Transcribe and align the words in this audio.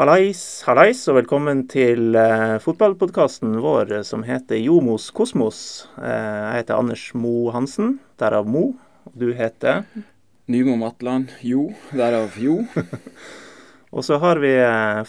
Hallais, 0.00 0.38
hallais, 0.64 0.96
og 1.12 1.18
velkommen 1.18 1.58
til 1.68 2.14
eh, 2.16 2.54
fotballpodkasten 2.64 3.58
vår 3.60 3.90
uh, 3.92 4.02
som 4.06 4.22
heter 4.24 4.56
Jomos 4.56 5.10
kosmos. 5.12 5.58
Eh, 6.00 6.06
jeg 6.08 6.62
heter 6.62 6.78
Anders 6.80 7.02
Mo 7.12 7.50
Hansen, 7.52 7.98
derav 8.16 8.48
Mo. 8.48 8.62
Og 9.10 9.18
du 9.20 9.26
heter 9.36 9.82
Nymo 10.48 10.78
Matland. 10.80 11.34
Jo, 11.44 11.66
derav 11.92 12.38
Jo. 12.40 12.62
og 13.92 14.06
så 14.08 14.16
har 14.22 14.40
vi 14.40 14.54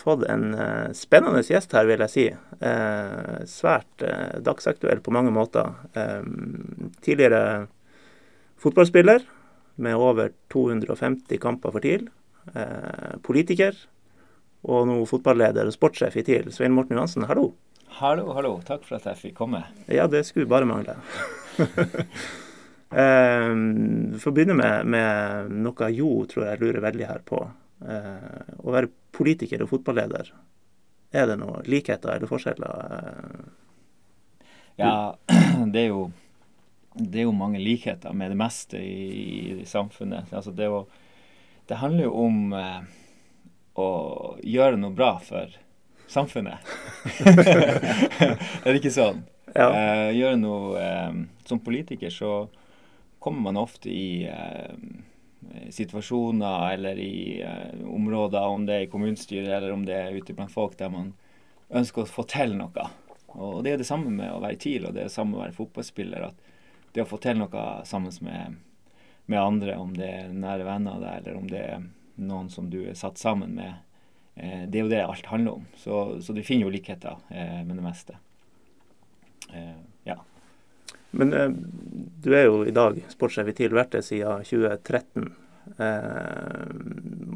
fått 0.01 0.25
en 0.27 0.43
spennende 0.97 1.46
gjest 1.47 1.71
her, 1.78 1.87
vil 1.87 2.04
jeg 2.04 2.11
si. 2.11 2.28
svært 3.47 4.04
dagsaktuell 4.43 5.00
på 5.00 5.15
mange 5.15 5.32
måter. 5.32 5.71
tidligere 7.00 7.69
fotballspiller 8.60 9.23
med 9.79 9.96
over 9.96 10.36
250 10.51 11.39
kamper 11.39 11.71
for 11.71 11.79
TIL. 11.79 12.10
politiker 13.23 13.78
og 14.61 14.86
nå 14.89 15.00
fotballeder 15.10 15.68
og 15.70 15.75
sportssjef 15.75 16.20
i 16.21 16.24
TIL. 16.28 16.51
Svein 16.54 16.75
Morten 16.75 16.97
Johansen, 16.97 17.25
hallo. 17.29 17.52
Hallo, 18.02 18.29
hallo. 18.38 18.54
Takk 18.65 18.86
for 18.88 19.00
at 19.00 19.07
jeg 19.10 19.19
fikk 19.19 19.36
komme. 19.42 19.64
Ja, 19.92 20.07
det 20.11 20.24
skulle 20.28 20.50
bare 20.50 20.69
mangle. 20.69 20.96
eh, 23.02 23.50
for 24.21 24.32
å 24.32 24.36
begynne 24.36 24.57
med, 24.57 24.88
med, 24.93 25.52
noe 25.66 25.92
Jo 25.93 26.14
tror 26.29 26.47
jeg 26.47 26.61
lurer 26.61 26.86
veldig 26.86 27.10
her 27.10 27.25
på. 27.25 27.43
Eh, 27.82 28.55
å 28.61 28.74
være 28.74 28.92
politiker 29.11 29.66
og 29.66 29.74
fotballeder, 29.74 30.32
er 31.11 31.28
det 31.28 31.39
noen 31.41 31.66
likheter 31.68 32.14
eller 32.14 32.30
forskjeller? 32.30 32.72
Eh, 32.88 34.47
ja, 34.80 34.95
det 35.73 35.88
er 35.88 35.89
jo 35.91 36.09
det 36.91 37.22
er 37.22 37.30
jo 37.30 37.35
mange 37.35 37.59
likheter 37.61 38.11
med 38.13 38.33
det 38.33 38.38
meste 38.39 38.80
i, 38.83 39.61
i 39.63 39.66
samfunnet. 39.66 40.31
Altså 40.35 40.52
det, 40.52 40.67
å, 40.67 40.83
det 41.69 41.78
handler 41.80 42.09
jo 42.09 42.25
om 42.25 42.55
eh, 42.57 42.81
å 43.80 43.89
gjøre 44.44 44.80
noe 44.80 44.95
bra 44.95 45.14
for 45.23 45.53
samfunnet. 46.11 46.59
er 47.25 48.67
det 48.67 48.80
ikke 48.81 48.94
sånn? 48.94 49.23
Ja. 49.52 49.67
Eh, 49.67 50.09
gjøre 50.16 50.38
noe 50.39 50.80
eh, 50.80 51.16
Som 51.44 51.59
politiker 51.59 52.13
så 52.13 52.45
kommer 53.19 53.50
man 53.50 53.59
ofte 53.59 53.91
i 53.91 54.23
eh, 54.23 54.75
situasjoner 55.69 56.73
eller 56.73 57.00
i 57.00 57.41
eh, 57.44 57.81
områder, 57.88 58.47
om 58.47 58.66
det 58.66 58.75
er 58.75 58.86
i 58.86 58.91
kommunestyret 58.91 59.52
eller 59.58 59.75
om 59.75 59.83
det 59.85 59.97
er 59.97 60.16
ute 60.16 60.35
blant 60.38 60.53
folk, 60.53 60.78
der 60.80 60.91
man 60.94 61.13
ønsker 61.69 62.03
å 62.03 62.09
få 62.09 62.25
til 62.31 62.56
noe. 62.59 62.88
Og 63.31 63.61
det 63.63 63.75
er 63.75 63.83
det 63.83 63.88
samme 63.88 64.11
med 64.11 64.31
å 64.33 64.41
være 64.44 64.58
i 64.58 64.61
TIL, 64.61 64.88
og 64.88 64.95
det 64.95 65.06
er 65.06 65.11
det 65.11 65.16
samme 65.16 65.35
med 65.35 65.41
å 65.41 65.44
være 65.45 65.59
fotballspiller. 65.59 66.28
at 66.31 66.50
det 66.91 67.06
å 67.06 67.08
få 67.08 67.22
til 67.23 67.39
noe 67.39 67.66
sammen 67.88 68.11
med, 68.25 68.58
med 69.31 69.39
andre, 69.39 69.78
om 69.80 69.94
det 69.95 70.09
er 70.11 70.33
nære 70.35 70.67
venner 70.67 71.00
der, 71.00 71.22
eller 71.22 71.38
om 71.39 71.47
det 71.47 71.61
er 71.63 71.85
noen 72.22 72.50
som 72.53 72.69
du 72.72 72.83
er 72.86 72.97
satt 72.97 73.19
sammen 73.22 73.55
med. 73.58 73.80
Eh, 74.36 74.64
det 74.67 74.80
er 74.80 74.86
jo 74.86 74.91
det 74.91 75.03
alt 75.03 75.25
handler 75.25 75.59
om. 75.59 75.67
Så, 75.77 76.22
så 76.22 76.33
du 76.33 76.44
finner 76.44 76.67
jo 76.67 76.73
likheter 76.73 77.17
eh, 77.30 77.61
med 77.66 77.75
det 77.78 77.86
meste. 77.86 78.17
Eh, 79.53 79.78
ja. 80.03 80.17
Men 81.11 81.36
du 82.23 82.33
er 82.36 82.47
jo 82.47 82.63
i 82.66 82.73
dag 82.75 83.02
sportssjef 83.11 83.52
i 83.52 83.55
TIL, 83.58 83.75
vært 83.75 84.00
siden 84.05 84.45
2013. 84.47 85.31
Eh, 85.78 86.69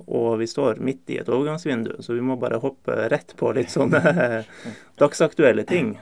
og 0.06 0.40
vi 0.40 0.48
står 0.48 0.80
midt 0.84 1.12
i 1.12 1.20
et 1.20 1.30
overgangsvindu, 1.30 1.98
så 2.00 2.16
vi 2.16 2.24
må 2.24 2.38
bare 2.40 2.62
hoppe 2.64 2.96
rett 3.12 3.36
på 3.38 3.52
litt 3.58 3.74
sånne 3.74 4.00
dagsaktuelle 5.02 5.66
ting. 5.68 5.94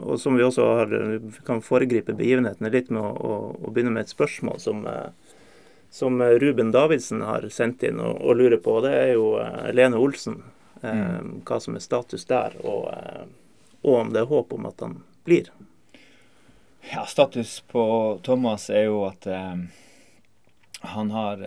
Og 0.00 0.16
som 0.18 0.38
vi 0.38 0.46
også 0.46 0.64
har, 0.80 0.94
vi 1.20 1.44
kan 1.46 1.60
foregripe 1.62 2.16
begivenhetene 2.16 2.72
litt 2.72 2.88
med 2.90 3.04
å, 3.04 3.12
å, 3.12 3.36
å 3.60 3.74
begynne 3.74 3.92
med 3.94 4.08
et 4.08 4.14
spørsmål 4.14 4.58
som 4.62 4.82
som 5.90 6.22
Ruben 6.22 6.70
Davidsen 6.70 7.20
har 7.20 7.48
sendt 7.48 7.82
inn 7.82 7.98
og, 8.00 8.20
og 8.22 8.36
lurer 8.36 8.60
på. 8.62 8.78
Det 8.84 8.92
er 8.94 9.12
jo 9.16 9.34
uh, 9.42 9.66
Lene 9.74 9.98
Olsen. 9.98 10.38
Uh, 10.82 10.94
mm. 10.94 11.32
Hva 11.48 11.58
som 11.60 11.76
er 11.76 11.84
status 11.84 12.24
der, 12.30 12.54
og, 12.62 12.86
og, 13.82 13.94
om 13.96 14.14
det 14.14 14.22
er 14.22 14.30
håp 14.30 14.54
om 14.54 14.70
at 14.70 14.86
han 14.86 15.00
blir. 15.26 15.50
Ja, 16.92 17.04
status 17.10 17.58
på 17.68 17.82
Thomas 18.24 18.70
er 18.70 18.86
jo 18.86 19.02
at 19.04 19.26
han 20.80 21.10
har 21.12 21.42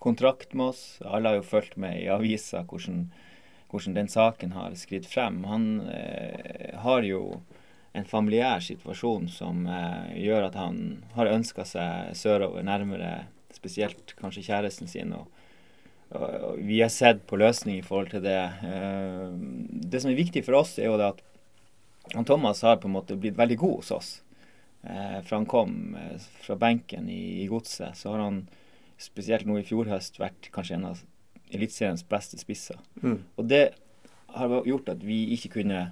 kontrakt 0.00 0.54
med 0.56 0.72
oss. 0.72 0.80
Alle 1.04 1.28
har 1.28 1.42
jo 1.42 1.44
fulgt 1.44 1.76
med 1.76 1.98
i 2.00 2.08
avisa 2.08 2.62
hvordan, 2.64 3.10
hvordan, 3.68 3.98
den 3.98 4.08
saken 4.08 4.56
har 4.56 4.72
skritt 4.80 5.04
frem. 5.10 5.42
Han 5.44 5.84
har 6.80 7.04
jo 7.04 7.42
en 7.92 8.08
familiær 8.08 8.64
situasjon 8.64 9.28
som 9.28 9.68
gjør 10.16 10.48
at 10.48 10.56
han 10.56 10.80
har 11.18 11.34
ønska 11.36 11.68
seg 11.68 12.16
sørover, 12.16 12.64
nærmere 12.64 13.26
spesielt 13.56 14.14
kanskje 14.20 14.44
kjæresten 14.50 14.90
sin. 14.90 15.14
og, 15.16 15.26
og 16.14 16.60
vi 16.62 16.82
har 16.82 16.92
sett 16.92 17.24
på 17.26 17.38
løsning 17.40 17.80
i 17.80 17.86
forhold 17.86 18.12
til 18.12 18.22
det. 18.24 18.38
Eh, 18.68 19.32
det 19.90 20.02
som 20.02 20.12
er 20.12 20.20
viktig 20.20 20.44
for 20.46 20.60
oss, 20.60 20.76
er 20.78 20.90
jo 20.90 21.00
det 21.00 21.10
at 21.14 21.24
han 22.14 22.24
Thomas 22.28 22.62
har 22.62 22.78
på 22.78 22.86
en 22.86 22.94
måte 22.94 23.16
blitt 23.18 23.38
veldig 23.38 23.58
god 23.58 23.76
hos 23.80 23.90
oss. 23.90 24.12
For 24.86 25.26
fra 25.26 25.38
han 25.40 25.48
kom 25.50 25.96
eh, 25.98 26.22
fra 26.44 26.54
benken 26.60 27.08
i, 27.10 27.42
i 27.42 27.48
Godset, 27.50 27.96
så 27.98 28.14
har 28.14 28.22
han 28.22 28.44
spesielt 28.98 29.46
nå 29.48 29.58
i 29.60 29.66
fjor 29.66 29.90
høst 29.90 30.20
vært 30.20 30.48
kanskje 30.54 30.78
en 30.78 30.90
av 30.92 31.02
Eliteseriens 31.54 32.04
beste 32.08 32.38
spisser. 32.40 32.78
Mm. 33.02 33.20
Og 33.36 33.48
det 33.50 33.64
har 34.34 34.54
gjort 34.66 34.90
at 34.94 35.04
vi 35.06 35.20
ikke 35.36 35.60
kunne 35.60 35.82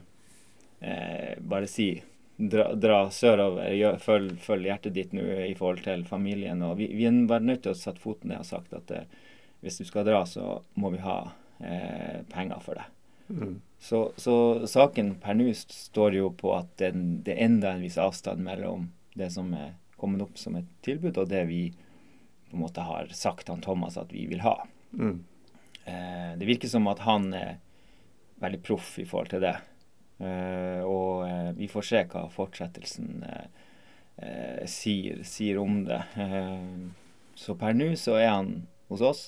eh, 0.81 1.35
bare 1.41 1.69
si 1.71 1.89
dra, 2.37 2.75
dra 2.75 2.99
sørover, 3.11 3.99
følg, 4.03 4.39
følg, 4.43 4.69
hjertet 4.69 4.97
ditt 4.97 5.15
nå 5.15 5.25
i 5.47 5.55
forhold 5.59 5.85
til 5.87 6.05
familien. 6.09 6.63
og 6.63 6.79
Vi, 6.81 6.89
vi 6.97 7.07
er 7.09 7.21
bare 7.31 7.47
nødt 7.47 7.65
til 7.67 7.75
å 7.75 7.79
sette 7.79 8.03
foten 8.03 8.33
ned 8.33 8.43
og 8.43 8.49
sagt 8.49 8.75
at 8.77 8.91
eh, 8.95 9.07
hvis 9.65 9.81
du 9.81 9.87
skal 9.89 10.07
dra, 10.09 10.25
så 10.29 10.59
må 10.81 10.91
vi 10.93 11.03
ha 11.05 11.19
eh, 11.61 12.21
penger 12.33 12.61
for 12.65 12.81
det. 12.81 12.89
Mm. 13.29 13.55
Så, 13.81 14.01
så, 14.21 14.67
saken 14.69 15.15
per 15.23 15.37
nå 15.39 15.49
står 15.57 16.19
jo 16.19 16.29
på 16.37 16.53
at 16.57 16.75
det, 16.81 16.93
det 17.25 17.37
er 17.37 17.47
enda 17.47 17.73
en 17.73 17.85
viss 17.85 17.97
avstand 18.01 18.45
mellom 18.45 18.91
det 19.17 19.31
som 19.33 19.53
er 19.57 19.77
kommet 19.97 20.25
opp 20.25 20.37
som 20.41 20.57
et 20.59 20.69
tilbud, 20.85 21.17
og 21.17 21.31
det 21.31 21.47
vi 21.49 21.69
på 22.51 22.59
en 22.59 22.65
måte 22.65 22.85
har 22.85 23.09
sagt 23.17 23.49
han 23.49 23.63
Thomas 23.65 23.97
at 24.01 24.13
vi 24.13 24.27
vil 24.29 24.43
ha. 24.45 24.59
Mm. 24.93 25.23
Eh, 25.85 26.33
det 26.39 26.49
virker 26.49 26.69
som 26.69 26.89
at 26.91 27.05
han 27.07 27.31
er 27.37 27.57
veldig 28.43 28.61
proff 28.67 28.99
i 29.01 29.07
forhold 29.09 29.33
til 29.33 29.45
det. 29.45 29.57
Eh, 30.19 30.83
og 30.87 31.27
eh, 31.29 31.51
vi 31.59 31.69
får 31.71 31.87
se 31.89 32.03
hva 32.13 32.27
fortsettelsen 32.33 33.25
eh, 33.27 34.67
sier, 34.71 35.25
sier, 35.27 35.59
om 35.59 35.83
det. 35.89 36.01
så 37.35 37.57
per 37.59 37.75
nå 37.75 37.91
så 37.99 38.15
er 38.21 38.31
han 38.31 38.53
hos 38.89 39.03
oss. 39.03 39.23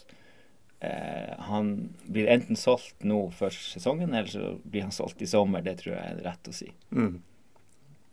han 1.49 1.71
blir 2.07 2.29
enten 2.31 2.57
solgt 2.57 3.03
nå 3.03 3.31
før 3.35 3.51
sesongen, 3.51 4.15
eller 4.15 4.31
så 4.31 4.53
blir 4.63 4.85
han 4.87 4.95
solgt 4.95 5.23
i 5.23 5.27
sommer. 5.27 5.65
Det 5.67 5.81
tror 5.81 5.97
jeg 5.97 6.13
er 6.13 6.21
rett 6.23 6.49
å 6.49 6.55
si. 6.55 6.69
Mm. 6.95 7.17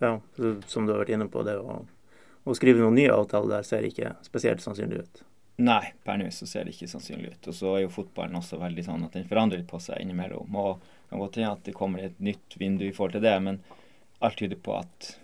Ja, 0.02 0.16
som 0.66 0.88
du 0.88 0.96
har 0.96 1.04
vært 1.04 1.14
inne 1.14 1.28
på, 1.30 1.44
det 1.46 1.60
å, 1.62 1.84
å 2.44 2.56
skrive 2.58 2.82
noen 2.82 2.98
nye 2.98 3.14
avtaler 3.14 3.60
der 3.60 3.68
ser 3.68 3.86
ikke 3.86 4.16
spesielt 4.26 4.66
sannsynlig 4.66 5.04
ut. 5.04 5.24
Nei, 5.62 5.94
per 6.04 6.18
nå 6.18 6.32
så 6.34 6.48
ser 6.50 6.66
det 6.66 6.74
ikke 6.74 6.90
sannsynlig 6.90 7.36
ut. 7.36 7.52
Og 7.52 7.56
så 7.60 7.76
er 7.76 7.84
jo 7.84 7.94
fotballen 7.94 8.40
også 8.40 8.58
veldig 8.58 8.88
sånn 8.88 9.06
at 9.06 9.14
den 9.20 9.30
forandrer 9.30 9.62
på 9.70 9.78
seg 9.84 10.02
innimellom. 10.02 10.58
Og 10.58 10.82
kan 11.14 11.22
godt 11.22 11.36
hende 11.36 11.52
at 11.52 11.64
det 11.64 11.74
kommer 11.78 12.00
et 12.02 12.20
nytt 12.20 12.56
vindu 12.58 12.88
i 12.88 12.94
forhold 12.94 13.12
til 13.14 13.22
det, 13.22 13.36
men 13.46 13.60
alt 14.24 14.38
tyder 14.40 14.58
på 14.58 14.74
at 14.80 15.20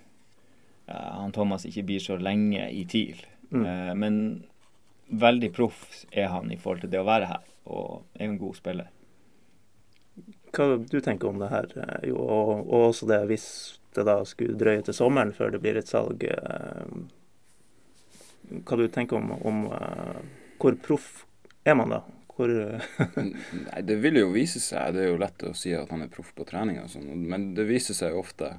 uh, 0.85 1.21
han 1.21 1.33
Thomas 1.33 1.65
ikke 1.65 1.87
blir 1.87 2.03
så 2.03 2.17
lenge 2.21 2.67
i 2.69 2.83
TIL. 2.85 3.23
Mm. 3.49 3.63
Uh, 3.65 3.93
men 3.97 4.19
veldig 5.09 5.49
proff 5.55 6.05
er 6.11 6.29
han 6.29 6.51
i 6.53 6.59
forhold 6.61 6.85
til 6.85 6.93
det 6.93 7.01
å 7.01 7.07
være 7.07 7.31
her, 7.31 7.47
og 7.65 8.03
er 8.13 8.27
en 8.27 8.37
god 8.37 8.59
spiller. 8.59 8.91
Hva 10.53 10.77
du 10.77 10.99
tenker 11.01 11.29
om 11.31 11.41
det 11.41 11.49
her, 11.49 11.73
eh, 11.81 12.09
jo, 12.11 12.21
og, 12.21 12.53
og, 12.67 12.89
også 12.91 13.09
det 13.09 13.19
hvis 13.29 13.47
det 13.97 14.05
da 14.05 14.19
skulle 14.29 14.57
drøye 14.59 14.85
til 14.85 14.93
sommeren 14.93 15.33
før 15.33 15.55
det 15.55 15.63
blir 15.63 15.77
et 15.81 15.89
salg. 15.89 16.21
Uh, 16.21 16.85
hva 18.61 18.77
du 18.77 18.85
tenker 18.93 19.17
om, 19.17 19.33
om 19.45 19.65
hvor 20.61 20.77
proff 20.85 21.25
er 21.65 21.77
man 21.77 21.97
da? 21.97 22.03
Hvor 22.39 22.51
Nei, 23.67 23.81
det 23.83 23.97
vil 23.99 24.21
jo 24.21 24.31
vise 24.31 24.61
seg. 24.63 24.93
Det 24.95 25.03
er 25.03 25.09
jo 25.11 25.19
lett 25.19 25.43
å 25.43 25.51
si 25.57 25.73
at 25.75 25.91
han 25.91 26.05
er 26.05 26.11
proff 26.13 26.31
på 26.37 26.47
trening 26.47 26.79
og 26.79 26.87
sånn, 26.93 27.09
men 27.27 27.51
det 27.57 27.67
viser 27.67 27.97
seg 27.97 28.13
jo 28.13 28.21
ofte 28.23 28.53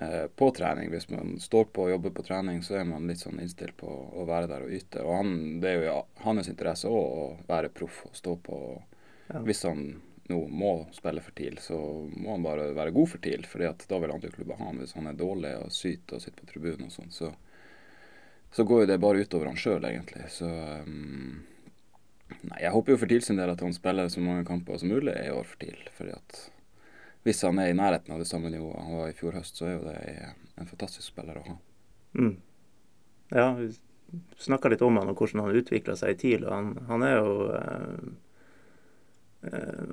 eh, 0.00 0.26
på 0.26 0.50
trening. 0.56 0.90
Hvis 0.90 1.06
man 1.12 1.36
står 1.38 1.68
på 1.70 1.86
og 1.86 1.92
jobber 1.94 2.16
på 2.16 2.26
trening, 2.26 2.64
så 2.66 2.80
er 2.80 2.88
man 2.90 3.06
litt 3.06 3.22
sånn 3.22 3.38
innstilt 3.38 3.76
på 3.78 3.86
å 3.86 4.26
være 4.26 4.50
der 4.50 4.66
og 4.66 4.74
yte. 4.74 5.04
Og 5.06 5.20
han, 5.20 5.34
det 5.62 5.70
er 5.70 5.86
jo 5.86 5.96
hans 6.24 6.50
interesse 6.50 6.90
òg 6.90 7.18
å 7.22 7.26
være 7.46 7.70
proff 7.78 8.02
og 8.10 8.18
stå 8.18 8.34
på. 8.50 8.60
Ja. 9.30 9.44
Hvis 9.46 9.62
han 9.68 9.86
nå 10.30 10.40
må 10.50 10.72
spille 10.94 11.22
for 11.22 11.34
TIL, 11.34 11.58
så 11.62 11.78
må 12.10 12.34
han 12.34 12.42
bare 12.42 12.70
være 12.74 12.94
god 12.94 13.08
for 13.14 13.22
TIL. 13.22 13.46
at 13.68 13.86
da 13.88 13.98
vil 13.98 14.12
andre 14.14 14.30
klubber 14.30 14.58
ha 14.58 14.66
han. 14.70 14.82
Hvis 14.82 14.94
han 14.98 15.06
er 15.06 15.18
dårlig 15.18 15.54
og 15.58 15.72
syter 15.74 16.18
og 16.18 16.22
sitter 16.22 16.42
på 16.42 16.52
tribunen 16.52 16.86
og 16.86 16.92
sånn, 16.94 17.10
så, 17.14 17.30
så 18.54 18.66
går 18.66 18.84
jo 18.84 18.90
det 18.92 19.00
bare 19.02 19.22
utover 19.22 19.50
han 19.50 19.58
sjøl, 19.58 19.84
egentlig. 19.84 20.26
Så 20.30 20.50
um, 20.86 21.42
Nei, 22.48 22.62
Jeg 22.62 22.72
håper 22.74 22.94
jo 22.94 23.00
for 23.02 23.10
TIL 23.10 23.22
sin 23.24 23.40
del 23.40 23.52
at 23.52 23.60
han 23.64 23.74
spiller 23.76 24.08
så 24.12 24.22
mange 24.24 24.46
kamper 24.48 24.78
som 24.80 24.92
mulig 24.92 25.14
i 25.18 25.30
år 25.34 25.44
for 25.48 25.60
TIL. 25.62 25.82
fordi 25.96 26.14
at 26.16 26.40
hvis 27.22 27.42
han 27.44 27.58
er 27.60 27.68
i 27.68 27.76
nærheten 27.76 28.14
av 28.14 28.22
det 28.22 28.28
samme 28.30 28.48
nivået 28.48 28.80
han 28.80 28.96
var 28.96 29.10
i 29.10 29.16
fjor 29.16 29.36
høst, 29.36 29.58
så 29.58 29.66
er 29.66 29.74
jo 29.74 29.84
det 29.84 29.98
en 30.56 30.70
fantastisk 30.70 31.10
spiller 31.10 31.36
å 31.36 31.46
ha. 31.50 31.56
Mm. 32.16 32.36
Ja, 33.30 33.52
vi 33.58 33.68
snakka 34.40 34.70
litt 34.72 34.82
om 34.82 34.96
han 34.98 35.12
og 35.12 35.20
hvordan 35.20 35.44
han 35.44 35.60
utvikla 35.60 35.94
seg 35.98 36.14
i 36.14 36.18
TIL. 36.22 36.46
og 36.46 36.54
han, 36.54 36.72
han, 36.88 37.04
er 37.06 37.14
jo 37.18 37.34
eh, 37.52 38.00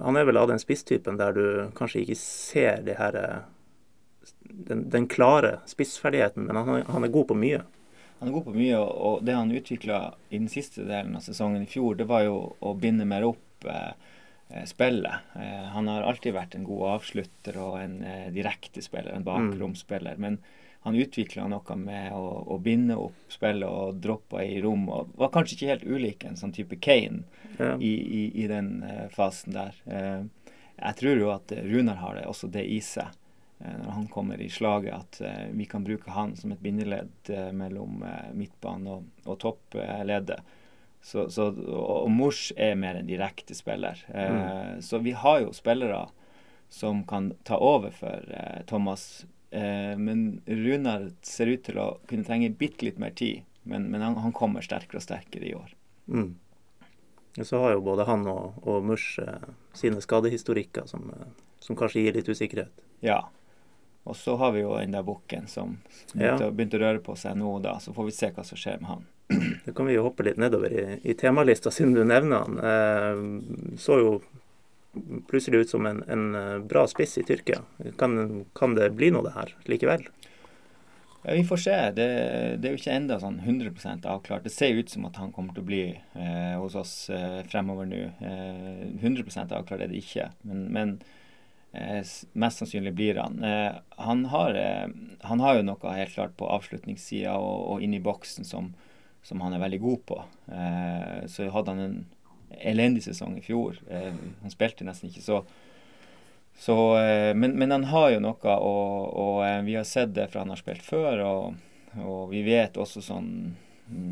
Han 0.01 0.18
er 0.18 0.25
vel 0.28 0.40
av 0.40 0.50
den 0.50 0.60
spisstypen 0.62 1.19
der 1.19 1.36
du 1.36 1.45
kanskje 1.78 2.01
ikke 2.04 2.19
ser 2.22 2.81
det 2.88 2.98
her 2.98 3.19
den, 4.42 4.90
den 4.90 5.07
klare 5.07 5.60
spissferdigheten, 5.68 6.48
men 6.48 6.56
han, 6.56 6.81
han, 6.88 7.04
er 7.04 7.13
god 7.13 7.28
på 7.30 7.38
mye. 7.38 7.62
Han 8.19 8.30
er 8.30 8.34
god 8.34 8.46
på 8.48 8.56
mye, 8.56 8.78
og 8.81 9.25
det 9.25 9.36
han 9.38 9.54
utvikla 9.54 9.98
i 10.30 10.40
den 10.40 10.50
siste 10.50 10.86
delen 10.88 11.18
av 11.18 11.25
sesongen 11.25 11.68
i 11.68 11.69
fjor, 11.69 11.98
det 12.00 12.08
var 12.10 12.24
jo 12.25 12.38
å 12.60 12.74
binde 12.74 13.06
mer 13.06 13.28
opp 13.28 13.68
eh, 13.69 14.64
spillet. 14.66 15.28
Eh, 15.38 15.66
han 15.74 15.90
har 15.92 16.08
alltid 16.08 16.34
vært 16.34 16.58
en 16.58 16.66
god 16.66 16.88
avslutter 16.96 17.60
og 17.62 17.78
en 17.81 18.00
eh, 18.02 18.31
direkte 18.34 18.81
spiller, 18.81 19.14
en 19.14 19.28
bakromsspiller. 19.28 20.18
Mm. 20.18 20.24
Men 20.25 20.40
han 20.88 20.98
utvikla 20.98 21.46
noe 21.52 21.78
med 21.78 22.16
å, 22.16 22.24
å, 22.56 22.58
binde 22.64 22.98
opp 22.98 23.30
spillet 23.34 23.69
og 23.69 24.02
droppe 24.02 24.42
i 24.46 24.58
rom. 24.64 24.88
og 24.90 25.14
Var 25.19 25.34
kanskje 25.36 25.58
ikke 25.58 25.72
helt 25.75 25.86
ulik 25.86 26.25
en 26.25 26.40
sånn 26.40 26.56
type 26.56 26.80
Kane 26.81 27.25
ja. 27.60 27.75
i, 27.75 27.94
i, 27.94 28.24
i, 28.44 28.48
den 28.50 28.80
uh, 28.86 29.06
fasen 29.14 29.58
der. 29.58 29.78
Uh, 29.84 30.54
jeg 30.78 31.00
tror 31.02 31.19
jo 31.19 31.31
at 31.34 31.52
Runar 31.66 32.00
har 32.00 32.16
det, 32.18 32.28
også 32.30 32.50
det 32.54 32.64
i 32.72 32.80
seg 32.86 33.12
når 33.57 33.89
han 33.89 34.07
kommer 34.13 34.42
i 34.42 34.50
slaget, 34.54 34.94
at 34.94 35.51
vi 35.57 35.65
kan 35.65 35.81
bruke 35.83 36.13
han 36.13 36.36
som 36.38 36.51
et 36.54 36.59
bindeledd 36.62 37.31
mellom 37.57 38.04
midtbanen 38.38 38.89
og, 38.92 39.07
og 39.25 39.39
toppleddet. 39.42 40.44
Så, 41.01 41.24
så, 41.33 41.48
og 41.50 42.12
Mors 42.13 42.51
er 42.54 42.77
mer 42.77 43.00
en 43.00 43.09
direkte 43.09 43.57
spiller. 43.57 43.98
Mm. 44.13 44.77
Så 44.86 45.01
vi 45.01 45.15
har 45.18 45.42
jo 45.42 45.56
spillere 45.57 46.04
som 46.69 47.01
kan 47.09 47.31
ta 47.50 47.57
over 47.57 47.95
for 47.98 48.30
Thomas 48.69 49.25
Eh, 49.50 49.98
men 49.98 50.42
Runar 50.45 51.12
ser 51.21 51.48
ut 51.48 51.63
til 51.63 51.80
å 51.80 51.88
kunne 52.07 52.27
trenge 52.27 52.51
bitte 52.59 52.86
litt 52.88 53.00
mer 53.00 53.15
tid. 53.15 53.45
Men, 53.63 53.89
men 53.92 54.04
han, 54.04 54.18
han, 54.24 54.36
kommer 54.36 54.63
sterkere 54.63 55.00
og 55.00 55.06
sterkere 55.06 55.48
i 55.48 55.56
år. 55.56 55.74
Mm. 56.07 56.36
Så 57.44 57.59
har 57.62 57.75
jo 57.75 57.83
både 57.86 58.07
han 58.07 58.25
og, 58.31 58.57
og 58.68 58.92
eh, 58.92 59.50
sine 59.77 60.04
skadehistorikker 60.04 60.88
som, 60.89 61.09
eh, 61.15 61.31
som, 61.63 61.77
kanskje 61.80 62.06
gir 62.06 62.19
litt 62.19 62.30
usikkerhet. 62.31 62.86
Ja. 63.06 63.21
Og 64.07 64.15
så 64.15 64.38
har 64.39 64.54
vi 64.56 64.63
jo 64.63 64.74
den 64.77 64.95
der 64.95 65.04
bukken 65.04 65.48
som 65.51 65.77
begynte, 66.13 66.48
ja. 66.48 66.51
begynte, 66.51 66.80
å 66.80 66.83
røre 66.86 67.04
på 67.04 67.15
seg 67.19 67.36
nå, 67.39 67.57
da. 67.63 67.75
Så 67.83 67.94
får 67.95 68.07
vi 68.07 68.15
se 68.15 68.31
hva 68.36 68.45
som 68.48 68.59
skjer 68.59 68.80
med 68.81 68.92
han. 68.94 69.06
Det 69.65 69.75
kan 69.75 69.89
vi 69.89 69.98
jo 69.98 70.06
hoppe 70.07 70.24
litt 70.27 70.39
nedover 70.39 70.71
i, 70.71 70.86
i 71.04 71.15
temalista, 71.19 71.74
siden 71.74 71.95
du 71.98 72.04
nevner 72.07 72.45
han. 72.45 72.59
Eh, 72.71 73.77
så 73.83 74.00
jo 74.00 74.12
plutselig 75.27 75.65
ut 75.65 75.74
som 75.75 75.86
en, 75.86 76.04
en 76.07 76.36
eh, 76.36 76.59
bra 76.59 76.88
spiss 76.88 77.18
i 77.18 77.25
Tyrkia. 77.27 77.62
Kan, 78.00 78.45
kan, 78.56 78.75
det 78.75 78.94
bli 78.95 79.12
noe 79.12 79.27
det 79.27 79.36
her 79.36 79.54
likevel? 79.69 80.07
Ja, 81.24 81.33
Vi 81.33 81.44
får 81.44 81.57
se. 81.57 81.75
Det, 81.98 82.07
det 82.62 82.69
er 82.69 82.75
jo 82.75 82.80
ikke 82.80 82.95
enda 82.95 83.19
sånn 83.19 83.42
100% 83.44 84.07
avklart. 84.07 84.48
Det 84.48 84.56
ser 84.56 84.80
ut 84.80 84.89
som 84.89 85.06
at 85.09 85.19
han 85.19 85.33
kommer 85.36 85.56
til 85.56 85.65
å 85.65 85.69
bli 85.69 85.83
eh, 85.92 86.56
hos 86.56 86.80
oss 86.80 86.95
eh, 87.12 87.44
fremover 87.51 87.89
nå. 87.89 88.04
Eh, 88.24 88.83
100 89.04 89.51
avklart 89.51 89.81
er 89.81 89.92
det 89.92 90.00
ikke, 90.00 90.31
men, 90.48 90.68
men 90.71 91.00
eh, 91.04 91.17
mest 92.33 92.62
sannsynlig 92.62 92.94
blir 92.97 93.21
han. 93.21 93.39
Eh, 93.44 93.79
han 94.01 94.25
har, 94.33 94.59
han, 95.21 95.41
har, 95.44 95.57
jo 95.57 95.65
noe 95.68 95.95
helt 95.97 96.13
klart 96.15 96.35
på 96.39 96.50
avslutningssida 96.50 97.38
og, 97.38 97.57
og 97.74 97.85
inn 97.85 97.95
i 97.97 98.03
boksen 98.03 98.47
som, 98.47 98.71
som 99.25 99.41
han 99.45 99.56
er 99.56 99.63
veldig 99.63 99.81
god 99.83 100.06
på. 100.09 100.21
så 101.27 101.50
hadde 101.53 101.74
han 101.74 101.83
en 101.83 101.97
elendig 102.50 103.03
sesong 103.03 103.38
i 103.38 103.41
fjor. 103.41 103.79
Eh, 103.89 104.13
han 104.41 104.51
spilte 104.51 104.85
nesten 104.88 105.09
ikke 105.09 105.21
så. 105.21 105.41
så 106.57 106.77
eh, 107.00 107.33
men, 107.35 107.57
men, 107.59 107.71
han 107.71 107.88
har 107.91 108.12
jo 108.15 108.23
noe, 108.23 108.56
og, 108.56 109.13
og, 109.13 109.41
eh, 109.47 109.62
vi 109.68 109.77
har 109.77 109.88
sett 109.88 110.13
det 110.15 110.30
fra 110.31 110.45
han 110.45 110.53
har 110.53 110.62
spilt 110.62 110.85
før. 110.85 111.23
Og, 111.25 112.00
og 112.03 112.23
vi 112.31 112.44
vet 112.47 112.77
også 112.77 113.03
sånn 113.03 113.31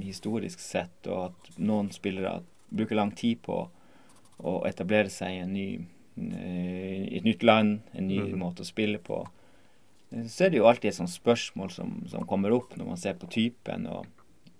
historisk 0.05 0.61
sett 0.63 1.07
og 1.11 1.33
at 1.33 1.57
noen 1.59 1.89
spillere 1.91 2.39
bruker 2.71 2.95
lang 2.95 3.11
tid 3.15 3.41
på 3.43 3.57
å 4.35 4.53
etablere 4.67 5.11
seg 5.11 5.35
i 5.35 5.41
en 5.43 5.51
ny, 5.55 5.67
et 7.11 7.25
nytt 7.25 7.43
land, 7.43 7.79
en 7.93 8.07
ny 8.07 8.21
mm. 8.23 8.37
måte 8.39 8.65
å 8.65 8.67
spille 8.67 9.01
på. 9.03 9.23
Så 10.29 10.45
er 10.45 10.53
det 10.53 10.59
jo 10.61 10.67
alltid 10.69 10.91
et 10.91 10.97
sånt 10.97 11.11
spørsmål 11.11 11.71
som, 11.73 11.95
som, 12.11 12.25
kommer 12.29 12.53
opp 12.55 12.75
når 12.77 12.91
man 12.93 12.99
ser 13.01 13.17
på 13.19 13.29
typen. 13.31 13.87
og 13.89 14.05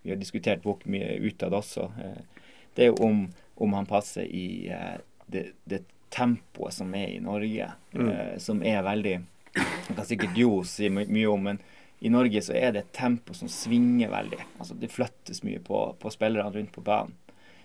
Vi 0.04 0.12
har 0.12 0.20
diskutert 0.20 0.64
bok 0.66 0.84
mye 0.90 1.16
utad 1.24 1.54
også. 1.56 1.90
Det 2.76 2.88
er 2.88 2.92
jo 2.92 3.02
om 3.06 3.26
om 3.56 3.74
han 3.74 3.86
passer 3.86 4.24
i 4.24 4.68
eh, 4.68 5.00
det, 5.26 5.52
det, 5.64 5.84
tempoet 6.10 6.74
som 6.74 6.94
er 6.96 7.08
i 7.08 7.20
Norge, 7.20 7.72
mm. 7.92 8.10
eh, 8.10 8.38
som 8.38 8.64
er 8.64 8.84
veldig 8.84 9.22
Man 9.56 9.96
kan 9.96 10.06
sikkert 10.06 10.36
Jo 10.36 10.64
si 10.68 10.90
mye 10.92 11.28
om, 11.32 11.44
men 11.48 11.60
i 12.04 12.10
Norge 12.12 12.42
så 12.44 12.52
er 12.60 12.74
det 12.76 12.82
et 12.82 12.96
tempo 12.98 13.34
som 13.34 13.48
svinger 13.48 14.10
veldig. 14.12 14.42
Altså 14.60 14.76
Det 14.76 14.92
flyttes 14.92 15.40
mye 15.48 15.62
på, 15.64 15.80
på 16.00 16.12
spillerne 16.12 16.52
rundt 16.52 16.74
på 16.76 16.84
banen. 16.84 17.14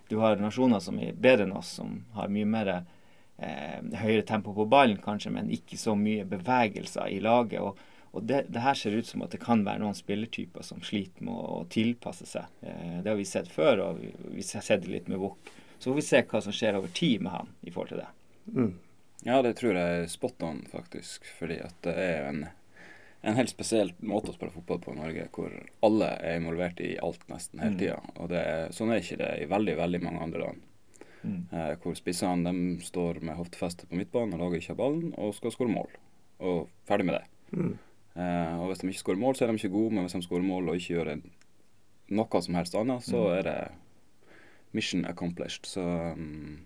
Du 0.06 0.20
har 0.22 0.38
nasjoner 0.38 0.78
som 0.82 1.00
er 1.02 1.18
bedre 1.18 1.48
enn 1.48 1.56
oss, 1.58 1.72
som 1.80 2.04
har 2.14 2.30
mye 2.30 2.46
mer 2.46 2.70
eh, 2.70 2.86
høyere 3.40 4.24
tempo 4.28 4.52
på 4.56 4.66
ballen, 4.68 4.98
kanskje, 5.00 5.32
men 5.32 5.48
ikke 5.54 5.78
så 5.80 5.94
mye 5.96 6.26
bevegelser 6.28 7.08
i 7.08 7.22
laget. 7.24 7.62
og 7.64 7.78
og 8.10 8.22
det, 8.22 8.44
det, 8.48 8.58
her 8.58 8.74
ser 8.74 8.96
ut 8.98 9.06
som 9.06 9.22
at 9.22 9.30
det 9.30 9.38
kan 9.42 9.62
være 9.62 9.82
noen 9.84 9.94
spillertyper 9.94 10.64
som 10.66 10.82
sliter 10.82 11.22
med 11.26 11.34
å 11.34 11.62
tilpasse 11.70 12.26
seg. 12.26 12.48
Eh, 12.60 12.96
det 13.04 13.12
har 13.12 13.18
vi 13.18 13.26
sett 13.28 13.50
før, 13.52 13.84
og 13.84 14.00
vi, 14.00 14.10
vi 14.34 14.42
har 14.42 14.64
sett 14.66 14.82
det 14.82 14.90
litt 14.90 15.10
med 15.10 15.20
Wook. 15.22 15.50
Så 15.78 15.92
får 15.92 15.98
vi 16.00 16.06
se 16.08 16.22
hva 16.32 16.40
som 16.42 16.54
skjer 16.54 16.78
over 16.80 16.90
tid 16.94 17.22
med 17.22 17.36
han 17.36 17.52
i 17.62 17.70
forhold 17.70 17.92
til 17.92 18.02
det. 18.02 18.08
Mm. 18.50 18.72
Ja, 19.28 19.36
det 19.44 19.54
tror 19.60 19.76
jeg 19.78 20.00
er 20.00 20.10
spot 20.10 20.42
on, 20.42 20.64
faktisk. 20.72 21.28
Fordi 21.38 21.60
at 21.62 21.76
det 21.86 21.94
er 22.02 22.26
en, 22.32 22.42
en 23.22 23.38
helt 23.38 23.52
spesiell 23.52 23.94
måte 24.02 24.32
å 24.32 24.36
spille 24.36 24.56
fotball 24.56 24.82
på 24.82 24.96
i 24.96 24.98
Norge, 24.98 25.28
hvor 25.36 25.54
alle 25.86 26.10
er 26.18 26.40
involvert 26.40 26.82
i 26.82 26.96
alt 26.98 27.22
nesten 27.30 27.62
hele 27.62 27.94
mm. 27.94 28.12
Og 28.16 28.32
det 28.34 28.42
er, 28.42 28.74
sånn 28.74 28.90
er 28.90 29.04
ikke 29.04 29.20
det 29.22 29.32
i 29.38 29.48
veldig, 29.54 29.78
veldig 29.84 30.02
mange 30.08 30.26
andre 30.26 30.44
land. 30.48 30.66
Mm. 31.22 31.42
Eh, 31.52 31.74
hvor 31.82 31.96
spissene 31.98 32.48
de 32.52 32.80
står 32.84 33.20
med 33.24 33.36
hoftefeste 33.36 33.88
på 33.88 33.98
midtbanen 33.98 34.36
og 34.36 34.44
lager 34.44 34.62
ikke 34.62 34.78
ballen 34.78 35.12
og 35.20 35.34
skal 35.36 35.54
skåre 35.54 35.72
mål. 35.72 35.92
Og 36.40 36.70
ferdig 36.88 37.10
med 37.10 37.18
det. 37.18 37.24
Mm. 37.52 37.74
Eh, 38.16 38.54
og 38.60 38.70
hvis 38.70 38.82
de 38.82 38.88
ikke 38.88 39.04
skårer 39.04 39.22
mål, 39.22 39.36
så 39.36 39.44
er 39.44 39.52
de 39.52 39.60
ikke 39.60 39.74
gode, 39.76 39.94
men 39.94 40.06
hvis 40.06 40.16
de 40.16 40.24
skårer 40.24 40.46
mål 40.46 40.72
og 40.72 40.80
ikke 40.80 40.96
gjør 40.96 41.12
noe 42.10 42.42
som 42.42 42.58
helst 42.58 42.74
annet, 42.74 43.06
så 43.06 43.20
mm. 43.20 43.36
er 43.36 43.46
det 43.46 43.60
mission 44.72 45.04
accomplished. 45.04 45.66
Så 45.66 45.84
um, 46.16 46.58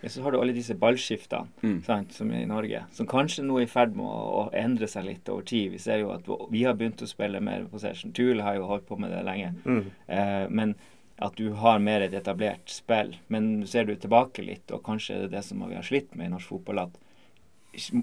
ja, 0.00 0.08
så 0.08 0.22
har 0.22 0.32
du 0.32 0.40
alle 0.40 0.54
disse 0.56 0.76
ballskiftene 0.78 1.48
mm. 1.62 1.78
sant, 1.86 2.12
som 2.14 2.30
er 2.30 2.44
i 2.44 2.48
Norge, 2.48 2.82
som 2.92 3.08
kanskje 3.08 3.44
nå 3.46 3.60
er 3.60 3.66
i 3.66 3.70
ferd 3.70 3.96
med 3.96 4.04
å, 4.06 4.18
å, 4.40 4.42
endre 4.56 4.88
seg 4.90 5.08
litt 5.08 5.28
over 5.32 5.46
tid. 5.48 5.72
Vi 5.72 5.80
ser 5.82 6.02
jo 6.02 6.12
at 6.14 6.28
vi 6.52 6.64
har 6.66 6.76
begynt 6.78 7.04
å 7.04 7.08
spille 7.10 7.40
mer 7.44 7.64
possession. 7.72 8.12
Tuel 8.16 8.44
har 8.44 8.58
jo 8.58 8.68
holdt 8.70 8.86
på 8.88 8.98
med 9.00 9.12
det 9.14 9.24
lenge. 9.26 9.54
Mm. 9.64 9.82
Eh, 10.06 10.44
men 10.52 10.76
at 11.16 11.36
du 11.36 11.50
har 11.56 11.80
mer 11.80 12.04
et 12.04 12.14
etablert 12.16 12.68
spill. 12.68 13.14
Men 13.32 13.66
ser 13.68 13.88
du 13.88 13.94
tilbake 13.96 14.44
litt, 14.44 14.70
og 14.72 14.84
kanskje 14.84 15.22
det 15.22 15.28
er 15.30 15.34
det 15.38 15.44
som 15.46 15.64
vi 15.64 15.78
har 15.78 15.86
slitt 15.86 16.14
med 16.14 16.28
i 16.28 16.34
norsk 16.34 16.52
fotball, 16.52 16.82
at 16.84 16.98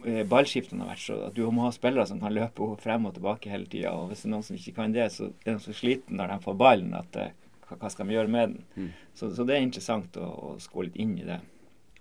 eh, 0.10 0.24
ballskiftene 0.29 0.86
har 0.86 0.96
vært 0.96 1.05
så 1.05 1.20
at 1.27 1.38
du 1.38 1.46
må 1.53 1.67
ha 1.67 1.74
spillere 1.75 2.08
som 2.10 2.22
kan 2.24 2.34
løpe 2.34 2.74
frem 2.82 3.05
og 3.10 3.15
tilbake 3.17 3.53
hele 3.53 3.70
tida. 3.70 3.93
Og 3.93 4.10
hvis 4.10 4.25
det 4.25 4.32
er 4.32 4.36
noen 4.36 4.48
som 4.50 4.58
ikke 4.58 4.77
kan 4.79 4.96
det, 4.96 5.10
så 5.13 5.29
er 5.46 5.51
de 5.51 5.60
så 5.62 5.75
sliten 5.77 6.17
når 6.17 6.34
de 6.34 6.46
får 6.48 6.60
ballen 6.63 6.96
at 6.98 7.20
eh, 7.22 7.36
hva 7.74 7.89
skal 7.89 8.10
vi 8.10 8.17
gjøre 8.17 8.32
med 8.34 8.55
den? 8.55 8.63
Mm. 8.75 8.89
Så, 9.13 9.29
så, 9.34 9.46
det 9.46 9.58
er 9.58 9.65
interessant 9.65 10.17
å, 10.22 10.29
å 10.29 10.55
skå 10.62 10.88
litt 10.88 10.98
inn 11.01 11.13
i 11.17 11.27
det. 11.27 11.39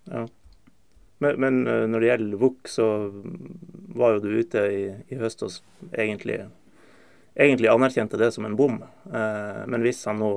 Ja. 0.09 0.26
Men, 1.23 1.38
men 1.45 1.61
eh, 1.69 1.85
når 1.90 2.02
det 2.02 2.11
gjelder 2.11 2.40
VUK, 2.40 2.73
så 2.73 2.88
var 3.92 4.16
jo 4.16 4.25
du 4.25 4.33
ute 4.33 4.64
i, 4.73 4.83
i 5.12 5.21
høst 5.21 5.45
og 5.45 5.54
egentlig, 5.92 6.40
egentlig, 7.37 7.71
anerkjente 7.71 8.21
det 8.21 8.33
som 8.35 8.49
en 8.49 8.57
bom. 8.59 8.81
Eh, 9.12 9.62
men 9.69 9.85
hvis 9.87 10.02
han 10.09 10.21
nå 10.23 10.33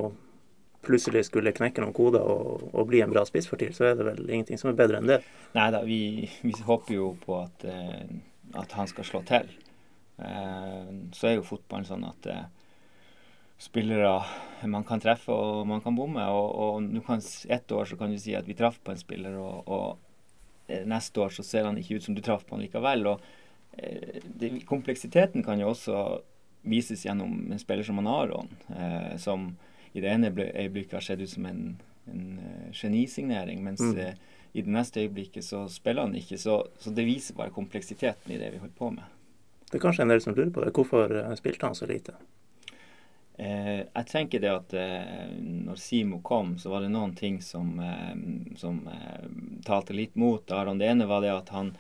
plutselig 0.86 1.26
skulle 1.28 1.54
knekke 1.56 1.84
noen 1.84 1.96
koder 1.96 2.24
og, 2.24 2.66
og, 2.72 2.84
bli 2.90 3.02
en 3.04 3.14
bra 3.14 3.26
spiss 3.28 3.50
for 3.50 3.62
TIL, 3.62 3.74
så 3.76 3.90
er 3.90 4.00
det 4.00 4.08
vel 4.08 4.24
ingenting 4.30 4.60
som 4.62 4.72
er 4.72 4.80
bedre 4.80 5.02
enn 5.02 5.10
det? 5.10 5.20
Nei 5.58 5.68
da, 5.74 5.82
vi, 5.88 6.28
vi 6.46 6.54
håper 6.66 6.96
jo 6.96 7.12
på 7.22 7.40
at, 7.42 7.66
eh, 7.70 8.04
at 8.62 8.76
han 8.78 8.92
skal 8.92 9.08
slå 9.08 9.24
til. 9.28 9.50
Eh, 10.18 10.92
så 11.16 11.30
er 11.30 11.38
jo 11.38 11.48
fotballen 11.48 11.88
sånn 11.90 12.06
at 12.08 12.30
eh, 12.32 12.44
spillere 13.62 14.14
man 14.72 14.86
kan 14.88 15.02
treffe 15.04 15.34
og 15.34 15.66
man 15.70 15.84
kan 15.84 15.98
bomme. 15.98 16.26
Og, 16.32 16.52
og 16.66 17.08
kan, 17.08 17.24
ett 17.24 17.72
år 17.72 17.90
så 17.90 18.00
kan 18.00 18.14
du 18.14 18.22
si 18.22 18.38
at 18.38 18.48
vi 18.50 18.58
traff 18.58 18.82
på 18.84 18.94
en 18.94 19.02
spiller, 19.02 19.40
og, 19.40 19.66
og 19.68 20.78
neste 20.90 21.22
år 21.22 21.34
så 21.36 21.46
ser 21.46 21.68
han 21.68 21.78
ikke 21.78 22.00
ut 22.00 22.08
som 22.08 22.16
du 22.18 22.24
traff 22.26 22.46
på 22.46 22.58
han 22.58 22.66
likevel. 22.66 23.06
og 23.14 23.28
det, 23.76 24.64
Kompleksiteten 24.70 25.44
kan 25.46 25.60
jo 25.60 25.74
også 25.74 26.00
vises 26.66 27.06
gjennom 27.06 27.52
en 27.52 27.62
spiller 27.62 27.86
som 27.86 28.00
Aron, 28.08 28.50
eh, 28.70 29.18
som 29.18 29.56
i 29.96 30.04
det 30.04 30.12
ene 30.12 30.32
øyeblikket 30.36 30.98
har 31.00 31.06
sett 31.06 31.22
ut 31.24 31.32
som 31.32 31.46
en, 31.48 31.62
en 32.12 32.24
uh, 32.40 32.72
genisignering, 32.76 33.64
mens 33.64 33.80
mm. 33.80 33.98
uh, 33.98 34.36
i 34.56 34.64
det 34.64 34.72
neste 34.72 35.04
øyeblikket 35.04 35.44
så 35.44 35.66
spiller 35.72 36.08
han 36.08 36.16
ikke. 36.16 36.38
Så, 36.40 36.62
så, 36.80 36.92
det 36.96 37.04
viser 37.08 37.36
bare 37.36 37.52
kompleksiteten 37.52 38.32
i 38.32 38.40
det 38.40 38.54
vi 38.54 38.62
holder 38.62 38.78
på 38.78 38.92
med. 38.96 39.04
Det 39.68 39.76
er 39.76 39.84
kanskje 39.84 40.06
en 40.06 40.14
del 40.14 40.22
som 40.24 40.36
lurer 40.36 40.54
på 40.56 40.64
det. 40.64 40.72
Hvorfor 40.78 41.12
eh, 41.12 41.34
spilte 41.36 41.68
han 41.68 41.76
så 41.76 41.88
lite? 41.90 42.16
Eh, 43.36 43.82
jeg 43.84 44.08
tenker 44.08 44.40
det 44.40 44.54
at 44.54 44.76
eh, 44.80 45.34
når 45.42 45.82
Simo 45.82 46.22
kom, 46.24 46.54
så 46.62 46.72
var 46.72 46.86
det 46.86 46.94
noen 46.94 47.12
ting 47.20 47.42
som, 47.44 47.74
eh, 47.84 48.14
som 48.56 48.80
talte 49.68 49.98
litt 49.98 50.16
mot 50.16 50.56
Aron. 50.56 50.80
Det 50.80 50.88
ene 50.88 51.10
var 51.10 51.26
det 51.26 51.34
at 51.36 51.52
han, 51.52 51.74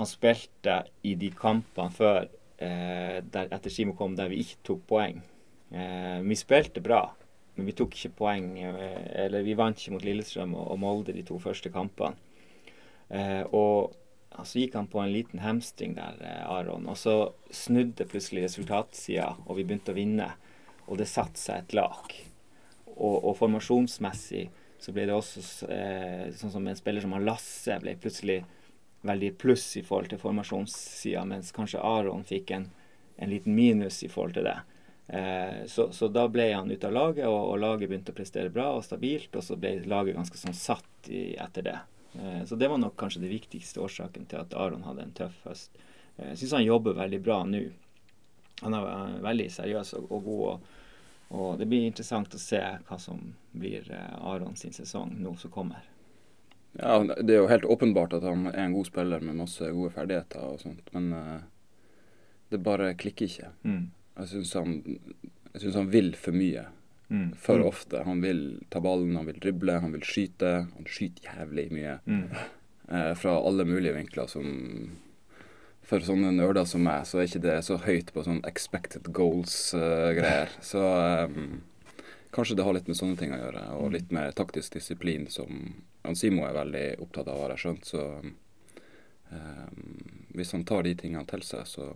han 0.00 0.10
spilte 0.10 0.80
i 1.06 1.14
de 1.20 1.30
kampene 1.38 1.94
før 1.94 2.26
der, 2.58 3.52
etter 3.54 3.70
Simo 3.70 3.92
kom, 3.94 4.16
der 4.18 4.32
vi 4.32 4.40
ikke 4.42 4.58
tok 4.66 4.80
poeng. 4.90 5.20
Eh, 5.70 6.18
vi 6.26 6.34
spilte 6.34 6.82
bra, 6.82 7.04
men 7.58 7.68
vi 7.68 7.74
tok 7.76 7.96
ikke 7.96 8.16
poeng. 8.22 8.52
eller 8.62 9.42
vi 9.42 9.56
vant 9.58 9.78
ikke 9.78 9.96
mot 9.96 10.04
Lillestrøm 10.06 10.54
og, 10.54 10.70
og 10.72 10.78
Molde 10.80 11.14
de 11.16 11.24
to 11.26 11.38
første 11.42 11.72
kampene. 11.74 12.14
Eh, 13.08 13.42
og 13.56 13.94
så 14.44 14.60
gikk 14.60 14.76
han 14.78 14.88
på 14.90 15.00
en 15.02 15.12
liten 15.12 15.42
hamstring 15.42 15.96
der, 15.96 16.20
eh, 16.22 16.44
Aron. 16.50 16.86
Og 16.86 16.96
så 16.96 17.32
snudde 17.50 18.06
plutselig 18.06 18.44
resultatsida, 18.46 19.34
og 19.46 19.56
vi 19.56 19.64
begynte 19.64 19.92
å 19.92 19.98
vinne. 19.98 20.32
Og 20.86 21.00
det 21.00 21.08
satte 21.10 21.40
seg 21.40 21.64
et 21.64 21.74
lag. 21.76 22.14
Og, 22.96 23.24
og 23.24 23.36
formasjonsmessig 23.38 24.48
så 24.78 24.94
ble 24.94 25.08
det 25.08 25.16
også 25.16 25.42
eh, 25.68 26.28
sånn 26.38 26.54
som 26.54 26.66
en 26.66 26.78
spiller 26.78 27.02
som 27.02 27.12
han 27.16 27.26
Lasse 27.26 27.76
ble 27.82 27.96
plutselig 27.98 28.44
veldig 29.06 29.32
pluss 29.38 29.76
i 29.78 29.84
forhold 29.86 30.10
til 30.12 30.20
formasjonssida, 30.22 31.24
mens 31.26 31.52
kanskje 31.54 31.82
Aron 31.82 32.24
fikk 32.26 32.52
en, 32.54 32.68
en, 33.16 33.30
liten 33.30 33.54
minus 33.54 34.02
i 34.02 34.10
forhold 34.10 34.38
til 34.38 34.48
det. 34.48 34.56
Eh, 35.08 35.66
så, 35.66 35.92
så, 35.92 36.08
da 36.08 36.26
ble 36.28 36.50
han 36.52 36.70
ute 36.70 36.86
av 36.86 36.92
laget, 36.92 37.26
og, 37.26 37.38
og, 37.54 37.58
laget 37.62 37.88
begynte 37.88 38.12
å 38.12 38.16
prestere 38.16 38.52
bra 38.52 38.74
og 38.76 38.84
stabilt, 38.84 39.32
og 39.32 39.44
så 39.44 39.56
ble 39.56 39.78
laget 39.88 40.18
ganske 40.18 40.36
sånn 40.36 40.56
satt 40.56 41.08
i, 41.08 41.32
etter 41.40 41.64
det. 41.64 41.78
Eh, 42.12 42.44
så 42.44 42.56
det 42.60 42.68
var 42.68 42.78
nok 42.78 42.96
kanskje 42.96 43.22
det 43.24 43.32
viktigste 43.32 43.80
årsaken 43.80 44.28
til 44.28 44.42
at 44.42 44.54
Aron 44.54 44.84
hadde 44.84 45.06
en 45.06 45.14
tøff 45.16 45.40
høst. 45.48 45.80
Eh, 46.16 46.34
jeg 46.34 46.42
syns 46.42 46.58
han 46.58 46.66
jobber 46.66 46.98
veldig 46.98 47.22
bra 47.24 47.40
nå. 47.48 47.62
Han 48.60 48.74
er 48.74 49.18
veldig 49.24 49.50
seriøs 49.54 49.94
og, 49.96 50.12
og 50.12 50.24
god. 50.28 50.46
Og, 50.48 50.78
og, 51.28 51.50
det 51.60 51.68
blir 51.70 51.88
interessant 51.88 52.34
å 52.34 52.42
se 52.42 52.60
hva 52.60 53.00
som 53.00 53.22
blir 53.56 53.88
eh, 53.88 54.16
Aron 54.28 54.60
sin 54.60 54.76
sesong 54.76 55.16
nå 55.22 55.36
som 55.40 55.54
kommer. 55.54 55.88
Ja, 56.76 57.00
Det 57.00 57.32
er 57.32 57.46
jo 57.46 57.48
helt 57.50 57.64
åpenbart 57.64 58.12
at 58.12 58.28
han 58.28 58.50
er 58.50 58.66
en 58.66 58.76
god 58.76 58.86
spiller 58.86 59.24
med 59.24 59.40
masse 59.40 59.72
gode 59.72 59.94
ferdigheter 59.94 60.44
og 60.44 60.60
sånt, 60.60 60.92
men 60.92 61.14
det 62.52 62.60
bare 62.62 62.92
klikker 62.94 63.24
ikke. 63.24 63.48
Mm. 63.64 63.86
Jeg 64.18 64.30
syns 64.32 64.54
han, 64.58 64.74
han, 65.54 65.90
vil 65.92 66.12
for 66.18 66.36
mye. 66.36 66.66
Mm. 67.08 67.32
For 67.40 67.62
mm. 67.62 67.66
ofte. 67.68 68.02
Han 68.04 68.22
vil 68.24 68.42
ta 68.68 68.82
ballen, 68.84 69.16
han 69.16 69.28
vil 69.30 69.40
drible, 69.40 69.78
han 69.80 69.94
vil 69.94 70.06
skyte. 70.06 70.54
Han 70.74 70.88
skyter 70.88 71.30
jævlig 71.30 71.68
mye. 71.74 71.98
Mm. 72.06 72.24
Eh, 72.88 73.14
fra 73.20 73.34
alle 73.44 73.66
mulige 73.68 73.92
vinkler 73.92 74.30
som 74.32 74.46
For 75.84 76.00
sånne 76.00 76.30
nerder 76.32 76.64
som 76.64 76.80
meg, 76.84 77.02
så 77.04 77.18
er 77.18 77.26
ikke 77.28 77.42
det 77.44 77.56
så 77.66 77.76
høyt 77.80 78.14
på 78.14 78.22
sånn 78.24 78.40
expected 78.48 79.10
goals-greier. 79.12 80.48
Uh, 80.52 80.64
så 80.70 80.84
um, 81.28 81.60
kanskje 82.32 82.56
det 82.56 82.64
har 82.64 82.76
litt 82.76 82.88
med 82.88 82.96
sånne 82.96 83.16
ting 83.20 83.32
å 83.32 83.42
gjøre, 83.42 83.62
og 83.76 83.86
mm. 83.86 83.92
litt 83.98 84.12
mer 84.16 84.32
taktisk 84.36 84.76
disiplin 84.76 85.24
som 85.32 85.82
Simo 86.16 86.44
er 86.48 86.56
veldig 86.56 86.84
opptatt 87.04 87.28
av, 87.28 87.40
har 87.40 87.54
jeg 87.54 87.62
skjønt. 87.64 87.88
Så 87.88 88.04
um, 88.20 89.86
hvis 90.36 90.52
han 90.56 90.64
tar 90.68 90.84
de 90.84 90.96
tingene 91.04 91.28
til 91.28 91.44
seg, 91.44 91.64
så 91.68 91.90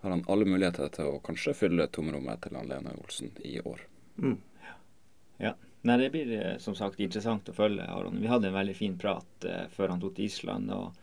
har 0.00 0.10
han 0.10 0.24
alle 0.28 0.46
muligheter 0.46 0.92
til 0.94 1.14
å 1.14 1.22
kanskje 1.24 1.56
fylle 1.58 1.88
tomrommet 1.90 2.44
til 2.44 2.58
han 2.58 2.68
Lene 2.70 2.94
Olsen 3.02 3.32
i 3.42 3.58
år. 3.60 3.82
Mm. 4.22 4.36
Ja. 5.42 5.54
Nei, 5.82 5.96
Det 5.98 6.10
blir 6.10 6.32
eh, 6.36 6.56
som 6.58 6.74
sagt 6.74 7.00
interessant 7.00 7.48
å 7.48 7.54
følge 7.54 7.86
Aron. 7.86 8.20
Vi 8.20 8.30
hadde 8.30 8.50
en 8.50 8.58
veldig 8.58 8.76
fin 8.76 8.96
prat 8.98 9.46
eh, 9.46 9.66
før 9.74 9.94
han 9.94 10.02
tok 10.02 10.16
til 10.16 10.26
Island, 10.26 10.70
og 10.74 10.94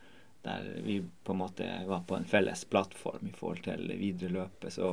der 0.46 0.68
vi 0.84 1.00
på 1.24 1.34
en 1.34 1.42
måte 1.42 1.68
var 1.88 2.04
på 2.08 2.18
en 2.18 2.28
felles 2.30 2.66
plattform 2.70 3.32
i 3.32 3.36
forhold 3.36 3.64
til 3.66 3.88
videre 4.00 4.36
løpet. 4.36 4.76
Så, 4.76 4.92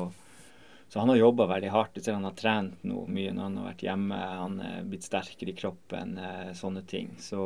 så 0.88 1.02
han 1.02 1.12
har 1.12 1.21
jobba 1.21 1.49
veldig 1.50 1.73
hardt. 1.75 1.99
selv 1.99 2.04
ser 2.04 2.18
han 2.18 2.30
har 2.30 2.38
trent 2.38 2.87
noe 2.88 3.04
mye 3.11 3.35
når 3.35 3.49
han 3.49 3.59
har 3.61 3.68
vært 3.73 3.85
hjemme. 3.87 4.21
Han 4.42 4.61
er 4.64 4.88
blitt 4.88 5.06
sterkere 5.06 5.52
i 5.52 5.59
kroppen, 5.59 6.16
uh, 6.16 6.54
sånne 6.56 6.87
ting. 6.88 7.12
Så 7.21 7.42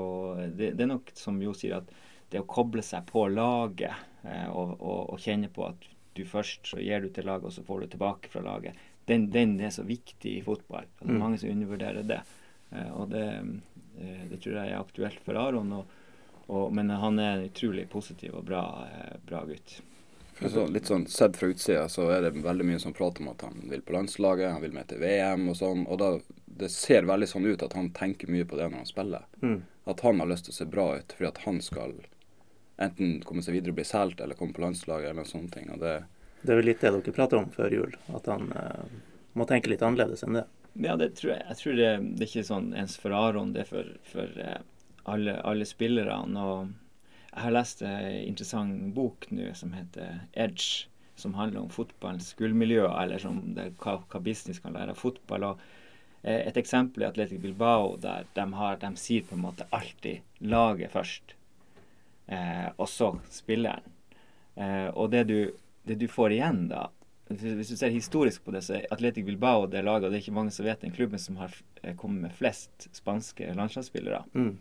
det, 0.55 0.77
det, 0.77 0.87
er 0.87 0.93
nok 0.93 1.11
som 1.19 1.43
Jo 1.43 1.57
sier, 1.57 1.81
at 1.81 2.31
det 2.31 2.45
å 2.45 2.47
koble 2.47 2.85
seg 2.85 3.09
på 3.11 3.27
laget 3.31 3.95
og, 4.27 4.77
og, 4.81 5.03
og 5.15 5.21
kjenne 5.23 5.51
på 5.55 5.67
at 5.67 5.85
du 6.17 6.25
først, 6.29 6.65
så 6.67 6.81
gir 6.83 7.05
du 7.05 7.11
til 7.13 7.29
laget, 7.29 7.49
og 7.49 7.55
så 7.55 7.65
får 7.67 7.85
du 7.85 7.95
tilbake 7.95 8.33
fra 8.33 8.43
laget. 8.45 8.79
Den, 9.07 9.29
den 9.31 9.55
er 9.61 9.71
så 9.71 9.85
viktig 9.87 10.39
i 10.39 10.43
fotball. 10.43 10.89
Altså, 10.99 11.13
mm. 11.13 11.19
Mange 11.23 11.39
som 11.39 11.53
undervurderer 11.53 12.07
det. 12.07 12.21
Uh, 12.73 12.91
og 13.01 13.11
det, 13.13 13.27
uh, 14.01 14.23
det, 14.31 14.41
tror 14.41 14.57
jeg 14.59 14.73
er 14.73 14.81
aktuelt 14.81 15.21
for 15.23 15.39
Aron. 15.39 15.73
Og, 15.77 15.93
og, 16.47 16.65
men 16.75 16.91
han 16.91 17.21
er 17.23 17.37
en 17.37 17.47
utrolig 17.47 17.87
positiv 17.93 18.35
og 18.41 18.49
bra, 18.49 18.65
uh, 18.83 19.13
bra 19.29 19.45
gutt. 19.47 19.79
Så, 20.37 20.67
litt 20.69 20.91
sånn 20.91 21.07
Sett 21.09 21.39
fra 21.39 21.49
utsida 21.49 21.87
så 21.89 22.11
er 22.13 22.27
det 22.27 22.43
veldig 22.45 22.67
mye 22.69 22.81
som 22.83 22.93
prater 22.93 23.25
om 23.25 23.31
at 23.31 23.47
han 23.47 23.63
vil 23.71 23.81
på 23.87 23.95
landslaget, 23.95 24.51
han 24.53 24.61
vil 24.61 24.75
med 24.75 24.91
til 24.91 25.01
VM 25.01 25.47
og 25.53 25.57
sånn. 25.57 25.87
Og 25.87 26.03
da, 26.03 26.11
det 26.59 26.69
ser 26.75 27.09
veldig 27.09 27.31
sånn 27.31 27.47
ut 27.47 27.65
at 27.65 27.77
han 27.79 27.93
tenker 27.97 28.29
mye 28.33 28.49
på 28.49 28.59
det 28.59 28.69
når 28.69 28.83
han 28.83 28.91
spiller. 28.91 29.25
Mm. 29.41 29.63
At 29.89 30.03
han 30.05 30.21
har 30.21 30.29
lyst 30.29 30.49
til 30.49 30.57
å 30.57 30.59
se 30.59 30.69
bra 30.69 30.91
ut 30.99 31.17
fordi 31.17 31.31
at 31.31 31.43
han 31.47 31.63
skal 31.65 31.97
enten 32.77 33.21
komme 33.25 33.43
seg 33.45 33.57
videre 33.57 33.73
og 33.73 33.81
bli 33.81 33.87
solgt, 33.89 34.21
eller 34.21 34.39
komme 34.39 34.57
på 34.57 34.65
landslaget, 34.65 35.11
eller 35.11 35.29
sånne 35.29 35.53
ting. 35.53 35.71
Og 35.73 35.81
det, 35.83 35.97
det 36.43 36.53
er 36.53 36.61
vel 36.61 36.71
litt 36.71 36.83
det 36.85 36.93
dere 36.99 37.17
prater 37.17 37.41
om 37.41 37.51
før 37.53 37.73
jul, 37.73 37.97
at 38.17 38.29
han 38.31 38.51
eh, 38.53 38.97
må 39.37 39.47
tenke 39.49 39.73
litt 39.73 39.85
annerledes 39.85 40.25
enn 40.27 40.41
det. 40.41 40.47
Ja, 40.77 40.97
det 41.01 41.15
tror 41.17 41.33
jeg. 41.33 41.45
Jeg 41.49 41.61
tror 41.61 41.79
det, 41.79 41.93
det 42.17 42.27
er 42.27 42.31
ikke 42.31 42.51
sånn 42.51 42.73
ens 42.77 42.99
for 43.01 43.17
Aron, 43.17 43.55
det 43.55 43.65
er 43.65 43.71
for, 43.71 43.95
for 44.11 44.43
eh, 44.43 44.59
alle, 45.09 45.39
alle, 45.49 45.69
spillerne. 45.69 46.43
Og 46.43 46.75
jeg 47.31 47.47
har 47.47 47.57
lest 47.57 47.81
en 47.87 48.11
interessant 48.27 48.93
bok 48.97 49.31
nå 49.33 49.49
som 49.57 49.73
heter 49.77 50.21
Edge, 50.37 50.91
som 51.17 51.37
handler 51.39 51.63
om 51.63 51.73
fotballens 51.73 52.35
gullmiljø, 52.37 52.85
eller 52.91 53.23
som 53.23 53.41
det, 53.57 53.71
hva, 53.81 54.03
hva, 54.05 54.21
business 54.21 54.61
kan 54.61 54.77
lære 54.77 54.93
av 54.93 55.01
fotball. 55.01 55.49
og 55.55 55.65
eh, 56.21 56.43
et 56.43 56.61
eksempel 56.61 57.07
i 57.07 57.09
Atletic 57.09 57.41
Bilbao 57.41 57.97
der 58.03 58.29
de, 58.37 58.47
har, 58.61 58.77
de 58.85 58.93
sier 59.01 59.25
på 59.25 59.39
en 59.39 59.47
måte 59.47 59.69
alltid 59.73 60.45
laget 60.45 60.93
først 60.93 61.36
eh, 62.27 62.69
og 62.77 62.89
så 62.91 63.13
spilleren. 63.31 63.87
Eh, 64.55 64.89
og 64.89 65.11
det 65.13 65.25
du, 65.31 65.41
det 65.85 65.99
du, 66.01 66.07
får 66.09 66.33
igjen 66.33 66.63
da 66.71 66.87
Hvis 67.29 67.69
du 67.69 67.77
ser 67.77 67.93
historisk 67.93 68.45
på 68.47 68.55
det, 68.55 68.63
så 68.65 68.79
er 68.79 68.87
Atletic 68.95 69.27
Bilbao 69.27 69.67
det 69.67 69.83
laget, 69.83 70.07
og 70.07 70.13
det 70.13 70.21
er 70.21 70.25
ikke 70.25 70.39
mange 70.39 70.55
som 70.55 70.67
vet 70.67 70.85
den 70.85 70.95
klubben 70.95 71.21
som 71.21 71.41
har 71.43 71.55
eh, 71.83 71.95
kommet 71.99 72.29
med 72.29 72.37
flest 72.39 72.89
spanske 72.95 73.51
landslagsspillere. 73.59 74.23
Mm. 74.33 74.53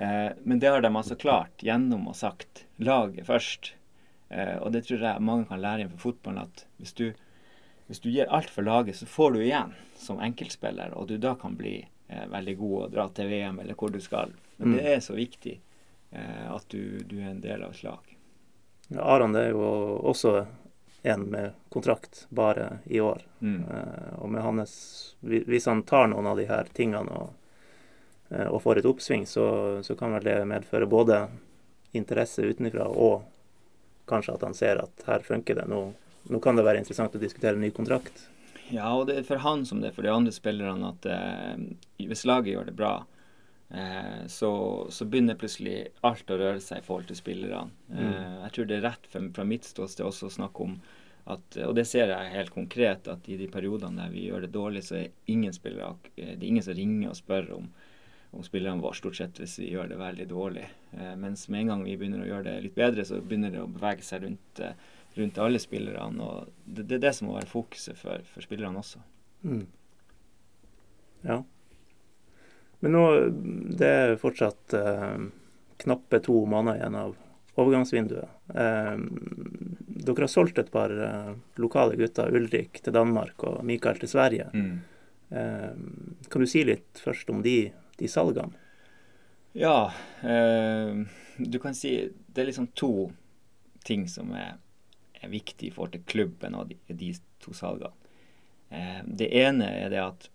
Eh, 0.00 0.30
men 0.42 0.58
det 0.58 0.72
har 0.72 0.80
de 0.80 0.90
altså 0.96 1.16
klart 1.16 1.62
gjennom 1.62 2.08
å 2.08 2.16
sagt 2.16 2.64
laget 2.80 3.28
først. 3.28 3.74
Eh, 4.30 4.56
og 4.62 4.72
det 4.72 4.86
tror 4.86 5.04
jeg 5.04 5.26
mange 5.26 5.48
kan 5.50 5.60
lære 5.60 5.84
innenfor 5.84 6.06
fotballen, 6.08 6.46
at 6.48 6.64
hvis 6.80 6.94
du, 6.96 7.10
hvis 7.90 8.00
du 8.00 8.08
gir 8.08 8.30
alt 8.32 8.50
for 8.50 8.64
laget, 8.64 8.96
så 8.96 9.08
får 9.10 9.34
du 9.34 9.42
igjen 9.42 9.74
som 10.00 10.22
enkeltspiller, 10.24 10.94
og 10.96 11.10
du 11.10 11.18
da 11.20 11.34
kan 11.36 11.58
bli 11.58 11.74
eh, 11.82 12.26
veldig 12.32 12.56
god 12.62 12.76
og 12.84 12.94
dra 12.94 13.08
til 13.12 13.28
VM 13.28 13.60
eller 13.60 13.76
hvor 13.76 13.92
du 13.92 14.00
skal. 14.00 14.32
Men 14.56 14.72
mm. 14.72 14.78
det 14.78 14.94
er 14.94 15.04
så 15.04 15.18
viktig 15.18 15.58
at 16.10 16.64
du, 16.74 17.00
du, 17.06 17.20
er 17.20 17.30
en 17.30 17.40
del 17.40 17.62
av 17.62 17.70
et 17.70 17.82
lag. 17.86 18.08
Ja, 18.88 19.04
Aron 19.14 19.36
er 19.38 19.52
jo 19.52 19.62
også 20.10 20.32
en 21.02 21.22
med 21.22 21.52
kontrakt 21.68 22.26
bare 22.28 22.78
i 22.84 23.00
år. 23.00 23.22
Mm. 23.40 23.64
Eh, 23.70 24.18
og 24.18 24.30
med 24.30 24.42
hans 24.42 25.16
Hvis 25.20 25.66
han 25.66 25.82
tar 25.82 26.06
noen 26.08 26.26
av 26.26 26.36
de 26.36 26.46
her 26.48 26.68
tingene 26.72 27.12
og, 27.12 27.30
eh, 28.28 28.46
og 28.46 28.62
får 28.62 28.80
et 28.80 28.88
oppsving, 28.88 29.26
så, 29.26 29.80
så, 29.82 29.96
kan 29.96 30.12
vel 30.16 30.24
det 30.24 30.38
medføre 30.48 30.88
både 30.88 31.26
interesse 31.92 32.42
utenfra 32.42 32.86
og 32.88 33.22
kanskje 34.08 34.34
at 34.34 34.44
han 34.46 34.54
ser 34.54 34.82
at 34.82 35.06
her 35.06 35.24
funker 35.26 35.60
det. 35.60 35.68
Nå, 35.68 35.80
nå 36.32 36.40
kan 36.40 36.56
det 36.56 36.64
være 36.64 36.80
interessant 36.80 37.16
å 37.16 37.22
diskutere 37.22 37.56
en 37.56 37.64
ny 37.64 37.70
kontrakt. 37.70 38.28
Ja, 38.70 38.92
og 38.94 39.08
det 39.08 39.18
er 39.18 39.26
for 39.26 39.42
han 39.42 39.64
som 39.66 39.80
det 39.82 39.90
er 39.90 39.96
for 39.96 40.06
de 40.06 40.12
andre 40.14 40.32
spillerne 40.32 40.92
at 40.94 41.06
eh, 41.10 42.06
hvis 42.06 42.26
laget 42.28 42.54
gjør 42.54 42.70
det 42.70 42.76
bra, 42.78 42.94
Eh, 43.70 44.26
så, 44.26 44.86
så, 44.90 45.04
begynner 45.06 45.38
plutselig 45.38 45.92
alt 46.06 46.30
å 46.30 46.38
røre 46.40 46.62
seg 46.62 46.80
i 46.80 46.86
forhold 46.86 47.06
til 47.10 47.18
spillerne. 47.20 47.70
Mm. 47.86 48.00
Eh, 48.00 48.32
jeg 48.44 48.54
tror 48.56 48.66
det 48.66 48.78
er 48.80 48.88
rett 48.88 49.06
fra, 49.12 49.22
fra 49.36 49.46
mitt 49.46 49.68
ståsted 49.68 50.06
også 50.06 50.26
å 50.26 50.34
snakke 50.40 50.66
om 50.66 50.80
at, 51.30 51.60
og 51.62 51.76
det 51.78 51.84
ser 51.86 52.10
jeg 52.10 52.32
helt 52.34 52.50
konkret, 52.50 53.06
at 53.12 53.28
i 53.30 53.36
de 53.38 53.46
periodene 53.52 54.02
der 54.02 54.10
vi 54.10 54.24
gjør 54.26 54.42
det 54.46 54.54
dårlig, 54.56 54.82
så 54.88 54.96
er 54.98 55.30
ingen 55.30 55.54
spillere, 55.54 55.92
det 56.16 56.32
er 56.32 56.48
ingen 56.48 56.66
som 56.66 56.74
ringer 56.74 57.12
og 57.12 57.18
spør 57.20 57.52
om, 57.60 57.68
om 58.34 58.46
spillerne 58.46 58.82
våre, 58.82 58.98
stort 58.98 59.20
sett 59.20 59.38
hvis 59.38 59.58
vi 59.60 59.70
gjør 59.70 59.92
det 59.92 60.00
veldig 60.00 60.26
dårlig. 60.32 60.66
Eh, 60.96 61.14
mens 61.20 61.46
med 61.46 61.62
en 61.62 61.72
gang 61.74 61.86
vi 61.86 61.94
begynner 62.00 62.24
å 62.24 62.30
gjøre 62.32 62.48
det 62.48 62.56
litt 62.66 62.78
bedre, 62.78 63.06
så 63.06 63.20
begynner 63.22 63.54
det 63.54 63.62
å 63.62 63.70
bevege 63.70 64.06
seg 64.06 64.26
rundt, 64.26 64.64
rundt 65.20 65.40
alle 65.46 65.62
spillerne. 65.62 66.26
og 66.26 66.50
det, 66.64 66.88
det, 66.88 66.98
er 66.98 67.06
det 67.06 67.14
som 67.20 67.30
må 67.30 67.38
være 67.38 67.52
fokuset 67.54 68.02
for, 68.02 68.26
for 68.34 68.48
spillerne 68.48 68.82
også. 68.82 69.04
Mm. 69.46 69.64
Ja. 71.22 71.42
Men 72.80 72.94
nå 72.96 73.04
det 73.80 73.88
er 73.88 74.20
fortsatt 74.20 74.74
eh, 74.76 75.26
knappe 75.82 76.20
to 76.24 76.44
måneder 76.48 76.80
igjen 76.80 76.96
av 76.96 77.16
overgangsvinduet. 77.60 78.28
Eh, 78.54 78.96
dere 80.00 80.24
har 80.24 80.32
solgt 80.32 80.58
et 80.58 80.72
par 80.72 80.92
eh, 80.92 81.34
lokale 81.60 81.98
gutter, 82.00 82.32
Ulrik 82.36 82.80
til 82.80 82.96
Danmark 82.96 83.44
og 83.44 83.60
Mikael 83.68 84.00
til 84.00 84.12
Sverige. 84.12 84.48
Mm. 84.54 84.80
Eh, 85.30 85.70
kan 86.28 86.44
du 86.44 86.48
si 86.48 86.64
litt 86.64 87.02
først 87.04 87.30
om 87.30 87.44
de, 87.44 87.70
de 88.00 88.08
salgene? 88.10 88.56
Ja, 89.52 89.92
eh, 90.22 91.04
du 91.38 91.58
kan 91.58 91.74
si 91.74 91.94
det 92.26 92.42
er 92.42 92.50
liksom 92.50 92.70
to 92.78 93.10
ting 93.84 94.06
som 94.08 94.32
er, 94.36 94.58
er 95.20 95.32
viktig 95.32 95.68
i 95.68 95.72
forhold 95.74 95.96
til 95.96 96.06
klubben 96.06 96.54
og 96.54 96.70
de, 96.70 96.78
de 96.94 97.12
to 97.42 97.54
salgene. 97.56 97.92
Eh, 98.70 99.00
det 99.04 99.30
ene 99.36 99.68
er 99.82 99.90
det 99.92 100.02
at 100.04 100.28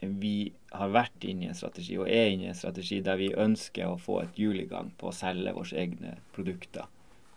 vi 0.00 0.52
har 0.72 0.92
vært 0.94 1.24
inne 1.28 1.44
i 1.44 1.50
en 1.50 1.58
strategi, 1.58 1.98
og 2.00 2.08
er 2.08 2.32
inne 2.32 2.48
i 2.48 2.50
en 2.52 2.58
strategi 2.58 3.00
der 3.04 3.18
vi 3.20 3.32
ønsker 3.36 3.90
å 3.90 4.00
få 4.00 4.20
et 4.22 4.38
hjul 4.40 4.62
i 4.62 4.68
gang 4.70 4.92
på 4.96 5.10
å 5.10 5.14
selge 5.14 5.52
våre 5.56 5.80
egne 5.82 6.14
produkter. 6.34 6.86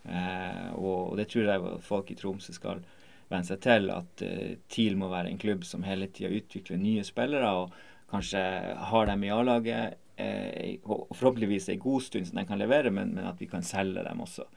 Eh, 0.03 0.69
og, 0.75 1.15
det 1.19 1.29
tror 1.31 1.49
jeg 1.49 1.73
folk 1.83 2.11
i 2.11 2.17
Tromsø 2.19 2.55
skal 2.55 2.83
venne 3.29 3.47
seg 3.47 3.61
til, 3.63 3.89
at 3.93 4.23
eh, 4.25 4.55
TIL 4.71 4.95
må 4.99 5.09
være 5.11 5.31
en 5.31 5.41
klubb 5.41 5.65
som 5.67 5.83
hele 5.87 6.09
tida 6.11 6.31
utvikler 6.31 6.79
nye 6.79 7.03
spillere, 7.07 7.51
og 7.51 7.75
kanskje 8.11 8.43
har 8.91 9.09
dem 9.09 9.25
i 9.25 9.31
A-laget 9.33 9.99
eh, 10.21 10.79
forhåpentligvis 10.85 11.71
en 11.73 11.81
god 11.83 12.05
stund 12.07 12.29
som 12.29 12.39
de 12.39 12.45
kan 12.47 12.61
levere, 12.61 12.93
men, 12.93 13.15
men, 13.15 13.27
at 13.27 13.41
vi 13.41 13.49
kan 13.51 13.65
selge 13.65 14.05
dem 14.05 14.23
også. 14.23 14.47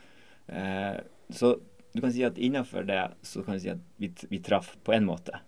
Eh, 0.47 0.95
så 1.31 1.57
du 1.97 2.03
kan 2.03 2.13
si 2.13 2.23
at 2.27 2.39
innenfor 2.39 2.85
det 2.87 3.01
så 3.25 3.43
kan 3.43 3.57
du 3.57 3.63
si 3.63 3.73
at 3.73 3.83
vi, 3.97 4.13
vi 4.29 4.43
traff 4.45 4.75
på 4.85 4.95
en 4.95 5.07
måte. 5.09 5.41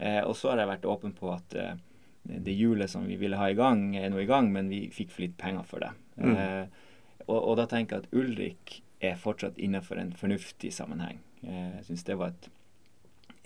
Eh, 0.00 0.22
og 0.24 0.32
så 0.38 0.52
har 0.52 0.62
jeg 0.62 0.72
vært 0.72 0.88
åpen 0.88 1.12
på 1.16 1.28
at 1.34 1.56
eh, 1.60 1.74
det 2.22 2.52
hjulet 2.52 2.90
som 2.90 3.06
vi 3.06 3.16
ville 3.16 3.38
ha 3.40 3.50
i 3.50 3.56
gang, 3.58 3.96
er 3.96 4.10
nå 4.12 4.20
i 4.20 4.28
gang, 4.28 4.52
men 4.52 4.68
vi 4.68 4.84
fikk 4.92 5.12
for 5.14 5.24
litt 5.24 5.36
penger 5.40 5.66
for 5.66 5.84
det. 5.84 5.90
Mm. 6.20 6.36
Eh, 6.36 6.86
og, 7.26 7.38
og, 7.38 7.52
da 7.60 7.66
tenker 7.70 7.96
jeg 7.96 8.06
at 8.06 8.16
Ulrik 8.16 8.76
er 9.00 9.20
fortsatt 9.20 9.58
innenfor 9.58 10.00
en 10.00 10.12
fornuftig 10.16 10.72
sammenheng. 10.76 11.20
Eh, 11.42 11.76
jeg 11.80 11.86
syns 11.88 12.06
det 12.08 12.18
var 12.20 12.34
et 12.34 12.50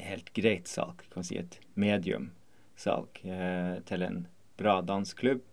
helt 0.04 0.32
greit 0.34 0.70
salg, 0.70 1.04
kan 1.12 1.26
si 1.26 1.38
et 1.38 1.58
medium-salg, 1.78 3.22
eh, 3.22 3.76
til 3.86 4.06
en 4.06 4.24
bra 4.58 4.80
dansk 4.82 5.22
klubb, 5.22 5.44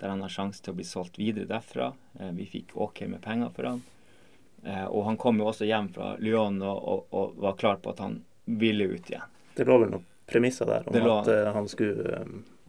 der 0.00 0.08
han 0.08 0.22
har 0.24 0.32
sjanse 0.32 0.62
til 0.64 0.72
å 0.72 0.78
bli 0.78 0.86
solgt 0.86 1.18
videre 1.20 1.50
derfra. 1.50 1.92
Eh, 2.18 2.30
vi 2.38 2.46
fikk 2.48 2.76
OK 2.80 3.02
med 3.10 3.22
penger 3.24 3.50
for 3.56 3.68
han. 3.68 3.82
Eh, 4.64 4.86
og 4.86 5.04
han 5.04 5.18
kom 5.20 5.40
jo 5.40 5.50
også 5.50 5.68
hjem 5.68 5.90
fra 5.92 6.14
Lyon 6.20 6.60
og, 6.62 6.78
og, 6.78 7.04
og, 7.10 7.36
var 7.40 7.58
klar 7.60 7.82
på 7.82 7.92
at 7.94 8.00
han 8.04 8.20
ville 8.44 8.90
ut 8.92 9.10
igjen. 9.10 9.36
Det 9.56 9.66
lå 9.68 9.76
vel 9.82 9.92
noen 9.94 10.06
premisser 10.30 10.68
der 10.68 10.86
om 10.86 10.96
lå, 10.96 11.14
at 11.20 11.28
uh, 11.28 11.52
han 11.56 11.68
skulle 11.68 12.20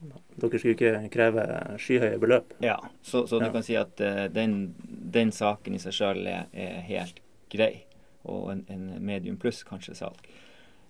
Dere 0.01 0.57
skulle 0.57 0.73
ikke 0.73 1.09
kreve 1.13 1.43
skyhøye 1.81 2.19
beløp? 2.21 2.55
Ja, 2.63 2.77
så, 3.05 3.27
så 3.29 3.37
ja. 3.37 3.45
du 3.45 3.53
kan 3.53 3.65
si 3.65 3.75
at 3.77 4.01
uh, 4.01 4.25
den, 4.33 4.73
den, 5.13 5.33
saken 5.35 5.77
i 5.77 5.81
seg 5.81 5.93
sjøl 5.93 6.23
er, 6.25 6.47
er, 6.53 6.79
helt 6.87 7.21
grei. 7.53 7.83
Og 8.25 8.49
en, 8.53 8.63
en 8.71 8.87
medium 9.05 9.37
pluss 9.41 9.61
kanskje 9.67 9.99
salg. 9.99 10.17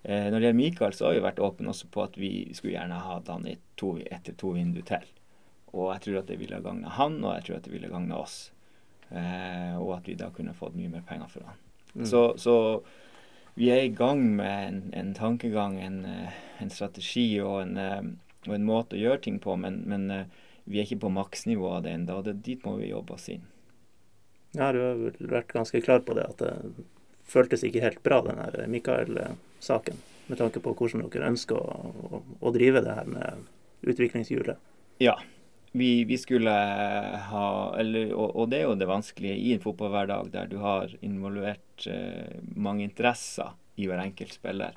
Uh, 0.06 0.30
når 0.30 0.38
det 0.38 0.46
gjelder 0.46 0.60
Mikael, 0.62 0.96
så 0.96 1.08
har 1.08 1.18
vi 1.18 1.26
vært 1.26 1.42
åpne 1.44 1.74
også 1.74 1.90
på 1.92 2.06
at 2.06 2.16
vi 2.20 2.32
skulle 2.56 2.78
gjerne 2.78 3.02
ha 3.04 3.18
han 3.28 3.46
i 3.50 3.58
to, 3.80 3.98
etter 4.08 4.36
to 4.40 4.54
vinduer 4.56 4.88
til. 4.88 5.12
Og 5.72 5.92
jeg 5.94 6.06
tror 6.06 6.22
at 6.22 6.32
det 6.32 6.40
ville 6.40 6.64
gagna 6.64 6.96
han, 6.96 7.20
og 7.24 7.36
jeg 7.36 7.46
tror 7.46 7.60
at 7.60 7.68
det 7.68 7.76
ville 7.76 7.92
gagna 7.92 8.24
oss. 8.24 8.40
Uh, 9.12 9.76
og 9.76 9.98
at 9.98 10.08
vi 10.08 10.16
da 10.16 10.32
kunne 10.32 10.56
fått 10.56 10.76
mye 10.78 10.92
mer 10.92 11.04
penger 11.08 11.28
for 11.28 11.52
han. 11.52 11.60
Mm. 11.92 12.08
Så, 12.08 12.24
så, 12.40 12.56
vi 13.60 13.68
er 13.68 13.84
i 13.84 13.92
gang 13.92 14.24
med 14.38 14.68
en, 14.68 14.84
en 14.96 15.12
tankegang, 15.12 15.76
en, 15.84 16.06
en, 16.56 16.70
strategi 16.72 17.26
og 17.44 17.66
en, 17.66 18.14
og 18.46 18.54
en, 18.56 18.66
måte 18.66 18.98
å 18.98 19.02
gjøre 19.02 19.22
ting 19.26 19.38
på, 19.42 19.56
men, 19.60 19.82
men 19.88 20.08
eh, 20.10 20.40
vi 20.64 20.80
er 20.80 20.88
ikke 20.88 21.04
på 21.04 21.12
maksnivå 21.14 21.74
av 21.76 21.84
det 21.86 21.96
ennå. 21.96 22.20
Dit 22.32 22.64
må 22.66 22.76
vi 22.80 22.92
jobbe 22.92 23.16
oss 23.16 23.28
inn. 23.32 23.44
Ja, 24.52 24.70
du 24.74 24.82
har 24.82 24.98
vel 25.00 25.30
vært 25.32 25.54
ganske 25.54 25.80
klar 25.84 26.02
på 26.06 26.16
det, 26.18 26.28
at 26.28 26.42
det 26.42 26.86
føltes 27.28 27.64
ikke 27.64 27.84
helt 27.84 28.02
bra, 28.04 28.20
den 28.26 28.40
her 28.42 28.58
Mikael 28.68 29.16
saken, 29.62 29.96
med 30.28 30.38
tanke 30.42 30.60
på 30.62 30.74
hvordan 30.76 31.06
dere 31.06 31.30
ønsker 31.32 31.56
å, 31.56 31.92
å, 32.10 32.22
å 32.42 32.52
drive 32.54 32.82
det 32.84 32.98
her 32.98 33.08
med 33.08 33.46
utviklingshjulet? 33.88 34.60
Ja, 35.02 35.16
vi, 35.72 36.04
vi, 36.04 36.18
skulle 36.18 36.52
ha 37.30 37.46
eller, 37.80 38.12
og, 38.12 38.36
og, 38.36 38.48
det 38.52 38.60
er 38.60 38.66
jo 38.68 38.76
det 38.76 38.88
vanskelige 38.90 39.38
i 39.40 39.54
en 39.54 39.62
fotballhverdag 39.62 40.32
der 40.34 40.50
du 40.50 40.58
har 40.60 40.92
involvert 41.00 41.86
eh, 41.88 42.34
mange 42.54 42.84
interesser 42.84 43.54
i 43.80 43.88
hver 43.88 44.02
enkelt 44.02 44.36
spiller. 44.36 44.76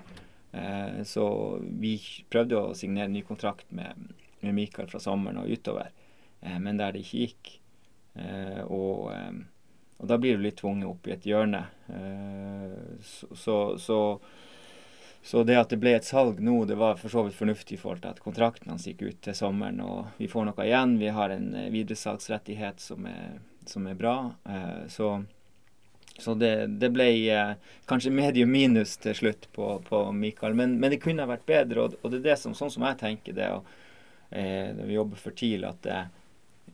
Eh, 0.56 1.04
så 1.04 1.26
vi 1.60 1.98
prøvde 2.32 2.60
å 2.60 2.76
signere 2.78 3.12
ny 3.12 3.26
kontrakt 3.28 3.68
med, 3.76 4.08
med 4.40 4.56
Mikael 4.56 4.88
fra 4.88 5.02
sommeren 5.04 5.42
og 5.42 5.52
utover, 5.52 5.92
eh, 6.42 6.58
men 6.62 6.80
der 6.80 6.96
det 6.96 7.04
ikke 7.04 7.26
gikk. 7.26 7.54
Eh, 8.16 8.62
og, 8.64 9.12
og, 9.12 10.06
da 10.08 10.18
blir 10.22 10.38
du 10.38 10.46
litt 10.46 10.62
tvunget 10.62 10.88
opp 10.88 11.08
i 11.10 11.16
et 11.18 11.28
hjørne. 11.28 11.66
Så, 13.04 13.32
så, 13.36 13.58
så 13.82 14.00
så 15.26 15.42
det 15.42 15.56
at 15.58 15.72
det 15.74 15.80
ble 15.82 15.96
et 15.98 16.06
salg 16.06 16.38
nå, 16.38 16.60
det 16.70 16.76
var 16.78 17.00
for 17.02 17.10
så 17.10 17.24
vidt 17.26 17.34
fornuftig 17.34 17.80
i 17.80 17.80
forhold 17.82 18.04
til 18.04 18.12
at 18.14 18.20
kontrakten 18.22 18.70
hans 18.70 18.84
gikk 18.86 19.00
ut 19.08 19.24
til 19.26 19.34
sommeren, 19.34 19.80
og 19.82 20.20
vi 20.20 20.28
får 20.30 20.46
noe 20.46 20.68
igjen. 20.68 21.00
Vi 21.02 21.10
har 21.10 21.34
en 21.34 21.48
videresalgsrettighet 21.74 22.84
som 22.84 23.08
er, 23.10 23.40
som 23.66 23.88
er 23.90 23.98
bra. 23.98 24.14
Så, 24.94 25.10
så 26.20 26.34
det, 26.40 26.52
det, 26.80 26.90
ble 26.96 27.08
eh, 27.34 27.56
kanskje 27.90 28.14
medium 28.16 28.54
minus 28.54 28.96
til 29.04 29.18
slutt 29.18 29.50
på, 29.56 29.68
på 29.88 30.04
Mikael, 30.16 30.56
men, 30.56 30.78
men, 30.80 30.94
det 30.94 31.02
kunne 31.04 31.26
ha 31.26 31.32
vært 31.34 31.48
bedre. 31.50 31.84
Og, 31.84 31.98
og, 32.02 32.12
det 32.14 32.22
er 32.22 32.30
det 32.30 32.38
som, 32.42 32.56
sånn 32.56 32.72
som 32.72 32.86
jeg 32.88 33.00
tenker 33.02 33.36
det, 33.36 33.50
og, 33.52 33.74
når 34.36 34.88
vi 34.90 34.96
jobber 34.96 35.20
for 35.22 35.36
TIL, 35.38 35.68
at 35.68 35.86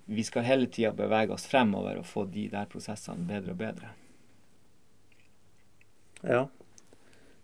vi 0.09 0.23
skal 0.25 0.45
hele 0.47 0.69
tida 0.71 0.93
bevege 0.97 1.35
oss 1.35 1.43
fremover 1.51 1.99
og 1.99 2.07
få 2.07 2.23
de 2.31 2.47
der 2.49 2.69
prosessene 2.71 3.27
bedre 3.27 3.53
og 3.53 3.59
bedre. 3.59 3.91
Ja, 6.21 6.45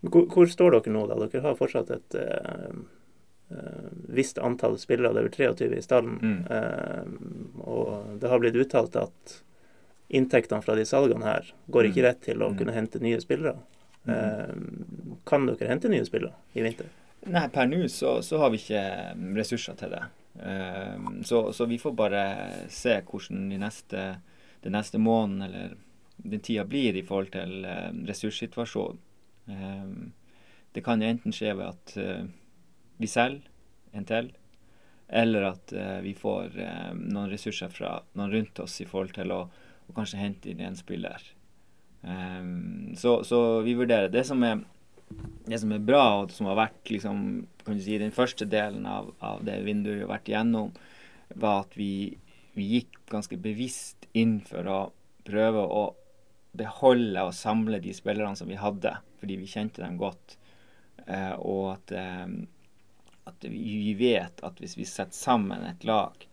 hvor, 0.01 0.27
hvor, 0.29 0.45
står 0.45 0.77
dere 0.77 0.93
nå, 0.93 1.03
da? 1.09 1.17
Dere 1.25 1.43
har 1.47 1.57
fortsatt 1.57 1.89
et 1.95 2.17
uh, 2.21 2.77
uh, 3.53 3.89
visst 4.13 4.37
antall 4.37 4.77
spillere, 4.81 5.13
det 5.15 5.23
er 5.23 5.27
vel 5.29 5.57
23 5.57 5.79
i 5.79 5.83
stallen. 5.85 6.17
Mm. 6.21 6.39
Uh, 6.51 7.63
og 7.65 8.17
det 8.21 8.31
har 8.31 8.43
blitt 8.43 8.59
uttalt 8.61 8.97
at 9.01 9.37
inntektene 10.07 10.63
fra 10.63 10.75
de 10.77 10.85
salgene 10.87 11.27
her 11.27 11.49
går 11.73 11.89
ikke 11.89 12.03
mm. 12.03 12.05
rett 12.07 12.21
til 12.27 12.43
å 12.43 12.51
mm. 12.51 12.59
kunne 12.59 12.75
hente 12.75 13.01
nye 13.03 13.19
spillere. 13.23 13.57
Mm. 14.07 15.17
kan 15.27 15.43
dere 15.49 15.67
hente 15.67 15.89
nye 15.91 16.05
spillere 16.07 16.31
i 16.55 16.61
vinter? 16.63 16.87
Nei, 17.27 17.41
per 17.51 17.65
nå 17.67 17.81
så, 17.91 18.21
så, 18.23 18.37
har 18.39 18.53
vi 18.53 18.61
ikke 18.61 18.83
ressurser 19.35 19.75
til 19.75 19.91
det. 19.91 20.03
Så, 21.27 21.41
så, 21.51 21.65
vi 21.67 21.79
får 21.81 21.95
bare 21.97 22.21
se 22.71 22.93
hvordan 23.01 23.49
de 23.51 23.57
neste, 23.59 24.05
den 24.63 24.77
neste 24.77 25.01
måneden 25.01 25.43
eller 25.49 25.75
den 26.23 26.39
tida 26.45 26.63
blir 26.63 26.95
i 26.95 27.03
forhold 27.03 27.33
til 27.35 27.67
ressurssituasjonen. 28.07 29.01
Ehm, 29.47 30.11
det 30.71 30.83
kan 30.83 31.01
enten 31.01 31.33
skje 31.33 31.53
ved 31.57 31.67
at 31.71 31.95
eh, 31.97 32.25
vi 33.01 33.09
selger 33.09 33.47
en 33.97 34.05
til, 34.07 34.31
eller 35.07 35.47
at 35.53 35.73
eh, 35.73 35.99
vi 36.03 36.13
får 36.17 36.59
eh, 36.59 36.91
noen 36.97 37.31
ressurser 37.31 37.71
fra 37.73 37.95
noen 38.13 38.33
rundt 38.33 38.59
oss 38.63 38.79
i 38.83 38.87
forhold 38.89 39.15
til 39.15 39.33
å, 39.33 39.45
å 39.87 39.95
kanskje 39.95 40.21
hente 40.21 40.51
inn 40.51 40.63
en 40.63 40.77
spiller. 40.77 41.23
Um, 42.01 42.95
så, 42.97 43.23
så, 43.27 43.61
vi 43.65 43.75
vurderer. 43.77 44.09
Det 44.13 44.23
som, 44.27 44.43
er, 44.43 44.61
det 45.47 45.59
som 45.61 45.73
er 45.75 45.83
bra, 45.83 46.03
og 46.21 46.33
som 46.35 46.49
har 46.51 46.59
vært 46.59 46.91
liksom, 46.93 47.21
kan 47.65 47.77
du 47.77 47.83
si, 47.83 47.97
den 47.99 48.15
første 48.15 48.47
delen 48.49 48.87
av, 48.89 49.11
av 49.23 49.43
det 49.47 49.59
vinduet 49.65 49.99
vi 49.99 50.05
har 50.05 50.13
vært 50.13 50.31
igjennom, 50.31 50.73
var 51.35 51.65
at 51.65 51.77
vi, 51.79 52.17
vi 52.55 52.69
gikk 52.77 52.99
ganske 53.11 53.39
bevisst 53.41 54.07
inn 54.17 54.39
for 54.47 54.69
å 54.71 54.81
prøve 55.27 55.63
å 55.63 55.87
beholde 56.57 57.25
og 57.27 57.35
samle 57.35 57.81
de 57.83 57.93
spillerne 57.93 58.37
som 58.39 58.49
vi 58.49 58.59
hadde, 58.59 58.95
fordi 59.19 59.39
vi 59.41 59.49
kjente 59.49 59.83
dem 59.83 59.97
godt. 59.99 60.37
Uh, 61.07 61.35
og 61.39 61.65
at, 61.71 61.91
eh, 61.95 62.25
at, 63.29 63.45
vi 63.47 63.93
vet 63.95 64.41
at 64.43 64.57
hvis 64.59 64.75
vi 64.75 64.87
setter 64.87 65.15
sammen 65.15 65.63
et 65.63 65.85
lag 65.87 66.25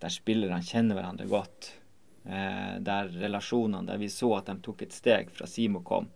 der 0.00 0.12
spillerne 0.12 0.62
kjenner 0.64 0.96
hverandre 0.96 1.26
godt, 1.28 1.74
der 2.24 3.10
relasjonene 3.20 3.90
Der 3.90 3.98
vi 4.00 4.06
så 4.08 4.30
at 4.38 4.46
de 4.48 4.54
tok 4.64 4.86
et 4.86 4.94
steg 4.96 5.28
fra 5.34 5.44
Simo 5.50 5.82
kom 5.84 6.06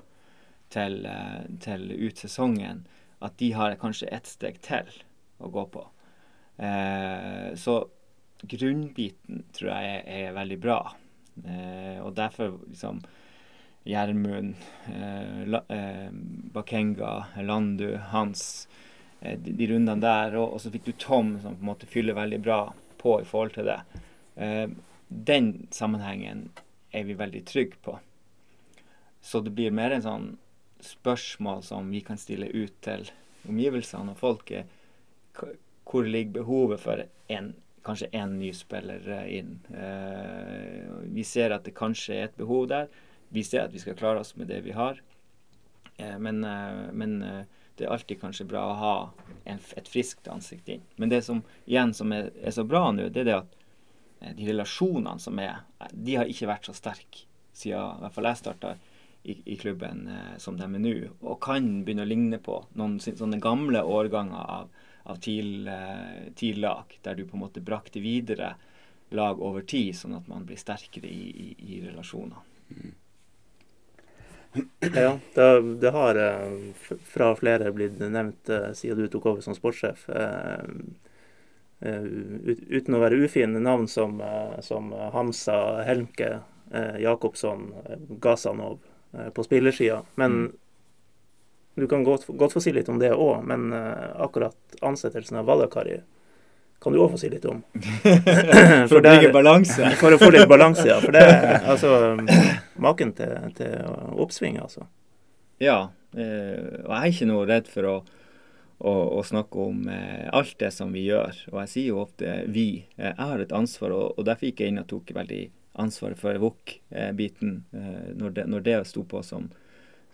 til, 0.72 1.06
eh, 1.06 1.44
til 1.60 1.92
ut 1.92 2.18
sesongen, 2.18 2.86
at 3.20 3.36
de 3.40 3.52
har 3.52 3.76
kanskje 3.80 4.10
ett 4.12 4.26
steg 4.26 4.60
til 4.64 4.90
å 5.40 5.50
gå 5.52 5.64
på. 5.72 5.84
Eh, 6.58 7.54
så 7.54 7.80
grunnbiten 8.42 9.44
tror 9.52 9.72
jeg 9.72 9.94
er, 9.94 10.28
er 10.28 10.36
veldig 10.36 10.58
bra. 10.62 10.80
Eh, 11.44 11.98
og 12.02 12.14
derfor 12.18 12.58
liksom 12.66 13.00
Gjermund, 13.88 14.58
eh, 14.92 15.54
eh, 15.54 16.10
Bakenga, 16.52 17.12
Landu, 17.40 17.96
Hans. 18.10 18.68
Eh, 19.20 19.38
de, 19.38 19.54
de, 19.56 19.70
rundene 19.70 20.02
der. 20.02 20.36
Og, 20.36 20.52
og, 20.52 20.60
så 20.60 20.72
fikk 20.74 20.90
du 20.90 20.92
Tom, 20.92 21.38
som 21.40 21.56
på 21.56 21.64
en 21.64 21.70
måte 21.70 21.88
fyller 21.88 22.18
veldig 22.18 22.42
bra 22.44 22.60
på 23.00 23.20
i 23.22 23.26
forhold 23.26 23.56
til 23.56 23.70
det. 23.70 23.80
Eh, 24.36 24.66
den 25.08 25.66
sammenhengen 25.70 26.48
er 26.90 27.04
vi 27.04 27.16
veldig 27.16 27.44
trygge 27.48 27.80
på. 27.84 27.98
Så 29.20 29.40
det 29.40 29.54
blir 29.56 29.74
mer 29.74 29.92
en 29.92 30.04
sånn 30.04 30.28
spørsmål 30.84 31.62
som 31.66 31.88
vi 31.90 32.00
kan 32.06 32.20
stille 32.20 32.48
ut 32.52 32.74
til 32.84 33.08
omgivelsene 33.48 34.14
og 34.14 34.20
folket. 34.20 34.68
Hvor 35.88 36.06
ligger 36.06 36.40
behovet 36.42 36.82
for 36.82 37.02
en, 37.32 37.52
kanskje 37.86 38.10
én 38.12 38.36
ny 38.38 38.52
spiller 38.56 39.04
inn? 39.26 39.58
Eh, 39.72 40.88
vi 41.08 41.24
ser 41.24 41.56
at 41.56 41.64
det 41.66 41.76
kanskje 41.78 42.18
er 42.18 42.28
et 42.28 42.40
behov 42.40 42.68
der 42.70 42.88
vi 43.28 43.44
ser 43.44 43.66
at 43.66 43.74
vi 43.74 43.80
skal 43.82 43.96
klare 43.96 44.22
oss 44.22 44.34
med 44.36 44.48
det 44.48 44.62
vi 44.64 44.72
har. 44.72 45.00
Eh, 45.96 46.18
men, 46.18 46.44
eh, 46.44 46.88
men 46.92 47.18
det 47.76 47.86
er 47.86 47.92
alltid 47.92 48.20
kanskje 48.20 48.48
bra 48.48 48.64
å 48.70 48.78
ha 48.80 48.94
en, 49.44 49.60
et 49.76 49.88
friskt 49.88 50.28
ansikt 50.32 50.68
inn. 50.68 50.84
Men 50.96 51.12
det 51.12 51.22
som 51.26 51.42
igjen 51.66 51.94
som 51.94 52.12
er, 52.12 52.32
er 52.42 52.54
så 52.54 52.64
bra 52.66 52.88
nå, 52.92 53.10
det 53.12 53.22
er 53.22 53.28
det 53.30 53.36
at 53.42 53.57
de 54.20 54.46
relasjonene 54.48 55.22
som 55.22 55.38
er, 55.42 55.61
de 55.92 56.16
har 56.18 56.31
ikke 56.31 56.48
vært 56.50 56.68
så 56.68 56.74
sterke 56.76 57.26
siden 57.59 57.98
i 57.98 58.04
hvert 58.04 58.14
fall 58.14 58.28
jeg 58.28 58.38
starta 58.38 58.72
i, 59.22 59.35
i, 59.35 59.57
klubben 59.59 60.04
som 60.38 60.57
de 60.59 60.66
er 60.66 60.83
nå. 60.83 60.92
Og 61.26 61.40
kan 61.42 61.66
begynne 61.85 62.04
å 62.07 62.09
ligne 62.09 62.38
på 62.42 62.61
noen 62.78 62.96
sånne 63.02 63.40
gamle 63.42 63.83
årganger 63.83 64.52
av, 64.59 64.68
av 65.11 65.18
TIL-lag, 65.22 66.35
TIL 66.38 66.62
der 67.02 67.18
du 67.18 67.24
på 67.26 67.37
en 67.37 67.42
måte 67.42 67.64
brakte 67.64 68.02
videre 68.02 68.54
lag 69.11 69.42
over 69.42 69.64
tid, 69.66 69.96
sånn 69.96 70.16
at 70.18 70.28
man 70.31 70.46
blir 70.46 70.61
sterkere 70.61 71.11
i, 71.11 71.28
i, 71.31 71.48
i 71.74 71.81
relasjoner. 71.87 72.46
Ja, 74.81 75.18
det, 75.35 75.62
det, 75.81 75.90
har 75.90 76.16
eh, 76.16 76.96
fra 77.04 77.35
flere 77.37 77.72
blitt 77.72 77.98
nevnt 78.00 78.48
eh, 78.48 78.70
siden 78.74 79.04
du 79.04 79.12
tok 79.12 79.28
over 79.33 79.44
som 79.44 79.57
sportssjef. 79.57 80.09
Eh, 80.09 80.54
eh, 80.54 80.64
uten 81.80 82.94
å 82.94 83.00
være 83.04 83.18
ufine 83.24 83.60
navn 83.62 83.86
som, 83.88 84.20
eh, 84.20 84.60
som 84.60 84.90
Hamsa, 85.12 85.82
Helmke, 85.86 86.40
Jacobsson, 87.00 87.72
eh, 87.88 87.96
Gazanov 88.20 88.78
eh, 89.14 89.30
på 89.30 89.44
spillersida. 89.44 90.02
Men 90.16 90.32
Mm. 90.32 90.52
du 91.76 91.86
kan 91.86 92.04
godt, 92.04 92.26
godt 92.26 92.52
få 92.52 92.60
si 92.60 92.72
litt 92.72 92.88
om 92.88 92.98
det 92.98 93.12
òg, 93.14 93.44
men 93.46 93.72
eh, 93.72 94.10
akkurat 94.20 94.54
ansettelsen 94.82 95.36
av 95.38 95.46
Valakari 95.46 96.00
kan 96.82 96.92
du 96.92 96.98
òg 96.98 97.10
få 97.12 97.18
si 97.18 97.28
litt 97.30 97.44
om. 97.46 97.62
For 98.88 98.98
å 98.98 99.02
der- 99.02 99.32
balanse. 99.32 99.88
For 100.00 100.12
å 100.14 100.18
få 100.18 100.30
litt 100.34 100.48
balanse, 100.48 100.84
ja. 100.86 101.00
For 101.00 101.12
det 101.12 101.22
er 101.22 101.64
altså 101.64 102.18
maken 102.78 103.12
til, 103.18 103.32
til 103.56 103.74
oppsving, 104.18 104.58
altså. 104.62 104.84
Ja, 105.60 105.88
eh, 106.14 106.84
og 106.84 106.92
jeg 106.92 107.00
er 107.00 107.12
ikke 107.14 107.26
noe 107.32 107.46
redd 107.48 107.66
for 107.66 107.82
å, 107.82 107.96
å, 108.78 108.92
og, 108.92 109.22
snakke 109.26 109.62
om 109.70 109.86
eh, 109.90 110.28
alt 110.32 110.58
det 110.60 110.70
som 110.74 110.92
vi 110.94 111.08
gjør. 111.08 111.36
Og 111.52 111.62
jeg 111.64 111.72
sier 111.72 111.88
jo 111.92 112.02
ofte 112.04 112.34
'vi'. 112.46 112.84
Eh, 112.96 113.10
jeg 113.10 113.30
har 113.30 113.40
et 113.42 113.52
ansvar, 113.52 113.94
og, 113.94 114.18
og 114.18 114.28
derfor 114.28 114.46
gikk 114.46 114.60
jeg 114.62 114.74
inn 114.74 114.82
og 114.82 114.90
tok 114.90 115.14
veldig 115.14 115.42
ansvaret 115.78 116.18
for 116.18 116.38
VOK-biten 116.42 117.64
eh, 117.72 118.10
når, 118.18 118.36
det, 118.36 118.44
når 118.50 118.66
det 118.66 118.76
sto 118.90 119.04
på 119.06 119.22
som, 119.26 119.48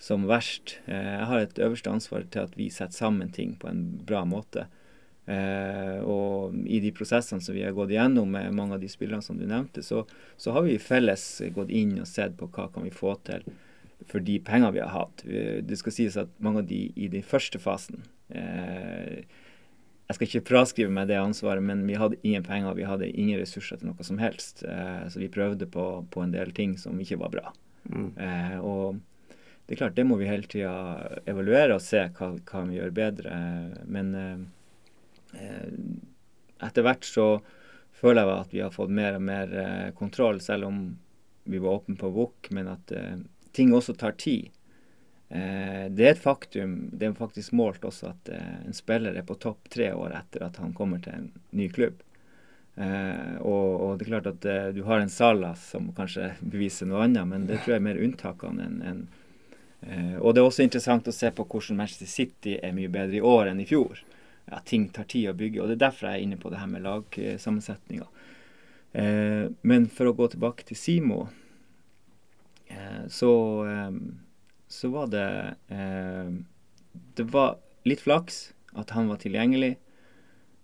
som 0.01 0.27
verst. 0.29 0.79
Eh, 0.87 1.11
jeg 1.19 1.29
har 1.31 1.43
et 1.43 1.61
øverste 1.67 1.93
ansvar 1.93 2.25
til 2.31 2.45
at 2.45 2.57
vi 2.59 2.71
setter 2.73 2.97
sammen 2.97 3.33
ting 3.33 3.57
på 3.61 3.69
en 3.71 3.85
bra 4.05 4.25
måte. 4.29 4.69
Eh, 5.27 6.01
og 6.05 6.57
i 6.69 6.83
de 6.85 6.93
prosessene 6.93 7.41
som 7.41 7.57
vi 7.57 7.65
har 7.65 7.77
gått 7.77 7.95
igjennom 7.95 8.29
med 8.29 8.53
mange 8.57 8.77
av 8.77 8.83
de 8.83 8.91
spillerne 8.93 9.25
som 9.25 9.39
du 9.41 9.47
nevnte, 9.49 9.85
så, 9.85 10.05
så 10.37 10.53
har 10.57 10.67
vi 10.67 10.81
felles 10.81 11.25
gått 11.57 11.73
inn 11.73 11.97
og 12.03 12.09
sett 12.11 12.37
på 12.41 12.51
hva 12.53 12.69
kan 12.73 12.85
vi 12.85 12.93
få 12.93 13.17
til 13.25 13.47
for 14.11 14.21
de 14.21 14.37
pengene 14.45 14.75
vi 14.75 14.83
har 14.83 14.93
hatt. 14.93 15.23
Det 15.25 15.79
skal 15.81 15.95
sies 15.97 16.19
at 16.21 16.33
mange 16.45 16.61
av 16.61 16.69
de 16.69 16.81
i 16.93 17.09
den 17.09 17.25
første 17.25 17.61
fasen 17.63 18.03
eh, 18.03 18.14
Jeg 20.05 20.19
skal 20.19 20.29
ikke 20.29 20.49
fraskrive 20.51 20.93
meg 20.93 21.09
det 21.09 21.17
ansvaret, 21.17 21.65
men 21.65 21.87
vi 21.89 21.97
hadde 21.97 22.19
ingen 22.23 22.45
penger, 22.45 22.77
vi 22.77 22.85
hadde 22.85 23.09
ingen 23.09 23.41
ressurser 23.41 23.81
til 23.81 23.89
noe 23.89 24.05
som 24.05 24.21
helst. 24.21 24.61
Eh, 24.69 25.07
så 25.09 25.23
vi 25.23 25.31
prøvde 25.33 25.69
på, 25.71 25.87
på 26.13 26.25
en 26.25 26.35
del 26.35 26.53
ting 26.57 26.77
som 26.81 26.99
ikke 27.01 27.19
var 27.23 27.33
bra. 27.33 27.53
Mm. 27.89 28.11
Eh, 28.21 28.59
og 28.61 29.01
det 29.65 29.75
er 29.75 29.81
klart, 29.81 29.97
det 29.97 30.05
må 30.05 30.19
vi 30.21 30.29
hele 30.29 30.49
tida 30.51 30.75
evaluere 31.31 31.79
og 31.79 31.85
se 31.85 32.03
hva, 32.19 32.35
hva 32.37 32.65
vi 32.69 32.77
gjør 32.77 32.93
bedre. 32.99 33.39
Men 33.89 34.13
eh, 34.21 34.43
eh, 35.41 35.71
etter 36.69 36.85
hvert 36.85 37.09
så 37.09 37.29
føler 37.97 38.29
jeg 38.29 38.43
at 38.43 38.53
vi 38.53 38.63
har 38.67 38.75
fått 38.75 38.93
mer 38.93 39.17
og 39.17 39.25
mer 39.25 39.57
eh, 39.57 39.89
kontroll, 39.97 40.43
selv 40.45 40.69
om 40.69 40.83
vi 41.49 41.61
var 41.65 41.81
åpne 41.81 41.97
på 41.97 42.13
VOK, 42.13 42.53
men 42.57 42.69
at 42.77 42.93
eh, 42.93 43.17
ting 43.57 43.73
også 43.73 43.97
tar 43.97 44.19
tid. 44.21 44.53
Eh, 45.35 45.91
det 45.91 46.05
er 46.07 46.13
et 46.13 46.23
faktum, 46.23 46.75
det 46.93 47.09
er 47.09 47.15
faktisk 47.19 47.57
målt 47.59 47.83
også, 47.83 48.13
at 48.13 48.29
eh, 48.31 48.59
en 48.69 48.77
spiller 48.77 49.17
er 49.19 49.25
på 49.27 49.35
topp 49.43 49.67
tre 49.73 49.89
år 49.91 50.13
etter 50.15 50.45
at 50.47 50.61
han 50.63 50.75
kommer 50.77 51.01
til 51.03 51.17
en 51.17 51.25
ny 51.59 51.67
klubb. 51.75 52.05
Eh, 52.79 53.41
og, 53.41 53.71
og 53.83 53.97
det 53.99 54.07
er 54.07 54.13
klart 54.13 54.29
at 54.31 54.47
du 54.77 54.85
har 54.87 55.03
en 55.03 55.11
Salas 55.11 55.65
som 55.73 55.89
kanskje 55.97 56.37
beviser 56.39 56.87
noe 56.87 57.03
annet, 57.09 57.27
men 57.27 57.49
det 57.49 57.65
tror 57.65 57.75
jeg 57.75 57.83
er 57.83 57.89
mer 57.89 57.99
unntakene 58.07 58.69
enn 58.69 58.81
en, 58.93 59.05
og 59.85 60.31
det 60.33 60.41
er 60.41 60.47
også 60.47 60.63
interessant 60.65 61.11
å 61.11 61.13
se 61.13 61.29
på 61.35 61.45
hvordan 61.45 61.77
Manchester 61.77 62.09
City 62.09 62.55
er 62.57 62.73
mye 62.73 62.89
bedre 62.89 63.19
i 63.19 63.21
år 63.21 63.51
enn 63.51 63.59
i 63.61 63.67
fjor. 63.69 63.99
Ja, 64.47 64.63
ting 64.65 64.87
tar 64.89 65.05
tid 65.11 65.27
å 65.29 65.35
bygge, 65.37 65.61
og 65.61 65.69
det 65.69 65.75
er 65.75 65.83
derfor 65.83 66.09
jeg 66.09 66.23
er 66.23 66.25
inne 66.25 66.39
på 66.41 66.49
det 66.49 66.63
her 66.63 66.71
med 66.71 66.87
lagsammensetninga. 66.87 68.07
Men 69.61 69.91
for 69.93 70.09
å 70.09 70.15
gå 70.17 70.31
tilbake 70.33 70.65
til 70.71 70.81
Simo, 70.81 71.19
så, 73.13 73.35
så 74.75 74.91
var 74.91 75.07
det 75.13 75.29
eh, 75.69 76.31
Det 77.17 77.27
var 77.31 77.59
litt 77.87 78.03
flaks 78.03 78.53
at 78.75 78.91
han 78.97 79.07
var 79.09 79.21
tilgjengelig, 79.23 79.77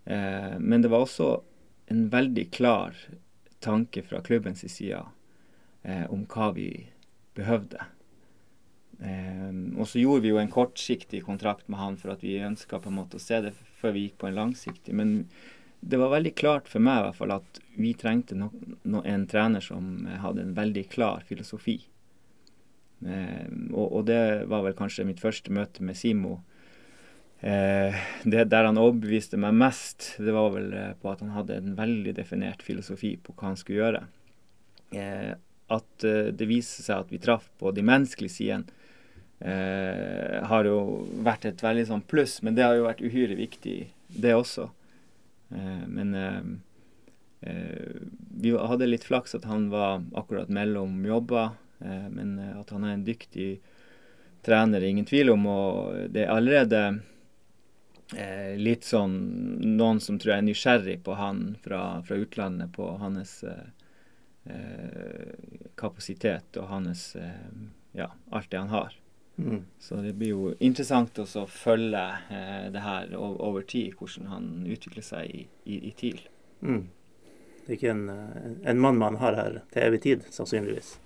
eh, 0.05 0.55
men 0.59 0.83
det 0.83 0.91
var 0.91 1.05
også 1.05 1.29
en 1.91 2.09
veldig 2.11 2.49
klar 2.51 2.97
tanke 3.63 4.03
fra 4.03 4.23
klubbens 4.27 4.65
side 4.67 5.03
eh, 5.83 6.07
om 6.11 6.25
hva 6.27 6.51
vi 6.57 6.71
behøvde. 7.39 7.87
Um, 9.01 9.79
og 9.81 9.87
så 9.89 10.03
gjorde 10.03 10.27
vi 10.27 10.33
jo 10.33 10.41
en 10.43 10.51
kortsiktig 10.53 11.23
kontrakt 11.25 11.71
med 11.73 11.81
han 11.81 11.95
for 11.97 12.13
at 12.13 12.25
vi 12.25 12.35
ønska 12.45 12.83
på 12.83 12.91
en 12.91 12.99
måte 12.99 13.17
å 13.17 13.23
se 13.23 13.39
det 13.47 13.55
før 13.81 13.95
vi 13.95 14.03
gikk 14.05 14.19
på 14.21 14.29
en 14.29 14.37
langsiktig. 14.37 14.97
Men 14.97 15.15
det 15.81 16.01
var 16.03 16.13
veldig 16.13 16.35
klart 16.37 16.69
for 16.69 16.85
meg 16.85 16.99
i 16.99 17.07
hvert 17.07 17.21
fall 17.21 17.33
at 17.39 17.63
vi 17.79 17.95
trengte 17.97 18.37
no, 18.37 18.51
no, 18.83 19.01
en 19.07 19.25
trener 19.31 19.65
som 19.65 20.05
hadde 20.21 20.45
en 20.45 20.57
veldig 20.59 20.85
klar 20.93 21.25
filosofi. 21.29 21.79
Um, 23.01 23.71
og, 23.73 23.87
og, 23.87 24.01
det 24.11 24.23
var 24.51 24.65
vel 24.67 24.77
kanskje 24.77 25.07
mitt 25.09 25.23
første 25.23 25.53
møte 25.53 25.85
med 25.87 25.97
Simo. 25.97 26.39
Uh, 27.41 27.97
det 28.29 28.49
Der 28.53 28.69
han 28.69 28.81
overbeviste 28.81 29.41
meg 29.41 29.57
mest, 29.57 30.15
det 30.21 30.35
var 30.37 30.51
vel 30.57 30.75
uh, 30.75 30.91
på 31.01 31.13
at 31.13 31.23
han 31.25 31.33
hadde 31.33 31.57
en 31.57 31.79
veldig 31.79 32.13
definert 32.19 32.65
filosofi 32.65 33.15
på 33.17 33.37
hva 33.37 33.53
han 33.53 33.61
skulle 33.61 33.85
gjøre. 33.85 34.05
At 35.71 36.03
det 36.03 36.47
viser 36.51 36.83
seg 36.83 37.05
at 37.05 37.11
vi 37.13 37.21
traff 37.23 37.45
på 37.61 37.71
de 37.71 37.85
menneskelige 37.87 38.35
sidene 38.35 38.81
eh, 39.41 40.41
har 40.47 40.69
jo 40.69 41.07
vært 41.25 41.47
et 41.49 41.65
veldig 41.65 41.87
sånn 41.89 42.05
pluss, 42.09 42.41
men 42.45 42.57
det 42.57 42.67
har 42.67 42.77
jo 42.79 42.87
vært 42.89 43.05
uhyre 43.05 43.39
viktig, 43.39 43.79
det 44.09 44.35
også. 44.37 44.69
Eh, 45.55 45.85
men 45.89 46.15
eh, 46.19 46.43
vi 48.41 48.55
hadde 48.55 48.91
litt 48.91 49.07
flaks 49.09 49.37
at 49.39 49.49
han 49.49 49.71
var 49.73 50.05
akkurat 50.19 50.53
mellom 50.53 51.01
jobber, 51.07 51.57
men 51.81 52.35
at 52.39 52.71
han 52.75 52.85
er 52.85 52.97
en 52.97 53.07
dyktig 53.07 53.51
trener, 54.45 54.85
ingen 54.85 55.09
tvil 55.09 55.33
om. 55.35 55.47
Og 55.49 56.11
det 56.13 56.27
er 56.27 56.35
allerede 56.35 56.83
litt 58.59 58.85
sånn 58.85 59.15
noen 59.79 60.01
som 60.03 60.19
tror 60.19 60.35
jeg 60.35 60.43
er 60.43 60.49
nysgjerrig 60.49 60.97
på 61.07 61.15
han 61.15 61.45
fra, 61.63 62.01
fra 62.05 62.19
utlandet, 62.19 62.73
på 62.75 62.89
hans 63.01 63.37
kapasitet 65.79 66.59
og 66.59 66.73
hans 66.73 67.05
ja, 67.93 68.11
alt 68.31 68.51
det 68.51 68.59
han 68.59 68.75
har. 68.75 68.97
Mm. 69.45 69.65
Så 69.79 69.95
det 69.95 70.13
blir 70.13 70.29
jo 70.35 70.55
interessant 70.61 71.19
å 71.19 71.47
følge 71.49 72.03
eh, 72.31 72.67
det 72.73 72.83
her 72.85 73.15
over, 73.17 73.63
tid, 73.63 73.95
hvordan 73.97 74.29
han 74.29 74.49
utvikler 74.69 75.05
seg 75.05 75.31
i, 75.31 75.45
i, 75.65 75.79
i 75.89 75.93
TIL. 75.97 76.21
Mm. 76.61 76.83
Det 77.65 77.73
er 77.73 77.79
ikke 77.79 77.95
en, 77.95 78.05
en, 78.65 78.83
mann 78.83 79.01
man 79.01 79.17
har 79.23 79.39
her 79.39 79.61
til 79.73 79.87
evig 79.87 80.03
tid, 80.05 80.27
sannsynligvis. 80.35 80.99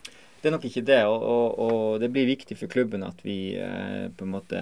Det 0.45 0.51
er 0.51 0.53
nok 0.59 0.67
ikke 0.69 0.85
det, 0.85 0.99
og, 1.09 1.23
og, 1.25 1.61
og 1.65 2.03
det 2.03 2.11
blir 2.13 2.27
viktig 2.29 2.59
for 2.61 2.69
klubben 2.69 3.01
at 3.07 3.23
vi 3.25 3.55
eh, 3.57 4.11
på 4.13 4.27
en 4.27 4.35
måte 4.35 4.59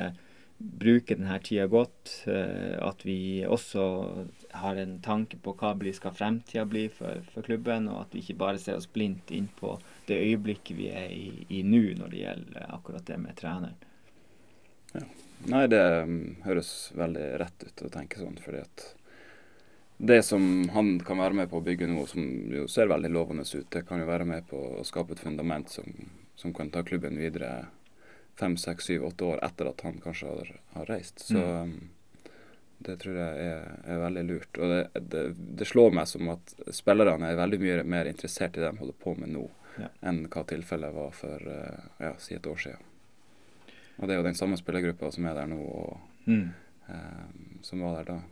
bruker 0.63 1.19
denne 1.19 1.39
tida 1.43 1.67
godt. 1.67 2.13
Eh, 2.31 2.79
at 2.79 3.03
vi 3.03 3.43
også 3.43 3.87
har 4.63 4.79
en 4.79 5.01
tanke 5.03 5.41
på 5.43 5.57
hva 5.59 5.75
skal 5.97 6.15
fremtida 6.15 6.63
bli 6.71 6.85
for, 6.87 7.25
for, 7.33 7.43
klubben, 7.43 7.89
og 7.91 8.05
at 8.05 8.15
vi 8.15 8.23
ikke 8.23 8.39
bare 8.45 8.63
ser 8.63 8.79
oss 8.79 8.87
blindt 8.87 9.35
inn 9.35 9.49
på 9.59 9.75
det 10.07 10.21
øyeblikket 10.23 10.79
vi 10.79 10.87
er 10.95 11.11
i, 11.11 11.47
i 11.51 11.65
nå 11.67 11.83
når 11.99 12.15
det 12.15 12.23
gjelder 12.23 12.75
akkurat 12.79 13.11
det 13.11 13.19
med 13.19 13.37
treneren. 13.43 13.87
Ja. 14.95 15.07
Nei, 15.51 15.67
det 15.67 15.83
um, 16.07 16.19
høres 16.45 16.93
veldig 16.95 17.29
rett 17.43 17.65
ut 17.67 17.89
å 17.89 17.91
tenke 17.91 18.23
sånn, 18.23 18.39
fordi 18.39 18.63
at 18.63 18.85
det 20.05 20.23
som 20.23 20.69
han 20.69 21.01
kan 21.01 21.19
være 21.19 21.37
med 21.39 21.51
på 21.51 21.61
å 21.61 21.63
bygge 21.63 21.87
nå, 21.87 22.03
som 22.11 22.25
jo 22.51 22.65
ser 22.67 22.89
veldig 22.91 23.11
lovende 23.15 23.45
ut, 23.47 23.69
det 23.71 23.85
kan 23.87 24.01
jo 24.03 24.09
være 24.09 24.25
med 24.27 24.49
på 24.51 24.59
å 24.81 24.83
skape 24.87 25.15
et 25.15 25.23
fundament 25.23 25.71
som, 25.71 25.87
som 26.35 26.51
kan 26.57 26.73
ta 26.75 26.83
klubben 26.83 27.21
videre 27.23 27.69
fem, 28.35 28.57
seks, 28.59 28.89
syv, 28.91 29.05
åtte 29.07 29.29
år 29.31 29.45
etter 29.47 29.71
at 29.71 29.85
han 29.87 30.01
kanskje 30.03 30.33
har, 30.33 30.51
har 30.73 30.91
reist. 30.91 31.23
Så 31.29 31.39
mm. 31.39 31.71
um, 31.71 32.27
det 32.83 32.99
tror 33.05 33.21
jeg 33.21 33.47
er, 33.47 33.71
er 33.95 34.03
veldig 34.03 34.27
lurt. 34.27 34.59
Og 34.59 34.75
det, 34.75 34.83
det, 35.15 35.25
det, 35.63 35.71
slår 35.71 35.95
meg 35.95 36.11
som 36.11 36.35
at 36.35 36.57
spillerne 36.75 37.31
er 37.31 37.39
veldig 37.39 37.63
mye 37.63 37.81
mer 37.95 38.11
interessert 38.11 38.59
i 38.59 38.65
det 38.65 38.73
de 38.73 38.83
holder 38.83 38.99
på 39.07 39.15
med 39.23 39.37
nå, 39.37 39.47
ja. 39.79 39.95
enn 40.03 40.25
hva 40.27 40.43
tilfellet 40.51 40.99
var 40.99 41.15
for 41.15 41.47
uh, 41.47 41.91
ja, 42.03 42.17
si 42.19 42.35
et 42.35 42.51
år 42.51 42.59
siden. 42.67 42.91
Og 44.01 44.09
det 44.09 44.17
er 44.17 44.25
jo 44.25 44.27
den 44.33 44.43
samme 44.43 44.59
spillergruppa 44.59 45.15
som 45.15 45.31
er 45.31 45.39
der 45.39 45.55
nå, 45.55 45.63
og 45.63 46.27
mm. 46.27 46.47
um, 46.91 47.59
som 47.63 47.87
var 47.87 48.01
der 48.01 48.17
da. 48.17 48.23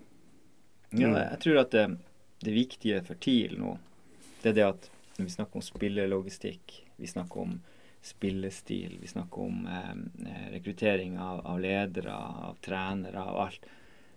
Ja, 0.91 1.11
jeg 1.15 1.39
tror 1.45 1.61
at 1.63 1.75
det, 1.75 1.85
det 2.43 2.55
viktige 2.55 3.03
for 3.07 3.19
TIL 3.23 3.59
nå, 3.61 3.77
det 4.43 4.53
er 4.53 4.57
det 4.57 4.67
at 4.67 4.89
når 5.17 5.29
vi 5.29 5.35
snakker 5.35 5.61
om 5.61 5.65
spillelogistikk, 5.65 6.79
vi 6.97 7.11
snakker 7.11 7.43
om 7.45 7.59
spillestil, 8.03 8.97
vi 9.01 9.11
snakker 9.11 9.43
om 9.45 9.67
eh, 9.67 10.47
rekruttering 10.55 11.19
av, 11.19 11.43
av, 11.47 11.61
ledere, 11.61 12.15
av 12.15 12.57
trenere, 12.65 13.21
av 13.21 13.37
alt. 13.45 13.69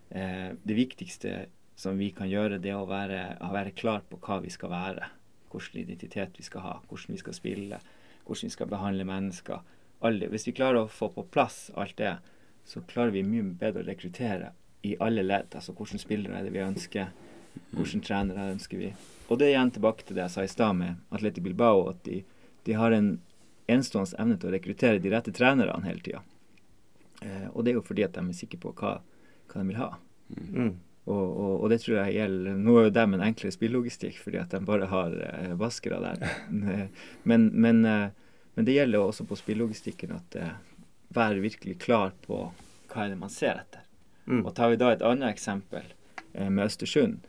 Eh, 0.09 0.55
det 0.63 0.77
viktigste 0.77 1.33
som 1.75 1.99
vi 1.99 2.09
kan 2.15 2.31
gjøre, 2.31 2.61
det 2.63 2.71
er 2.71 2.79
å 2.79 2.87
være, 2.87 3.21
å 3.43 3.51
være 3.53 3.75
klar 3.75 4.05
på 4.07 4.21
hva 4.23 4.39
vi 4.43 4.53
skal 4.53 4.71
være. 4.71 5.11
Hvilken 5.51 5.83
identitet 5.83 6.39
vi 6.39 6.47
skal 6.47 6.65
ha, 6.65 6.73
hvordan 6.87 7.13
vi 7.17 7.21
skal 7.21 7.37
spille, 7.37 7.81
hvordan 8.23 8.49
vi 8.49 8.55
skal 8.55 8.71
behandle 8.71 9.05
mennesker. 9.05 9.61
Alle. 10.03 10.31
Hvis 10.31 10.47
vi 10.47 10.55
klarer 10.55 10.83
å 10.83 10.91
få 10.91 11.11
på 11.13 11.27
plass 11.35 11.67
alt 11.75 11.99
det, 11.99 12.15
så 12.65 12.81
klarer 12.87 13.11
vi 13.13 13.27
mye 13.27 13.51
bedre 13.59 13.83
å 13.83 13.89
rekruttere 13.91 14.53
i 14.83 14.95
alle 14.99 15.23
ledd. 15.25 15.55
Altså 15.55 15.75
hvilke 15.77 16.01
spillere 16.01 16.39
er 16.39 16.47
det 16.47 16.53
vi 16.55 16.63
ønsker, 16.63 17.11
hvilke 17.71 18.01
trenere 18.05 18.51
ønsker 18.53 18.81
vi. 18.81 18.93
Og 19.31 19.39
det 19.39 19.47
er 19.47 19.55
igjen 19.55 19.73
tilbake 19.75 20.05
til 20.05 20.17
det 20.17 20.25
jeg 20.27 20.35
sa 20.35 20.45
i 20.45 20.51
stad 20.51 20.77
med 20.77 20.99
Atleti 21.15 21.41
Bilbao, 21.41 21.87
at 21.89 22.03
de, 22.05 22.21
de 22.67 22.77
har 22.77 22.95
en 22.95 23.15
enestående 23.71 24.19
evne 24.19 24.37
til 24.39 24.49
å 24.49 24.55
rekruttere 24.57 25.01
de 25.01 25.11
rette 25.13 25.33
trenerne 25.35 25.87
hele 25.87 26.03
tida. 26.03 26.23
Eh, 27.23 27.47
og 27.53 27.63
det 27.63 27.73
er 27.73 27.79
jo 27.79 27.85
fordi 27.87 28.05
at 28.05 28.17
de 28.17 28.23
er 28.25 28.35
sikre 28.37 28.59
på 28.65 28.73
hva, 28.79 28.97
hva 29.51 29.61
de 29.61 29.69
vil 29.69 29.79
ha. 29.79 29.93
Mm. 30.33 30.73
Og, 31.03 31.23
og, 31.23 31.53
og, 31.57 31.65
det 31.71 31.81
tror 31.83 31.97
jeg 31.97 32.13
gjelder 32.15 32.59
Nå 32.63 32.75
er 32.79 32.85
jo 32.85 32.91
dem 32.95 33.15
en 33.17 33.23
enklere 33.25 33.51
spillelogistikk 33.51 34.21
fordi 34.23 34.39
at 34.39 34.53
de 34.55 34.61
bare 34.63 34.87
har 34.87 35.15
eh, 35.27 35.55
vaskere 35.59 35.99
der. 36.03 36.37
Men, 37.29 37.49
men, 37.51 37.83
eh, 37.85 38.09
men, 38.55 38.65
det 38.65 38.77
gjelder 38.77 39.01
jo 39.01 39.09
også 39.09 39.25
på 39.27 39.37
spillelogistikken 39.39 40.13
at 40.15 40.37
eh, 40.39 40.53
være 41.13 41.43
virkelig 41.43 41.79
klar 41.83 42.13
på 42.23 42.45
hva 42.93 43.05
er 43.05 43.13
det 43.13 43.19
man 43.19 43.31
ser 43.33 43.59
etter. 43.63 43.82
Mm. 44.25 44.45
Og 44.45 44.53
tar 44.55 44.71
vi 44.71 44.79
da 44.79 44.93
et 44.93 45.05
annet 45.05 45.33
eksempel 45.33 45.85
eh, 46.33 46.49
med 46.49 46.65
Østersund, 46.65 47.23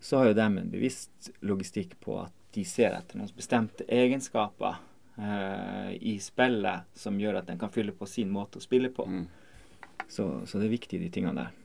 så 0.00 0.20
har 0.20 0.30
jo 0.30 0.38
de 0.38 0.46
en 0.46 0.70
bevisst 0.70 1.30
logistikk 1.46 1.96
på 2.02 2.20
at 2.22 2.34
de 2.54 2.64
ser 2.66 2.94
etter 2.94 3.18
noen 3.18 3.30
bestemte 3.36 3.86
egenskaper 3.86 4.80
eh, 5.18 5.92
i 6.00 6.16
spillet 6.22 6.90
som 6.98 7.18
gjør 7.20 7.40
at 7.40 7.50
den 7.50 7.58
kan 7.60 7.70
fylle 7.70 7.94
på 7.94 8.08
sin 8.10 8.30
måte 8.34 8.58
å 8.58 8.64
spille 8.64 8.90
på. 8.94 9.06
Mm. 9.06 9.26
Så, 10.08 10.26
så 10.46 10.58
det 10.58 10.66
er 10.66 10.74
viktig, 10.74 10.98
de 10.98 11.10
tingene 11.12 11.44
der. 11.44 11.56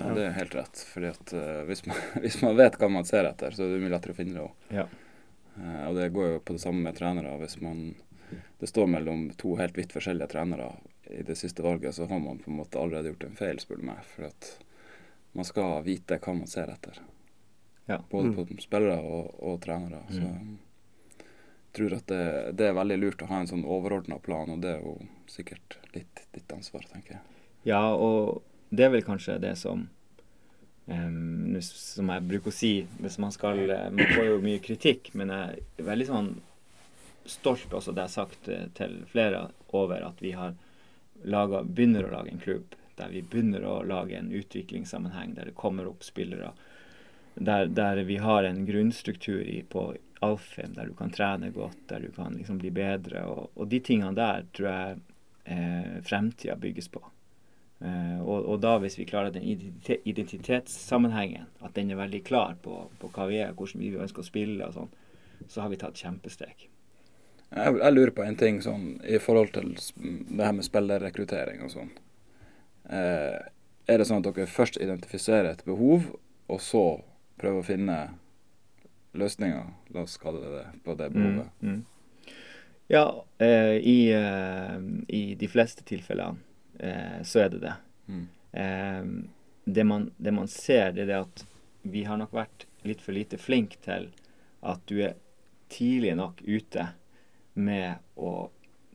Ja, 0.00 0.14
det 0.16 0.24
er 0.24 0.36
helt 0.38 0.54
rett. 0.56 0.82
Fordi 0.94 1.10
at 1.12 1.32
uh, 1.36 1.62
hvis, 1.68 1.84
man, 1.86 1.98
hvis, 2.24 2.38
man, 2.42 2.56
vet 2.56 2.78
hva 2.80 2.88
man 2.88 3.08
ser 3.08 3.28
etter, 3.28 3.52
så 3.52 3.66
er 3.66 3.74
det 3.74 3.82
mye 3.82 3.92
lettere 3.92 4.16
å 4.16 4.20
finne 4.20 4.38
det 4.38 4.44
òg. 4.46 4.70
Ja. 4.72 4.86
Uh, 5.58 5.82
og 5.90 5.98
det 5.98 6.12
går 6.14 6.30
jo 6.30 6.38
på 6.44 6.56
det 6.56 6.62
samme 6.62 6.86
med 6.86 6.96
trenere. 6.96 7.34
Hvis 7.42 7.58
man, 7.60 7.90
det 8.60 8.70
står 8.70 8.88
mellom 8.94 9.28
to 9.40 9.56
helt 9.60 9.76
vidt 9.76 9.92
forskjellige 9.96 10.30
trenere 10.32 10.70
i 11.12 11.22
det 11.26 11.36
siste 11.38 11.62
valget, 11.62 11.94
så 11.94 12.06
har 12.06 12.18
man 12.18 12.38
på 12.38 12.50
en 12.50 12.56
måte 12.56 12.78
allerede 12.78 13.12
gjort 13.12 13.24
en 13.24 13.38
feil, 13.38 13.60
spør 13.60 13.80
du 13.80 13.86
meg. 13.90 14.02
For 14.14 14.28
at 14.30 14.50
man 15.32 15.46
skal 15.46 15.82
vite 15.86 16.18
hva 16.18 16.34
man 16.34 16.50
ser 16.50 16.72
etter. 16.72 17.00
Ja. 17.86 18.00
Både 18.10 18.30
mm. 18.30 18.36
på 18.36 18.62
spillere 18.62 18.98
og, 19.02 19.34
og 19.42 19.60
trenere. 19.62 20.02
Mm. 20.08 20.12
Så 20.14 20.20
jeg 21.70 21.76
tror 21.76 21.96
at 21.96 22.06
det, 22.10 22.24
det, 22.58 22.66
er 22.66 22.76
veldig 22.78 22.98
lurt 22.98 23.22
å 23.22 23.30
ha 23.30 23.40
en 23.40 23.50
sånn 23.50 23.66
overordna 23.66 24.18
plan, 24.22 24.50
og 24.50 24.62
det 24.62 24.76
er 24.76 24.84
jo 24.84 24.96
sikkert 25.30 25.78
litt 25.94 26.24
ditt 26.34 26.52
ansvar, 26.54 26.86
tenker 26.90 27.18
jeg. 27.18 27.24
Ja, 27.70 27.82
og 27.94 28.42
det 28.70 28.86
er 28.86 28.94
vel 28.94 29.04
kanskje 29.06 29.36
det 29.42 29.52
som 29.60 29.88
um, 30.86 31.56
Som 31.60 32.08
jeg 32.08 32.26
bruker 32.30 32.48
å 32.48 32.54
si 32.54 32.70
hvis 33.02 33.18
man 33.20 33.34
skal 33.34 33.58
eh, 33.66 33.90
Man 33.92 34.14
får 34.14 34.28
jo 34.30 34.38
mye 34.44 34.62
kritikk, 34.64 35.10
men 35.18 35.32
jeg 35.34 35.60
er 35.76 35.88
veldig 35.90 36.06
sånn 36.08 36.30
stolt 37.28 37.74
også 37.76 37.92
det 37.92 38.06
jeg 38.06 38.08
har 38.08 38.14
sagt 38.14 38.48
eh, 38.48 38.66
til 38.78 38.94
flere 39.10 39.42
over 39.76 40.06
at 40.06 40.22
vi 40.24 40.32
har 40.34 40.54
laget, 41.24 41.72
begynner 41.74 42.06
å 42.06 42.14
lage 42.14 42.34
en 42.34 42.42
klubb 42.42 42.76
der 43.00 43.08
vi 43.08 43.22
begynner 43.22 43.64
å 43.64 43.82
lage 43.86 44.18
en 44.18 44.32
utviklingssammenheng 44.32 45.34
der 45.36 45.50
det 45.50 45.58
kommer 45.58 45.88
opp 45.88 46.04
spillere. 46.04 46.52
Der, 47.34 47.66
der 47.66 48.02
vi 48.04 48.18
har 48.20 48.44
en 48.44 48.66
grunnstruktur 48.66 49.40
i, 49.40 49.62
på 49.62 49.94
Alfheim 50.20 50.74
der 50.76 50.90
du 50.90 50.96
kan 50.98 51.12
trene 51.14 51.50
godt, 51.54 51.78
der 51.88 52.04
du 52.04 52.10
kan 52.12 52.36
liksom 52.36 52.58
bli 52.60 52.72
bedre. 52.74 53.24
Og, 53.30 53.54
og 53.54 53.70
de 53.72 53.80
tingene 53.80 54.12
der 54.18 54.44
tror 54.56 54.68
jeg 54.68 54.98
eh, 55.44 55.96
fremtida 56.04 56.58
bygges 56.60 56.90
på. 56.92 57.02
Eh, 57.80 58.18
og, 58.20 58.44
og, 58.44 58.58
da 58.60 58.74
hvis 58.82 58.98
vi 59.00 59.08
klarer 59.08 59.32
den 59.32 59.46
identitetssammenhengen, 59.46 61.48
at 61.64 61.78
den 61.78 61.94
er 61.94 62.02
veldig 62.02 62.24
klar 62.26 62.58
på, 62.60 62.82
på 63.00 63.12
hva 63.14 63.30
vi 63.30 63.40
er, 63.40 63.56
hvordan 63.56 63.86
vi 63.86 63.94
ønsker 63.96 64.24
å 64.24 64.28
spille 64.28 64.68
og 64.68 64.76
sånn, 64.76 64.92
så 65.48 65.64
har 65.64 65.72
vi 65.72 65.80
tatt 65.80 65.96
kjempesteg. 65.96 66.68
Jeg, 67.50 67.78
jeg, 67.80 67.94
lurer 67.94 68.12
på 68.14 68.22
en 68.22 68.38
ting 68.38 68.60
sånn 68.62 68.84
i 69.02 69.18
forhold 69.22 69.52
til 69.56 69.72
det 69.74 70.44
her 70.44 70.54
med 70.54 70.66
spillerrekruttering 70.66 71.64
og 71.66 71.72
sånn. 71.72 71.90
Eh, 72.90 73.38
er 73.90 73.98
det 73.98 74.06
sånn 74.06 74.22
at 74.22 74.28
dere 74.30 74.50
først 74.50 74.78
identifiserer 74.78 75.50
et 75.50 75.64
behov, 75.66 76.06
og 76.50 76.60
så 76.62 76.84
prøver 77.40 77.62
å 77.62 77.66
finne 77.66 77.96
løsninger, 79.18 79.72
la 79.90 80.04
oss 80.06 80.14
kalle 80.22 80.44
det 80.44 80.52
det, 80.54 80.66
på 80.86 80.94
det 80.98 81.10
behovet? 81.14 81.50
Mm, 81.58 81.72
mm. 81.74 82.36
Ja, 82.90 83.04
eh, 83.38 83.76
i, 83.82 83.98
i 85.08 85.22
de 85.38 85.48
fleste 85.50 85.82
tilfellene 85.86 86.38
eh, 86.78 87.22
så 87.22 87.44
er 87.44 87.52
det 87.52 87.60
det. 87.64 87.74
Mm. 88.06 88.24
Eh, 88.52 89.02
det, 89.64 89.84
man, 89.84 90.10
det, 90.16 90.34
man, 90.34 90.48
ser, 90.48 90.92
det 90.92 91.04
er 91.04 91.10
det 91.12 91.20
at 91.20 91.44
vi 91.82 92.04
har 92.04 92.18
nok 92.20 92.34
vært 92.34 92.66
litt 92.86 93.02
for 93.02 93.16
lite 93.16 93.38
flinke 93.38 93.78
til 93.84 94.08
at 94.66 94.82
du 94.90 95.00
er 95.04 95.18
tidlig 95.70 96.16
nok 96.18 96.42
ute 96.42 96.88
med 97.60 98.00
å 98.16 98.50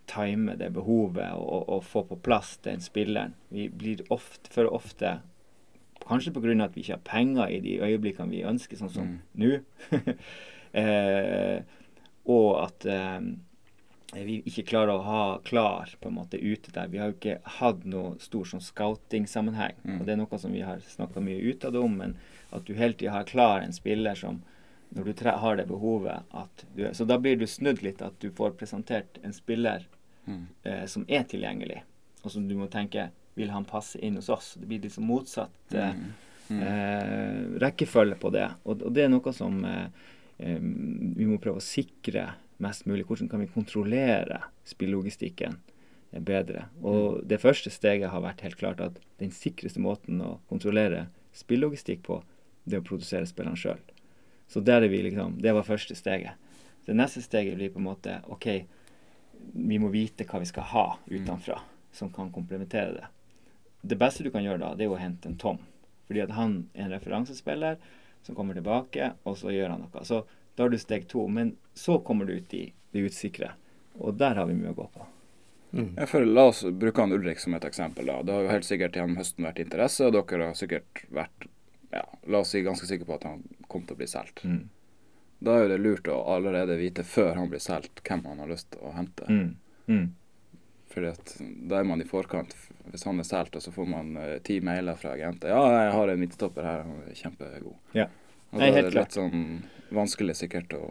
time 0.10 0.56
det 0.60 0.70
behovet 0.76 1.34
og, 1.34 1.70
og, 1.70 1.84
få 1.86 2.04
på 2.10 2.18
plass 2.22 2.58
den 2.66 2.84
spilleren. 2.84 3.34
Vi 3.50 3.70
blir 3.70 4.06
ofte, 4.14 4.52
for 4.54 4.70
ofte 4.74 5.20
Kanskje 6.06 6.36
pga. 6.36 6.54
at 6.64 6.76
vi 6.76 6.84
ikke 6.84 6.94
har 7.00 7.08
penger 7.08 7.50
i 7.50 7.60
de 7.64 7.80
øyeblikkene 7.82 8.30
vi 8.30 8.44
ønsker, 8.46 8.78
sånn 8.78 8.92
som 8.94 9.08
mm. 9.08 9.22
nå. 9.42 9.48
eh, 10.82 11.64
og 12.30 12.50
at 12.62 12.86
eh, 12.86 13.26
vi 14.14 14.36
ikke 14.46 14.68
klarer 14.70 14.94
å 14.94 15.06
ha 15.08 15.24
klar 15.48 15.96
på 16.00 16.12
en 16.12 16.18
måte 16.20 16.38
ute 16.38 16.70
der. 16.76 16.92
Vi 16.92 17.02
har 17.02 17.10
jo 17.10 17.18
ikke 17.18 17.40
hatt 17.58 17.88
noe 17.90 18.20
stor 18.22 18.46
sånn 18.52 18.62
scouting-sammenheng. 18.62 19.80
Mm. 19.82 19.98
og 19.98 20.06
Det 20.06 20.14
er 20.14 20.22
noe 20.22 20.42
som 20.42 20.54
vi 20.54 20.62
har 20.68 20.84
snakka 20.86 21.24
mye 21.26 21.42
utad 21.42 21.80
om, 21.80 21.98
men 22.04 22.14
at 22.54 22.68
du 22.68 22.76
hele 22.78 22.94
tida 22.94 23.16
har 23.16 23.26
klar 23.30 23.64
en 23.64 23.74
spiller 23.74 24.20
som 24.20 24.44
når 24.96 25.12
du 25.12 25.30
har 25.30 25.58
det 25.60 25.66
behovet 25.68 26.24
at 26.32 26.66
du, 26.76 26.88
Så 26.94 27.06
da 27.06 27.18
blir 27.20 27.36
du 27.36 27.48
snudd 27.48 27.82
litt, 27.84 28.02
at 28.02 28.16
du 28.24 28.30
får 28.32 28.56
presentert 28.56 29.20
en 29.24 29.34
spiller 29.36 29.88
mm. 30.26 30.46
eh, 30.64 30.86
som 30.88 31.04
er 31.08 31.26
tilgjengelig, 31.28 31.82
og 32.24 32.32
som 32.32 32.48
du 32.48 32.56
må 32.56 32.70
tenke 32.72 33.10
vil 33.36 33.52
han 33.52 33.68
passe 33.68 34.00
inn 34.00 34.16
hos 34.16 34.30
oss? 34.32 34.54
Det 34.60 34.68
blir 34.70 34.86
liksom 34.86 35.08
motsatt 35.12 35.76
eh, 35.76 35.92
mm. 35.92 36.06
mm. 36.48 36.62
Eh, 36.64 37.40
rekkefølge 37.60 38.16
på 38.22 38.32
det. 38.32 38.48
Og, 38.64 38.80
og, 38.80 38.94
det 38.96 39.04
er 39.06 39.12
noe 39.12 39.34
som 39.36 39.60
eh, 39.68 39.88
eh, 40.38 40.62
vi 40.62 41.28
må 41.28 41.40
prøve 41.44 41.60
å 41.60 41.66
sikre 41.66 42.30
mest 42.64 42.88
mulig. 42.88 43.04
Hvordan 43.10 43.32
kan 43.32 43.44
vi 43.44 43.52
kontrollere 43.52 44.40
spillelogistikken 44.64 45.60
bedre? 46.24 46.70
Og 46.80 47.20
mm. 47.20 47.26
det 47.34 47.42
første 47.44 47.74
steget 47.74 48.14
har 48.16 48.24
vært 48.24 48.46
helt 48.48 48.62
klart 48.62 48.86
at 48.88 49.04
den 49.20 49.36
sikreste 49.36 49.84
måten 49.84 50.24
å 50.24 50.38
kontrollere 50.48 51.10
spillelogistikk 51.36 52.08
på, 52.08 52.22
det 52.64 52.80
er 52.80 52.86
å 52.86 52.88
produsere 52.88 53.28
spillene 53.28 53.60
sjøl. 53.60 53.84
Så 54.48 54.62
der 54.62 54.86
er 54.86 54.92
vi 54.92 55.02
liksom, 55.06 55.38
det 55.42 55.54
var 55.56 55.68
første 55.68 55.96
steget. 55.98 56.42
Det 56.86 56.94
neste 56.94 57.22
steget 57.22 57.58
blir 57.58 57.72
på 57.74 57.82
en 57.82 57.88
måte 57.88 58.20
OK, 58.30 58.48
vi 59.54 59.80
må 59.82 59.90
vite 59.94 60.28
hva 60.30 60.42
vi 60.42 60.50
skal 60.50 60.70
ha 60.72 60.86
utenfra 61.10 61.60
som 61.96 62.12
kan 62.14 62.32
komplementere 62.32 62.92
det. 62.94 63.08
Det 63.82 63.96
beste 63.96 64.24
du 64.24 64.32
kan 64.32 64.44
gjøre 64.44 64.62
da, 64.62 64.74
det 64.76 64.86
er 64.86 64.94
å 64.94 65.00
hente 65.00 65.30
en 65.30 65.38
Tom. 65.40 65.62
Fordi 66.08 66.22
at 66.26 66.34
han 66.38 66.58
er 66.74 66.88
en 66.88 66.94
referansespiller 66.94 67.78
som 68.26 68.36
kommer 68.38 68.58
tilbake, 68.58 69.12
og 69.24 69.38
så 69.38 69.54
gjør 69.54 69.76
han 69.76 69.86
noe. 69.86 70.06
Så 70.06 70.24
da 70.56 70.66
har 70.66 70.74
du 70.74 70.78
steg 70.82 71.08
to. 71.10 71.28
Men 71.28 71.56
så 71.74 72.00
kommer 72.00 72.26
du 72.26 72.36
ut 72.38 72.54
i 72.54 72.68
det 72.94 73.06
usikre, 73.10 73.54
og 74.00 74.18
der 74.20 74.40
har 74.40 74.50
vi 74.50 74.58
mye 74.58 74.74
å 74.74 74.78
gå 74.78 74.88
på. 74.94 75.08
Mm. 75.76 75.90
Jeg 75.98 76.08
føler, 76.08 76.32
La 76.32 76.46
oss 76.50 76.64
bruke 76.64 77.04
han 77.04 77.14
Ulrik 77.14 77.42
som 77.44 77.56
et 77.58 77.66
eksempel. 77.68 78.08
da. 78.08 78.22
Det 78.24 78.34
har 78.34 78.46
jo 78.46 78.54
helt 78.54 78.68
sikkert 78.68 78.96
gjennom 78.96 79.20
høsten 79.20 79.48
vært 79.48 79.62
interesse, 79.66 80.08
og 80.08 80.16
dere 80.16 80.52
har 80.52 80.58
sikkert 80.58 81.04
vært 81.14 81.48
ja, 81.96 82.06
la 82.28 82.44
oss 82.44 82.52
si 82.54 82.62
ganske 82.66 82.88
sikre 82.90 83.08
på 83.08 83.16
at 83.16 83.24
han 83.30 83.44
kommer 83.68 83.88
til 83.88 83.96
å 83.96 84.02
bli 84.02 84.08
solgt. 84.10 84.44
Mm. 84.44 84.64
Da 85.46 85.56
er 85.56 85.66
jo 85.66 85.72
det 85.74 85.80
lurt 85.84 86.08
å 86.12 86.20
allerede 86.36 86.78
vite 86.80 87.04
før 87.08 87.36
han 87.40 87.50
blir 87.52 87.64
solgt, 87.64 88.02
hvem 88.08 88.24
han 88.28 88.42
har 88.44 88.52
lyst 88.52 88.72
til 88.74 88.84
å 88.84 88.94
hente. 88.96 89.28
Mm. 89.30 89.50
Mm. 89.88 90.06
Fordi 90.96 91.12
at 91.12 91.34
Da 91.70 91.80
er 91.80 91.88
man 91.88 92.02
i 92.02 92.08
forkant. 92.08 92.56
Hvis 92.92 93.04
han 93.08 93.20
er 93.20 93.28
solgt, 93.28 93.58
så 93.62 93.72
får 93.72 93.88
man 93.90 94.16
uh, 94.18 94.38
ti 94.44 94.60
mailer 94.64 94.96
fra 95.00 95.16
agenter. 95.16 95.52
'Ja, 95.52 95.84
jeg 95.84 95.96
har 95.96 96.12
en 96.12 96.20
midtstopper 96.20 96.64
her, 96.64 96.84
han 96.88 97.02
er 97.04 97.18
kjempegod'. 97.20 97.80
Ja. 97.98 98.08
Og 98.52 98.60
da 98.62 98.68
er 98.68 98.88
det 98.88 98.96
litt 98.96 99.16
sånn 99.18 99.64
vanskelig 99.92 100.38
sikkert 100.40 100.74
å 100.78 100.84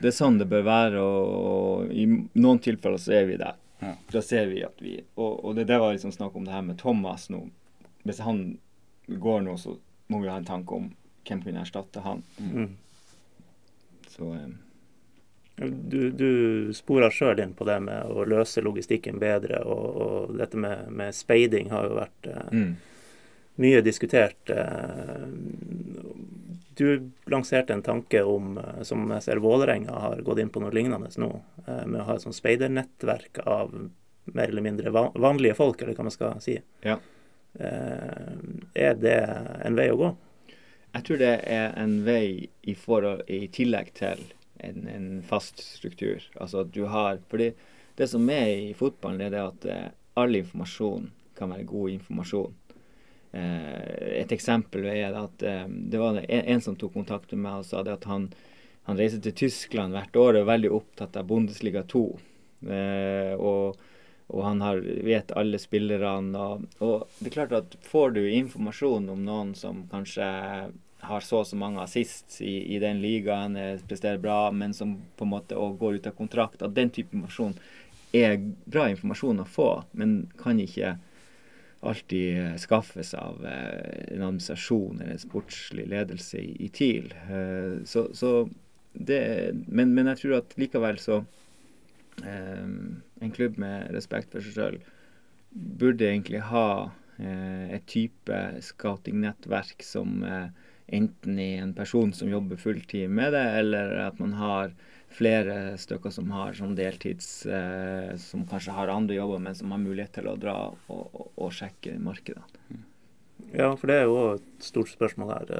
Det 0.00 0.08
er 0.08 0.14
sånn 0.14 0.38
det 0.38 0.46
bør 0.48 0.62
være, 0.64 1.00
og, 1.02 1.90
i 1.90 2.06
noen 2.06 2.60
tilfeller 2.62 3.00
så 3.00 3.16
er 3.18 3.26
vi 3.28 3.38
der. 3.40 3.56
Ja. 3.80 3.94
Da 4.12 4.22
ser 4.22 4.46
vi 4.48 4.62
at 4.64 4.78
vi 4.80 4.94
Og, 5.20 5.44
og 5.44 5.56
det, 5.56 5.66
det 5.68 5.76
var 5.78 5.92
liksom 5.92 6.12
snakk 6.14 6.36
om 6.36 6.46
det 6.46 6.54
her 6.54 6.62
med 6.64 6.78
Thomas 6.80 7.28
nå. 7.28 7.42
Hvis 8.08 8.22
han 8.24 8.58
går 9.06 9.42
nå, 9.44 9.56
så 9.60 9.76
må 10.12 10.20
vi 10.22 10.30
ha 10.30 10.36
en 10.40 10.48
tanke 10.48 10.76
om 10.76 10.90
hvem 11.26 11.42
kunne 11.42 11.64
erstatte 11.64 12.02
han. 12.04 12.22
Mm. 12.38 12.76
Så 14.12 14.30
um, 14.30 14.56
du, 15.56 16.00
du 16.10 16.30
sporer 16.76 17.14
sjøl 17.14 17.40
inn 17.42 17.54
på 17.56 17.66
det 17.68 17.78
med 17.84 18.12
å 18.12 18.26
løse 18.28 18.62
logistikken 18.64 19.18
bedre, 19.22 19.62
og, 19.64 19.86
og 20.06 20.36
dette 20.38 20.60
med, 20.60 20.90
med, 20.92 21.16
speiding 21.16 21.72
har 21.72 21.88
jo 21.88 21.98
vært 21.98 22.30
uh, 22.30 22.52
mm. 22.52 22.72
mye 23.64 23.84
diskutert. 23.86 24.52
Uh, 24.52 25.26
du 26.76 27.10
lanserte 27.24 27.72
en 27.72 27.82
tanke 27.82 28.22
om, 28.22 28.58
eh, 28.58 28.82
som 28.82 29.10
jeg 29.10 29.22
ser 29.22 29.40
Vålerenga 29.40 29.92
har 29.92 30.20
gått 30.20 30.42
inn 30.42 30.50
på 30.52 30.60
noe 30.60 30.74
lignende 30.76 31.08
nå, 31.16 31.30
eh, 31.66 31.86
med 31.86 32.02
å 32.02 32.04
ha 32.04 32.16
et 32.16 32.24
sånt 32.26 32.36
speidernettverk 32.36 33.40
av 33.48 33.72
mer 34.24 34.48
eller 34.50 34.62
mindre 34.62 34.92
vanlige 34.92 35.56
folk, 35.56 35.82
eller 35.82 35.96
hva 35.96 36.04
man 36.04 36.12
skal 36.12 36.40
si. 36.44 36.58
Ja. 36.84 36.98
Eh, 37.58 38.32
er 38.74 38.98
det 39.00 39.18
en 39.64 39.78
vei 39.78 39.88
å 39.92 40.00
gå? 40.00 40.12
Jeg 40.96 41.06
tror 41.06 41.20
det 41.20 41.32
er 41.52 41.74
en 41.76 41.98
vei 42.06 42.48
i, 42.62 42.74
forhold, 42.74 43.26
i 43.28 43.46
tillegg 43.52 43.92
til 43.96 44.22
en, 44.64 44.86
en, 44.88 45.08
fast 45.26 45.60
struktur. 45.60 46.24
Altså 46.40 46.64
at 46.64 46.72
du 46.72 46.86
har 46.88 47.20
fordi 47.28 47.50
det 47.96 48.08
som 48.12 48.24
er 48.32 48.70
i 48.70 48.76
fotballen, 48.76 49.20
er 49.24 49.32
det 49.32 49.42
at 49.42 49.66
all 50.16 50.36
informasjon 50.36 51.10
kan 51.36 51.52
være 51.52 51.68
god 51.68 51.92
informasjon. 51.96 52.54
Eh, 53.36 54.20
et 54.22 54.32
eksempel 54.32 54.86
er 54.88 55.16
at 55.16 55.42
eh, 55.44 55.66
det 55.68 56.00
var 56.00 56.20
en 56.24 56.62
som 56.64 56.76
tok 56.78 56.94
kontakt 56.94 57.32
med 57.34 57.44
meg 57.44 57.60
og 57.60 57.68
sa 57.68 57.82
at 57.82 58.06
han, 58.08 58.30
han 58.88 59.00
reiser 59.00 59.20
til 59.24 59.36
Tyskland 59.36 59.96
hvert 59.96 60.16
år 60.16 60.32
og 60.34 60.40
er 60.42 60.52
veldig 60.52 60.72
opptatt 60.78 61.18
av 61.18 61.28
Bundesliga 61.28 61.84
2. 61.90 62.04
Eh, 62.72 63.34
og, 63.36 63.82
og 64.26 64.42
han 64.42 64.60
har, 64.64 64.80
vet 65.06 65.32
alle 65.38 65.58
spillerne. 65.62 66.34
Og, 66.34 66.66
og, 66.82 67.06
det 67.18 67.30
er 67.30 67.36
klart 67.38 67.54
at 67.56 67.78
får 67.86 68.16
du 68.16 68.24
informasjon 68.24 69.08
om 69.12 69.22
noen 69.26 69.54
som 69.58 69.84
kanskje 69.90 70.26
har 71.06 71.22
så 71.22 71.42
og 71.42 71.46
så 71.46 71.58
mange 71.60 71.82
assist 71.82 72.40
i, 72.42 72.58
i, 72.74 72.80
den 72.82 73.02
ligaen, 73.02 73.54
presterer 73.86 74.18
bra, 74.18 74.50
men 74.50 74.74
som 74.74 74.96
på 75.16 75.26
en 75.26 75.34
måte 75.36 75.54
går 75.54 76.00
ut 76.00 76.08
av 76.10 76.16
kontrakt, 76.18 76.64
at 76.64 76.74
den 76.74 76.90
type 76.90 77.14
informasjon 77.14 77.54
er 78.16 78.40
bra 78.64 78.88
informasjon 78.90 79.44
å 79.44 79.50
få, 79.50 79.70
men 79.92 80.24
kan 80.40 80.58
ikke 80.62 80.96
alltid 81.86 82.56
skaffes 82.58 83.12
av 83.14 83.44
eh, 83.46 84.14
en 84.16 84.24
administrasjon 84.24 85.02
eller 85.02 85.14
en 85.14 85.22
sportslig 85.22 85.84
ledelse 85.92 86.40
i, 86.40 86.54
i 86.66 86.70
TIL. 86.72 87.12
Eh, 87.28 87.84
så, 87.86 88.08
så 88.16 88.32
det, 88.92 89.20
men, 89.68 89.92
men 89.94 90.08
jeg 90.10 90.22
tror 90.22 90.38
at 90.40 90.56
likevel 90.58 90.98
så 90.98 91.20
Ehm, 92.24 93.02
en 93.20 93.32
klubb 93.32 93.58
med 93.60 93.90
respekt 93.96 94.34
for 94.34 94.44
seg 94.44 94.56
sjøl 94.56 94.78
burde 95.56 96.08
egentlig 96.08 96.42
ha 96.50 96.90
eh, 97.18 97.76
et 97.76 97.86
type 97.88 98.40
scouting-nettverk 98.64 99.84
som 99.86 100.20
eh, 100.26 100.48
enten 100.86 101.38
er 101.40 101.62
en 101.62 101.74
person 101.76 102.12
som 102.14 102.30
jobber 102.30 102.60
fulltid 102.60 103.10
med 103.10 103.32
det, 103.34 103.46
eller 103.62 103.96
at 104.04 104.20
man 104.22 104.36
har 104.38 104.74
flere 105.16 105.76
stykker 105.80 106.12
som 106.12 106.30
har 106.34 106.56
som 106.58 106.74
deltids 106.76 107.46
eh, 107.46 108.12
Som 108.20 108.44
kanskje 108.46 108.74
har 108.74 108.92
andre 108.92 109.16
jobber, 109.16 109.40
men 109.40 109.54
som 109.54 109.72
har 109.72 109.80
mulighet 109.80 110.12
til 110.18 110.28
å 110.28 110.36
dra 110.40 110.56
og, 110.68 110.76
og, 110.92 111.30
og 111.36 111.54
sjekke 111.54 111.96
markedene. 112.02 112.82
Ja, 113.54 113.70
for 113.78 113.88
det 113.88 114.00
er 114.00 114.10
jo 114.10 114.20
et 114.34 114.64
stort 114.64 114.90
spørsmål 114.90 115.32
her. 115.32 115.52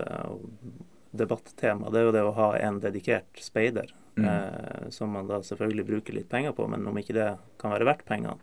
Debattema. 1.18 1.90
Det 1.92 2.00
er 2.00 2.08
jo 2.08 2.16
det 2.16 2.24
å 2.26 2.34
ha 2.36 2.50
en 2.58 2.80
dedikert 2.82 3.42
speider 3.42 3.92
Mm. 4.16 4.28
Eh, 4.28 4.90
som 4.90 5.10
man 5.10 5.26
da 5.26 5.42
selvfølgelig 5.42 5.84
bruker 5.84 6.12
litt 6.12 6.28
penger 6.28 6.52
på, 6.52 6.66
men 6.68 6.86
om 6.86 6.98
ikke 6.98 7.16
det 7.16 7.28
kan 7.60 7.72
være 7.74 7.84
verdt 7.84 8.06
pengene? 8.08 8.38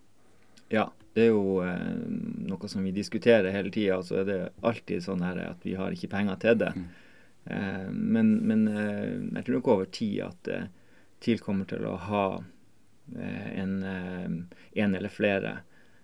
Ja, 0.69 0.91
det 1.13 1.27
er 1.27 1.31
jo 1.31 1.63
eh, 1.65 1.95
noe 2.45 2.69
som 2.69 2.85
vi 2.85 2.93
diskuterer 2.93 3.53
hele 3.53 3.73
tida. 3.73 3.97
Så 4.05 4.21
er 4.21 4.27
det 4.29 4.39
alltid 4.61 5.03
sånn 5.05 5.25
her 5.25 5.41
at 5.47 5.65
vi 5.65 5.75
har 5.77 5.93
ikke 5.93 6.11
penger 6.13 6.37
til 6.41 6.59
det. 6.61 6.71
Mm. 6.77 6.87
Eh, 7.45 7.89
men, 7.89 8.33
men 8.45 8.67
eh, 8.69 9.11
jeg 9.39 9.47
tror 9.47 9.59
nok 9.59 9.71
over 9.75 9.89
tid 9.89 10.21
at 10.29 10.41
det 10.47 10.61
TIL 11.23 11.41
kommer 11.41 11.65
til 11.69 11.85
å 11.87 11.95
ha 12.09 12.25
eh, 13.17 13.49
en, 13.63 13.77
en 13.83 14.95
eller 14.95 15.13
flere 15.13 15.57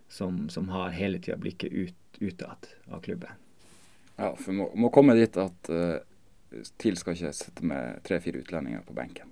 som, 0.10 0.48
som 0.50 0.72
har 0.74 0.96
hele 0.98 1.22
tida 1.22 1.38
blikket 1.38 1.74
ut, 1.74 2.22
utad 2.24 2.72
av 2.90 3.04
klubben. 3.06 3.38
Ja, 4.16 4.34
for 4.34 4.56
må, 4.56 4.72
må 4.76 4.90
komme 4.92 5.14
dit 5.16 5.38
at 5.38 5.70
TIL 6.78 6.98
skal 6.98 7.16
ikke 7.16 7.34
sitte 7.36 7.66
med 7.66 8.00
tre-fire 8.08 8.42
utlendinger 8.42 8.86
på 8.88 8.96
benken. 8.98 9.32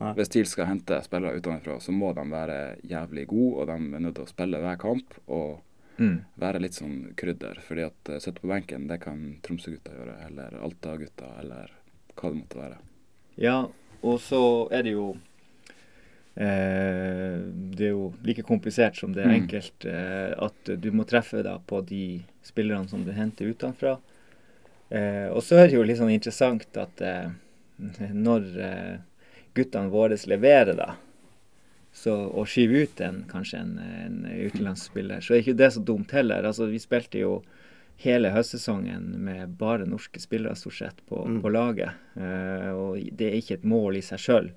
Nei. 0.00 0.14
Hvis 0.16 0.32
TIL 0.32 0.46
skal 0.48 0.70
hente 0.70 1.02
spillere 1.04 1.36
utenfra, 1.38 1.76
så 1.80 1.92
må 1.92 2.12
de 2.16 2.24
være 2.32 2.58
jævlig 2.88 3.26
gode, 3.30 3.60
og 3.60 3.68
de 3.68 3.76
er 3.76 4.04
nødt 4.06 4.16
til 4.16 4.24
å 4.24 4.30
spille 4.30 4.60
hver 4.62 4.78
kamp 4.80 5.18
og 5.26 5.60
mm. 6.00 6.16
være 6.40 6.62
litt 6.64 6.78
sånn 6.78 7.12
krydder. 7.18 7.60
fordi 7.66 7.84
at 7.90 8.12
uh, 8.12 8.18
sitte 8.18 8.40
på 8.40 8.50
benken, 8.50 8.88
det 8.88 9.02
kan 9.04 9.20
Tromsø-gutta 9.44 9.92
gjøre, 9.96 10.16
eller 10.30 10.56
Alta-gutta, 10.64 11.34
eller 11.42 11.76
hva 12.16 12.30
det 12.30 12.40
måtte 12.40 12.62
være. 12.62 12.80
Ja, 13.40 13.58
og 14.02 14.18
så 14.20 14.42
er 14.74 14.82
det 14.84 14.92
jo 14.92 15.06
eh, 16.34 17.38
Det 17.72 17.86
er 17.86 17.92
jo 17.94 18.10
like 18.26 18.42
komplisert 18.44 18.98
som 18.98 19.14
det 19.14 19.22
er 19.22 19.30
mm. 19.30 19.36
enkelt 19.38 19.86
eh, 19.88 20.32
at 20.36 20.72
du 20.82 20.90
må 20.92 21.06
treffe 21.08 21.40
deg 21.46 21.62
på 21.70 21.80
de 21.88 22.04
spillerne 22.44 22.90
som 22.90 23.04
du 23.06 23.12
henter 23.16 23.52
utenfra. 23.54 23.96
Eh, 24.92 25.28
og 25.32 25.40
så 25.44 25.62
er 25.62 25.70
det 25.70 25.78
jo 25.78 25.86
litt 25.86 26.00
sånn 26.00 26.12
interessant 26.12 26.76
at 26.76 27.00
eh, 27.00 27.30
når 28.12 28.48
eh, 28.60 28.98
guttene 29.56 29.92
våre 29.92 30.18
leverer, 30.28 30.76
da, 30.76 30.92
så, 31.92 32.14
og 32.28 32.48
skyver 32.48 32.86
ut 32.86 33.00
en, 33.04 33.22
kanskje 33.28 33.60
en, 33.60 33.72
en 33.80 34.20
utenlandsspiller, 34.26 35.24
så 35.24 35.34
er 35.34 35.42
ikke 35.42 35.58
det 35.60 35.70
så 35.74 35.82
dumt 35.84 36.12
heller. 36.16 36.44
Altså, 36.48 36.68
vi 36.70 36.80
spilte 36.80 37.20
jo 37.20 37.40
hele 38.02 38.32
høstsesongen 38.34 39.04
med 39.22 39.56
bare 39.60 39.86
norske 39.86 40.20
spillere 40.20 40.56
stort 40.58 40.78
sett 40.78 41.02
på, 41.08 41.20
mm. 41.28 41.40
på 41.42 41.52
laget. 41.52 41.98
Uh, 42.16 42.70
og 42.72 43.10
det 43.12 43.28
er 43.28 43.38
ikke 43.38 43.60
et 43.60 43.68
mål 43.68 44.00
i 44.00 44.04
seg 44.04 44.22
sjøl, 44.22 44.48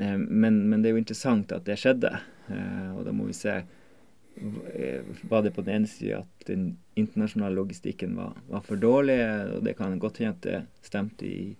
eh, 0.00 0.18
men, 0.18 0.62
men, 0.70 0.80
det 0.80 0.90
er 0.90 0.96
jo 0.96 1.02
interessant 1.02 1.52
at 1.52 1.66
det 1.68 1.78
skjedde. 1.82 2.14
Uh, 2.48 2.94
og 2.98 3.04
da 3.08 3.14
må 3.16 3.28
vi 3.28 3.36
se 3.36 3.58
var 5.30 5.44
det 5.44 5.52
på 5.54 5.62
den 5.62 5.76
ene 5.78 5.88
sida 5.90 6.22
at 6.24 6.46
den 6.48 6.72
internasjonale 6.98 7.54
logistikken 7.54 8.16
var, 8.18 8.32
var, 8.48 8.64
for 8.66 8.80
dårlig, 8.80 9.18
og 9.54 9.60
det 9.66 9.76
kan 9.78 9.98
godt 10.02 10.18
hende 10.22 10.34
at 10.34 10.46
det 10.46 10.88
stemte 10.88 11.28
i 11.28 11.54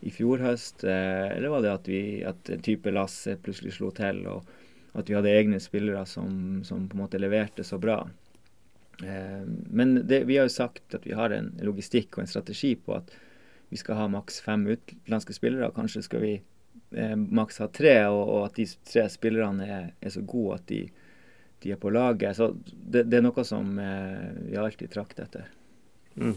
i 0.00 0.10
fjor 0.12 0.40
høst? 0.44 0.84
Eh, 0.84 1.28
eller 1.36 1.52
var 1.52 1.64
det 1.64 1.72
at, 1.72 1.88
vi, 1.88 2.02
at 2.26 2.50
en 2.52 2.64
type 2.64 2.92
Lasse 2.92 3.36
plutselig 3.44 3.76
slo 3.76 3.90
til, 3.96 4.24
og 4.30 4.48
at 4.98 5.08
vi 5.10 5.16
hadde 5.16 5.32
egne 5.32 5.60
spillere 5.62 6.04
som, 6.08 6.62
som 6.66 6.88
på 6.88 6.96
en 6.96 7.02
måte 7.04 7.20
leverte 7.20 7.64
så 7.66 7.78
bra? 7.82 8.00
Eh, 9.04 9.42
men 9.70 9.98
det, 10.08 10.24
vi 10.28 10.38
har 10.40 10.48
jo 10.48 10.56
sagt 10.56 10.96
at 10.96 11.06
vi 11.06 11.16
har 11.16 11.34
en 11.36 11.52
logistikk 11.64 12.16
og 12.16 12.24
en 12.24 12.32
strategi 12.32 12.74
på 12.76 12.96
at 12.96 13.12
vi 13.70 13.78
skal 13.78 14.00
ha 14.00 14.08
maks 14.10 14.40
fem 14.42 14.64
utenlandske 14.66 15.36
spillere. 15.36 15.70
Kanskje 15.76 16.02
skal 16.06 16.24
vi 16.24 16.32
eh, 16.40 17.16
maks 17.16 17.60
ha 17.62 17.68
tre, 17.70 17.94
og, 18.08 18.22
og, 18.24 18.40
at 18.48 18.58
de 18.58 18.66
tre 18.88 19.06
spillerne 19.12 19.68
er, 19.68 19.92
er 20.00 20.16
så 20.16 20.24
gode 20.26 20.58
at 20.58 20.66
de, 20.72 20.82
de, 21.62 21.72
er 21.74 21.80
på 21.80 21.92
laget. 21.92 22.36
Så 22.36 22.52
det, 22.68 23.06
det 23.10 23.20
er 23.20 23.26
noe 23.26 23.44
som 23.46 23.78
eh, 23.78 24.30
vi 24.48 24.58
alltid 24.58 24.92
trakter 24.92 25.28
etter. 25.28 25.46
Mm. 26.16 26.34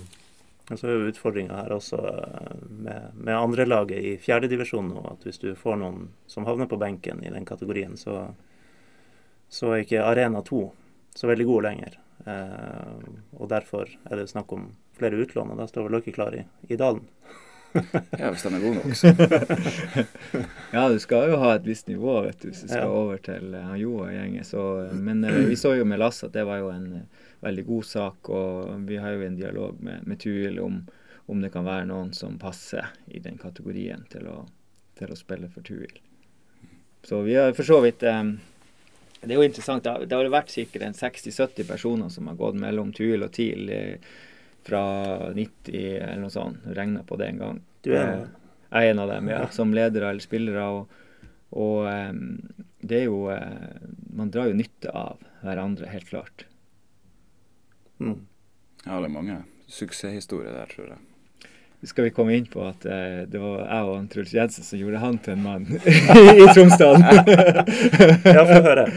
Og 0.72 0.80
så 0.80 0.88
er 0.88 0.96
jo 0.96 1.10
utfordringa 1.12 1.58
her 1.64 1.74
også 1.76 2.00
eh, 2.00 2.54
med, 2.70 3.18
med 3.20 3.36
andrelaget 3.36 4.00
i 4.00 4.14
fjerdedivisjon 4.22 4.94
nå, 4.94 5.04
at 5.12 5.26
hvis 5.28 5.42
du 5.42 5.50
får 5.60 5.80
noen 5.82 6.08
som 6.30 6.48
havner 6.48 6.70
på 6.72 6.80
benken 6.80 7.24
i 7.24 7.34
den 7.34 7.48
kategorien, 7.48 7.98
så, 8.00 8.30
så 9.52 9.74
er 9.74 9.84
ikke 9.84 10.06
Arena 10.06 10.44
2 10.46 10.64
så 11.14 11.30
veldig 11.30 11.50
god 11.50 11.68
lenger. 11.68 11.98
Eh, 12.26 13.10
og 13.40 13.50
derfor 13.52 13.92
er 14.10 14.22
det 14.22 14.30
snakk 14.32 14.54
om 14.56 14.70
flere 14.98 15.20
utlån, 15.20 15.52
og 15.52 15.60
da 15.60 15.68
står 15.68 15.90
vel 15.90 16.00
dere 16.00 16.16
klar 16.16 16.38
i, 16.38 16.46
i 16.72 16.80
dalen. 16.80 17.04
ja, 18.20 18.30
hvis 18.30 18.44
den 18.46 18.56
er 18.58 18.64
god 18.64 18.76
nok, 18.78 18.96
så. 18.96 19.12
ja, 20.76 20.84
du 20.90 21.00
skal 21.02 21.32
jo 21.32 21.40
ha 21.42 21.56
et 21.56 21.66
visst 21.66 21.90
nivå 21.90 22.20
vet 22.28 22.40
du, 22.42 22.50
hvis 22.52 22.62
du 22.62 22.68
skal 22.68 22.86
ja. 22.86 22.92
over 23.04 23.22
til 23.24 23.56
uh, 23.58 23.74
Jo 23.80 23.96
og 24.06 24.12
gjengen. 24.14 24.46
Men 25.02 25.24
uh, 25.26 25.40
vi 25.50 25.58
så 25.60 25.74
jo 25.78 25.88
med 25.90 26.02
Lasse 26.02 26.30
at 26.30 26.36
det 26.36 26.46
var 26.48 26.62
jo 26.62 26.70
en 26.74 26.88
uh, 27.00 27.30
veldig 27.44 27.66
god 27.66 27.90
sak. 27.90 28.30
Og 28.30 28.88
vi 28.88 29.00
har 29.02 29.16
jo 29.16 29.26
en 29.26 29.38
dialog 29.40 29.82
med, 29.84 30.06
med 30.08 30.22
Tuil 30.22 30.60
om, 30.62 30.82
om, 31.26 31.42
det 31.42 31.52
kan 31.54 31.66
være 31.66 31.90
noen 31.90 32.14
som 32.14 32.38
passer 32.42 32.94
i 33.08 33.22
den 33.24 33.40
kategorien 33.42 34.06
til 34.14 34.30
å, 34.30 34.44
til 35.00 35.14
å 35.14 35.20
spille 35.20 35.50
for 35.54 35.66
Tuil. 35.66 36.02
Så 37.04 37.22
vi 37.26 37.36
har 37.36 37.56
for 37.58 37.68
så 37.68 37.82
vidt 37.84 38.06
um, 38.08 38.38
Det 39.20 39.34
er 39.34 39.42
jo 39.42 39.48
interessant. 39.48 39.84
Det 39.84 39.92
har, 39.92 40.06
det 40.06 40.20
har 40.20 40.30
vært 40.32 40.54
sikkert 40.54 40.96
60-70 41.00 41.68
personer 41.68 42.14
som 42.14 42.30
har 42.30 42.40
gått 42.40 42.60
mellom 42.60 42.94
Tuil 42.96 43.26
og 43.26 43.34
TIL 43.36 43.70
eh, 43.72 44.14
fra 44.64 44.84
90 45.34 45.78
eller 45.98 46.22
noe 46.24 46.34
sånt. 46.34 46.66
Regna 46.66 47.04
på 47.04 47.18
det 47.20 47.30
en 47.32 47.42
gang. 47.44 47.62
Du 47.84 47.92
er 47.94 48.04
en 48.04 48.20
eh, 48.22 48.34
Jeg 48.74 48.88
er 48.88 48.92
en 48.96 49.04
av 49.04 49.10
dem, 49.12 49.30
ja. 49.30 49.42
Som 49.54 49.74
ledere 49.76 50.10
eller 50.10 50.24
spillere. 50.24 50.66
Og, 50.66 51.00
og 51.52 51.88
um, 51.88 52.40
det 52.82 53.04
er 53.04 53.08
jo 53.08 53.28
uh, 53.30 53.88
Man 54.16 54.32
drar 54.34 54.50
jo 54.50 54.58
nytte 54.58 54.92
av 54.92 55.22
hverandre, 55.44 55.90
helt 55.92 56.10
klart. 56.10 56.46
Mm. 58.00 58.24
Ja, 58.86 59.00
det 59.00 59.08
er 59.08 59.14
mange 59.14 59.42
suksesshistorier 59.72 60.56
der, 60.56 60.72
tror 60.72 60.94
jeg. 60.94 61.02
Skal 61.84 62.08
vi 62.08 62.14
komme 62.16 62.36
inn 62.38 62.48
på 62.48 62.64
at 62.64 62.86
uh, 62.88 63.24
det 63.28 63.42
var 63.44 63.66
jeg 63.66 63.92
og 63.92 64.10
Truls 64.14 64.34
Jensen 64.36 64.64
som 64.64 64.80
gjorde 64.80 65.04
han 65.04 65.20
til 65.24 65.36
en 65.36 65.44
mann 65.44 65.68
i 66.40 66.48
Tromsdalen? 66.56 67.04
ja, 68.38 68.44
få 68.48 68.60
høre. 68.64 68.88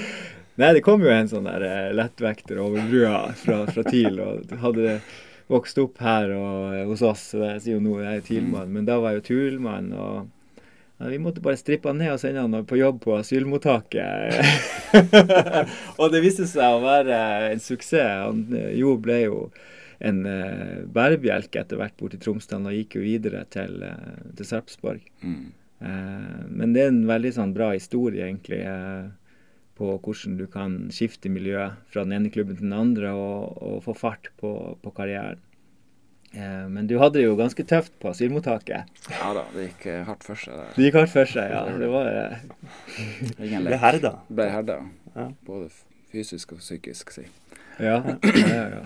Nei, 0.57 0.72
det 0.72 0.81
kom 0.87 1.02
jo 1.05 1.11
en 1.12 1.29
sånn 1.29 1.48
der 1.50 1.66
uh, 1.66 1.94
lettvekter 1.98 2.62
over 2.62 2.87
brua 2.88 3.18
fra, 3.37 3.64
fra 3.68 3.85
TIL 3.90 4.22
og 4.22 4.55
hadde 4.62 5.00
vokst 5.52 5.78
opp 5.78 6.00
her 6.02 6.32
og, 6.35 6.74
eh, 6.74 6.87
hos 6.88 7.02
oss. 7.06 7.28
Jeg 7.35 7.62
sier 7.62 7.76
jo 7.76 7.85
nå 7.85 8.00
jeg 8.02 8.20
er 8.20 8.24
TIL-mann, 8.26 8.72
men 8.74 8.88
da 8.88 8.98
var 9.02 9.14
jeg 9.14 9.22
jo 9.22 9.26
TUL-mann. 9.30 9.92
og 9.92 10.27
ja, 10.98 11.10
vi 11.12 11.18
måtte 11.21 11.42
bare 11.44 11.60
strippe 11.60 11.90
han 11.90 11.98
ned 12.00 12.14
og 12.14 12.21
sende 12.23 12.42
han 12.42 12.66
på 12.68 12.79
jobb 12.81 13.02
på 13.04 13.18
asylmottaket. 13.18 14.38
og 16.00 16.12
det 16.14 16.23
viste 16.25 16.48
seg 16.48 16.79
å 16.79 16.85
være 16.85 17.18
en 17.50 17.60
suksess. 17.60 18.25
Han, 18.25 18.46
jo 18.75 18.96
ble 19.02 19.21
jo 19.27 19.42
en 20.04 20.25
uh, 20.29 20.85
bærebjelke 20.92 21.60
etter 21.60 21.81
hvert 21.81 21.94
borti 22.00 22.18
Tromsdalen 22.21 22.68
og 22.68 22.75
gikk 22.77 22.98
jo 22.98 23.04
videre 23.04 23.44
til, 23.52 23.79
uh, 23.85 24.33
til 24.37 24.48
Sarpsborg. 24.48 25.04
Mm. 25.21 25.52
Uh, 25.85 26.42
men 26.48 26.73
det 26.73 26.85
er 26.85 26.92
en 26.92 27.04
veldig 27.08 27.33
sånn 27.37 27.54
bra 27.56 27.71
historie, 27.75 28.25
egentlig, 28.29 28.62
uh, 28.64 29.08
på 29.77 29.90
hvordan 30.02 30.38
du 30.38 30.46
kan 30.50 30.79
skifte 30.94 31.31
miljø 31.33 31.68
fra 31.92 32.04
den 32.06 32.16
ene 32.16 32.33
klubben 32.33 32.56
til 32.56 32.68
den 32.68 32.77
andre 32.77 33.12
og, 33.12 33.56
og 33.62 33.83
få 33.85 33.96
fart 33.96 34.31
på, 34.40 34.50
på 34.83 34.92
karrieren. 34.96 35.42
Eh, 36.33 36.68
men 36.68 36.87
du 36.87 36.98
hadde 37.00 37.20
det 37.20 37.24
jo 37.27 37.37
ganske 37.38 37.64
tøft 37.64 37.94
på 38.02 38.10
asylmottaket. 38.10 38.90
Ja 39.12 39.33
da, 39.37 39.46
det 39.54 39.70
gikk 39.70 39.87
eh, 39.92 40.02
hardt 40.08 40.27
for 40.27 40.40
seg 40.40 40.58
der. 40.58 40.72
Det 40.77 40.88
gikk 40.88 40.98
hardt 41.00 41.12
for 41.14 41.33
seg, 41.33 41.52
ja. 41.54 41.64
Det 41.81 41.90
var 41.92 42.10
eh, 42.12 42.46
Ingen 43.46 43.68
Ble 43.68 43.81
herda. 43.81 44.12
Ble 44.29 44.48
herda. 44.52 44.81
Ja. 45.14 45.31
Både 45.46 45.70
fysisk 46.12 46.56
og 46.56 46.62
psykisk, 46.64 47.14
si. 47.14 47.27
Ja, 47.81 48.00
ja, 48.24 48.62
ja. 48.79 48.85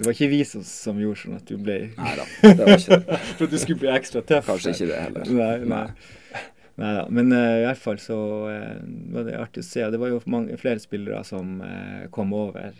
Det 0.00 0.06
var 0.06 0.14
ikke 0.14 0.30
vi 0.30 0.40
som, 0.48 0.62
som 0.64 1.00
gjorde 1.00 1.20
sånn 1.20 1.36
at 1.36 1.48
du 1.48 1.58
ble 1.60 1.74
Nei 1.92 2.12
da, 2.16 2.24
det 2.40 2.64
var 2.64 2.70
ikke 2.78 2.96
det. 3.02 3.18
For 3.36 3.44
at 3.44 3.52
du 3.52 3.58
skulle 3.60 3.82
bli 3.82 3.90
ekstra 3.92 4.22
tøff? 4.24 4.46
Kanskje 4.48 4.72
ikke 4.72 4.88
det 4.88 5.00
heller. 5.02 5.32
Nei, 5.36 5.52
nei. 5.68 6.19
Nei 6.80 6.94
da. 6.96 7.06
Men 7.10 7.32
uh, 7.32 7.58
i 7.60 7.64
hvert 7.66 7.78
fall 7.78 7.98
så 8.00 8.16
uh, 8.48 8.76
var 9.12 9.26
det 9.26 9.36
artig 9.36 9.60
å 9.60 9.66
se. 9.68 9.82
Det 9.92 10.00
var 10.00 10.08
jo 10.14 10.20
mange, 10.32 10.56
flere 10.60 10.80
spillere 10.80 11.20
som 11.28 11.58
uh, 11.60 12.06
kom 12.14 12.32
over 12.36 12.72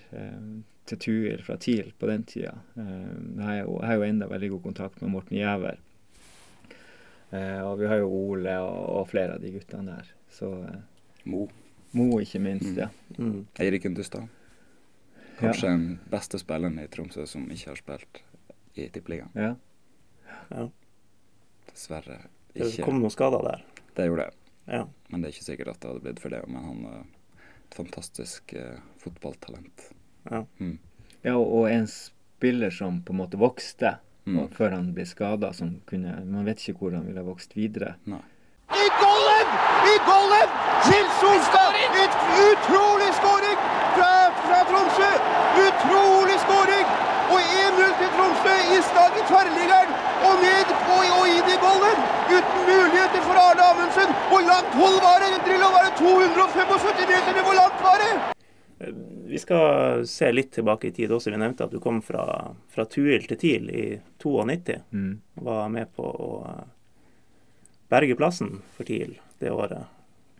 til 0.88 0.98
Tuil 1.04 1.42
fra 1.44 1.58
TIL 1.60 1.92
på 2.00 2.08
den 2.08 2.24
tida. 2.26 2.54
jeg 2.74 3.44
har 3.44 3.58
jo, 3.60 3.76
jo 3.78 4.06
enda 4.06 4.26
veldig 4.26 4.48
god 4.56 4.62
kontakt 4.64 5.02
med 5.04 5.12
Morten 5.12 5.36
Giæver. 5.36 5.76
og 7.30 7.74
vi 7.78 7.86
har 7.86 8.00
jo 8.00 8.08
Ole 8.08 8.56
og, 8.58 8.80
og, 8.96 9.04
flere 9.12 9.36
av 9.36 9.44
de 9.44 9.52
guttene 9.54 9.92
der. 9.92 10.08
Så 10.34 10.48
Mo. 11.30 11.44
Mo, 11.92 12.08
ikke 12.18 12.40
minst. 12.42 12.72
Mm. 12.72 12.80
ja. 12.80 12.88
Mm. 13.18 13.46
Eirik 13.60 13.86
Undestad. 13.86 14.26
Kanskje 15.38 15.68
ja. 15.68 15.76
den 15.76 16.00
beste 16.10 16.40
spilleren 16.42 16.80
i 16.82 16.88
Tromsø 16.90 17.28
som 17.28 17.46
ikke 17.52 17.70
har 17.70 17.78
spilt 17.78 18.22
i 18.74 18.88
Tippeligaen. 18.90 19.30
Ja. 19.36 19.54
ja. 20.50 20.66
Dessverre 21.70 22.18
ikke. 22.54 22.66
Det 22.66 22.84
kom 22.84 22.98
noen 22.98 23.14
skader 23.14 23.46
der. 23.46 23.62
Det 23.96 24.06
gjorde 24.08 24.28
jeg. 24.28 24.36
Ja. 24.70 24.84
Men 25.08 25.22
det 25.22 25.28
er 25.28 25.34
ikke 25.34 25.48
sikkert 25.48 25.72
at 25.72 25.80
det 25.82 25.90
hadde 25.90 26.04
blitt 26.04 26.22
for 26.22 26.34
det. 26.34 26.42
Men 26.48 26.66
han 26.68 26.84
er 26.90 27.00
et 27.70 27.78
fantastisk 27.78 28.54
eh, 28.58 28.78
fotballtalent. 29.02 29.90
Ja. 30.30 30.44
Mm. 30.60 30.78
ja, 31.24 31.36
og 31.38 31.70
en 31.70 31.88
spiller 31.88 32.70
som 32.74 33.00
på 33.02 33.14
en 33.14 33.20
måte 33.22 33.40
vokste 33.40 33.96
mm. 34.28 34.50
før 34.56 34.76
han 34.76 34.90
ble 34.96 35.06
skada, 35.08 35.52
som 35.56 35.78
kunne 35.88 36.18
Man 36.28 36.44
vet 36.48 36.60
ikke 36.60 36.84
hvor 36.84 36.96
han 36.98 37.08
ville 37.08 37.24
vokst 37.24 37.56
videre. 37.56 37.96
Nei. 38.10 38.22
I 38.70 38.86
golden! 39.00 39.54
I 39.90 39.96
golden! 40.06 40.52
Til 40.86 41.06
Solstad! 41.18 41.78
Et 42.04 42.18
utrolig 42.46 43.10
skåring 43.18 43.58
fra, 43.96 44.12
fra 44.44 44.60
Tromsø! 44.68 45.10
Utrolig 45.64 46.36
skåring! 46.44 46.86
Og 47.30 47.40
1-0 47.40 47.89
til 48.00 48.10
Tromsø 48.16 48.56
i 48.74 48.80
slag 48.88 49.20
i 49.20 49.22
tverrliggeren. 49.28 49.94
Og 50.26 50.34
ned 50.44 50.72
på, 50.86 50.96
og 51.18 51.24
inn 51.28 51.48
i 51.54 51.58
golden. 51.64 52.02
Uten 52.34 52.60
muligheter 52.68 53.22
for 53.26 53.40
Arne 53.44 53.68
Amundsen. 53.70 54.12
Hvor 54.30 54.44
langt 54.50 54.76
hold 54.80 54.98
var 55.04 55.24
det? 55.24 55.30
Drillo, 55.46 55.70
var 55.76 55.88
det 55.88 55.94
275 56.00 57.08
meter? 57.12 57.40
Hvor 57.46 57.56
langt 57.60 57.80
var 57.86 58.04
det? 58.04 58.12
Vi 59.30 59.38
skal 59.38 60.06
se 60.08 60.32
litt 60.32 60.52
tilbake 60.52 60.88
i 60.88 60.92
tid 60.96 61.12
også. 61.12 61.30
Vi 61.30 61.40
nevnte 61.40 61.66
at 61.68 61.72
du 61.74 61.80
kom 61.80 62.00
fra, 62.02 62.24
fra 62.68 62.84
Tuil 62.88 63.28
til 63.28 63.38
TIL 63.38 63.70
i 63.70 63.86
92. 64.22 64.78
Mm. 64.90 65.14
Var 65.46 65.72
med 65.76 65.92
på 65.96 66.04
å 66.04 66.30
berge 67.90 68.16
plassen 68.16 68.60
for 68.76 68.88
TIL 68.88 69.18
det 69.38 69.52
året. 69.52 69.84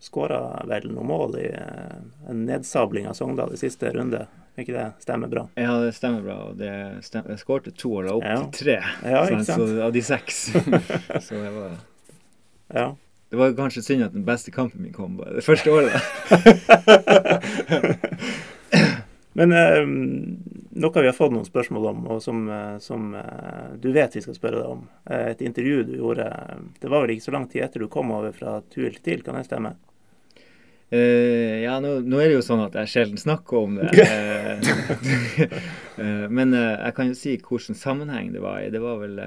Skåra 0.01 0.63
vel 0.69 0.89
noen 0.89 1.11
mål 1.11 1.37
i 1.43 1.49
eh, 1.53 1.97
en 2.33 2.45
nedsabling 2.49 3.09
av 3.11 3.19
Sogndal 3.19 3.53
i 3.53 3.61
siste 3.61 3.91
runde 3.93 4.25
ikke 4.65 4.77
det 4.77 4.89
stemmer 5.05 5.29
bra? 5.33 5.43
Ja, 5.61 5.73
det 5.85 5.93
stemmer 5.97 6.21
bra. 6.25 6.37
og 6.51 6.55
det 6.61 6.73
stemmer. 7.07 7.29
Jeg 7.35 7.41
skårte 7.43 7.71
to 7.77 7.89
og 7.99 8.03
la 8.07 8.13
opp 8.17 8.27
ja. 8.27 8.39
til 8.51 8.59
tre 8.65 8.79
ja, 8.81 9.19
ikke 9.29 9.49
sant? 9.49 9.63
Så, 9.63 9.67
av 9.87 9.91
de 9.95 10.03
seks. 10.05 10.37
så 11.27 11.33
jeg 11.39 11.53
var 11.57 11.71
ja. 12.71 12.87
Det 13.31 13.37
var 13.39 13.47
kanskje 13.59 13.87
synd 13.87 14.07
at 14.07 14.15
den 14.15 14.27
beste 14.27 14.51
kampen 14.55 14.83
min 14.83 14.95
kom 14.95 15.17
bare 15.19 15.33
det 15.39 15.45
første 15.47 15.69
året. 15.71 15.95
Men 19.39 19.49
eh, 19.55 19.85
noe 20.81 21.03
vi 21.03 21.07
har 21.07 21.15
fått 21.15 21.33
noen 21.35 21.47
spørsmål 21.47 21.87
om, 21.93 22.01
og 22.11 22.23
som, 22.23 22.43
eh, 22.51 22.79
som 22.83 23.15
eh, 23.15 23.77
du 23.79 23.91
vet 23.95 24.17
vi 24.17 24.23
skal 24.25 24.37
spørre 24.37 24.63
deg 24.63 24.73
om. 24.75 24.83
Eh, 25.07 25.29
et 25.33 25.45
intervju 25.47 25.85
du 25.87 25.95
gjorde 25.99 26.27
Det 26.81 26.91
var 26.91 27.05
vel 27.05 27.15
ikke 27.15 27.29
så 27.29 27.37
lang 27.37 27.47
tid 27.51 27.67
etter 27.67 27.85
du 27.85 27.91
kom 27.93 28.11
over 28.15 28.35
fra 28.35 28.59
TUL 28.75 28.99
TIL, 29.03 29.23
kan 29.23 29.39
det 29.39 29.47
stemme? 29.47 29.77
Uh, 30.91 31.63
ja, 31.63 31.77
nå, 31.79 32.01
nå, 32.03 32.19
er 32.19 32.33
det 32.33 32.39
jo 32.41 32.43
sånn 32.43 32.65
at 32.65 32.75
jeg 32.81 32.91
sjelden 32.91 33.21
snakker 33.21 33.61
om 33.61 33.77
det. 33.79 33.91
uh, 35.95 36.25
men 36.37 36.57
uh, 36.57 36.83
jeg 36.83 36.97
kan 36.97 37.13
jo 37.13 37.19
si 37.19 37.37
hvilken 37.37 37.79
sammenheng 37.79 38.33
det 38.35 38.43
var 38.43 38.59
i. 38.65 38.73
Det 38.75 38.81
var 38.83 38.99
vel 38.99 39.21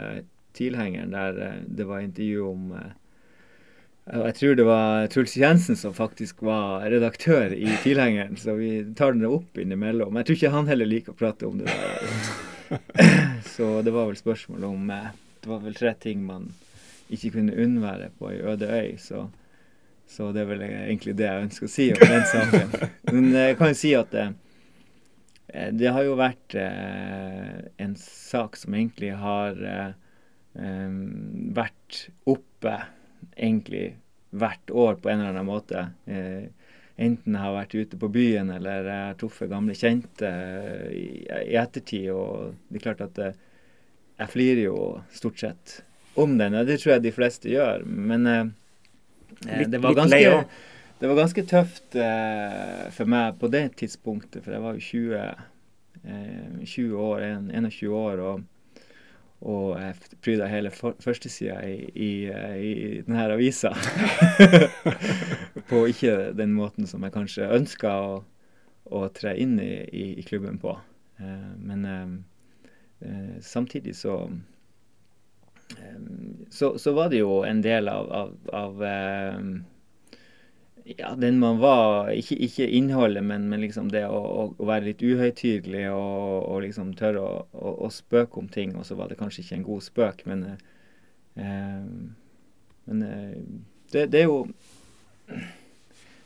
tilhengeren 0.53 1.15
der 1.15 1.63
det 1.65 1.85
var 1.89 2.03
intervju 2.03 2.43
om 2.45 2.65
Jeg 4.05 4.35
tror 4.37 4.57
det 4.59 4.65
var 4.67 5.07
Truls 5.09 5.37
Jensen 5.39 5.79
som 5.79 5.95
faktisk 5.95 6.43
var 6.43 6.83
redaktør 6.91 7.55
i 7.55 7.71
tilhengeren, 7.81 8.35
så 8.37 8.53
vi 8.59 8.83
tar 8.93 9.15
den 9.15 9.25
opp 9.25 9.57
innimellom. 9.57 10.19
Jeg 10.19 10.27
tror 10.27 10.37
ikke 10.37 10.51
han 10.53 10.67
heller 10.69 10.91
liker 10.91 11.15
å 11.15 11.17
prate 11.17 11.47
om 11.47 11.63
det. 11.63 11.71
så 13.55 13.79
det 13.87 13.95
var 13.95 14.11
vel 14.11 14.19
spørsmål 14.19 14.67
om 14.67 14.91
Det 14.91 15.49
var 15.49 15.63
vel 15.63 15.79
tre 15.79 15.95
ting 15.95 16.27
man 16.27 16.51
ikke 17.07 17.37
kunne 17.37 17.55
unnvære 17.55 18.11
på 18.19 18.33
ei 18.33 18.43
øde 18.51 18.67
øy. 18.67 18.99
så 18.99 19.29
så 20.07 20.29
det 20.33 20.43
er 20.43 20.49
vel 20.49 20.63
egentlig 20.67 21.15
det 21.17 21.25
jeg 21.25 21.45
ønsker 21.47 21.67
å 21.67 21.73
si 21.73 21.89
om 21.93 22.01
den 22.03 22.25
saken. 22.29 22.73
Men 23.13 23.29
jeg 23.33 23.57
kan 23.59 23.71
jo 23.71 23.77
si 23.79 23.93
at 23.97 24.11
det, 24.13 24.27
eh, 25.49 25.69
det 25.73 25.91
har 25.95 26.05
jo 26.05 26.19
vært 26.19 26.57
eh, 26.59 27.59
en 27.81 27.95
sak 27.99 28.59
som 28.59 28.77
egentlig 28.77 29.13
har 29.17 29.57
eh, 29.69 29.93
vært 31.57 32.01
oppe 32.29 32.75
egentlig 33.33 33.95
hvert 34.33 34.69
år 34.69 34.99
på 35.01 35.09
en 35.09 35.21
eller 35.21 35.33
annen 35.33 35.49
måte. 35.49 35.87
enten 36.93 37.35
har 37.35 37.53
vært 37.55 37.73
ute 37.73 37.97
på 37.97 38.07
byen 38.13 38.51
eller 38.53 38.85
jeg 38.85 39.05
har 39.07 39.15
truffet 39.17 39.49
gamle 39.49 39.73
kjente 39.77 40.29
i, 40.93 41.25
ettertid. 41.57 42.09
Og 42.13 42.53
det 42.69 42.79
er 42.79 42.85
klart 42.85 43.01
at 43.01 43.21
jeg 43.23 44.29
flirer 44.29 44.63
jo 44.67 44.77
stort 45.13 45.41
sett 45.41 45.79
om 46.17 46.37
den, 46.37 46.53
og 46.53 46.69
det 46.69 46.79
tror 46.81 46.95
jeg 46.95 47.05
de 47.05 47.13
fleste 47.13 47.49
gjør. 47.49 47.85
Men 47.85 48.53
Eh, 49.47 49.65
det, 49.69 49.81
var 49.83 49.97
ganske, 49.97 50.33
det 50.99 51.09
var 51.11 51.19
ganske 51.19 51.45
tøft 51.49 51.97
eh, 51.99 52.87
for 52.95 53.09
meg 53.09 53.39
på 53.41 53.49
det 53.53 53.65
tidspunktet, 53.81 54.43
for 54.43 54.55
jeg 54.55 54.63
var 54.63 54.77
jo 54.77 54.87
20, 54.87 55.13
eh, 56.03 56.65
20 56.65 56.97
år, 57.05 57.25
21 57.51 57.95
år, 57.97 58.23
og, 58.23 58.85
og 59.43 59.67
jeg 59.81 60.19
pryda 60.23 60.47
hele 60.51 60.71
førstesida 60.73 61.59
i, 61.67 61.77
i, 61.91 62.11
i 62.29 63.01
denne 63.05 63.27
avisa. 63.33 63.73
på 65.69 65.85
ikke 65.89 66.31
den 66.37 66.53
måten 66.55 66.87
som 66.89 67.03
jeg 67.03 67.13
kanskje 67.15 67.51
ønska 67.55 67.93
å, 68.03 68.15
å 68.93 69.05
tre 69.15 69.35
inn 69.39 69.57
i, 69.61 69.73
i, 69.91 70.07
i 70.19 70.25
klubben 70.27 70.59
på. 70.61 70.75
Eh, 71.17 71.51
men 71.57 71.85
eh, 71.85 73.09
eh, 73.09 73.41
samtidig 73.41 73.95
så 73.95 74.31
så, 76.49 76.77
så, 76.79 76.91
var 76.93 77.09
det 77.09 77.23
jo 77.23 77.41
en 77.47 77.61
del 77.65 77.89
av, 77.89 78.11
av, 78.13 78.33
av 78.53 78.83
ja, 80.83 81.15
den 81.15 81.39
man 81.39 81.57
var 81.57 82.11
Ikke, 82.11 82.35
ikke 82.35 82.67
innholdet, 82.67 83.23
men, 83.23 83.47
men 83.49 83.61
liksom 83.61 83.89
det 83.91 84.03
å, 84.07 84.19
å, 84.57 84.67
være 84.67 84.91
litt 84.91 85.03
uhøytidelig 85.03 85.87
og, 85.93 86.43
og, 86.43 86.61
liksom 86.65 86.93
tørre 86.99 87.23
å, 87.23 87.41
å, 87.51 87.75
å, 87.87 87.91
spøke 87.93 88.39
om 88.41 88.49
ting. 88.51 88.75
Og 88.77 88.85
så 88.87 88.97
var 88.99 89.09
det 89.09 89.19
kanskje 89.19 89.43
ikke 89.43 89.59
en 89.59 89.67
god 89.67 89.85
spøk, 89.85 90.23
men, 90.29 90.45
eh, 91.35 91.83
men 92.85 93.05
det, 93.91 94.07
det, 94.11 94.23
er 94.23 94.27
jo 94.27 94.43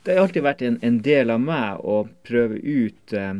Det 0.02 0.16
har 0.16 0.24
alltid 0.24 0.46
vært 0.46 0.64
en, 0.66 0.80
en, 0.82 1.02
del 1.04 1.30
av 1.30 1.42
meg 1.42 1.84
å 1.84 2.02
prøve 2.26 2.58
ut 2.58 3.14
eh 3.18 3.38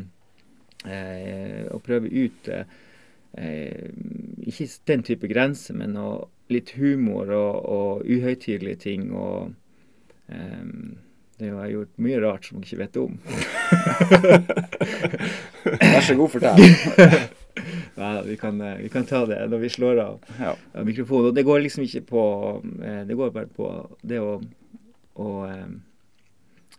Å 1.74 1.78
prøve 1.82 2.06
ut 2.06 2.48
eh, 2.54 2.76
eh, 3.42 3.88
Ikke 4.48 4.68
den 4.88 5.04
type 5.04 5.28
grenser, 5.28 5.76
men 5.76 5.96
å, 6.00 6.28
litt 6.52 6.72
humor 6.78 7.28
og, 7.36 7.58
og 7.68 8.08
uhøytidelige 8.08 8.82
ting. 8.88 9.10
og 9.12 9.52
um, 10.32 10.96
det 11.38 11.52
har 11.54 11.68
jeg 11.68 11.74
gjort 11.76 12.00
mye 12.02 12.20
rart 12.22 12.46
som 12.48 12.58
jeg 12.58 12.66
ikke 12.66 12.80
vet 12.80 12.96
om. 12.98 13.12
Vær 15.92 16.02
så 16.02 16.16
god, 16.18 16.32
fortell. 16.32 16.58
ja, 18.00 18.08
vi 18.26 18.34
kan, 18.40 18.58
eh, 18.58 18.80
vi 18.82 18.90
kan, 18.90 19.06
ta 19.06 19.20
det 19.30 19.38
når 19.52 19.62
vi 19.62 19.70
slår 19.70 20.00
av 20.02 20.32
ja. 20.40 20.56
mikrofonen. 20.82 21.28
Og 21.30 21.36
det 21.36 21.44
går 21.46 21.62
liksom 21.62 21.84
ikke 21.86 22.02
på 22.08 22.24
eh, 22.82 23.04
Det 23.06 23.18
går 23.20 23.30
bare 23.36 23.50
på 23.54 23.70
det 24.02 24.18
å, 24.18 24.32
å 25.14 25.28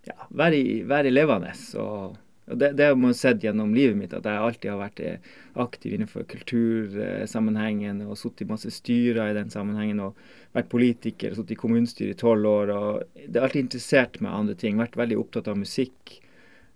ja, 0.10 0.18
være, 0.28 0.60
være 0.92 1.16
levende. 1.16 1.56
og 1.80 2.20
det, 2.56 2.72
det 2.72 2.86
har 2.90 2.96
man 2.96 3.14
sett 3.14 3.44
gjennom 3.44 3.74
livet 3.76 3.98
mitt, 3.98 4.14
at 4.14 4.26
jeg 4.26 4.42
alltid 4.42 4.72
har 4.72 4.80
vært 4.80 5.02
eh, 5.06 5.34
aktiv 5.62 5.94
innenfor 5.96 6.26
kultursammenhengen 6.30 8.02
og 8.08 8.18
sittet 8.18 8.46
i 8.46 8.50
masse 8.50 8.72
styrer 8.74 9.30
i 9.30 9.36
den 9.38 9.52
sammenhengen. 9.54 10.02
og 10.02 10.18
Vært 10.56 10.72
politiker, 10.72 11.36
sittet 11.36 11.58
i 11.58 11.60
kommunestyret 11.60 12.16
i 12.16 12.20
tolv 12.20 12.50
år. 12.50 12.74
og 12.74 13.20
Det 13.22 13.38
har 13.38 13.50
alltid 13.50 13.68
interessert 13.68 14.18
meg 14.24 14.34
andre 14.34 14.58
ting. 14.58 14.80
Vært 14.82 14.98
veldig 15.00 15.20
opptatt 15.22 15.52
av 15.52 15.60
musikk 15.62 16.16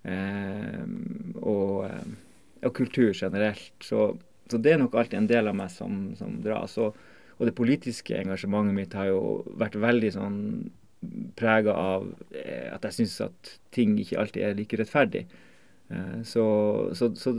eh, 0.04 0.84
og, 1.42 1.88
eh, 1.88 2.14
og, 2.62 2.72
kultur 2.78 3.10
generelt. 3.14 3.74
Så, 3.82 4.12
så, 4.52 4.60
det 4.62 4.76
er 4.76 4.84
nok 4.84 5.00
alltid 5.00 5.24
en 5.24 5.32
del 5.32 5.50
av 5.50 5.58
meg 5.58 5.74
som, 5.74 6.06
som 6.20 6.38
dras. 6.46 6.78
Og, 6.84 7.02
og 7.40 7.50
det 7.50 7.58
politiske 7.58 8.20
engasjementet 8.20 8.78
mitt 8.78 8.98
har 9.00 9.10
jo 9.10 9.24
vært 9.58 9.80
veldig 9.82 10.14
sånn 10.20 10.40
prega 11.36 11.74
av 11.74 12.06
eh, 12.32 12.70
at 12.74 12.86
jeg 12.88 13.00
syns 13.02 13.18
at 13.26 13.56
ting 13.74 13.98
ikke 14.00 14.20
alltid 14.22 14.46
er 14.46 14.56
like 14.58 14.80
rettferdig. 14.80 15.26
Eh, 15.90 16.22
så, 16.24 16.46
så, 16.94 17.16
så, 17.16 17.36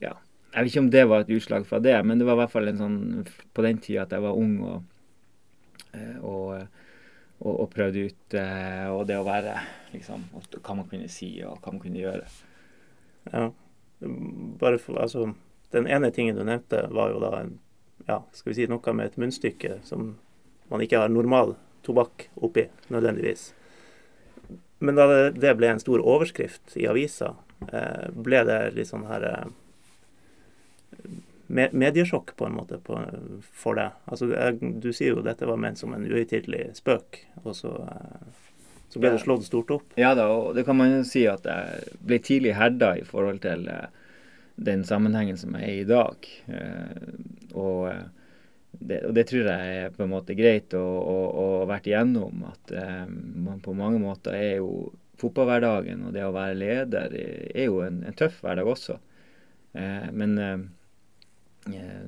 ja. 0.00 0.14
Jeg 0.52 0.64
vet 0.64 0.70
ikke 0.70 0.84
om 0.84 0.90
det 0.92 1.04
var 1.08 1.24
et 1.24 1.32
utslag 1.32 1.66
fra 1.66 1.80
det, 1.80 1.96
men 2.04 2.20
det 2.20 2.26
var 2.28 2.36
i 2.36 2.42
hvert 2.42 2.52
fall 2.52 2.68
en 2.68 2.80
sånn 2.80 2.98
på 3.56 3.64
den 3.64 3.80
tida 3.80 4.04
at 4.04 4.12
jeg 4.12 4.24
var 4.24 4.36
ung 4.36 4.58
og, 4.68 4.82
eh, 5.96 6.18
og, 6.20 6.66
og, 7.40 7.52
og 7.54 7.70
prøvde 7.72 8.06
ut 8.10 8.36
eh, 8.36 8.88
og 8.92 9.06
det 9.08 9.16
å 9.16 9.26
være 9.26 9.56
liksom 9.92 10.28
Hva 10.32 10.76
man 10.76 10.88
kunne 10.88 11.08
si 11.12 11.34
og 11.44 11.58
hva 11.60 11.72
man 11.72 11.80
kunne 11.82 12.00
gjøre. 12.00 12.28
Ja. 13.32 13.48
Bare 14.60 14.78
for, 14.80 14.96
altså, 15.00 15.26
den 15.72 15.88
ene 15.88 16.10
tingen 16.12 16.36
du 16.36 16.44
nevnte, 16.44 16.86
var 16.92 17.12
jo 17.12 17.20
da 17.22 17.32
en, 17.42 17.58
ja, 18.08 18.22
skal 18.32 18.52
vi 18.52 18.56
si 18.56 18.68
noe 18.70 18.94
med 18.96 19.10
et 19.10 19.18
munnstykke 19.20 19.82
som 19.86 20.14
man 20.72 20.84
ikke 20.84 21.02
har 21.02 21.12
normal 21.12 21.54
tobakk 21.84 22.30
oppi, 22.40 22.66
nødvendigvis. 22.88 23.50
Men 24.82 24.98
da 24.98 25.06
det, 25.06 25.18
det 25.38 25.54
ble 25.58 25.68
en 25.70 25.80
stor 25.82 26.02
overskrift 26.02 26.74
i 26.74 26.88
avisa, 26.90 27.36
eh, 27.70 28.08
ble 28.12 28.40
det 28.48 28.58
litt 28.74 28.90
sånn 28.90 29.06
her 29.06 29.26
eh, 29.28 29.44
mediesjokk 31.52 32.34
på 32.36 32.48
en 32.48 32.56
måte 32.56 32.80
på, 32.82 32.98
for 33.54 33.78
deg. 33.78 33.94
Altså, 34.10 34.30
jeg, 34.32 34.72
du 34.82 34.90
sier 34.90 35.14
jo 35.14 35.22
dette 35.22 35.46
var 35.46 35.60
ment 35.62 35.78
som 35.78 35.94
en 35.94 36.06
uhøytidelig 36.08 36.72
spøk, 36.80 37.20
og 37.44 37.54
så, 37.54 37.76
eh, 37.92 38.24
så 38.90 39.02
ble 39.02 39.12
det 39.14 39.22
slått 39.22 39.46
stort 39.46 39.70
opp. 39.76 39.94
Ja 40.00 40.16
da, 40.18 40.26
og 40.34 40.56
det 40.58 40.66
kan 40.66 40.80
man 40.80 40.96
jo 40.96 41.04
si 41.06 41.28
at 41.30 41.46
jeg 41.46 41.98
ble 42.02 42.18
tidlig 42.24 42.56
herda 42.58 42.96
i 42.98 43.06
forhold 43.06 43.38
til 43.46 43.68
eh, 43.70 43.86
den 44.62 44.82
sammenhengen 44.88 45.38
som 45.38 45.54
er 45.56 45.70
i 45.70 45.86
dag. 45.88 46.26
Og, 47.54 47.86
det, 48.80 49.02
og 49.06 49.14
det 49.14 49.26
tror 49.28 49.48
jeg 49.48 49.76
er 49.82 49.94
på 49.94 50.04
en 50.04 50.12
måte 50.12 50.36
greit 50.38 50.74
å, 50.76 50.82
ha 51.36 51.68
vært 51.70 51.88
igjennom. 51.90 52.44
At 52.48 52.72
eh, 52.74 53.06
man 53.08 53.60
på 53.64 53.74
mange 53.76 54.00
måter 54.02 54.36
er 54.36 54.60
jo 54.62 54.90
fotballhverdagen 55.20 56.08
og 56.08 56.14
det 56.16 56.24
å 56.26 56.34
være 56.34 56.58
leder 56.58 57.14
er 57.14 57.66
jo 57.68 57.82
en, 57.84 58.00
en 58.08 58.16
tøff 58.18 58.40
hverdag 58.42 58.70
også. 58.72 58.98
Eh, 59.78 60.08
men 60.16 60.36
eh, 60.40 60.64
eh, 61.74 62.06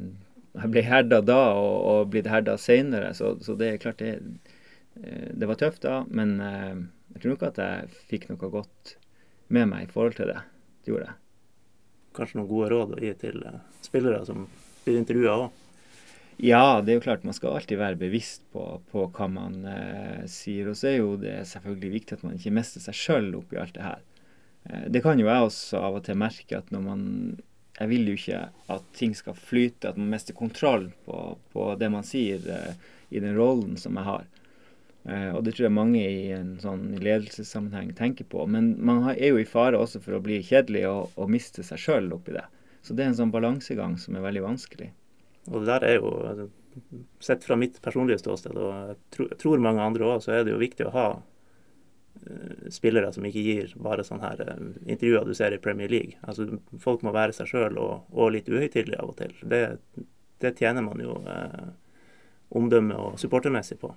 jeg 0.55 0.73
ble 0.73 0.85
herda 0.87 1.21
da 1.25 1.41
og, 1.59 1.77
og 1.93 2.13
blitt 2.15 2.31
herda 2.31 2.57
seinere, 2.61 3.13
så, 3.19 3.35
så 3.45 3.57
det 3.59 3.73
er 3.73 3.83
klart 3.83 4.03
det, 4.03 4.17
eh, 5.03 5.31
det 5.35 5.51
var 5.51 5.61
tøft 5.61 5.85
da. 5.87 6.03
Men 6.09 6.39
eh, 6.43 6.85
jeg 7.15 7.25
tror 7.25 7.37
nok 7.37 7.49
at 7.51 7.61
jeg 7.63 8.07
fikk 8.11 8.31
noe 8.33 8.53
godt 8.53 8.97
med 9.55 9.69
meg 9.71 9.87
i 9.87 9.93
forhold 9.93 10.17
til 10.19 10.33
det. 10.33 10.41
Det 10.83 10.95
gjorde 10.95 11.11
jeg. 11.11 11.21
Kanskje 12.15 12.39
noen 12.39 12.51
gode 12.51 12.71
råd 12.71 12.95
å 12.95 13.03
gi 13.03 13.13
til 13.19 13.43
spillere 13.83 14.23
som 14.27 14.47
blir 14.85 15.01
intervjua 15.01 15.37
òg. 15.45 15.61
Ja, 16.37 16.81
det 16.83 16.93
er 16.93 16.99
jo 16.99 17.05
klart 17.05 17.25
man 17.27 17.37
skal 17.37 17.55
alltid 17.55 17.79
være 17.79 17.99
bevisst 17.99 18.43
på, 18.53 18.65
på 18.91 19.07
hva 19.15 19.29
man 19.31 19.61
eh, 19.71 20.25
sier. 20.31 20.71
Og 20.71 20.79
så 20.79 20.91
er 20.91 20.97
jo 20.99 21.15
det 21.21 21.37
selvfølgelig 21.51 21.93
viktig 21.95 22.17
at 22.17 22.25
man 22.27 22.39
ikke 22.39 22.55
mister 22.57 22.83
seg 22.83 22.99
sjøl 22.99 23.31
oppi 23.39 23.61
alt 23.61 23.77
det 23.77 23.85
her. 23.87 24.03
Eh, 24.65 24.87
det 24.91 25.05
kan 25.05 25.21
jo 25.21 25.29
jeg 25.31 25.49
også 25.49 25.83
av 25.85 26.01
og 26.01 26.07
til 26.07 26.19
merke 26.19 26.59
at 26.59 26.73
når 26.75 26.89
man 26.91 27.05
Jeg 27.75 27.91
vil 27.91 28.07
jo 28.07 28.13
ikke 28.15 28.41
at 28.71 28.85
ting 28.95 29.17
skal 29.19 29.35
flyte, 29.35 29.89
at 29.89 29.97
man 29.99 30.13
mister 30.13 30.31
kontroll 30.39 30.93
på, 31.05 31.35
på 31.51 31.63
det 31.75 31.89
man 31.91 32.07
sier 32.07 32.45
eh, 32.47 32.77
i 33.11 33.19
den 33.19 33.35
rollen 33.35 33.75
som 33.77 33.99
jeg 33.99 34.07
har. 34.07 34.29
Eh, 35.11 35.31
og 35.35 35.43
det 35.43 35.57
tror 35.57 35.67
jeg 35.67 35.75
mange 35.75 35.99
i 36.01 36.29
en 36.37 36.55
sånn 36.63 36.93
ledelsessammenheng 37.03 37.91
tenker 37.99 38.29
på. 38.31 38.47
Men 38.47 38.77
man 38.79 39.03
har, 39.09 39.19
er 39.19 39.35
jo 39.35 39.43
i 39.43 39.49
fare 39.49 39.81
også 39.81 39.99
for 40.05 40.15
å 40.15 40.23
bli 40.23 40.39
kjedelig 40.47 40.85
og, 40.87 41.19
og 41.19 41.33
miste 41.35 41.67
seg 41.67 41.83
sjøl 41.83 42.13
oppi 42.15 42.37
det. 42.39 42.47
Så 42.87 42.95
det 42.95 43.03
er 43.03 43.11
en 43.11 43.19
sånn 43.25 43.35
balansegang 43.35 43.99
som 43.99 44.15
er 44.15 44.23
veldig 44.23 44.45
vanskelig. 44.47 44.93
Og 45.51 45.61
det 45.61 45.69
der 45.69 45.87
er 45.89 45.99
jo, 45.99 46.11
altså, 46.25 46.49
sett 47.21 47.45
fra 47.45 47.57
mitt 47.61 47.81
personlige 47.83 48.23
ståsted, 48.23 48.57
og 48.57 48.95
jeg 48.95 49.39
tror, 49.41 49.63
mange 49.63 49.85
andre 49.85 50.09
òg, 50.09 50.25
så 50.25 50.35
er 50.35 50.47
det 50.47 50.55
jo 50.55 50.63
viktig 50.63 50.87
å 50.89 50.95
ha 50.95 51.07
eh, 51.15 52.71
spillere 52.73 53.13
som 53.15 53.27
ikke 53.29 53.45
gir 53.45 53.77
bare 53.85 54.07
sånne 54.07 54.31
her 54.31 54.43
eh, 54.47 54.65
intervjuer 54.97 55.29
du 55.29 55.37
ser 55.37 55.57
i 55.57 55.61
Premier 55.63 55.93
League. 55.93 56.19
Altså, 56.23 56.49
folk 56.81 57.05
må 57.05 57.13
være 57.15 57.37
seg 57.37 57.51
sjøl 57.53 57.79
og, 57.83 58.09
og 58.13 58.35
litt 58.35 58.49
uhøytidelige 58.49 59.01
av 59.03 59.13
og 59.13 59.19
til. 59.21 59.37
Det, 59.53 59.63
det 60.45 60.57
tjener 60.59 60.87
man 60.87 61.05
jo 61.05 61.21
eh, 61.29 61.71
omdømme 62.55 62.97
og 63.01 63.21
supportermessig 63.21 63.79
på. 63.83 63.93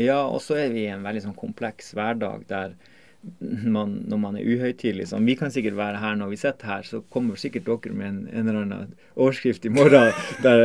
Ja, 0.00 0.22
og 0.24 0.40
så 0.42 0.56
er 0.56 0.72
vi 0.72 0.86
i 0.86 0.92
en 0.92 1.04
veldig 1.04 1.26
sånn 1.26 1.38
kompleks 1.38 1.92
hverdag 1.96 2.46
der 2.48 2.74
man, 3.40 3.98
når 4.08 4.20
man 4.20 4.36
er 4.38 4.46
uhøytidelig 4.48 5.10
sånn, 5.10 5.26
Vi 5.28 5.36
kan 5.36 5.52
sikkert 5.52 5.76
være 5.76 6.00
her 6.00 6.16
når 6.16 6.32
vi 6.32 6.38
sitter 6.40 6.70
her, 6.70 6.86
så 6.88 7.02
kommer 7.12 7.36
sikkert 7.40 7.66
dere 7.68 7.92
med 7.96 8.08
en, 8.08 8.20
en 8.32 8.48
eller 8.48 8.62
annen 8.64 8.94
overskrift 9.14 9.66
i 9.68 9.72
morgen 9.72 10.14
der, 10.44 10.62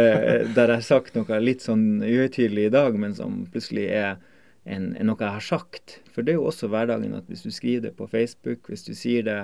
der 0.56 0.72
jeg 0.72 0.78
har 0.78 0.86
sagt 0.86 1.18
noe 1.18 1.42
litt 1.44 1.66
sånn 1.66 2.00
uhøytidelig 2.04 2.70
i 2.70 2.74
dag, 2.78 2.96
men 3.00 3.16
som 3.18 3.44
plutselig 3.52 3.90
er 3.92 4.16
en, 4.64 4.94
en, 4.96 5.06
noe 5.10 5.20
jeg 5.20 5.36
har 5.36 5.46
sagt. 5.46 6.00
For 6.14 6.24
det 6.24 6.36
er 6.36 6.40
jo 6.40 6.50
også 6.50 6.72
hverdagen 6.72 7.18
at 7.18 7.28
hvis 7.32 7.44
du 7.46 7.52
skriver 7.54 7.90
det 7.90 7.96
på 8.00 8.08
Facebook, 8.10 8.72
hvis 8.72 8.88
du 8.88 8.94
sier 8.98 9.28
det 9.28 9.40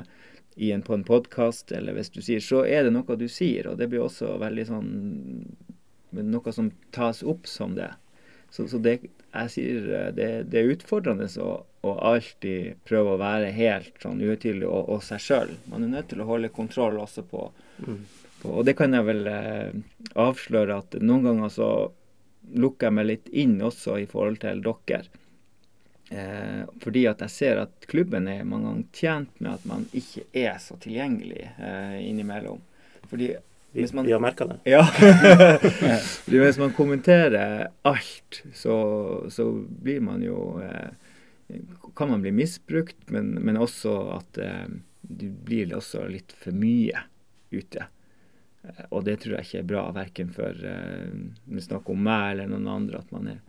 en, 0.72 0.86
på 0.86 0.96
en 0.96 1.06
podkast, 1.08 1.72
eller 1.76 1.96
hvis 1.96 2.12
du 2.12 2.22
sier 2.24 2.44
Så 2.44 2.66
er 2.68 2.88
det 2.88 2.96
noe 2.96 3.20
du 3.20 3.28
sier, 3.32 3.70
og 3.72 3.78
det 3.80 3.88
blir 3.92 4.04
også 4.04 4.38
veldig 4.42 4.68
sånn 4.68 4.90
Noe 6.12 6.52
som 6.52 6.74
tas 6.92 7.22
opp 7.24 7.46
som 7.48 7.72
det. 7.78 7.88
Så, 8.52 8.68
så 8.68 8.80
det, 8.84 8.98
jeg 9.32 9.52
sier 9.54 9.92
eh, 9.96 10.10
det, 10.16 10.30
det 10.52 10.60
er 10.60 10.74
utfordrende 10.74 11.28
å, 11.40 11.52
å, 11.88 11.94
alltid 12.12 12.82
prøve 12.88 13.16
å 13.16 13.22
være 13.22 13.54
helt 13.56 13.96
sånn 14.04 14.20
uhøytidelig 14.20 14.68
og, 14.68 14.90
og, 14.92 15.06
seg 15.08 15.24
sjøl. 15.24 15.54
Man 15.72 15.88
er 15.88 15.94
nødt 15.96 16.12
til 16.12 16.24
å 16.24 16.28
holde 16.34 16.54
kontroll 16.54 17.00
også 17.02 17.26
på, 17.28 17.50
Mm. 17.82 18.04
på 18.44 18.50
Og 18.60 18.66
det 18.68 18.76
kan 18.78 18.94
jeg 18.94 19.06
vel 19.08 19.26
eh, 19.26 19.72
avsløre 20.22 20.76
at 20.84 21.00
noen 21.02 21.24
ganger 21.26 21.50
så 21.50 21.70
lukker 22.54 22.90
jeg 22.90 22.94
meg 22.94 23.08
litt 23.08 23.32
inn 23.34 23.56
også 23.64 23.96
i 24.04 24.06
forhold 24.10 24.38
til 24.44 24.62
dere. 24.62 25.08
Eh, 26.12 26.62
fordi 26.84 27.06
at 27.08 27.24
jeg 27.24 27.34
ser 27.34 27.62
at 27.64 27.88
klubben 27.90 28.28
er 28.28 28.44
mange 28.44 28.68
ganger 28.68 29.00
tjent 29.00 29.40
med 29.40 29.54
at 29.54 29.66
man 29.66 29.88
ikke 29.96 30.26
er 30.36 30.60
så 30.60 30.76
tilgjengelig 30.84 31.46
eh, 31.56 31.98
innimellom. 32.10 32.60
Fordi 33.08 33.32
Vi, 33.72 33.82
Hvis 33.86 33.94
man- 33.96 34.06
vi 34.06 34.12
har 34.12 34.20
merka 34.20 34.46
det. 34.50 34.60
ja. 34.68 34.82
Hvis 36.26 36.58
man 36.60 36.74
kommenterer 36.76 37.70
alt, 37.88 38.42
så, 38.54 38.76
så 39.32 39.46
blir 39.82 40.02
man 40.04 40.24
jo 40.26 40.60
eh, 40.64 40.90
Kan 41.96 42.10
man 42.12 42.22
bli 42.24 42.32
misbrukt, 42.32 43.10
men, 43.12 43.34
men 43.44 43.58
også 43.60 43.94
at 44.18 44.38
eh, 44.44 44.68
det 45.02 45.30
blir 45.48 45.72
også 45.76 46.06
litt 46.12 46.32
for 46.40 46.56
mye 46.56 47.02
ute. 47.52 47.88
Eh, 48.64 48.86
og 48.92 49.04
det 49.08 49.18
tror 49.24 49.36
jeg 49.40 49.48
ikke 49.50 49.60
er 49.64 49.70
bra, 49.72 49.86
verken 49.96 50.30
for 50.36 50.56
eh, 50.68 51.10
vi 51.52 51.64
snakker 51.64 51.92
om 51.96 52.04
meg 52.08 52.36
eller 52.36 52.52
noen 52.54 52.68
andre, 52.72 53.02
at 53.04 53.12
man, 53.12 53.28
er, 53.34 53.42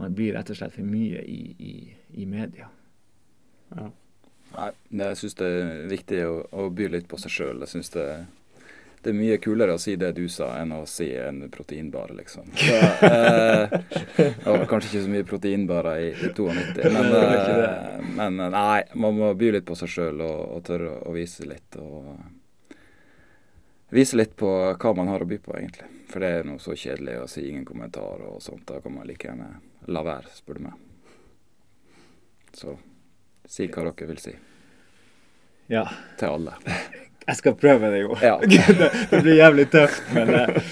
man 0.00 0.16
blir 0.16 0.34
rett 0.36 0.50
og 0.52 0.58
slett 0.60 0.76
for 0.76 0.84
mye 0.88 1.22
i, 1.24 1.38
i, 1.60 1.74
i 2.20 2.26
media. 2.28 2.68
Ja. 3.76 3.88
Nei, 4.56 4.70
jeg 5.04 5.16
syns 5.20 5.34
det 5.40 5.48
er 5.60 5.80
viktig 5.90 6.20
å, 6.24 6.36
å 6.56 6.68
by 6.72 6.86
litt 6.92 7.08
på 7.10 7.16
seg 7.20 7.32
sjøl. 7.32 7.58
Jeg 7.64 7.72
syns 7.74 7.90
det, 7.96 8.04
det 9.02 9.10
er 9.10 9.16
mye 9.18 9.36
kulere 9.38 9.74
å 9.76 9.80
si 9.80 9.94
det 9.96 10.10
du 10.16 10.24
sa, 10.32 10.48
enn 10.58 10.72
å 10.74 10.80
si 10.90 11.06
en 11.16 11.44
proteinbar, 11.52 12.10
liksom. 12.18 12.48
Så, 12.58 12.74
eh, 13.06 13.68
det 14.16 14.46
var 14.46 14.64
kanskje 14.70 14.90
ikke 14.90 15.04
så 15.04 15.12
mye 15.12 15.28
proteinbarer 15.28 16.00
i, 16.02 16.08
i 16.10 16.32
92, 16.34 16.48
men, 16.48 16.64
Det 16.74 17.20
var 17.22 17.36
ikke 17.36 17.68
eh, 17.68 18.08
men 18.18 18.40
eh, 18.40 18.50
nei, 18.54 18.82
man 18.98 19.18
må 19.20 19.30
by 19.38 19.52
litt 19.54 19.68
på 19.68 19.76
seg 19.78 19.92
sjøl 19.92 20.24
og, 20.26 20.40
og 20.56 20.64
tørre 20.66 20.96
å 21.06 21.14
vise 21.14 21.46
litt. 21.46 21.78
Og 21.78 22.74
vise 23.94 24.18
litt 24.18 24.34
på 24.36 24.50
hva 24.74 24.94
man 24.98 25.08
har 25.12 25.22
å 25.22 25.30
by 25.30 25.38
på, 25.46 25.54
egentlig. 25.60 25.88
For 26.10 26.24
det 26.24 26.28
er 26.40 26.48
noe 26.48 26.60
så 26.62 26.74
kjedelig 26.74 27.20
å 27.22 27.30
si 27.30 27.46
ingen 27.48 27.66
kommentar 27.68 28.24
og 28.26 28.42
sånt. 28.42 28.66
Da 28.68 28.80
kan 28.82 28.94
man 28.96 29.06
like 29.08 29.28
gjerne 29.28 29.50
la 29.92 30.02
være, 30.04 30.32
spør 30.34 30.58
du 30.58 30.62
meg. 30.66 30.74
Så 32.56 32.74
si 33.48 33.68
hva 33.68 33.86
dere 33.86 34.08
vil 34.10 34.22
si. 34.22 34.34
Ja. 35.68 35.84
Til 36.18 36.28
alle. 36.34 36.56
Jeg 37.28 37.36
skal 37.36 37.54
prøve 37.60 37.90
det, 37.92 37.98
jo. 38.06 38.14
Ja. 38.24 38.36
det, 38.42 38.88
det 39.10 39.20
blir 39.22 39.36
jævlig 39.38 39.66
tøft, 39.70 40.02
men 40.16 40.30
eh, 40.34 40.62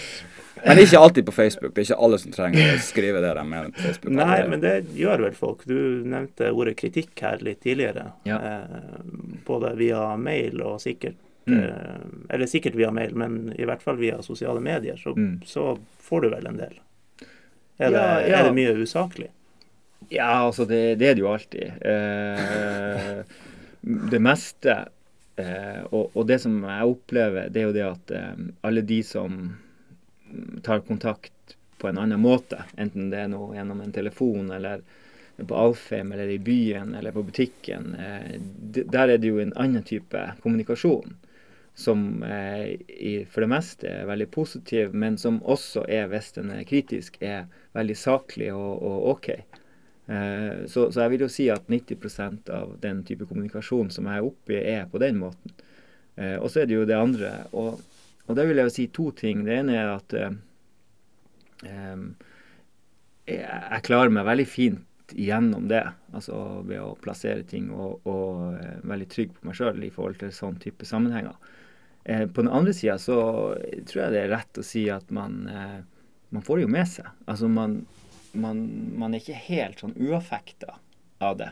Men 0.66 0.78
ikke 0.82 0.98
alltid 0.98 1.26
på 1.28 1.32
Facebook. 1.36 1.74
Det 1.76 1.82
er 1.82 1.84
ikke 1.90 1.98
alle 2.02 2.18
som 2.18 2.32
trenger 2.34 2.72
å 2.74 2.78
skrive 2.82 3.20
det 3.22 3.34
de 3.36 3.42
mener 3.46 3.68
på 3.76 3.82
Facebook. 3.84 4.14
Nei, 4.16 4.38
men 4.50 4.62
det 4.64 4.72
gjør 4.98 5.20
vel 5.28 5.36
folk. 5.36 5.61
Du 5.68 5.76
nevnte 6.09 6.48
ordet 6.50 6.72
kritikk 6.80 7.12
her 7.22 7.38
litt 7.44 7.61
tidligere. 7.62 8.09
Ja. 8.26 8.38
Eh, 8.40 9.04
både 9.46 9.74
via 9.78 10.16
mail 10.18 10.62
og 10.66 10.80
sikkert 10.82 11.20
Mm. 11.46 11.61
eh, 11.62 12.34
Eller 12.34 12.48
sikkert 12.50 12.74
via 12.74 12.88
mail, 12.90 13.12
men 13.14 13.52
i 13.54 13.62
hvert 13.68 13.78
fall 13.84 13.94
via 14.00 14.16
sosiale 14.22 14.59
medier, 14.61 14.96
så, 14.98 15.12
Mm. 15.14 15.36
så 15.46 15.76
får 16.02 16.22
du 16.24 16.28
vel 16.32 16.46
en 16.50 16.57
del. 16.59 16.72
Er 17.78 17.90
det, 17.94 18.00
Ja, 18.00 18.18
ja. 18.26 18.38
er 18.40 18.44
det 18.48 18.54
mye 18.57 18.72
usaklig? 18.82 19.28
Ja, 20.11 20.32
altså 20.48 20.66
det, 20.66 20.98
det 20.98 21.07
er 21.12 21.14
det 21.14 21.22
jo 21.22 21.30
alltid. 21.30 21.70
Eh, 21.86 23.22
det 24.11 24.18
meste 24.20 24.74
eh, 25.37 25.82
og, 25.91 26.11
og 26.16 26.26
det 26.28 26.41
som 26.43 26.59
jeg 26.64 26.91
opplever, 26.93 27.49
det 27.53 27.62
er 27.62 27.68
jo 27.68 27.76
det 27.76 27.87
at 27.87 28.12
eh, 28.16 28.45
alle 28.66 28.84
de 28.87 29.01
som 29.07 29.41
tar 30.66 30.80
kontakt 30.87 31.57
på 31.78 31.89
en 31.89 31.99
annen 31.99 32.20
måte, 32.20 32.62
enten 32.76 33.11
det 33.12 33.24
er 33.24 33.28
noe 33.32 33.55
gjennom 33.57 33.82
en 33.84 33.93
telefon 33.95 34.51
eller 34.51 34.82
på 35.37 35.55
Alfheim 35.55 36.12
eller 36.12 36.28
i 36.32 36.39
byen 36.39 36.95
eller 36.95 37.12
på 37.12 37.22
butikken, 37.22 37.95
eh, 37.95 38.41
der 38.72 39.09
er 39.09 39.18
det 39.18 39.28
jo 39.28 39.41
en 39.43 39.55
annen 39.57 39.84
type 39.84 40.22
kommunikasjon. 40.43 41.16
Som 41.76 42.22
eh, 42.24 42.80
i, 42.89 43.12
for 43.28 43.45
det 43.45 43.51
meste 43.53 43.91
er 43.91 44.09
veldig 44.09 44.30
positiv, 44.32 44.95
men 44.97 45.18
som 45.20 45.43
også 45.45 45.84
er, 45.93 46.09
hvis 46.09 46.32
den 46.39 46.55
er 46.55 46.64
kritisk, 46.64 47.18
er 47.20 47.51
veldig 47.76 47.97
saklig 48.01 48.49
og, 48.55 48.80
og 48.80 49.11
OK. 49.12 49.28
Eh, 50.07 50.66
så, 50.70 50.88
så 50.92 51.02
jeg 51.02 51.14
vil 51.14 51.26
jo 51.26 51.30
si 51.32 51.48
at 51.50 51.66
90% 51.72 52.50
av 52.54 52.76
den 52.82 53.02
type 53.07 53.26
kommunikasjon 53.26 53.90
som 53.94 54.07
jeg 54.07 54.22
er 54.22 54.28
oppe 54.28 54.57
i, 54.57 54.62
er 54.76 54.90
på 54.90 55.02
den 55.02 55.20
måten. 55.22 55.54
Eh, 56.16 56.36
og 56.38 56.50
så 56.50 56.62
er 56.62 56.70
det 56.70 56.78
jo 56.78 56.88
det 56.88 56.98
andre. 56.98 57.32
Og, 57.57 57.80
og 58.26 58.38
der 58.38 58.48
vil 58.48 58.62
jeg 58.62 58.70
jo 58.70 58.76
si 58.76 58.88
to 58.94 59.11
ting. 59.16 59.44
Det 59.46 59.61
ene 59.61 59.78
er 59.78 59.94
at 59.96 60.16
eh, 60.16 60.36
jeg, 63.26 63.42
jeg 63.42 63.86
klarer 63.86 64.14
meg 64.14 64.28
veldig 64.28 64.48
fint 64.50 64.84
gjennom 65.14 65.68
det. 65.70 65.84
Altså 66.14 66.62
ved 66.66 66.80
å 66.82 66.96
plassere 67.02 67.46
ting 67.48 67.68
og, 67.74 68.07
og 68.09 68.57
eh, 68.59 68.78
veldig 68.86 69.11
trygg 69.12 69.34
på 69.36 69.48
meg 69.48 69.59
sjøl 69.59 69.84
i 69.86 69.92
forhold 69.92 70.20
til 70.22 70.34
sånn 70.34 70.59
type 70.62 70.88
sammenhenger. 70.88 71.36
Eh, 72.04 72.24
på 72.26 72.42
den 72.42 72.52
andre 72.52 72.74
sida 72.76 72.98
så 73.02 73.18
tror 73.86 74.02
jeg 74.04 74.14
det 74.14 74.24
er 74.24 74.34
rett 74.34 74.62
å 74.62 74.66
si 74.66 74.86
at 74.92 75.11
man, 75.14 75.44
eh, 75.50 75.78
man 76.34 76.46
får 76.46 76.61
det 76.61 76.66
jo 76.66 76.74
med 76.78 76.90
seg. 76.90 77.12
Altså 77.26 77.50
man 77.50 77.80
man, 78.37 78.62
man 78.99 79.14
er 79.14 79.22
ikke 79.22 79.47
helt 79.49 79.82
sånn 79.82 79.97
uaffekta 79.99 80.78
av 81.24 81.39
det. 81.41 81.51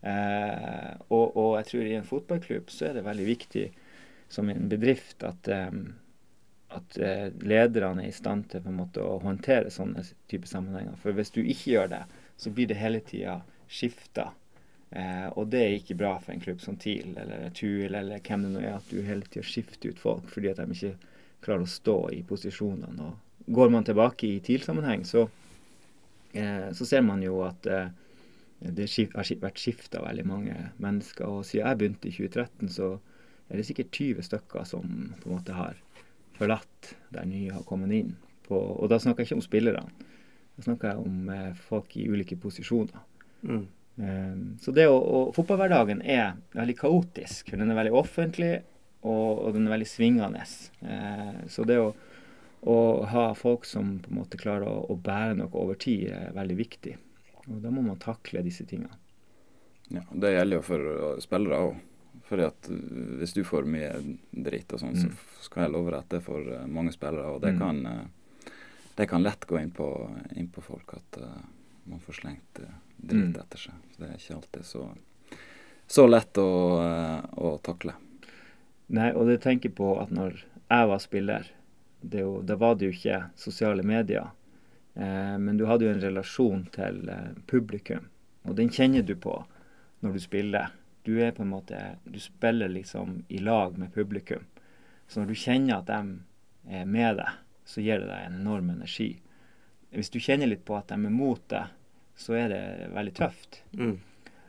Eh, 0.00 0.90
og, 1.08 1.36
og, 1.36 1.52
jeg 1.58 1.68
tror 1.70 1.86
i 1.86 1.96
en 1.98 2.06
fotballklubb 2.06 2.68
så 2.70 2.88
er 2.88 2.98
det 2.98 3.06
veldig 3.08 3.26
viktig 3.26 3.64
som 4.30 4.50
en 4.52 4.68
bedrift 4.70 5.24
at, 5.26 5.48
eh, 5.50 5.72
at 6.76 6.98
eh, 7.02 7.28
lederne 7.42 8.04
er 8.04 8.12
i 8.12 8.14
stand 8.14 8.46
til 8.52 8.62
på 8.64 8.70
en 8.70 8.78
måte 8.78 9.02
å 9.02 9.18
håndtere 9.24 9.72
sånne 9.74 10.04
typer 10.30 10.50
sammenhenger. 10.50 10.98
For 11.02 11.16
hvis 11.16 11.34
du 11.34 11.42
ikke 11.42 11.74
gjør 11.74 11.94
det, 11.96 12.04
så 12.38 12.52
blir 12.54 12.70
det 12.70 12.78
hele 12.78 13.02
tida 13.02 13.40
skifta. 13.68 14.30
Eh, 14.90 15.26
og 15.34 15.50
det 15.52 15.64
er 15.64 15.76
ikke 15.76 15.98
bra 16.00 16.14
for 16.22 16.32
en 16.32 16.42
klubb 16.44 16.62
som 16.64 16.78
TIL 16.80 17.16
eller 17.20 17.50
TUIL 17.56 17.94
eller 17.94 18.22
hvem 18.24 18.46
det 18.46 18.52
nå 18.54 18.62
er, 18.62 18.78
at 18.78 18.92
du 18.92 19.02
hele 19.04 19.26
tida 19.26 19.44
skifter 19.44 19.92
ut 19.92 20.00
folk 20.00 20.30
fordi 20.32 20.52
at 20.52 20.62
de 20.62 20.76
ikke 20.76 20.94
klarer 21.44 21.66
å 21.66 21.72
stå 21.72 21.98
i 22.16 22.22
posisjonene. 22.26 23.10
Og 23.10 23.52
går 23.54 23.74
man 23.74 23.84
tilbake 23.84 24.28
i 24.28 24.40
TIL-sammenheng, 24.44 25.04
så, 25.08 25.26
så 26.76 26.86
ser 26.86 27.04
man 27.06 27.22
jo 27.24 27.40
at 27.46 27.66
eh, 27.66 27.90
det 28.60 28.88
har 29.14 29.30
vært 29.42 29.60
skifta 29.62 30.02
veldig 30.04 30.26
mange 30.28 30.56
mennesker. 30.82 31.26
Og 31.28 31.46
siden 31.46 31.66
jeg 31.66 31.80
begynte 31.80 32.10
i 32.10 32.14
2013, 32.14 32.72
så 32.74 32.90
er 33.48 33.60
det 33.60 33.66
sikkert 33.68 33.94
20 33.94 34.26
stykker 34.26 34.66
som 34.68 34.88
på 35.20 35.30
en 35.30 35.36
måte 35.36 35.56
har 35.56 35.78
forlatt 36.38 36.92
der 37.14 37.28
nye 37.28 37.54
har 37.54 37.64
kommet 37.66 37.94
inn. 37.96 38.16
På, 38.48 38.58
og 38.58 38.90
da 38.92 39.00
snakker 39.00 39.22
jeg 39.22 39.30
ikke 39.30 39.40
om 39.40 39.46
spillerne. 39.46 40.06
Da 40.58 40.66
snakker 40.66 40.92
jeg 40.92 41.06
om 41.06 41.32
eh, 41.32 41.52
folk 41.68 41.96
i 41.96 42.08
ulike 42.10 42.38
posisjoner. 42.40 43.04
Mm. 43.42 43.66
Så 44.62 44.70
det 44.70 44.84
å, 44.86 44.94
og 44.94 45.30
Fotballhverdagen 45.34 46.04
er 46.06 46.36
veldig 46.54 46.74
kaotisk. 46.78 47.48
Den 47.50 47.72
er 47.72 47.78
veldig 47.80 47.96
offentlig, 47.98 48.52
og, 49.02 49.40
og 49.42 49.56
den 49.56 49.64
er 49.66 49.72
veldig 49.72 49.88
svingende. 49.90 50.44
Så 51.50 51.64
det 51.66 51.80
å, 51.82 51.88
å, 52.60 53.04
ha 53.06 53.26
folk 53.38 53.66
som 53.68 53.98
på 54.02 54.10
en 54.10 54.20
måte 54.20 54.40
klarer 54.40 54.68
å, 54.68 54.86
å 54.92 54.96
bære 54.96 55.36
noe 55.38 55.50
over 55.58 55.78
tid, 55.78 56.08
er 56.14 56.34
veldig 56.36 56.56
viktig. 56.58 56.96
Og 57.48 57.60
da 57.62 57.70
må 57.72 57.84
man 57.84 58.00
takle 58.02 58.42
disse 58.44 58.66
tingene. 58.68 58.98
Ja, 59.88 60.02
Det 60.12 60.34
gjelder 60.34 60.58
jo 60.58 60.64
for 60.66 61.20
spillere 61.24 61.60
òg. 61.68 61.84
Fordi 62.28 62.44
at 62.44 62.68
uh, 62.68 62.78
hvis 63.20 63.32
du 63.36 63.42
får 63.46 63.68
mye 63.68 63.92
dritt 64.30 64.72
og 64.74 64.82
sånn, 64.82 64.96
mm. 64.96 65.14
så 65.38 65.46
skal 65.46 65.64
jeg 65.64 65.72
love 65.72 65.92
deg 65.92 66.00
at 66.02 66.10
det 66.12 66.20
er 66.20 66.26
for 66.26 66.50
mange 66.68 66.92
spillere. 66.92 67.34
Og 67.34 67.40
det, 67.44 67.54
mm. 67.56 67.62
kan, 67.62 67.80
uh, 67.86 68.50
det 68.98 69.08
kan 69.08 69.24
lett 69.24 69.46
gå 69.48 69.60
inn 69.62 69.72
på, 69.74 69.88
inn 70.36 70.50
på 70.52 70.64
folk 70.64 70.96
at 70.98 71.20
uh, 71.22 71.38
man 71.88 72.02
får 72.04 72.20
slengt 72.20 72.60
dritt 72.98 73.32
mm. 73.32 73.38
etter 73.40 73.64
seg. 73.68 73.86
Så 73.94 74.02
det 74.02 74.10
er 74.10 74.20
ikke 74.20 74.36
alltid 74.42 74.68
så, 74.68 74.84
så 75.88 76.04
lett 76.08 76.42
å, 76.42 76.50
å, 77.32 77.54
takle. 77.64 77.96
Nei, 78.92 79.12
og 79.14 79.28
det 79.28 79.40
tenker 79.44 79.72
på 79.72 79.94
at 80.02 80.12
når 80.12 80.42
jeg 80.42 80.90
var 80.90 81.00
spiller, 81.00 81.48
jo, 82.02 82.40
da 82.42 82.56
var 82.56 82.76
det 82.78 82.88
jo 82.88 82.96
ikke 82.96 83.22
sosiale 83.36 83.82
medier. 83.86 84.30
Eh, 84.94 85.36
men 85.38 85.58
du 85.58 85.66
hadde 85.66 85.86
jo 85.86 85.94
en 85.94 86.02
relasjon 86.02 86.66
til 86.74 87.08
eh, 87.10 87.30
publikum, 87.50 88.08
og 88.48 88.56
den 88.58 88.70
kjenner 88.72 89.02
du 89.06 89.14
på 89.18 89.34
når 90.04 90.14
du 90.16 90.22
spiller. 90.22 90.72
Du 91.06 91.16
er 91.22 91.32
på 91.32 91.44
en 91.44 91.52
måte, 91.52 91.78
du 92.04 92.18
spiller 92.20 92.68
liksom 92.68 93.22
i 93.28 93.38
lag 93.38 93.78
med 93.78 93.92
publikum. 93.94 94.44
Så 95.08 95.20
når 95.20 95.32
du 95.32 95.40
kjenner 95.40 95.78
at 95.78 95.88
de 95.88 96.78
er 96.78 96.84
med 96.88 97.16
deg, 97.20 97.40
så 97.68 97.80
gir 97.84 98.02
det 98.02 98.10
deg 98.10 98.26
en 98.26 98.40
enorm 98.42 98.70
energi. 98.74 99.14
Hvis 99.94 100.12
du 100.12 100.18
kjenner 100.20 100.50
litt 100.50 100.66
på 100.68 100.76
at 100.76 100.90
de 100.90 100.98
er 100.98 101.14
mot 101.14 101.40
deg, 101.48 101.72
så 102.18 102.34
er 102.36 102.52
det 102.52 102.62
veldig 102.92 103.14
tøft. 103.16 103.62
Mm. 103.78 103.96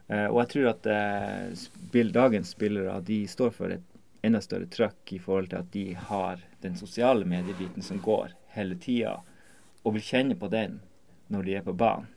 Eh, 0.09 0.25
og 0.25 0.41
jeg 0.41 0.51
tror 0.53 0.69
at 0.71 0.89
eh, 0.89 1.45
spill, 1.59 2.11
dagens 2.15 2.53
spillere 2.55 2.97
de 3.05 3.21
står 3.29 3.53
for 3.55 3.75
et 3.75 3.85
enda 4.25 4.41
større 4.43 4.67
trøkk 4.71 5.13
i 5.15 5.19
forhold 5.21 5.51
til 5.51 5.61
at 5.61 5.69
de 5.75 5.85
har 6.09 6.41
den 6.61 6.77
sosiale 6.79 7.25
mediebiten 7.25 7.83
som 7.85 8.01
går 8.03 8.33
hele 8.55 8.75
tida 8.79 9.19
og 9.83 9.95
vil 9.95 10.03
kjenne 10.03 10.35
på 10.39 10.49
den 10.51 10.79
når 11.29 11.45
de 11.45 11.55
er 11.59 11.65
på 11.65 11.75
banen, 11.77 12.07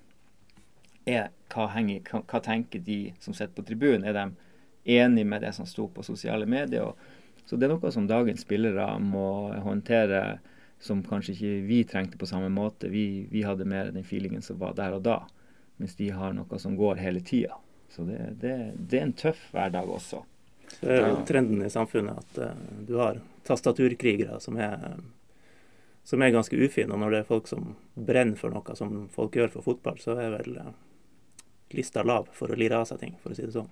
er 1.05 1.31
hva, 1.53 1.67
henger, 1.75 2.05
hva, 2.07 2.41
tenker 2.43 2.83
de 2.83 3.13
som 3.21 3.35
sitter 3.35 3.55
på 3.57 3.65
tribunen? 3.67 4.07
Er 4.07 4.17
de 4.17 4.95
enig 4.99 5.25
med 5.27 5.43
det 5.43 5.53
som 5.57 5.67
sto 5.69 5.89
på 5.91 6.05
sosiale 6.07 6.47
medier? 6.47 6.87
Og, 6.87 7.43
så 7.47 7.59
det 7.59 7.67
er 7.67 7.75
noe 7.75 7.93
som 7.93 8.07
dagens 8.09 8.45
spillere 8.47 8.87
må 9.03 9.53
håndtere 9.65 10.39
som 10.83 11.03
kanskje 11.07 11.35
ikke 11.35 11.53
vi 11.69 11.83
trengte 11.87 12.19
på 12.19 12.27
samme 12.27 12.49
måte. 12.55 12.91
Vi, 12.91 13.27
vi 13.31 13.45
hadde 13.47 13.69
mer 13.69 13.93
den 13.95 14.07
feelingen 14.07 14.43
som 14.43 14.59
var 14.63 14.75
der 14.79 14.97
og 14.97 15.05
da, 15.07 15.21
mens 15.79 15.99
de 15.99 16.11
har 16.15 16.35
noe 16.35 16.59
som 16.63 16.79
går 16.79 17.03
hele 17.03 17.23
tida. 17.27 17.59
Så 17.93 18.07
det, 18.09 18.19
det, 18.41 18.55
det, 18.79 18.99
er 18.99 19.07
en 19.07 19.19
tøff 19.19 19.51
hverdag 19.53 19.91
også. 19.91 20.23
Så 20.79 20.87
det 20.87 20.99
er 20.99 21.11
jo 21.11 21.25
trenden 21.29 21.65
i 21.65 21.71
samfunnet 21.73 22.23
at 22.23 22.41
uh, 22.43 22.63
du 22.89 22.97
har 23.01 23.21
tastaturkrigere 23.47 24.41
som 24.43 24.57
er 24.61 24.79
som 26.05 26.23
er 26.23 26.31
ganske 26.31 26.57
ufine. 26.57 26.93
Og 26.93 26.99
når 26.99 27.11
det 27.11 27.21
er 27.23 27.29
folk 27.29 27.49
som 27.51 27.75
brenner 27.95 28.39
for 28.39 28.55
noe 28.55 28.77
som 28.79 29.07
folk 29.13 29.37
gjør 29.39 29.53
for 29.57 29.71
fotball, 29.71 30.01
så 30.03 30.17
er 30.19 30.35
vel 30.35 30.59
eh, 30.59 30.75
lista 31.77 32.03
lav 32.07 32.29
for 32.35 32.53
å 32.53 32.59
lire 32.59 32.83
av 32.83 32.91
seg 32.91 33.03
ting, 33.03 33.17
for 33.23 33.33
å 33.33 33.39
si 33.39 33.47
det 33.47 33.55
sånn. 33.55 33.71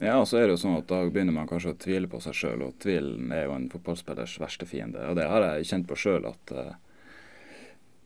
Ja, 0.00 0.16
og 0.16 0.26
så 0.28 0.38
er 0.40 0.48
det 0.48 0.56
jo 0.56 0.62
sånn 0.62 0.78
at 0.78 0.88
da 0.88 1.02
begynner 1.04 1.34
man 1.36 1.48
kanskje 1.48 1.74
å 1.74 1.80
tvile 1.80 2.08
på 2.08 2.22
seg 2.24 2.36
sjøl, 2.36 2.62
og 2.64 2.78
tvilen 2.80 3.32
er 3.36 3.44
jo 3.46 3.56
en 3.56 3.68
fotballspillers 3.72 4.38
verste 4.40 4.68
fiende. 4.68 5.02
Og 5.10 5.18
det 5.18 5.26
har 5.28 5.44
jeg 5.44 5.68
kjent 5.68 5.88
på 5.90 5.98
sjøl, 5.98 6.28
at 6.30 6.54
uh, 6.56 6.70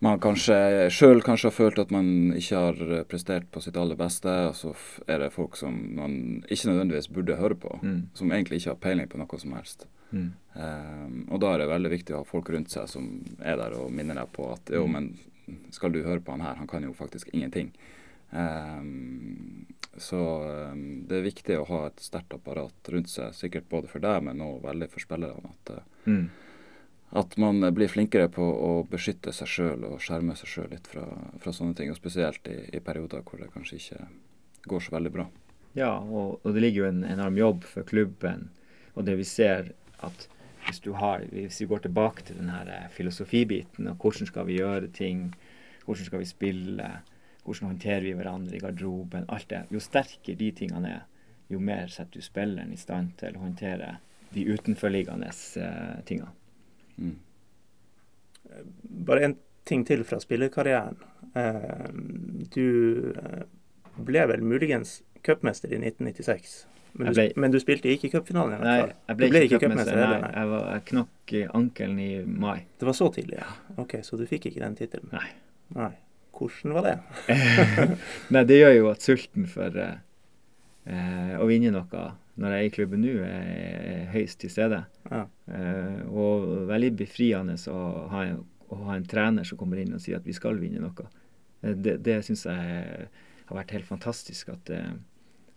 man 0.02 0.18
kanskje 0.20 0.56
sjøl 0.92 1.22
kanskje 1.24 1.48
har 1.48 1.54
følt 1.54 1.78
at 1.78 1.92
man 1.94 2.32
ikke 2.36 2.60
har 2.60 3.04
prestert 3.08 3.46
på 3.54 3.62
sitt 3.62 3.76
aller 3.80 3.98
beste, 3.98 4.32
og 4.50 4.56
så 4.58 4.72
er 5.06 5.22
det 5.22 5.32
folk 5.34 5.56
som 5.56 5.76
man 5.96 6.16
ikke 6.48 6.70
nødvendigvis 6.70 7.10
burde 7.14 7.38
høre 7.38 7.58
på, 7.58 7.78
mm. 7.82 8.00
som 8.18 8.32
egentlig 8.32 8.60
ikke 8.60 8.74
har 8.74 8.82
peiling 8.82 9.08
på 9.10 9.20
noe 9.20 9.40
som 9.40 9.54
helst. 9.56 9.86
Mm. 10.14 10.30
Um, 10.54 11.14
og 11.32 11.40
da 11.42 11.54
er 11.54 11.62
det 11.62 11.70
veldig 11.72 11.90
viktig 11.90 12.14
å 12.14 12.20
ha 12.22 12.28
folk 12.28 12.50
rundt 12.54 12.70
seg 12.74 12.90
som 12.90 13.08
er 13.42 13.58
der 13.58 13.74
og 13.78 13.90
minner 13.94 14.18
deg 14.20 14.30
på 14.34 14.46
at 14.52 14.70
jo, 14.74 14.84
mm. 14.86 14.94
men 14.94 15.72
skal 15.74 15.92
du 15.94 16.04
høre 16.04 16.22
på 16.24 16.34
han 16.34 16.44
her, 16.44 16.58
han 16.60 16.70
kan 16.70 16.84
jo 16.86 16.94
faktisk 16.96 17.32
ingenting. 17.32 17.72
Um, 18.30 19.66
så 19.96 20.20
um, 20.72 21.04
det 21.08 21.18
er 21.18 21.28
viktig 21.28 21.58
å 21.58 21.66
ha 21.70 21.80
et 21.88 22.02
sterkt 22.02 22.34
apparat 22.34 22.90
rundt 22.90 23.10
seg, 23.12 23.34
sikkert 23.36 23.68
både 23.70 23.90
for 23.90 24.02
deg, 24.02 24.22
men 24.26 24.42
også 24.42 24.66
veldig 24.68 24.88
for 24.90 25.06
spillerne. 25.06 25.52
At, 25.54 25.74
uh, 25.76 26.08
mm. 26.10 26.24
At 27.14 27.36
man 27.38 27.62
blir 27.74 27.86
flinkere 27.88 28.26
på 28.32 28.42
å 28.42 28.70
beskytte 28.90 29.30
seg 29.32 29.46
sjøl 29.46 29.84
og 29.86 30.00
skjerme 30.02 30.34
seg 30.34 30.50
sjøl 30.50 30.72
litt 30.72 30.88
fra, 30.90 31.04
fra, 31.38 31.52
sånne 31.54 31.78
ting. 31.78 31.92
Og 31.92 31.98
spesielt 32.00 32.48
i, 32.50 32.56
i, 32.74 32.80
perioder 32.82 33.22
hvor 33.22 33.38
det 33.38 33.52
kanskje 33.54 33.78
ikke 33.78 34.06
går 34.66 34.82
så 34.82 34.96
veldig 34.96 35.12
bra. 35.14 35.28
Ja, 35.78 35.92
og, 36.02 36.40
og 36.42 36.56
det 36.56 36.64
ligger 36.64 36.84
jo 36.84 36.90
en 36.90 37.04
enorm 37.06 37.38
jobb 37.38 37.68
for 37.70 37.86
klubben. 37.86 38.48
Og 38.98 39.06
det 39.06 39.14
vi 39.22 39.28
ser 39.30 39.70
at 40.02 40.26
hvis, 40.66 40.82
har, 40.98 41.22
hvis 41.30 41.62
vi 41.62 41.70
går 41.70 41.86
tilbake 41.86 42.26
til 42.26 42.40
den 42.40 42.50
her 42.50 42.74
eh, 42.80 42.90
filosofibiten 42.90 43.92
og 43.92 44.02
hvordan 44.02 44.30
skal 44.32 44.50
vi 44.50 44.58
gjøre 44.58 44.90
ting, 44.90 45.28
hvordan 45.86 46.10
skal 46.10 46.24
vi 46.24 46.30
spille, 46.34 46.92
hvordan 47.46 47.74
håndterer 47.76 48.08
vi 48.08 48.18
hverandre 48.18 48.58
i 48.58 48.62
garderoben, 48.62 49.30
alt 49.30 49.50
det, 49.54 49.66
jo 49.70 49.82
sterkere 49.82 50.40
de 50.40 50.50
tingene 50.64 50.96
er, 50.98 51.02
jo 51.52 51.60
mer 51.62 51.92
setter 51.92 52.18
du 52.18 52.24
spilleren 52.24 52.72
i 52.74 52.80
stand 52.80 53.14
til 53.20 53.36
å 53.36 53.44
håndtere 53.44 53.98
de 54.34 54.48
utenforliggende 54.48 55.28
uh, 55.30 56.00
tingene. 56.08 56.32
Mm. 56.96 57.16
Bare 59.08 59.24
en 59.28 59.36
ting 59.64 59.84
til 59.88 60.04
fra 60.04 60.20
spillerkarrieren. 60.22 61.00
Uh, 61.34 61.88
du 62.54 63.12
ble 63.96 64.22
vel 64.30 64.44
muligens 64.44 65.00
cupmester 65.24 65.72
i 65.72 65.80
1996? 65.80 66.64
Men 66.94 67.10
du, 67.10 67.16
ble, 67.16 67.24
men 67.42 67.50
du 67.50 67.58
spilte 67.58 67.90
ikke 67.90 68.12
cupfinalen? 68.12 68.60
Nei, 68.62 68.76
jeg 68.86 69.18
ble, 69.18 69.28
ble 69.32 69.40
ikke 69.48 69.58
cupmester. 69.64 69.98
Nei, 69.98 70.18
nei. 70.22 70.30
Jeg, 70.30 70.50
var, 70.52 70.66
jeg 70.70 70.84
knakk 70.92 71.32
ankelen 71.58 71.96
i 71.98 72.10
mai. 72.22 72.58
Det 72.78 72.86
var 72.86 72.94
så 72.94 73.08
tidlig, 73.14 73.40
ja. 73.40 73.48
Ok, 73.82 73.96
Så 74.06 74.18
du 74.20 74.22
fikk 74.30 74.46
ikke 74.50 74.62
den 74.62 74.76
tittelen? 74.78 75.10
Nei. 75.10 75.26
nei. 75.74 75.90
Hvordan 76.34 76.74
var 76.76 76.86
det? 76.86 76.94
nei, 78.34 78.44
det 78.46 78.60
gjør 78.60 78.76
jo 78.76 78.86
at 78.92 79.06
sulten 79.06 79.48
for 79.50 79.80
uh, 79.82 79.96
uh, 80.86 81.34
å 81.42 81.48
vinne 81.50 81.74
noe 81.74 82.04
når 82.40 82.54
jeg 82.54 82.62
er 82.64 82.68
i 82.68 82.74
klubben 82.74 83.04
nå, 83.04 83.12
er 83.22 84.08
høyst 84.14 84.40
til 84.42 84.50
stede. 84.50 84.80
Ja. 85.10 85.24
Uh, 85.46 86.00
og 86.10 86.48
veldig 86.70 86.90
befriende 86.98 87.54
å 87.70 87.78
ha, 88.10 88.24
en, 88.26 88.40
å 88.68 88.80
ha, 88.86 88.96
en, 88.96 89.06
trener 89.08 89.46
som 89.46 89.60
kommer 89.60 89.82
inn 89.82 89.94
og 89.94 90.02
sier 90.02 90.18
at 90.18 90.26
vi 90.26 90.34
skal 90.34 90.58
vinne 90.58 90.82
noe. 90.82 91.08
det 91.62 91.98
det 92.04 92.18
syns 92.26 92.46
jeg 92.48 93.08
har 93.44 93.58
vært 93.58 93.76
helt 93.76 93.86
fantastisk 93.86 94.50
at, 94.54 94.72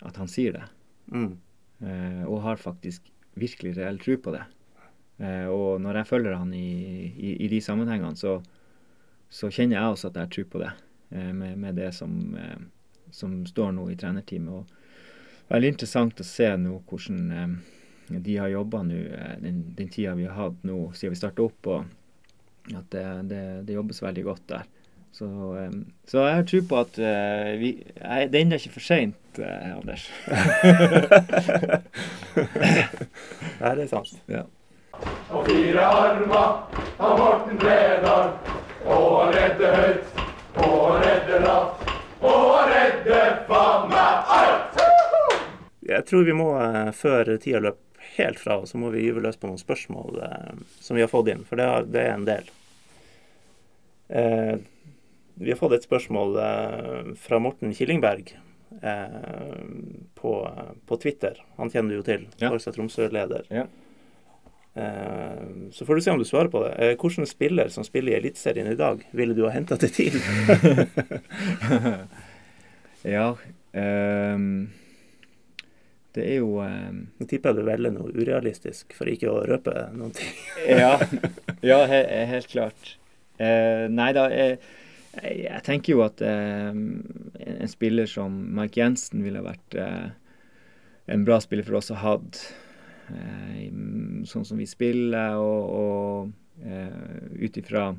at 0.04 0.20
han 0.20 0.30
sier 0.30 0.54
det. 0.54 0.66
Mm. 1.10 1.32
Eh, 1.78 2.22
og 2.26 2.42
har 2.44 2.60
faktisk 2.60 3.06
virkelig 3.38 3.76
reell 3.78 3.98
tro 4.02 4.16
på 4.22 4.34
det. 4.34 4.44
Eh, 5.18 5.46
og 5.50 5.80
når 5.82 6.00
jeg 6.00 6.10
følger 6.12 6.36
han 6.38 6.52
i, 6.54 6.70
i, 7.10 7.34
i 7.44 7.50
de 7.50 7.60
sammenhengene, 7.62 8.16
så, 8.18 8.38
så, 9.28 9.50
kjenner 9.50 9.78
jeg 9.78 9.94
også 9.94 10.10
at 10.10 10.18
jeg 10.18 10.26
har 10.26 10.34
tro 10.34 10.44
på 10.52 10.62
det, 10.62 10.72
eh, 11.10 11.32
med, 11.34 11.56
med, 11.58 11.78
det 11.78 11.92
som, 11.94 12.12
eh, 12.38 12.58
som, 13.10 13.40
står 13.46 13.72
nå 13.76 13.88
i 13.90 13.98
trenerteamet. 13.98 14.52
Og 14.52 14.77
veldig 15.48 15.74
interessant 15.74 16.20
å 16.20 16.26
se 16.26 16.48
nå 16.60 16.80
hvordan 16.88 17.20
eh, 17.32 17.52
de 18.08 18.36
har 18.40 18.48
jobba 18.52 18.82
nå 18.86 18.96
eh, 18.96 19.36
den, 19.42 19.62
den 19.76 19.92
tida 19.92 20.16
vi 20.18 20.26
har 20.28 20.36
hatt 20.38 20.66
nå 20.66 20.88
siden 20.94 21.14
vi 21.14 21.20
starta 21.20 21.44
opp, 21.44 21.66
og 21.66 22.74
at 22.74 22.90
det, 22.92 23.06
det, 23.30 23.44
det 23.68 23.78
jobbes 23.78 24.02
veldig 24.04 24.24
godt 24.28 24.44
der. 24.52 24.66
Så, 25.12 25.24
um, 25.24 25.86
så, 26.06 26.18
jeg 26.18 26.34
har 26.36 26.42
tro 26.46 26.58
på 26.68 26.76
at 26.78 26.98
uh, 27.00 27.58
vi, 27.58 27.70
jeg, 27.96 28.28
det 28.30 28.38
er 28.38 28.44
ennå 28.44 28.58
ikke 28.60 28.74
for 28.76 28.84
seint, 28.84 29.38
eh, 29.40 29.72
Anders. 29.72 30.04
Nei, 33.58 33.72
det 33.72 33.86
er 33.86 33.90
sant. 33.90 34.12
Ja. 34.28 34.44
Og 35.32 35.48
fire 35.48 35.88
armer 35.88 36.48
av 37.00 37.18
Morten 37.18 37.58
Bredal, 37.58 38.36
og 38.84 39.34
redde 39.34 39.72
høyt, 39.74 40.22
og 40.60 40.76
han 40.84 41.02
redder 41.02 41.38
Jeg 45.88 46.04
tror 46.08 46.24
vi 46.26 46.34
må, 46.36 46.50
eh, 46.60 46.90
før 46.92 47.30
tida 47.40 47.60
løp 47.64 47.78
helt 48.16 48.38
fra 48.40 48.60
så 48.66 48.78
må 48.80 48.90
vi 48.94 49.06
gyve 49.06 49.22
løs 49.24 49.38
på 49.40 49.48
noen 49.50 49.60
spørsmål 49.60 50.20
eh, 50.24 50.58
som 50.84 50.96
vi 50.98 51.02
har 51.04 51.10
fått 51.12 51.30
inn, 51.32 51.44
for 51.48 51.60
det, 51.60 51.68
har, 51.68 51.86
det 51.88 52.02
er 52.04 52.12
en 52.14 52.26
del. 52.28 52.50
Eh, 54.08 54.54
vi 55.38 55.52
har 55.52 55.58
fått 55.60 55.76
et 55.78 55.86
spørsmål 55.86 56.36
eh, 56.42 57.10
fra 57.20 57.38
Morten 57.42 57.72
Killingberg 57.76 58.32
eh, 58.82 59.58
på, 60.18 60.32
på 60.88 60.96
Twitter. 61.02 61.40
Han 61.60 61.70
kjenner 61.72 61.94
du 61.94 62.00
jo 62.00 62.06
til, 62.08 62.26
Ja. 62.42 62.52
Også 62.52 62.72
Tromsø-leder. 62.74 63.46
Ja. 63.54 63.66
Eh, 64.78 65.44
så 65.74 65.86
får 65.86 65.94
du 65.94 66.04
se 66.04 66.10
om 66.14 66.18
du 66.20 66.26
svarer 66.28 66.50
på 66.52 66.62
det. 66.66 66.72
Hvilken 67.00 67.26
spiller 67.30 67.70
som 67.74 67.86
spiller 67.86 68.12
i 68.12 68.18
Eliteserien 68.20 68.68
i 68.72 68.78
dag, 68.78 69.04
ville 69.16 69.36
du 69.36 69.44
ha 69.46 69.54
henta 69.56 69.78
til 69.80 69.94
TIL? 69.94 70.20
Ja. 73.06 73.28
ehm, 73.78 74.68
det 76.18 76.26
er 76.26 76.40
jo 76.40 76.58
ehm, 76.64 77.00
Nå 77.18 77.28
tipper 77.30 77.52
jeg 77.52 77.60
du 77.60 77.68
velger 77.68 77.94
noe 77.94 78.12
urealistisk 78.12 78.94
for 78.96 79.10
ikke 79.10 79.30
å 79.30 79.44
røpe 79.48 79.74
noen 79.94 80.14
ting. 80.16 80.34
Ja, 80.82 80.96
ja 81.64 81.80
he, 81.90 82.02
helt 82.32 82.50
klart. 82.50 82.96
Eh, 83.38 83.86
nei 83.92 84.10
da, 84.16 84.26
jeg, 84.34 84.58
jeg, 85.14 85.34
jeg 85.44 85.64
tenker 85.66 85.94
jo 85.94 86.04
at 86.06 86.22
eh, 86.24 86.70
en, 86.74 87.70
spiller 87.70 88.10
som 88.10 88.34
Mike 88.58 88.80
Jensen 88.80 89.22
ville 89.26 89.44
vært 89.44 89.78
eh, 89.78 90.08
en 91.08 91.24
bra 91.26 91.38
spiller 91.42 91.66
for 91.66 91.78
oss 91.78 91.92
å 91.94 92.00
ha. 92.02 92.16
Eh, 93.08 93.68
sånn 94.28 94.46
som 94.48 94.58
vi 94.58 94.66
spiller, 94.68 95.38
og, 95.38 95.70
og 95.78 96.66
eh, 96.66 97.44
ut 97.46 97.60
ifra 97.62 97.92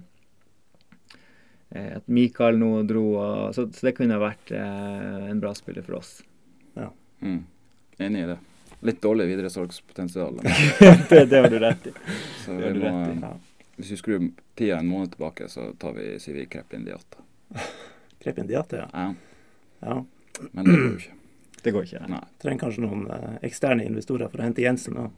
eh, 1.71 1.95
at 1.95 2.11
Mikael 2.11 2.59
nå 2.59 2.73
dro, 2.89 3.05
og, 3.15 3.55
så, 3.55 3.69
så 3.71 3.89
det 3.89 3.95
kunne 3.97 4.19
ha 4.19 4.25
vært 4.27 4.51
eh, 4.55 5.29
en 5.31 5.41
bra 5.41 5.55
spiller 5.57 5.87
for 5.87 6.01
oss. 6.01 6.17
Ja. 6.75 6.91
Mm. 7.23 7.45
Enig 7.99 8.23
i 8.23 8.27
det. 8.31 8.37
Litt 8.87 9.01
dårlig 9.03 9.25
videresalgspotensial. 9.27 10.39
det, 11.09 11.25
det 11.29 11.41
har 11.43 11.49
du 11.51 11.59
rett 11.59 11.87
i. 11.87 11.93
Så 12.45 12.55
vi 12.55 12.73
må, 12.79 12.85
rett 12.85 13.17
i. 13.17 13.21
Ja. 13.21 13.33
hvis 13.79 13.91
vi 13.91 13.97
skrur 13.99 14.29
tida 14.55 14.77
en 14.79 14.87
måned 14.87 15.11
tilbake, 15.15 15.49
så 15.51 15.71
tar 15.79 15.93
vi 15.97 16.13
Sivi 16.19 16.45
Krepin 16.45 16.85
Diata. 16.87 17.23
Krepin 18.23 18.47
Diate, 18.51 18.85
ja. 18.85 18.89
Ja, 18.93 19.13
ja. 19.79 19.97
men 20.51 20.65
det 20.65 20.71
går 20.77 20.85
jo 20.93 20.97
ikke. 21.03 21.15
Det 21.59 21.71
går 21.75 21.83
ikke. 21.89 21.99
Nei. 22.07 22.19
Trenger 22.39 22.59
kanskje 22.61 22.81
noen 22.85 23.01
eh, 23.11 23.33
eksterne 23.43 23.83
investorer 23.83 24.29
for 24.31 24.39
å 24.39 24.45
hente 24.45 24.63
Jensen 24.63 24.95
òg. 25.01 25.17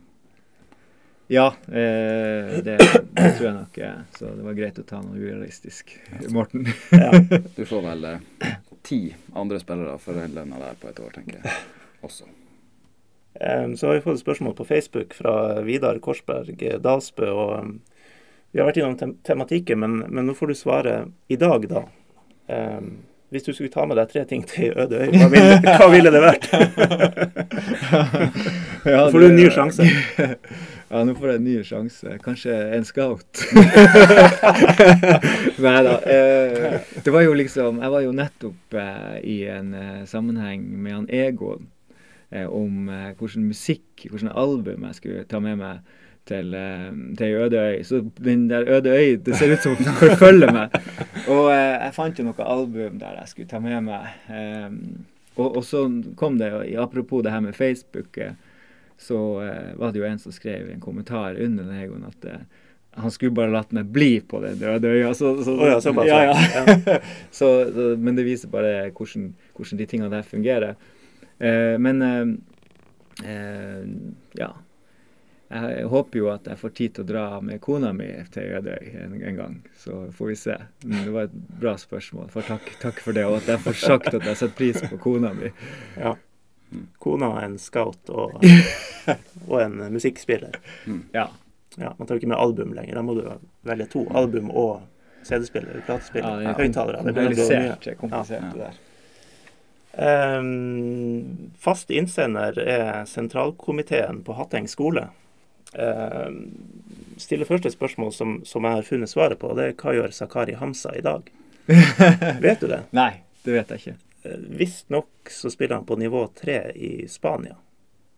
Ja, 1.30 1.52
eh, 1.70 2.56
det, 2.66 2.80
det 2.82 3.28
tror 3.38 3.46
jeg 3.46 3.54
nok. 3.60 3.78
eh, 3.78 4.00
Så 4.18 4.32
det 4.40 4.48
var 4.48 4.58
greit 4.58 4.80
å 4.82 4.86
ta 4.90 5.04
noe 5.06 5.22
urealistisk. 5.22 5.94
Morten. 6.34 6.66
Ja. 6.90 7.12
Du 7.56 7.62
får 7.70 7.86
vel 7.86 8.08
eh, 8.10 8.50
ti 8.82 8.98
andre 9.38 9.62
spillere 9.62 9.94
for 10.02 10.18
den 10.18 10.34
lønna 10.34 10.64
der 10.66 10.82
på 10.82 10.90
et 10.90 11.00
år, 11.06 11.14
tenker 11.20 11.44
jeg. 11.46 11.54
Også. 12.10 12.26
Eh, 13.40 13.74
Så 13.76 13.88
har 13.88 13.94
vi 13.94 14.02
fått 14.02 14.14
et 14.20 14.26
spørsmål 14.26 14.56
på 14.56 14.66
Facebook 14.68 15.14
fra 15.14 15.62
Vidar 15.62 16.00
Korsberg 16.00 16.82
Dalsbø. 16.84 17.30
og 17.32 17.54
eh, 17.60 17.72
Vi 18.52 18.60
har 18.60 18.68
vært 18.68 18.78
innom 18.82 18.98
tem 19.00 19.16
tematikken, 19.24 19.80
men, 19.80 20.04
men 20.10 20.26
nå 20.28 20.34
får 20.36 20.48
du 20.48 20.54
svare 20.60 20.98
i 21.32 21.36
dag, 21.40 21.68
da. 21.72 21.86
Eh, 22.52 22.82
Hvis 23.32 23.44
du 23.48 23.54
skulle 23.56 23.72
ta 23.72 23.86
med 23.88 23.96
deg 23.96 24.10
tre 24.12 24.26
ting 24.28 24.42
til 24.44 24.74
øde 24.76 24.98
øy, 25.06 25.08
hva 25.16 25.30
ville, 25.32 25.62
hva 25.80 25.88
ville 25.94 26.12
det 26.12 26.22
vært? 26.22 26.50
Ja, 28.82 29.06
får 29.14 29.20
du 29.20 29.26
en 29.30 29.36
ny 29.38 29.50
sjanse. 29.54 29.86
Ja, 30.92 31.06
nå 31.08 31.14
får 31.16 31.30
jeg 31.30 31.38
en 31.40 31.46
ny 31.46 31.54
sjanse. 31.64 32.18
Kanskje 32.20 32.52
en 32.76 32.84
scout. 32.84 33.40
Nei 35.64 35.78
da. 35.86 35.94
Eh, 36.04 36.82
det 37.06 37.14
var 37.16 37.24
jo 37.24 37.32
liksom 37.40 37.78
Jeg 37.80 37.94
var 37.94 38.04
jo 38.04 38.12
nettopp 38.18 38.76
eh, 38.76 39.14
i 39.24 39.38
en 39.54 39.70
eh, 39.78 40.02
sammenheng 40.10 40.66
med 40.84 40.98
han 40.98 41.08
Egon 41.08 41.70
om 42.48 42.90
eh, 42.90 43.10
hvilken 43.20 43.48
musikk, 43.50 44.06
hvilken 44.10 44.32
album 44.32 44.86
jeg 44.88 44.96
skulle 45.00 45.24
ta 45.30 45.40
med 45.44 45.58
meg 45.60 45.80
til, 46.30 46.54
eh, 46.56 46.90
til 47.18 47.38
Øde 47.44 47.60
øy. 47.60 47.82
Så 47.84 48.02
den 48.24 48.48
der 48.50 48.68
Øde 48.78 48.94
øy, 48.94 49.18
det 49.26 49.36
ser 49.36 49.54
ut 49.56 49.64
som 49.66 49.76
den 49.80 49.94
forfølger 50.00 50.54
meg. 50.56 50.76
Og 51.28 51.50
eh, 51.52 51.78
jeg 51.88 51.94
fant 51.98 52.20
jo 52.22 52.28
noe 52.30 52.46
album 52.48 53.00
der 53.02 53.18
jeg 53.20 53.28
skulle 53.34 53.52
ta 53.52 53.60
med 53.60 53.82
meg. 53.90 54.14
Eh, 54.30 54.70
og, 55.36 55.58
og 55.58 55.64
så 55.66 55.86
kom 56.20 56.38
det, 56.40 56.52
jo- 56.54 56.82
apropos 56.84 57.24
det 57.24 57.32
her 57.32 57.40
med 57.44 57.56
Facebook, 57.58 58.18
eh, 58.18 58.34
så 59.02 59.18
eh, 59.42 59.72
var 59.80 59.92
det 59.92 60.00
jo 60.04 60.06
en 60.08 60.20
som 60.22 60.32
skrev 60.36 60.70
i 60.70 60.74
en 60.76 60.84
kommentar 60.84 61.36
under 61.42 61.64
den 61.66 61.80
Egon 61.84 62.04
at 62.06 62.26
eh, 62.30 62.44
han 63.02 63.12
skulle 63.12 63.32
bare 63.34 63.54
latt 63.54 63.72
meg 63.74 63.88
bli 63.96 64.20
på 64.20 64.42
den 64.44 64.58
døde 64.60 64.90
øya. 64.92 65.14
Så, 65.16 65.38
så, 65.44 65.54
oh, 65.56 65.68
ja, 65.68 65.78
så, 65.82 65.94
ja, 66.06 66.18
ja. 66.36 66.98
så, 67.32 67.48
men 67.98 68.18
det 68.18 68.26
viser 68.28 68.52
bare 68.52 68.90
hvordan, 68.92 69.30
hvordan 69.56 69.80
de 69.80 69.86
tingene 69.88 70.10
der 70.12 70.28
fungerer. 70.28 70.76
Eh, 71.42 71.78
men 71.82 72.02
eh, 72.02 73.32
eh, 73.32 73.88
ja. 74.40 74.52
Jeg, 75.52 75.86
håper 75.92 76.20
jo 76.22 76.28
at 76.32 76.46
jeg 76.48 76.60
får 76.62 76.72
tid 76.78 76.94
til 76.96 77.04
å 77.04 77.08
dra 77.10 77.24
med 77.44 77.60
kona 77.60 77.90
mi 77.92 78.06
til 78.32 78.54
Ødøy 78.56 78.92
en, 79.02 79.16
en 79.20 79.40
gang. 79.40 79.56
Så 79.76 80.06
får 80.16 80.30
vi 80.30 80.36
se. 80.40 80.56
Det 80.86 81.12
var 81.12 81.28
et 81.28 81.34
bra 81.60 81.74
spørsmål. 81.82 82.30
For 82.32 82.48
takk, 82.48 82.70
takk 82.80 83.02
for 83.04 83.18
det. 83.18 83.26
Og 83.28 83.42
at 83.42 83.50
jeg 83.52 83.60
får 83.66 83.76
sagt 83.82 84.14
at 84.14 84.24
jeg 84.30 84.40
setter 84.40 84.56
pris 84.56 84.80
på 84.94 85.00
kona 85.04 85.34
mi. 85.36 85.52
Ja. 85.98 86.14
Kona 87.04 87.34
er 87.42 87.50
en 87.50 87.58
scout 87.60 88.14
og, 88.16 88.38
og 89.50 89.58
en 89.60 89.76
musikkspiller. 89.92 90.56
Ja. 91.12 91.28
Ja, 91.76 91.92
Man 91.98 92.08
tar 92.08 92.16
jo 92.16 92.22
ikke 92.24 92.32
med 92.32 92.40
album 92.40 92.72
lenger. 92.78 92.96
Da 92.96 93.04
må 93.04 93.18
du 93.20 93.26
velge 93.68 93.90
to. 93.92 94.06
Album 94.16 94.54
og 94.56 94.86
CD-spiller, 95.28 95.84
platespiller, 95.86 96.32
Ja, 96.32 96.40
det 96.40 96.54
er 96.54 96.64
høyttalere. 96.64 97.04
Det 97.04 97.14
mye. 97.16 97.28
komplisert, 97.28 97.92
komplisert 98.00 98.48
Ja. 98.48 98.54
det 98.56 98.64
der. 98.64 98.80
Ehm, 99.94 101.52
fast 101.60 101.90
innsender 101.92 102.58
er 102.60 103.06
sentralkomiteen 103.10 104.24
på 104.24 104.34
Hatteng 104.38 104.68
skole. 104.72 105.08
Um, 105.74 106.40
stiller 107.22 107.48
først 107.48 107.66
et 107.70 107.76
spørsmål 107.78 108.12
som, 108.14 108.34
som 108.46 108.66
jeg 108.68 108.80
har 108.80 108.88
funnet 108.88 109.12
svaret 109.12 109.40
på. 109.40 109.54
Det 109.56 109.70
er 109.70 109.76
hva 109.80 109.94
gjør 109.96 110.12
Zakari 110.16 110.56
Hamza 110.60 110.92
i 110.98 111.04
dag? 111.06 111.30
Vet 112.44 112.60
du 112.64 112.68
det? 112.68 112.82
Nei, 112.98 113.22
det 113.46 113.56
vet 113.56 113.72
jeg 113.72 113.80
ikke. 113.84 113.96
Eh, 114.28 114.42
Visstnok 114.60 115.32
så 115.32 115.52
spiller 115.54 115.78
han 115.80 115.86
på 115.88 115.96
nivå 116.02 116.26
tre 116.36 116.58
i 116.76 117.08
Spania. 117.12 117.56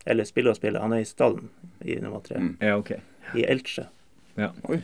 Eller 0.05 0.26
spiller 0.28 0.55
og 0.55 0.57
spiller. 0.59 0.82
Han 0.84 0.95
er 0.97 1.03
i 1.03 1.07
stallen 1.07 1.49
i 1.86 1.95
nivå 2.01 2.19
tre. 2.26 2.41
Mm. 2.41 2.55
Ja, 2.63 2.74
okay. 2.80 3.03
I 3.38 3.45
Elche. 3.47 3.86
Oi, 4.39 4.80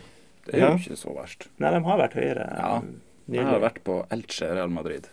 det 0.46 0.54
er 0.54 0.60
Ja. 0.62 0.70
jo 0.70 0.78
ikke 0.78 1.00
så 1.00 1.16
verst. 1.16 1.50
Nei, 1.58 1.72
de 1.74 1.82
har 1.88 1.98
vært 2.06 2.14
høyere 2.20 2.46
Ja. 2.60 2.82
Jeg 3.30 3.46
har 3.46 3.60
vært 3.62 3.82
på 3.86 4.00
Elche 4.14 4.48
Real 4.56 4.70
Madrid 4.74 5.10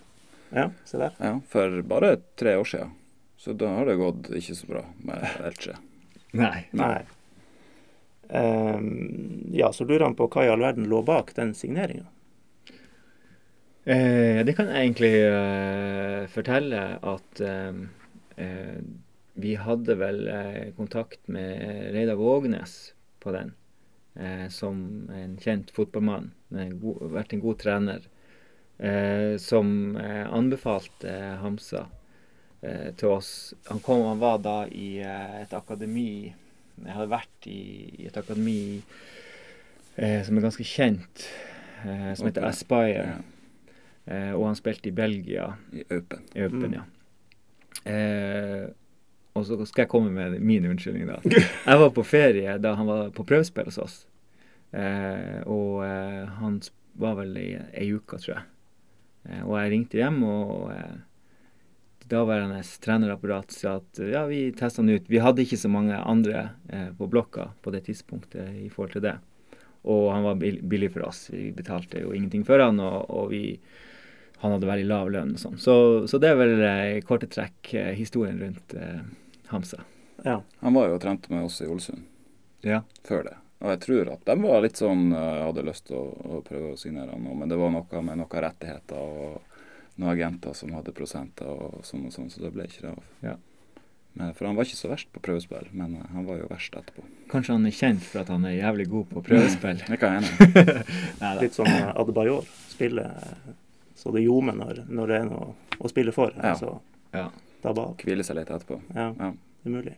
Ja, 0.50 0.70
se 0.84 0.98
der. 0.98 1.14
ja, 1.18 1.40
for 1.48 1.82
bare 1.82 2.16
tre 2.38 2.56
år 2.56 2.64
siden. 2.64 2.94
Så 3.36 3.52
da 3.52 3.68
har 3.78 3.86
det 3.86 3.98
gått 4.00 4.30
ikke 4.34 4.54
så 4.56 4.66
bra 4.66 4.82
med 5.04 5.26
Elche. 5.44 5.76
Nei. 6.36 6.66
Nei. 6.76 7.04
Um, 8.28 9.46
ja, 9.54 9.72
så 9.72 9.84
lurer 9.84 10.08
han 10.08 10.16
på 10.18 10.26
hva 10.32 10.46
i 10.46 10.50
all 10.50 10.64
verden 10.64 10.88
lå 10.90 11.02
bak 11.06 11.34
den 11.36 11.54
signeringa. 11.54 12.08
Eh, 13.86 14.40
det 14.42 14.56
kan 14.58 14.66
jeg 14.66 14.82
egentlig 14.82 15.12
eh, 15.22 16.24
fortelle 16.32 16.80
at 17.06 17.40
eh, 17.46 17.76
eh, 18.42 18.80
vi 19.38 19.52
hadde 19.62 19.94
vel 20.00 20.24
eh, 20.32 20.64
kontakt 20.74 21.28
med 21.30 21.92
Reidar 21.94 22.18
Vågnes 22.18 22.74
på 23.22 23.30
den, 23.36 23.52
eh, 24.18 24.48
som 24.50 25.06
en 25.14 25.36
kjent 25.38 25.70
fotballmann. 25.76 26.32
En 26.50 26.74
god, 26.82 27.04
vært 27.14 27.36
en 27.36 27.44
god 27.44 27.60
trener. 27.62 28.08
Eh, 28.78 29.36
som 29.40 29.96
eh, 29.96 30.26
anbefalte 30.36 31.08
eh, 31.08 31.36
Hamsa 31.40 31.86
eh, 32.60 32.90
til 32.96 33.08
oss. 33.14 33.54
Han, 33.70 33.80
kom, 33.80 34.02
han 34.04 34.18
var 34.20 34.38
da 34.44 34.56
i 34.68 34.98
eh, 35.00 35.38
et 35.42 35.54
akademi 35.56 36.34
Jeg 36.84 36.92
hadde 36.92 37.08
vært 37.08 37.46
i, 37.48 37.60
i 38.02 38.06
et 38.10 38.16
akademi 38.20 38.82
eh, 39.96 40.20
som 40.26 40.36
er 40.36 40.44
ganske 40.44 40.66
kjent, 40.68 41.24
eh, 41.86 42.10
som 42.18 42.28
heter 42.28 42.44
Ok. 42.44 42.50
Aspire. 42.52 43.06
Ja, 43.14 43.16
Eh, 44.06 44.30
og 44.38 44.44
han 44.46 44.54
spilte 44.54 44.86
i 44.86 44.92
Belgia, 44.94 45.48
I 45.74 45.80
Open 45.90 46.20
i 46.36 46.44
Eupen, 46.44 46.68
Mm. 46.70 46.74
ja. 46.76 46.82
Eh, 47.90 48.68
og 49.34 49.44
så 49.48 49.56
skal 49.66 49.82
jeg 49.82 49.88
komme 49.90 50.12
med 50.14 50.36
min 50.40 50.64
unnskyldning, 50.70 51.08
da. 51.10 51.16
Jeg 51.66 51.80
var 51.80 51.90
på 51.90 52.04
ferie 52.06 52.54
da 52.62 52.76
han 52.78 52.86
var 52.86 53.10
på 53.10 53.24
prøvespill 53.26 53.66
hos 53.66 53.78
oss. 53.82 53.96
Eh, 54.70 55.42
og 55.50 55.82
eh, 55.88 56.22
han 56.38 56.60
var 57.02 57.18
vel 57.18 57.34
i 57.42 57.48
ei 57.74 57.88
uke, 57.98 58.20
tror 58.22 58.36
jeg. 58.36 58.44
Eh, 59.28 59.42
og 59.44 59.58
jeg 59.60 59.72
ringte 59.74 60.00
hjem, 60.00 60.20
og 60.26 60.72
eh, 60.74 60.96
daværende 62.10 62.60
trenerapparat 62.82 63.54
sa 63.54 63.76
at 63.80 64.02
ja, 64.02 64.24
vi 64.30 64.52
testa 64.56 64.82
han 64.82 64.92
ut. 64.94 65.08
Vi 65.10 65.22
hadde 65.22 65.42
ikke 65.42 65.58
så 65.60 65.70
mange 65.72 65.98
andre 65.98 66.50
eh, 66.70 66.92
på 66.96 67.08
blokka 67.10 67.50
på 67.62 67.74
det 67.74 67.86
tidspunktet 67.88 68.54
i 68.62 68.68
forhold 68.70 68.96
til 68.96 69.06
det. 69.08 69.16
Og 69.86 70.08
han 70.10 70.24
var 70.26 70.38
billig 70.40 70.90
for 70.94 71.06
oss. 71.06 71.28
Vi 71.30 71.52
betalte 71.54 72.00
jo 72.02 72.14
ingenting 72.14 72.42
for 72.46 72.58
han, 72.62 72.80
og, 72.82 73.04
og 73.10 73.30
vi 73.30 73.44
han 74.42 74.52
hadde 74.52 74.68
veldig 74.68 74.88
lav 74.90 75.10
lønn 75.12 75.32
og 75.36 75.40
sånn. 75.40 75.56
Så, 75.60 75.74
så 76.10 76.18
det 76.20 76.32
er 76.32 76.40
vel 76.40 76.58
eh, 76.60 76.98
i 76.98 77.04
korte 77.06 77.28
trekk 77.32 77.72
eh, 77.74 77.92
historien 77.96 78.38
rundt 78.42 78.74
eh, 78.76 79.00
Hamsa. 79.48 79.80
Ja. 80.26 80.40
Han 80.60 80.76
var 80.76 80.90
jo 80.90 80.98
og 80.98 81.02
trente 81.04 81.32
med 81.32 81.46
oss 81.46 81.60
i 81.62 81.68
Ålesund 81.70 82.04
Ja. 82.66 82.82
før 83.06 83.24
det. 83.30 83.36
Og 83.64 83.70
jeg 83.72 83.80
tror 83.86 84.10
at 84.12 84.24
de 84.28 84.34
var 84.42 84.60
litt 84.62 84.76
sånn 84.76 85.06
eh, 85.16 85.42
hadde 85.46 85.62
lyst 85.64 85.86
til 85.88 85.96
å, 85.96 86.06
å 86.38 86.40
prøve 86.44 86.74
å 86.74 86.78
signere 86.80 87.14
han 87.14 87.24
nå, 87.24 87.34
men 87.40 87.48
det 87.48 87.56
var 87.60 87.70
noe 87.72 88.02
med 88.04 88.18
noen 88.20 88.42
rettigheter 88.44 88.96
og 89.00 89.42
noen 89.96 90.12
agenter 90.12 90.52
som 90.58 90.74
hadde 90.76 90.92
prosenter 90.92 91.48
og 91.48 91.78
sånn 91.88 92.04
og 92.06 92.12
sånn, 92.12 92.28
så 92.30 92.42
det 92.44 92.50
ble 92.52 92.66
ikke 92.68 92.82
det 92.84 92.90
av. 92.92 93.04
Ja. 93.24 93.36
Men, 94.16 94.30
for 94.36 94.48
han 94.48 94.56
var 94.56 94.64
ikke 94.64 94.78
så 94.78 94.88
verst 94.88 95.08
på 95.12 95.20
prøvespill, 95.24 95.70
men 95.76 95.96
eh, 96.00 96.06
han 96.12 96.24
var 96.28 96.38
jo 96.42 96.50
verst 96.52 96.76
etterpå. 96.76 97.04
Kanskje 97.32 97.56
han 97.56 97.66
er 97.68 97.74
kjent 97.76 98.04
for 98.04 98.22
at 98.22 98.30
han 98.32 98.44
er 98.48 98.54
jævlig 98.58 98.86
god 98.92 99.08
på 99.14 99.22
prøvespill. 99.30 99.80
Det 99.90 99.98
kan 100.00 100.18
jeg 100.18 100.28
enig 100.28 101.40
Litt 101.42 101.56
sånn 101.56 101.72
eh, 101.72 101.90
Adebayor. 101.96 102.44
Spille 102.72 103.04
eh, 103.08 103.50
så 103.96 104.12
det 104.12 104.22
ljomer 104.26 104.52
når, 104.56 104.82
når 104.92 105.08
det 105.10 105.18
er 105.22 105.28
noe 105.30 105.52
å 105.80 105.88
spille 105.88 106.12
for. 106.12 106.32
Ja. 106.36 106.52
Så 106.60 106.74
Ja. 107.16 107.30
dabbe 107.64 107.80
av. 107.88 107.94
Hvile 108.04 108.24
seg 108.24 108.36
litt 108.36 108.50
etterpå. 108.52 108.76
Ja, 108.92 109.06
Ja. 109.16 109.30
det 109.32 109.70
er 109.70 109.74
mulig. 109.78 109.94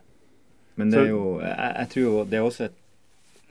Men 0.78 0.90
det 0.94 1.00
er 1.02 1.08
jo 1.10 1.22
Jeg, 1.42 1.72
jeg 1.80 1.88
tror 1.94 2.04
jo 2.04 2.12
det 2.30 2.38
er 2.38 2.46
også 2.46 2.68
et 2.68 2.76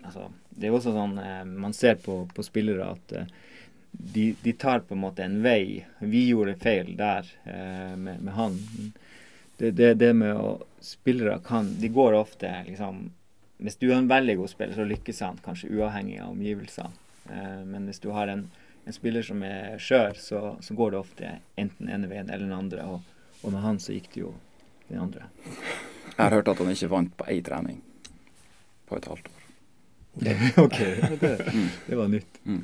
Altså, 0.07 0.29
det 0.49 0.69
er 0.69 0.75
også 0.77 0.93
sånn 0.95 1.17
eh, 1.19 1.43
Man 1.45 1.75
ser 1.75 1.99
på, 2.01 2.21
på 2.33 2.45
spillere 2.45 2.87
at 2.95 3.13
eh, 3.17 3.27
de, 3.91 4.35
de 4.43 4.53
tar 4.53 4.79
på 4.85 4.95
en 4.95 5.01
måte 5.01 5.25
en 5.25 5.41
vei. 5.43 5.85
Vi 5.99 6.27
gjorde 6.29 6.57
feil 6.61 6.93
der 6.97 7.27
eh, 7.43 7.95
med, 7.97 8.21
med 8.21 8.33
han. 8.33 8.57
Det, 9.57 9.71
det, 9.71 9.93
det 9.97 10.13
med 10.13 10.37
å 10.37 10.57
Spillere 10.87 11.39
kan 11.41 11.71
De 11.81 11.89
går 11.89 12.13
ofte 12.13 12.51
liksom 12.67 12.99
Hvis 13.57 13.79
du 13.81 13.87
er 13.89 13.95
en 13.97 14.07
veldig 14.07 14.35
god 14.37 14.51
spiller, 14.51 14.77
så 14.77 14.85
lykkes 14.85 15.21
han 15.25 15.39
kanskje 15.41 15.71
uavhengig 15.73 16.19
av 16.21 16.35
omgivelsene. 16.35 16.93
Eh, 17.33 17.63
men 17.65 17.87
hvis 17.89 17.99
du 18.03 18.11
har 18.13 18.29
en, 18.29 18.43
en 18.85 18.95
spiller 18.95 19.25
som 19.25 19.41
er 19.43 19.79
skjør, 19.81 20.19
så, 20.21 20.41
så 20.61 20.77
går 20.77 20.93
det 20.93 20.99
ofte 20.99 21.31
enten 21.57 21.89
ene 21.89 22.09
veien 22.11 22.29
eller 22.29 22.45
den 22.45 22.53
andre. 22.53 22.85
Og, 22.85 23.01
og 23.41 23.55
med 23.55 23.65
han 23.65 23.81
så 23.81 23.97
gikk 23.97 24.11
det 24.13 24.21
jo 24.21 24.35
den 24.91 25.01
andre. 25.07 25.25
Jeg 25.47 26.21
har 26.21 26.37
hørt 26.37 26.53
at 26.53 26.61
han 26.61 26.69
ikke 26.75 26.91
vant 26.93 27.17
på 27.17 27.27
én 27.33 27.41
trening 27.49 27.81
på 28.85 29.01
et 29.01 29.09
halvt 29.09 29.33
år. 29.33 29.36
ok, 30.65 30.77
det, 31.21 31.31
det 31.87 31.95
var 31.95 32.07
nytt. 32.07 32.41
Mm. 32.45 32.63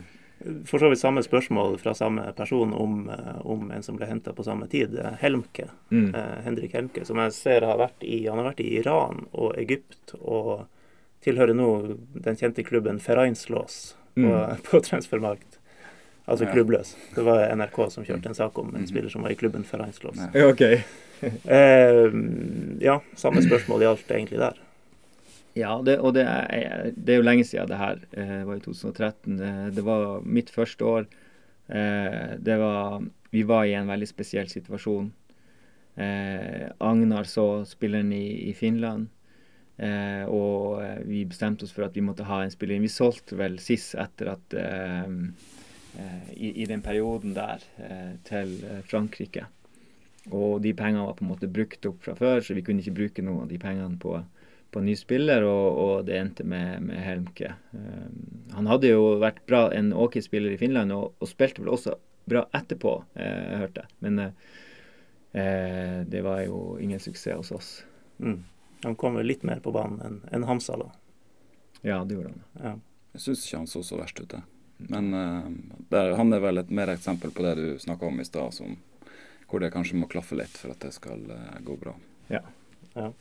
For 0.68 0.78
så 0.82 0.90
vidt 0.92 1.00
samme 1.00 1.22
spørsmål 1.24 1.78
fra 1.80 1.94
samme 1.96 2.26
person 2.36 2.74
om, 2.76 3.10
eh, 3.10 3.38
om 3.48 3.70
en 3.72 3.84
som 3.86 3.96
ble 3.96 4.06
henta 4.10 4.34
på 4.36 4.44
samme 4.44 4.68
tid. 4.68 4.98
eh, 5.00 5.14
Helmke. 5.22 5.70
Mm. 5.92 6.10
Eh, 6.16 6.42
Henrik 6.44 6.74
Helmke, 6.76 7.06
som 7.08 7.18
jeg 7.24 7.32
ser 7.38 7.62
har 7.64 7.78
vært 7.80 8.04
i 8.04 8.26
Han 8.28 8.38
har 8.42 8.50
vært 8.52 8.60
i 8.66 8.74
Iran 8.82 9.26
og 9.32 9.56
Egypt 9.58 10.16
og 10.20 10.66
tilhører 11.24 11.56
nå 11.56 11.70
den 12.26 12.36
kjente 12.36 12.66
klubben 12.68 13.00
Ferainslos 13.00 13.96
på, 14.16 14.28
Mm. 14.28 14.58
på 14.68 14.82
Transfermarkt. 14.84 15.60
Altså 16.28 16.46
Ja. 16.46 16.52
klubbløs. 16.54 16.96
Det 17.16 17.24
var 17.24 17.48
NRK 17.56 17.90
som 17.92 18.04
kjørte 18.04 18.28
en 18.32 18.36
sak 18.36 18.58
om 18.60 18.76
en 18.76 18.86
spiller 18.88 19.10
som 19.10 19.22
var 19.24 19.32
i 19.32 19.36
klubben 19.40 19.64
Ferainslos. 19.64 20.20
Ja. 20.34 20.46
Okay. 20.48 20.84
Eh, 21.48 22.12
ja, 22.84 23.00
samme 23.16 23.42
spørsmål 23.44 23.82
gjaldt 23.88 24.12
egentlig 24.12 24.40
der. 24.44 24.60
Ja, 25.54 25.76
det, 25.86 26.00
og 26.02 26.16
det 26.16 26.24
er, 26.26 26.88
det 26.98 27.14
er 27.14 27.20
jo 27.20 27.26
lenge 27.28 27.46
siden 27.46 27.70
det 27.70 27.78
her. 27.78 28.00
Eh, 28.18 28.38
Det 28.40 28.46
var 28.48 28.56
i 28.58 28.64
2013. 28.66 29.38
Det, 29.38 29.52
det 29.76 29.84
var 29.86 30.22
mitt 30.26 30.50
første 30.50 30.86
år. 30.86 31.06
Eh, 31.70 32.38
Det 32.40 32.58
var 32.60 33.04
Vi 33.32 33.44
var 33.44 33.66
i 33.66 33.74
en 33.74 33.88
veldig 33.90 34.08
spesiell 34.08 34.48
situasjon. 34.50 35.12
Eh, 35.98 36.70
Agnar 36.80 37.24
så 37.26 37.66
spilleren 37.66 38.12
i, 38.14 38.50
i 38.50 38.54
Finland. 38.54 39.08
Eh, 39.78 40.26
og 40.30 40.82
eh, 40.84 41.00
vi 41.06 41.26
bestemte 41.26 41.66
oss 41.66 41.74
for 41.74 41.86
at 41.88 41.96
vi 41.98 42.02
måtte 42.06 42.26
ha 42.30 42.44
en 42.44 42.52
spiller 42.54 42.76
inn. 42.78 42.86
Vi 42.86 42.94
solgte 42.94 43.38
vel 43.40 43.58
SIS 43.60 43.94
etter 43.98 44.34
at 44.36 44.54
eh, 44.54 45.10
eh, 46.00 46.30
i, 46.38 46.52
I 46.64 46.66
den 46.70 46.82
perioden 46.86 47.34
der 47.38 47.64
eh, 47.78 48.14
til 48.28 48.58
eh, 48.66 48.82
Frankrike. 48.90 49.48
Og 50.32 50.62
de 50.64 50.74
pengene 50.78 51.06
var 51.08 51.18
på 51.20 51.26
en 51.26 51.32
måte 51.34 51.50
brukt 51.52 51.86
opp 51.90 52.04
fra 52.06 52.16
før, 52.16 52.42
så 52.46 52.56
vi 52.56 52.64
kunne 52.64 52.84
ikke 52.84 52.96
bruke 53.00 53.26
noen 53.26 53.44
av 53.46 53.50
de 53.52 53.60
pengene 53.60 53.98
på, 54.00 54.16
på 54.74 54.82
en 54.82 54.90
ny 54.90 54.96
spiller, 54.98 55.46
og, 55.46 55.78
og 55.84 56.08
det 56.08 56.18
endte 56.20 56.46
med, 56.48 56.82
med 56.90 57.02
Helmke. 57.06 57.54
Um, 57.72 58.18
han 58.56 58.70
hadde 58.72 58.92
jo 58.92 59.14
vært 59.22 59.44
bra, 59.50 59.68
en 59.74 59.94
ok 59.94 60.18
spiller 60.26 60.56
i 60.56 60.60
Finland, 60.62 60.94
og, 60.96 61.14
og 61.22 61.30
spilte 61.30 61.64
vel 61.64 61.74
også 61.76 61.96
bra 62.26 62.46
etterpå, 62.54 63.04
eh, 63.14 63.44
jeg 63.52 63.60
hørte. 63.60 63.86
Men 64.00 64.20
eh, 64.20 64.32
eh, 65.32 66.00
det 66.08 66.22
var 66.22 66.42
jo 66.46 66.78
ingen 66.80 67.00
suksess 67.00 67.36
hos 67.38 67.52
oss. 67.52 67.72
Mm. 68.20 68.44
Han 68.84 68.96
kom 68.96 69.16
vel 69.16 69.28
litt 69.28 69.44
mer 69.48 69.60
på 69.64 69.72
banen 69.76 70.02
enn 70.04 70.20
en 70.32 70.48
Hamsa, 70.48 70.78
da. 70.80 70.90
Ja, 71.82 72.04
det 72.04 72.16
gjorde 72.16 72.34
han. 72.34 72.44
Ja. 72.64 72.74
Jeg 73.14 73.26
syns 73.26 73.46
ikke 73.46 73.62
han 73.62 73.70
så 73.70 73.84
så 73.84 74.00
verst 74.00 74.20
ut, 74.20 74.30
det. 74.32 74.42
Men 74.90 75.14
uh, 75.14 75.52
der, 75.92 76.16
han 76.18 76.34
er 76.34 76.42
vel 76.44 76.60
et 76.60 76.72
mer 76.74 76.92
eksempel 76.92 77.32
på 77.32 77.44
det 77.46 77.54
du 77.60 77.68
snakka 77.80 78.08
om 78.08 78.20
i 78.20 78.26
stad, 78.28 78.58
hvor 79.48 79.62
det 79.62 79.72
kanskje 79.76 80.00
må 80.00 80.10
klaffe 80.12 80.36
litt 80.40 80.56
for 80.58 80.74
at 80.74 80.82
det 80.84 80.92
skal 80.96 81.22
uh, 81.30 81.60
gå 81.64 81.78
bra. 81.80 81.94
Ja. 82.32 82.42
Ja. 82.96 83.12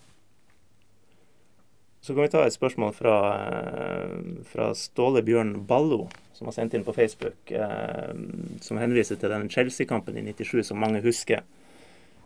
Så 2.03 2.15
kan 2.15 2.25
vi 2.25 2.29
ta 2.33 2.41
et 2.43 2.55
spørsmål 2.55 2.93
fra, 2.99 3.17
eh, 3.39 4.15
fra 4.51 4.73
Ståle 4.75 5.23
Bjørn 5.23 5.67
Ballo, 5.67 6.09
som 6.35 6.49
har 6.49 6.53
sendt 6.57 6.75
inn 6.75 6.83
på 6.83 6.95
Facebook, 6.95 7.53
eh, 7.53 8.15
som 8.61 8.79
henviser 8.79 9.17
til 9.21 9.31
den 9.31 9.49
Chelsea-kampen 9.49 10.17
i 10.19 10.23
97 10.33 10.65
som 10.67 10.81
mange 10.83 11.01
husker. 11.01 11.45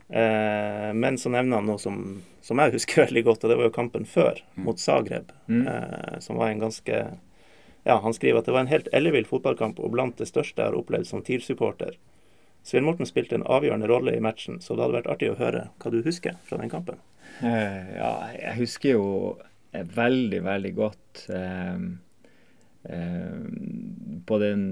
Eh, 0.08 0.92
men 0.94 1.18
så 1.18 1.28
nevner 1.28 1.60
han 1.60 1.66
noe 1.66 1.78
som, 1.78 2.22
som 2.40 2.62
jeg 2.62 2.72
husker 2.72 3.02
veldig 3.06 3.24
godt, 3.26 3.44
og 3.44 3.50
det 3.50 3.58
var 3.58 3.68
jo 3.68 3.74
kampen 3.74 4.06
før, 4.08 4.40
mot 4.54 4.80
Zagreb. 4.80 5.34
Mm. 5.46 5.66
Eh, 5.68 6.18
som 6.24 6.40
var 6.40 6.48
en 6.48 6.62
ganske 6.68 7.06
Ja, 7.86 8.00
han 8.02 8.14
skriver 8.16 8.40
at 8.40 8.46
det 8.46 8.54
var 8.54 8.64
en 8.64 8.72
helt 8.72 8.88
ellevill 8.96 9.28
fotballkamp 9.28 9.76
og 9.78 9.92
blant 9.92 10.16
det 10.18 10.26
største 10.26 10.58
jeg 10.58 10.72
har 10.72 10.78
opplevd 10.78 11.06
som 11.06 11.20
TIL-supporter. 11.22 11.92
Svein 12.66 12.82
Morten 12.82 13.06
spilte 13.06 13.36
en 13.36 13.44
avgjørende 13.46 13.86
rolle 13.86 14.16
i 14.16 14.22
matchen, 14.24 14.56
så 14.58 14.74
det 14.74 14.82
hadde 14.82 14.96
vært 14.96 15.10
artig 15.12 15.28
å 15.30 15.36
høre 15.38 15.68
hva 15.78 15.92
du 15.92 16.00
husker 16.02 16.34
fra 16.48 16.58
den 16.58 16.72
kampen. 16.72 16.98
Ja, 17.44 18.10
jeg 18.34 18.56
husker 18.58 18.96
jo 18.96 19.04
veldig, 19.72 20.42
veldig 20.44 20.74
godt 20.76 21.24
eh, 21.34 21.80
eh, 22.90 23.40
på 24.26 24.38
den 24.42 24.62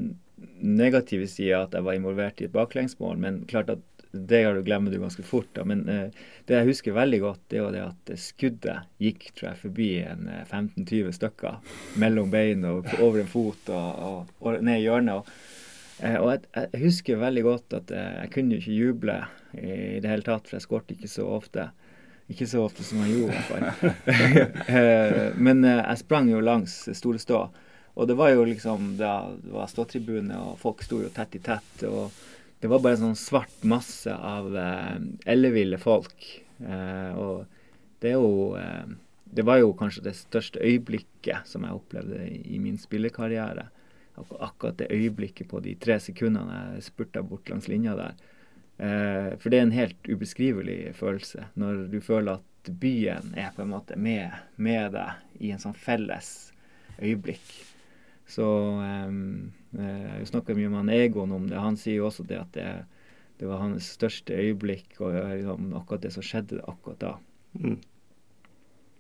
negative 0.61 1.27
sida 1.31 1.65
at 1.65 1.75
jeg 1.77 1.87
var 1.87 1.99
involvert 1.99 2.41
i 2.41 2.47
et 2.49 2.55
baklengsmål, 2.55 3.19
men 3.21 3.43
klart 3.51 3.73
at 3.75 3.83
det 4.15 4.45
glemmer 4.65 4.91
du 4.91 5.01
ganske 5.01 5.23
fort. 5.23 5.49
Da. 5.53 5.65
Men 5.67 5.89
eh, 5.89 6.07
det 6.47 6.59
jeg 6.59 6.69
husker 6.71 6.97
veldig 6.97 7.21
godt, 7.25 7.43
det 7.51 7.59
jo 7.59 7.71
det 7.75 7.83
at 7.83 8.13
skuddet 8.21 8.87
gikk 9.03 9.31
tror 9.33 9.51
jeg, 9.51 9.63
forbi 9.65 9.91
en 10.05 10.29
eh, 10.31 10.45
15-20 10.47 11.17
stykker 11.19 11.75
mellom 12.01 12.31
beina 12.33 12.77
og 12.79 12.91
over 13.01 13.23
en 13.23 13.31
fot 13.31 13.73
og, 13.75 14.05
og, 14.09 14.35
og 14.41 14.61
ned 14.63 14.81
i 14.81 14.87
hjørnet. 14.87 15.19
Og, 15.19 15.33
eh, 16.01 16.19
og 16.21 16.31
jeg, 16.31 16.45
jeg 16.61 16.85
husker 16.85 17.23
veldig 17.25 17.47
godt 17.49 17.79
at 17.81 17.95
jeg, 17.97 18.21
jeg 18.21 18.35
kunne 18.37 18.55
jo 18.55 18.63
ikke 18.63 18.79
juble 18.79 19.19
i 19.55 20.03
det 20.03 20.11
hele 20.11 20.27
tatt, 20.27 20.47
for 20.47 20.59
jeg 20.59 20.67
skåret 20.69 20.95
ikke 20.95 21.11
så 21.11 21.27
ofte. 21.37 21.69
Ikke 22.33 22.47
så 22.49 22.63
ofte 22.65 22.85
som 22.87 23.03
jeg 23.05 23.19
gjorde, 23.19 23.37
i 23.37 24.45
Men 25.47 25.65
eh, 25.65 25.83
jeg 25.83 26.01
sprang 26.01 26.31
jo 26.33 26.41
langs 26.41 26.77
Storestå. 26.97 27.43
Og 27.95 28.09
det 28.09 28.17
var 28.19 28.33
jo 28.33 28.47
liksom 28.49 28.95
det 28.99 29.11
var 29.53 29.69
ståtribune, 29.71 30.35
og 30.35 30.57
folk 30.59 30.83
sto 30.83 30.99
jo 31.03 31.11
tett 31.15 31.37
i 31.39 31.43
tett. 31.45 31.85
Og 31.87 32.11
det 32.65 32.71
var 32.73 32.83
bare 32.83 32.97
en 32.97 33.11
sånn 33.11 33.19
svart 33.19 33.67
masse 33.69 34.11
av 34.11 34.55
eh, 34.57 34.97
elleville 35.31 35.79
folk. 35.79 36.27
Eh, 36.65 37.13
og 37.13 37.45
det 38.03 38.15
er 38.15 38.19
jo 38.19 38.55
eh, 38.57 38.95
Det 39.35 39.43
var 39.43 39.59
jo 39.59 39.73
kanskje 39.75 40.05
det 40.05 40.15
største 40.15 40.61
øyeblikket 40.63 41.49
som 41.51 41.65
jeg 41.67 41.75
opplevde 41.75 42.21
i, 42.31 42.59
min 42.63 42.77
spillekarriere. 42.79 43.65
Ak 44.15 44.31
akkurat 44.39 44.77
det 44.79 44.93
øyeblikket 44.95 45.49
på 45.51 45.59
de 45.61 45.73
tre 45.75 45.97
sekundene 45.99 46.61
jeg 46.77 46.85
spurta 46.87 47.23
bort 47.23 47.51
langs 47.51 47.67
linja 47.69 47.97
der. 47.99 48.15
Eh, 48.79 49.35
for 49.39 49.51
det 49.51 49.61
er 49.61 49.69
en 49.69 49.77
helt 49.77 50.09
ubeskrivelig 50.11 50.95
følelse 50.99 51.47
når 51.61 51.85
du 51.93 52.01
føler 52.03 52.41
at 52.41 52.73
byen 52.81 53.35
er 53.39 53.53
på 53.55 53.63
en 53.63 53.71
måte 53.71 53.99
med, 54.01 54.35
med 54.57 54.95
deg 54.97 55.45
i 55.45 55.53
en 55.55 55.63
sånn 55.63 55.77
felles 55.77 56.51
øyeblikk. 56.99 57.45
Så 58.27 58.45
um, 58.81 59.53
Jeg 59.77 60.29
snakker 60.31 60.57
mye 60.57 60.71
med 60.73 60.95
Egon 60.95 61.35
om 61.37 61.49
det. 61.51 61.59
Han 61.61 61.77
sier 61.77 61.99
jo 61.99 62.07
også 62.09 62.25
det 62.25 62.39
at 62.41 62.55
det, 62.57 62.69
det 63.37 63.51
var 63.51 63.61
hans 63.61 63.91
største 63.99 64.33
øyeblikk, 64.33 64.95
og 65.03 65.13
liksom, 65.13 65.75
akkurat 65.77 66.07
det 66.07 66.15
som 66.15 66.25
skjedde 66.25 66.63
akkurat 66.65 67.03
da. 67.03 67.13
Mm. 67.59 67.77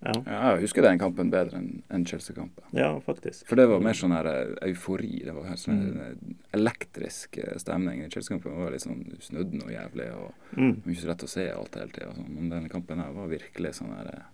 Ja. 0.04 0.12
Ja, 0.26 0.40
jeg 0.54 0.66
husker 0.66 0.82
den 0.82 0.98
kampen 1.00 1.30
bedre 1.32 1.56
enn 1.90 2.04
Chelsea-kampen. 2.04 2.62
ja, 2.76 2.90
faktisk. 3.00 3.46
For 3.48 3.56
det 3.56 3.66
var 3.70 3.80
mer 3.80 3.94
sånn 3.96 4.12
her 4.12 4.26
eh, 4.26 4.68
eufori. 4.68 5.24
Det 5.24 5.32
var 5.34 5.44
sånn 5.56 5.80
Mm. 5.94 6.34
elektrisk 6.52 7.38
eh, 7.38 7.56
stemning. 7.58 8.02
I 8.04 8.08
Chelsea-kampen 8.10 8.52
var 8.58 8.70
litt 8.70 8.82
sånn 8.84 9.02
du 9.08 9.16
snudde 9.20 9.54
noe 9.58 9.72
jævlig, 9.72 10.10
og 10.14 10.34
Mm. 10.58 10.82
ikke 10.86 11.00
så 11.00 11.06
lett 11.08 11.24
å 11.24 11.28
se 11.28 11.48
alt 11.50 11.74
hele 11.74 11.88
tida. 11.90 12.12
Sånn. 12.14 12.28
Men 12.28 12.50
denne 12.50 12.68
kampen 12.68 12.98
her 13.00 13.12
var 13.12 13.28
virkelig 13.28 13.74
sånn 13.80 13.96
her 13.96 14.24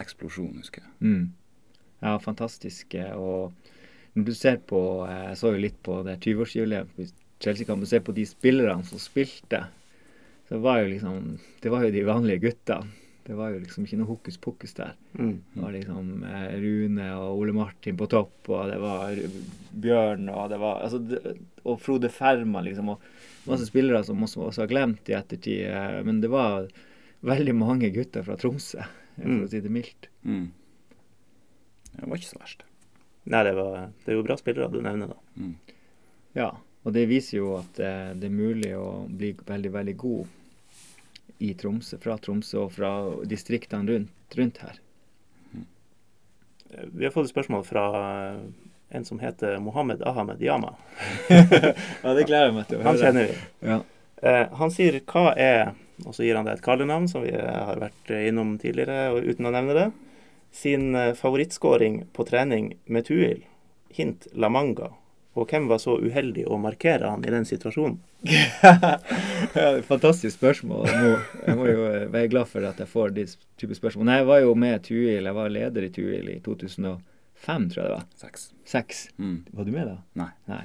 eksplosjon, 0.00 0.56
husker 0.58 0.82
jeg. 0.82 0.92
Mm. 1.00 1.30
Ja, 2.02 2.18
fantastisk. 2.18 2.94
Og 3.16 3.52
når 4.16 4.24
du 4.24 4.34
ser 4.34 4.56
på 4.58 4.82
Jeg 5.08 5.36
så 5.36 5.52
jo 5.54 5.58
litt 5.62 5.82
på 5.82 6.02
det 6.04 6.18
20-årsjubileet 6.20 6.86
på 6.96 7.08
Chelsea-kampen. 7.40 7.80
Du 7.80 7.86
ser 7.86 8.00
på 8.00 8.14
de 8.14 8.24
spillerne 8.26 8.84
som 8.84 8.98
spilte, 8.98 9.66
så 10.48 10.60
var 10.60 10.80
jo 10.82 10.88
liksom 10.94 11.38
Det 11.60 11.70
var 11.70 11.84
jo 11.84 11.90
de 11.92 12.02
vanlige 12.02 12.40
gutta. 12.40 12.82
Det 13.28 13.36
var 13.36 13.50
jo 13.52 13.58
liksom 13.60 13.84
ikke 13.84 13.98
noe 14.00 14.08
hokus 14.08 14.38
pokus 14.40 14.72
der. 14.78 14.94
Mm. 15.18 15.34
Det 15.52 15.60
var 15.60 15.72
liksom 15.74 16.06
eh, 16.24 16.52
Rune 16.62 17.08
og 17.20 17.42
Ole 17.42 17.52
Martin 17.52 17.96
på 18.00 18.06
topp, 18.08 18.48
og 18.48 18.70
det 18.70 18.78
var 18.80 19.18
Bjørn 19.84 20.30
og 20.32 20.46
det 20.48 20.58
var 20.62 20.80
altså, 20.86 20.98
det, 21.10 21.34
Og 21.68 21.76
Frode 21.84 22.08
Ferma, 22.08 22.62
liksom. 22.64 22.88
Og 22.94 23.02
masse 23.50 23.66
spillere 23.68 24.00
som 24.08 24.22
også, 24.24 24.46
også 24.48 24.62
har 24.64 24.70
glemt 24.72 25.10
i 25.12 25.16
ettertid. 25.18 25.66
eh, 25.68 25.98
Men 26.08 26.22
det 26.24 26.30
var 26.32 26.70
veldig 27.20 27.54
mange 27.58 27.90
gutter 27.92 28.24
fra 28.24 28.36
Tromsø, 28.40 28.78
eh, 28.80 28.88
for 29.18 29.28
Mm. 29.28 29.44
å 29.44 29.50
si 29.50 29.60
det 29.60 29.70
mildt. 29.74 30.08
Mm. 30.24 30.48
Det 31.98 32.06
var 32.08 32.16
ikke 32.16 32.30
så 32.32 32.38
verst. 32.40 32.62
Nei, 33.28 33.42
det, 33.44 33.54
var, 33.58 33.88
det 34.04 34.12
er 34.12 34.16
jo 34.16 34.22
bra 34.24 34.36
spillere 34.40 34.70
du 34.72 34.80
nevner, 34.80 35.10
da. 35.12 35.16
Mm. 35.36 35.54
Ja. 36.38 36.50
Og 36.86 36.94
det 36.94 37.08
viser 37.10 37.40
jo 37.42 37.48
at 37.58 37.74
det, 37.76 37.90
det 38.22 38.28
er 38.30 38.36
mulig 38.38 38.70
å 38.78 39.04
bli 39.10 39.32
veldig, 39.44 39.72
veldig 39.74 39.96
god 40.00 40.26
i 41.38 41.52
Tromsø, 41.54 41.98
fra 42.02 42.18
Tromsø 42.18 42.64
og 42.64 42.72
fra 42.74 42.92
distriktene 43.28 43.92
rundt, 43.92 44.38
rundt 44.38 44.62
her. 44.64 44.80
Vi 46.68 47.04
har 47.04 47.12
fått 47.14 47.28
et 47.28 47.32
spørsmål 47.32 47.62
fra 47.64 47.84
eh, 48.02 48.40
en 48.98 49.04
som 49.04 49.20
heter 49.22 49.58
Mohammed 49.58 50.02
Ahmed 50.02 50.42
Yama. 50.42 50.74
ja, 52.02 52.14
det 52.14 52.26
gleder 52.28 52.50
jeg 52.50 52.56
meg 52.56 52.68
til 52.68 52.78
å 52.78 52.82
høre. 52.82 52.88
Han 52.90 53.00
kjenner 53.00 53.30
vi. 53.30 53.38
Ja. 53.70 53.78
Eh, 54.22 54.44
han 54.60 54.74
sier 54.74 54.98
hva 55.06 55.30
er 55.38 55.60
Og 56.02 56.14
så 56.14 56.24
gir 56.24 56.36
han 56.38 56.46
deg 56.46 56.58
et 56.58 56.62
kallenavn, 56.62 57.08
som 57.10 57.24
vi 57.24 57.32
har 57.34 57.78
vært 57.80 58.10
innom 58.14 58.52
tidligere, 58.62 59.08
og 59.10 59.24
uten 59.26 59.48
å 59.48 59.54
nevne 59.54 59.74
det. 59.74 59.86
Sin 60.54 60.92
eh, 60.94 61.14
favorittskåring 61.18 62.04
på 62.14 62.26
trening 62.28 62.76
med 62.86 63.08
Tuil. 63.08 63.42
Hint 63.96 64.28
La 64.38 64.50
Manga. 64.52 64.92
Og 65.38 65.50
hvem 65.50 65.68
var 65.70 65.80
så 65.82 65.94
uheldig 66.02 66.44
å 66.50 66.58
markere 66.60 67.12
han 67.12 67.24
i 67.24 67.32
den 67.32 67.46
situasjonen? 67.48 67.98
ja, 69.58 69.68
fantastisk 69.86 70.34
spørsmål. 70.36 70.88
Jeg 70.90 71.02
må, 71.04 71.12
jeg 71.46 71.58
må 71.60 71.68
jo 71.70 71.84
eh, 71.90 72.08
være 72.10 72.32
glad 72.32 72.50
for 72.50 72.66
at 72.66 72.80
jeg 72.82 72.90
får 72.90 73.14
de 73.16 73.26
type 73.60 73.78
spørsmål. 73.78 74.08
Nei, 74.08 74.18
jeg 74.22 74.30
var 74.32 74.42
jo 74.42 74.56
med 74.58 74.88
Tuil. 74.88 75.28
Jeg 75.30 75.36
var 75.38 75.54
leder 75.54 75.86
i 75.86 75.92
Tuil 75.94 76.32
i 76.34 76.40
2005, 76.44 77.70
tror 77.70 77.84
jeg 77.84 77.86
det 77.86 77.94
var. 77.94 78.08
Seks. 78.24 78.50
Seks. 78.66 79.06
Mm. 79.22 79.38
Var 79.54 79.68
du 79.68 79.72
med 79.76 79.88
da? 79.92 79.96
Nei. 80.24 80.32
Nei. 80.50 80.64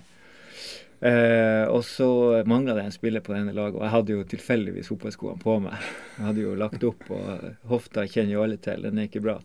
Eh, 1.04 1.66
og 1.68 1.84
så 1.84 2.08
mangla 2.48 2.78
det 2.78 2.88
en 2.88 2.96
spiller 2.96 3.24
på 3.24 3.34
denne 3.36 3.52
laget, 3.52 3.76
og 3.76 3.84
jeg 3.84 3.94
hadde 3.98 4.16
jo 4.16 4.26
tilfeldigvis 4.34 4.90
fotballskoene 4.94 5.42
på 5.42 5.58
meg. 5.66 5.92
Jeg 6.16 6.28
hadde 6.30 6.46
jo 6.46 6.56
lagt 6.56 6.86
opp, 6.88 7.04
og 7.12 7.48
hofta 7.68 8.06
kjenner 8.08 8.38
jo 8.38 8.46
alle 8.46 8.60
til, 8.64 8.86
den 8.88 9.02
er 9.02 9.10
ikke 9.10 9.24
bra. 9.26 9.36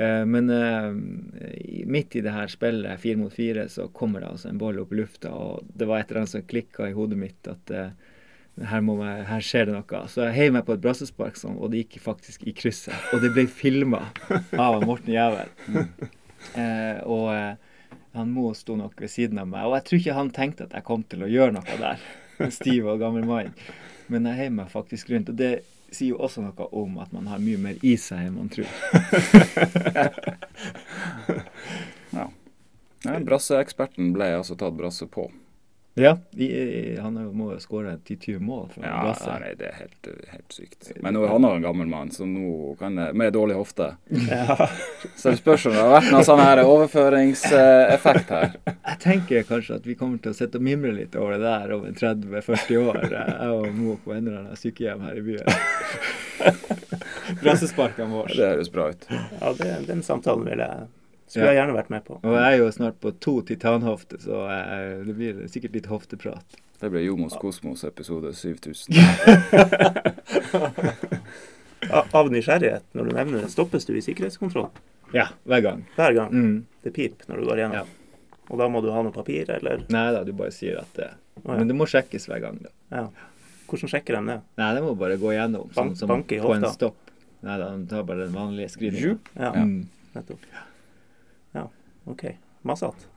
Eh, 0.00 0.26
men 0.26 0.50
eh, 0.50 0.92
midt 1.86 2.16
i 2.16 2.22
det 2.24 2.32
her 2.32 2.48
spillet, 2.48 3.00
fire 3.00 3.20
mot 3.20 3.34
fire, 3.34 3.68
så 3.68 3.88
kommer 3.88 4.22
det 4.22 4.30
altså 4.30 4.48
en 4.48 4.60
boll 4.60 4.78
opp 4.80 4.94
i 4.94 5.00
lufta, 5.02 5.32
og 5.34 5.66
det 5.76 5.88
var 5.90 6.00
et 6.00 6.08
eller 6.08 6.22
annet 6.22 6.32
som 6.32 6.46
klikka 6.48 6.88
i 6.88 6.96
hodet 6.96 7.18
mitt 7.20 7.50
at 7.50 7.72
eh, 7.74 7.90
her, 8.70 8.84
jeg, 8.84 9.26
her, 9.28 9.44
skjer 9.44 9.68
det 9.68 9.74
noe. 9.76 10.00
Så 10.08 10.24
jeg 10.24 10.36
heiv 10.38 10.54
meg 10.56 10.64
på 10.68 10.76
et 10.76 10.84
brassespark, 10.84 11.36
sånn, 11.36 11.58
og 11.60 11.72
det 11.72 11.84
gikk 11.84 12.00
faktisk 12.04 12.46
i 12.48 12.54
krysset. 12.56 12.96
Og 13.12 13.20
det 13.24 13.32
ble 13.36 13.44
filma 13.48 14.06
av 14.56 14.80
Morten 14.86 15.12
Jævel. 15.16 15.52
Eh, 16.56 17.02
og 17.04 17.28
han 18.16 18.30
Mo 18.32 18.46
sto 18.56 18.72
nok 18.72 18.94
ved 19.04 19.10
siden 19.12 19.36
av 19.42 19.50
meg, 19.50 19.66
og 19.68 19.74
jeg 19.76 19.84
tror 19.84 19.98
ikke 19.98 20.14
han 20.16 20.30
tenkte 20.32 20.64
at 20.64 20.72
jeg 20.72 20.86
kom 20.86 21.02
til 21.04 21.26
å 21.26 21.28
gjøre 21.28 21.52
noe 21.52 21.74
der. 21.76 22.06
Stiv 22.56 22.88
og 22.88 23.02
gammel 23.02 23.26
mann. 23.28 23.52
Men 24.08 24.24
jeg 24.30 24.38
heiv 24.38 24.54
meg 24.56 24.70
faktisk 24.72 25.12
rundt. 25.12 25.28
Og 25.28 25.36
det 25.36 25.50
sier 25.90 26.14
jo 26.14 26.20
også 26.22 26.42
noe 26.44 26.66
om 26.76 26.98
at 27.02 27.10
man 27.14 27.26
har 27.30 27.38
mye 27.42 27.58
mer 27.60 27.76
i 27.86 27.96
seg 28.00 28.18
enn 28.28 28.36
man 28.38 28.50
tror. 28.52 28.70
ja. 32.16 32.26
ja 33.04 33.20
Brasseeksperten 33.26 34.12
ble 34.16 34.26
altså 34.38 34.54
tatt 34.58 34.78
brasse 34.78 35.06
på. 35.10 35.22
Ja, 36.00 36.14
i, 36.36 36.96
han 37.00 37.16
må 37.36 37.50
jo 37.52 37.58
skåre 37.62 37.96
10-20 37.98 38.40
mål 38.44 38.68
for 38.74 38.86
ja. 38.86 39.14
Nei, 39.40 39.52
det 39.58 39.68
er 39.68 39.76
helt, 39.82 40.08
helt 40.32 40.54
sykt. 40.54 40.90
Men 41.04 41.16
nå 41.16 41.24
er 41.26 41.32
han 41.34 41.46
en 41.48 41.64
gammel 41.64 41.90
mann, 41.90 42.12
så 42.14 42.26
nå 42.28 42.74
kan 42.80 42.96
jeg, 42.98 43.16
Med 43.20 43.34
dårlig 43.36 43.58
hofte. 43.58 43.92
Ja. 44.30 44.68
Så 45.16 45.32
det 45.32 45.40
spørs 45.40 45.64
om 45.66 45.74
det 45.74 45.80
har 45.82 45.92
vært 45.96 46.10
noen 46.12 46.26
sånn 46.26 46.42
her 46.42 46.60
overføringseffekt 46.62 48.30
her. 48.32 48.52
Jeg 48.68 49.00
tenker 49.02 49.46
kanskje 49.48 49.80
at 49.80 49.88
vi 49.88 49.96
kommer 49.98 50.20
til 50.22 50.32
å 50.32 50.36
sitte 50.36 50.60
og 50.60 50.64
mimre 50.64 50.92
litt 50.94 51.16
over 51.18 51.36
det 51.36 51.42
der 51.44 51.74
over 51.74 51.96
30-40 51.96 52.80
år, 52.84 53.00
jeg 53.10 53.50
og 53.56 53.66
Mo 53.80 53.96
på 54.04 54.14
en 54.14 54.22
eller 54.22 54.38
annen 54.44 54.60
sykehjem 54.60 55.02
her 55.08 55.18
i 55.18 55.26
byen. 55.26 55.50
Brassesparkene 57.42 58.10
våre. 58.12 58.32
Det 58.36 58.48
høres 58.54 58.72
bra 58.72 58.88
ut. 58.94 59.06
Ja, 59.10 59.52
det, 59.58 59.74
den 59.90 60.02
samtalen 60.06 60.46
vil 60.48 60.62
jeg 60.64 60.88
skulle 61.30 61.46
jeg 61.52 61.58
gjerne 61.60 61.76
vært 61.78 61.90
med 61.94 62.02
på. 62.06 62.18
Og 62.20 62.34
jeg 62.36 62.48
er 62.52 62.58
jo 62.60 62.70
snart 62.74 62.98
på 63.00 63.12
to 63.22 63.36
titanhofter, 63.46 64.18
så 64.22 64.42
jeg, 64.50 64.98
det 65.06 65.14
blir 65.16 65.40
sikkert 65.52 65.78
litt 65.78 65.88
hofteprat. 65.90 66.58
Det 66.80 66.88
blir 66.90 67.04
Jomos 67.04 67.34
Kosmos 67.40 67.84
episode 67.84 68.32
7000. 68.34 68.96
Av 72.12 72.28
nysgjerrighet, 72.32 72.84
når 72.94 73.08
du 73.08 73.14
nevner 73.16 73.44
det, 73.44 73.50
stoppes 73.52 73.86
du 73.88 73.94
i 73.96 74.02
sikkerhetskontroll? 74.04 74.68
Ja, 75.16 75.28
hver 75.48 75.62
gang. 75.64 75.80
Hver 75.96 76.12
gang? 76.16 76.30
Mm. 76.34 76.58
Det 76.84 76.92
pip 76.94 77.24
når 77.28 77.40
du 77.40 77.48
går 77.48 77.62
gjennom? 77.64 77.76
Ja. 77.80 77.84
Og 78.50 78.58
da 78.60 78.66
må 78.70 78.82
du 78.84 78.90
ha 78.92 79.02
noe 79.06 79.14
papir, 79.14 79.48
eller? 79.54 79.84
Nei 79.94 80.06
da, 80.14 80.22
du 80.26 80.32
bare 80.36 80.52
sier 80.54 80.80
at 80.82 80.90
det 80.98 81.08
oh, 81.12 81.52
ja. 81.52 81.56
Men 81.60 81.68
det 81.70 81.76
må 81.78 81.86
sjekkes 81.90 82.26
hver 82.30 82.42
gang, 82.44 82.58
da. 82.64 82.72
Ja. 82.94 83.04
Hvordan 83.70 83.92
sjekker 83.92 84.18
de 84.18 84.22
det? 84.32 84.38
Nei, 84.58 84.70
det 84.76 84.82
må 84.84 84.94
bare 84.98 85.16
gå 85.22 85.30
gjennom. 85.34 85.68
Sånn 85.76 85.92
som 85.98 86.10
banke 86.10 86.36
i 86.36 86.40
på 86.42 86.50
en 86.56 86.66
hofta? 86.66 86.74
stopp. 86.90 87.12
Nei 87.46 87.56
da, 87.62 87.70
de 87.78 87.86
tar 87.90 88.02
bare 88.08 88.26
den 88.26 88.34
vanlige 88.36 88.72
skrivingen. 88.74 89.20
Ja, 89.38 89.52
Mm. 89.54 89.86
nettopp. 90.16 90.42
Ja, 90.52 90.64
OK. 92.06 92.24
Masete. 92.62 93.08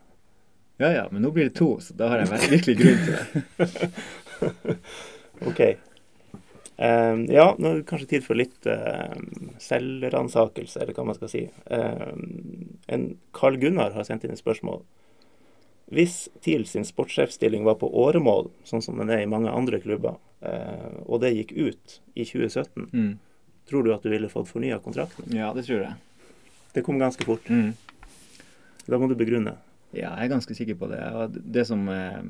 Ja 0.82 0.90
ja, 0.92 1.04
men 1.12 1.22
nå 1.22 1.30
blir 1.32 1.50
det 1.50 1.56
to, 1.60 1.76
så 1.80 1.94
da 1.96 2.08
har 2.10 2.24
jeg 2.24 2.50
virkelig 2.52 2.78
grunn 2.80 3.04
til 3.06 3.14
det. 3.14 4.78
OK. 5.50 5.62
Um, 6.78 7.26
ja, 7.30 7.46
nå 7.62 7.70
er 7.70 7.76
det 7.80 7.86
kanskje 7.88 8.08
tid 8.16 8.24
for 8.26 8.36
litt 8.40 8.66
uh, 8.66 9.14
selvransakelse, 9.62 10.82
eller 10.82 10.98
hva 10.98 11.06
man 11.08 11.16
skal 11.18 11.30
si. 11.32 11.44
Um, 11.70 12.80
en 12.92 13.06
Carl 13.38 13.60
Gunnar 13.62 13.94
har 13.96 14.08
sendt 14.08 14.26
inn 14.26 14.34
et 14.34 14.42
spørsmål. 14.42 14.82
Hvis 15.94 16.24
TIL 16.42 16.66
sin 16.68 16.88
sportssjefstilling 16.88 17.64
var 17.68 17.78
på 17.82 17.90
åremål, 18.04 18.50
sånn 18.66 18.82
som 18.82 18.98
den 18.98 19.12
er 19.14 19.22
i 19.24 19.30
mange 19.30 19.52
andre 19.54 19.80
klubber, 19.84 20.18
uh, 20.42 20.90
og 21.06 21.22
det 21.24 21.36
gikk 21.38 21.54
ut 21.60 22.00
i 22.18 22.26
2017, 22.26 22.90
Mm. 22.92 23.14
tror 23.70 23.84
du 23.86 23.94
at 23.94 24.04
du 24.04 24.10
ville 24.12 24.28
fått 24.32 24.50
fornya 24.50 24.80
kontrakten? 24.84 25.30
Ja, 25.32 25.54
det 25.54 25.68
tror 25.70 25.84
jeg. 25.86 25.94
Det 26.74 26.84
kom 26.84 26.98
ganske 27.00 27.24
fort. 27.30 27.46
Mm. 27.48 27.76
Da 28.88 29.00
må 29.00 29.08
du 29.08 29.16
begrunne. 29.20 29.58
Ja, 29.94 30.16
jeg 30.18 30.26
er 30.26 30.34
ganske 30.34 30.58
sikker 30.58 30.78
på 30.80 30.90
det. 30.92 31.02
Og 31.14 31.38
det 31.56 31.66
som 31.70 31.86
eh, 31.92 32.22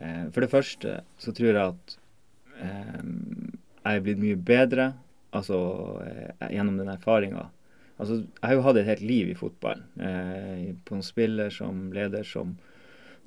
eh, 0.00 0.24
For 0.32 0.44
det 0.44 0.52
første 0.52 1.00
så 1.20 1.34
tror 1.34 1.50
jeg 1.50 1.62
at 1.62 1.96
eh, 2.62 3.02
jeg 3.84 3.98
er 3.98 4.04
blitt 4.06 4.22
mye 4.22 4.38
bedre 4.38 4.92
altså 5.34 5.58
eh, 6.06 6.52
gjennom 6.54 6.78
den 6.78 6.92
erfaringa. 6.94 7.48
Altså, 7.98 8.22
jeg 8.24 8.48
har 8.48 8.56
jo 8.56 8.62
hatt 8.66 8.78
et 8.80 8.88
helt 8.88 9.04
liv 9.06 9.30
i 9.30 9.38
fotball. 9.38 9.82
Eh, 10.02 10.70
på 10.86 10.96
en 10.96 11.04
spiller, 11.04 11.50
som 11.54 11.90
leder, 11.94 12.26
som 12.26 12.56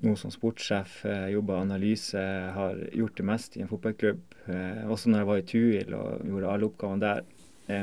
nå 0.04 0.14
som 0.20 0.32
sportssjef. 0.32 1.00
Eh, 1.08 1.30
Jobba 1.36 1.62
analyse, 1.62 2.24
har 2.56 2.80
gjort 2.96 3.20
det 3.20 3.28
mest 3.28 3.58
i 3.58 3.64
en 3.64 3.72
fotballklubb. 3.72 4.24
Eh, 4.48 4.84
også 4.88 5.12
når 5.12 5.24
jeg 5.24 5.30
var 5.30 5.42
i 5.42 5.48
Tuil 5.52 5.98
og 5.98 6.28
gjorde 6.32 6.54
alle 6.54 6.72
oppgavene 6.72 7.04
der. 7.06 7.26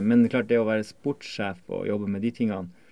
Men 0.01 0.23
det 0.23 0.31
klart 0.33 0.47
det 0.49 0.57
å 0.57 0.65
være 0.65 0.87
sportssjef 0.89 1.59
og 1.69 1.83
jobbe 1.85 2.07
med 2.09 2.23
de 2.25 2.31
tingene 2.33 2.84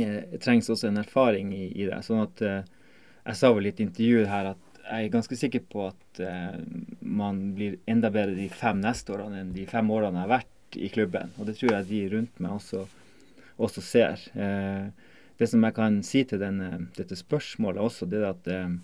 eh, 0.00 0.38
trengs 0.42 0.70
også 0.72 0.88
en 0.88 1.00
erfaring 1.02 1.52
i, 1.56 1.66
i 1.82 1.88
det. 1.88 1.98
Sånn 2.06 2.22
at 2.24 2.42
eh, 2.42 2.62
Jeg 3.26 3.38
sa 3.38 3.52
vel 3.54 3.68
i 3.68 3.70
et 3.70 3.80
intervju 3.84 4.24
her 4.26 4.48
at 4.54 4.68
jeg 4.82 5.06
er 5.06 5.12
ganske 5.12 5.36
sikker 5.38 5.62
på 5.70 5.84
at 5.86 6.20
eh, 6.20 6.56
man 7.00 7.52
blir 7.54 7.76
enda 7.86 8.10
bedre 8.10 8.34
de 8.34 8.48
fem 8.50 8.80
neste 8.82 9.14
årene 9.14 9.38
enn 9.44 9.52
de 9.54 9.66
fem 9.70 9.90
årene 9.94 10.18
jeg 10.18 10.26
har 10.26 10.32
vært 10.32 10.78
i 10.82 10.88
klubben. 10.90 11.30
Og 11.38 11.46
det 11.46 11.54
tror 11.60 11.76
jeg 11.76 11.88
de 11.90 12.00
rundt 12.16 12.40
meg 12.42 12.56
også, 12.56 12.82
også 13.62 13.84
ser. 13.86 14.24
Eh, 14.34 14.88
det 15.38 15.48
som 15.50 15.62
jeg 15.64 15.74
kan 15.76 16.00
si 16.06 16.24
til 16.28 16.42
denne, 16.42 16.88
dette 16.98 17.16
spørsmålet 17.18 17.80
også, 17.82 18.08
det 18.10 18.20
er 18.24 18.28
at 18.32 18.50
eh, 18.50 18.74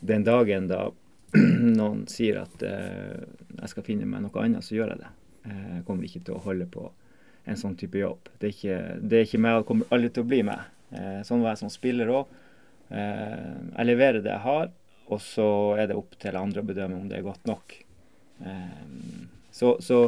den 0.00 0.24
dagen 0.26 0.70
da 0.72 0.86
noen 1.78 2.06
sier 2.10 2.42
at 2.42 2.64
eh, 2.66 3.20
jeg 3.60 3.72
skal 3.74 3.86
finne 3.86 4.08
meg 4.08 4.24
noe 4.24 4.42
annet, 4.44 4.64
så 4.64 4.74
gjør 4.76 4.94
jeg 4.94 5.02
det. 5.04 5.12
Eh, 5.48 5.68
Jeg 5.76 5.84
kommer 5.88 6.08
ikke 6.08 6.24
til 6.26 6.36
å 6.38 6.42
holde 6.48 6.66
på 6.72 6.88
en 7.44 7.58
sånn 7.58 7.74
type 7.78 7.98
jobb. 7.98 8.30
Det 8.38 8.48
er 8.48 8.54
ikke, 8.54 8.78
det 9.02 9.18
er 9.18 9.26
ikke 9.26 9.42
meg, 9.42 9.58
og 9.60 9.68
kommer 9.68 9.94
aldri 9.94 10.12
til 10.14 10.24
å 10.24 10.30
bli 10.30 10.42
meg. 10.46 10.62
Eh, 10.94 11.20
sånn 11.26 11.42
var 11.42 11.54
jeg 11.54 11.62
som 11.64 11.72
spiller 11.72 12.12
òg. 12.12 12.38
Eh, 12.92 13.50
jeg 13.72 13.88
leverer 13.88 14.22
det 14.22 14.32
jeg 14.34 14.44
har, 14.46 14.70
og 15.12 15.20
så 15.24 15.48
er 15.80 15.90
det 15.90 15.98
opp 15.98 16.16
til 16.20 16.38
andre 16.38 16.62
å 16.62 16.68
bedømme 16.68 17.00
om 17.00 17.08
det 17.10 17.18
er 17.18 17.26
godt 17.26 17.48
nok. 17.50 17.76
Eh, 18.46 18.82
så 19.52 19.76
så 19.84 20.04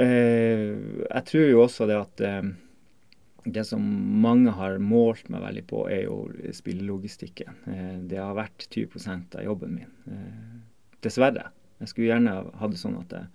eh, 0.00 0.70
jeg 1.04 1.24
tror 1.28 1.48
jo 1.50 1.62
også 1.64 1.88
det 1.90 1.98
at 1.98 2.24
eh, 2.24 2.52
det 3.50 3.64
som 3.68 3.82
mange 4.22 4.52
har 4.52 4.78
målt 4.84 5.30
meg 5.32 5.42
veldig 5.46 5.64
på, 5.68 5.84
er 5.92 6.04
jo 6.04 6.22
spillelogistikken. 6.56 7.60
Eh, 7.72 7.96
det 8.12 8.20
har 8.20 8.36
vært 8.38 8.68
20 8.68 9.40
av 9.40 9.44
jobben 9.48 9.80
min. 9.80 9.92
Dessverre. 11.00 11.48
Jeg 11.80 11.88
skulle 11.92 12.10
gjerne 12.12 12.34
ha 12.60 12.68
det 12.68 12.80
sånn 12.80 12.98
at 13.00 13.14
jeg 13.16 13.28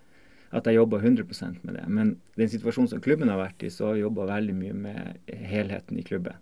at 0.56 0.68
jeg 0.70 0.78
jobba 0.78 1.02
100% 1.02 1.64
med 1.68 1.78
det. 1.78 1.86
Men 1.88 2.16
den 2.40 2.50
situasjonen 2.52 2.90
som 2.94 3.04
klubben 3.04 3.32
har 3.32 3.42
vært 3.42 3.64
i, 3.66 3.72
så 3.74 3.90
har 3.90 3.98
jeg 3.98 4.06
jobba 4.06 4.28
veldig 4.30 4.56
mye 4.56 4.76
med 4.86 5.32
helheten 5.52 6.00
i 6.00 6.06
klubben. 6.08 6.38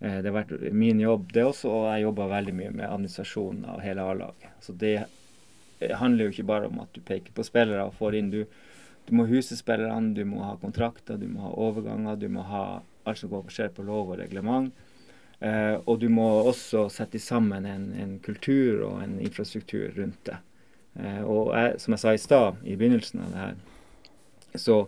Eh, 0.00 0.18
det 0.20 0.30
har 0.30 0.36
vært 0.36 0.72
min 0.72 1.00
jobb, 1.00 1.30
det 1.32 1.46
også, 1.48 1.70
og 1.72 1.86
jeg 1.90 2.04
jobba 2.06 2.28
veldig 2.34 2.56
mye 2.58 2.72
med 2.74 2.88
administrasjonen 2.88 3.64
av 3.72 3.80
hele 3.84 4.04
A-laget. 4.04 4.58
Så 4.64 4.74
det 4.78 4.98
handler 5.80 6.26
jo 6.26 6.34
ikke 6.34 6.48
bare 6.50 6.68
om 6.68 6.82
at 6.82 6.92
du 6.94 7.00
peker 7.00 7.34
på 7.34 7.46
spillere 7.46 7.86
og 7.86 7.96
får 7.98 8.18
inn. 8.18 8.30
Du, 8.34 8.42
du 9.08 9.14
må 9.16 9.28
huse 9.30 9.56
spillerne, 9.56 10.12
du 10.14 10.24
må 10.28 10.42
ha 10.44 10.56
kontrakter, 10.60 11.16
du 11.16 11.28
må 11.30 11.46
ha 11.46 11.54
overganger, 11.54 12.18
du 12.20 12.28
må 12.32 12.44
ha 12.50 12.64
alt 13.08 13.20
som 13.20 13.32
går 13.32 13.48
skjer 13.54 13.72
på 13.74 13.86
lov 13.86 14.12
og 14.12 14.20
reglement. 14.20 14.74
Eh, 15.40 15.76
og 15.86 16.00
du 16.02 16.08
må 16.10 16.26
også 16.50 16.88
sette 16.90 17.20
sammen 17.22 17.66
en, 17.66 17.88
en 17.94 18.18
kultur 18.22 18.82
og 18.88 19.02
en 19.04 19.18
infrastruktur 19.22 19.94
rundt 19.96 20.20
det. 20.26 20.38
Eh, 20.98 21.22
og 21.22 21.52
jeg, 21.54 21.80
som 21.82 21.94
jeg 21.94 22.02
sa 22.04 22.14
i 22.14 22.22
stad, 22.22 22.62
i 22.66 22.76
begynnelsen 22.78 23.24
av 23.24 23.34
det 23.34 23.42
her, 23.42 23.58
så 24.58 24.78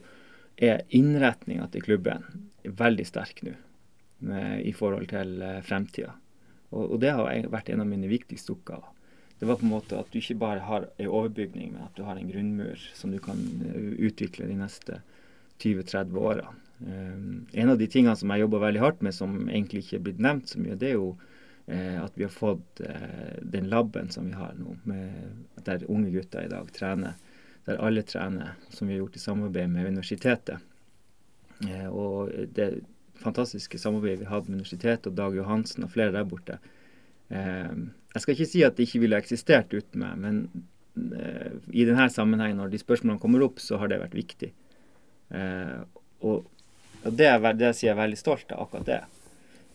er 0.61 0.85
innretninga 0.97 1.69
til 1.73 1.85
klubben 1.85 2.27
veldig 2.65 3.07
sterk 3.09 3.45
nå 3.47 3.57
i 4.61 4.73
forhold 4.77 5.07
til 5.09 5.39
eh, 5.41 5.61
fremtida. 5.65 6.13
Og, 6.71 6.83
og 6.95 6.97
det 7.03 7.15
har 7.17 7.53
vært 7.53 7.71
en 7.73 7.85
av 7.85 7.89
mine 7.89 8.11
viktigste 8.11 8.53
oppgaver. 8.53 8.91
Det 9.41 9.49
var 9.49 9.57
på 9.57 9.65
en 9.65 9.73
måte 9.73 9.97
at 9.97 10.11
du 10.13 10.19
ikke 10.21 10.37
bare 10.43 10.65
har 10.67 10.91
ei 11.01 11.07
overbygning, 11.09 11.73
men 11.73 11.87
at 11.87 11.95
du 11.97 12.05
har 12.05 12.19
en 12.21 12.29
grunnmur 12.29 12.83
som 12.93 13.15
du 13.15 13.17
kan 13.25 13.41
eh, 13.71 13.95
utvikle 14.11 14.51
de 14.51 14.59
neste 14.59 15.01
20-30 15.63 16.19
årene. 16.21 16.57
Um, 16.81 17.47
en 17.53 17.69
av 17.69 17.77
de 17.77 17.85
tingene 17.93 18.17
som 18.17 18.31
jeg 18.33 18.41
jobber 18.41 18.63
veldig 18.63 18.81
hardt 18.81 19.03
med, 19.05 19.13
som 19.13 19.35
egentlig 19.51 19.83
ikke 19.83 19.99
er 19.99 20.05
blitt 20.07 20.23
nevnt 20.25 20.49
så 20.49 20.61
mye, 20.61 20.79
det 20.81 20.91
er 20.91 20.95
jo 20.97 21.11
at 21.71 22.17
vi 22.19 22.25
har 22.27 22.33
fått 22.35 22.81
eh, 22.83 23.37
den 23.43 23.69
laben 23.71 24.09
som 24.11 24.27
vi 24.27 24.35
har 24.35 24.57
nå, 24.59 24.77
med, 24.91 25.45
der 25.67 25.85
unge 25.91 26.11
gutter 26.11 26.47
i 26.47 26.51
dag 26.51 26.73
trener. 26.75 27.19
Der 27.69 27.79
alle 27.79 28.03
trener, 28.03 28.57
som 28.75 28.89
vi 28.89 28.97
har 28.97 29.05
gjort 29.05 29.17
i 29.17 29.23
samarbeid 29.23 29.71
med 29.71 29.87
universitetet. 29.87 30.65
Eh, 31.69 31.89
og 31.89 32.33
det 32.57 32.81
fantastiske 33.21 33.79
samarbeidet 33.79 34.25
vi 34.25 34.31
hadde 34.31 34.49
med 34.49 34.63
universitetet 34.63 35.11
og 35.11 35.17
Dag 35.19 35.37
Johansen 35.37 35.85
og 35.85 35.93
flere 35.93 36.15
der 36.15 36.29
borte. 36.29 36.59
Eh, 37.29 37.73
jeg 38.15 38.25
skal 38.25 38.37
ikke 38.37 38.51
si 38.53 38.65
at 38.67 38.79
det 38.79 38.89
ikke 38.89 39.03
ville 39.05 39.21
eksistert 39.21 39.75
uten 39.75 40.03
meg, 40.03 40.17
men 40.19 40.41
eh, 41.15 41.59
i 41.71 41.87
denne 41.89 42.09
sammenhengen, 42.13 42.59
når 42.63 42.73
de 42.73 42.83
spørsmålene 42.83 43.23
kommer 43.23 43.45
opp, 43.47 43.61
så 43.63 43.79
har 43.81 43.93
det 43.93 44.01
vært 44.03 44.19
viktig. 44.19 44.55
og, 46.21 46.47
det, 47.05 47.27
er, 47.29 47.53
det 47.55 47.69
sier 47.79 47.93
jeg 47.93 48.01
veldig 48.01 48.17
stolt 48.19 48.51
av, 48.51 48.65
akkurat 48.65 48.89
det. 48.89 49.03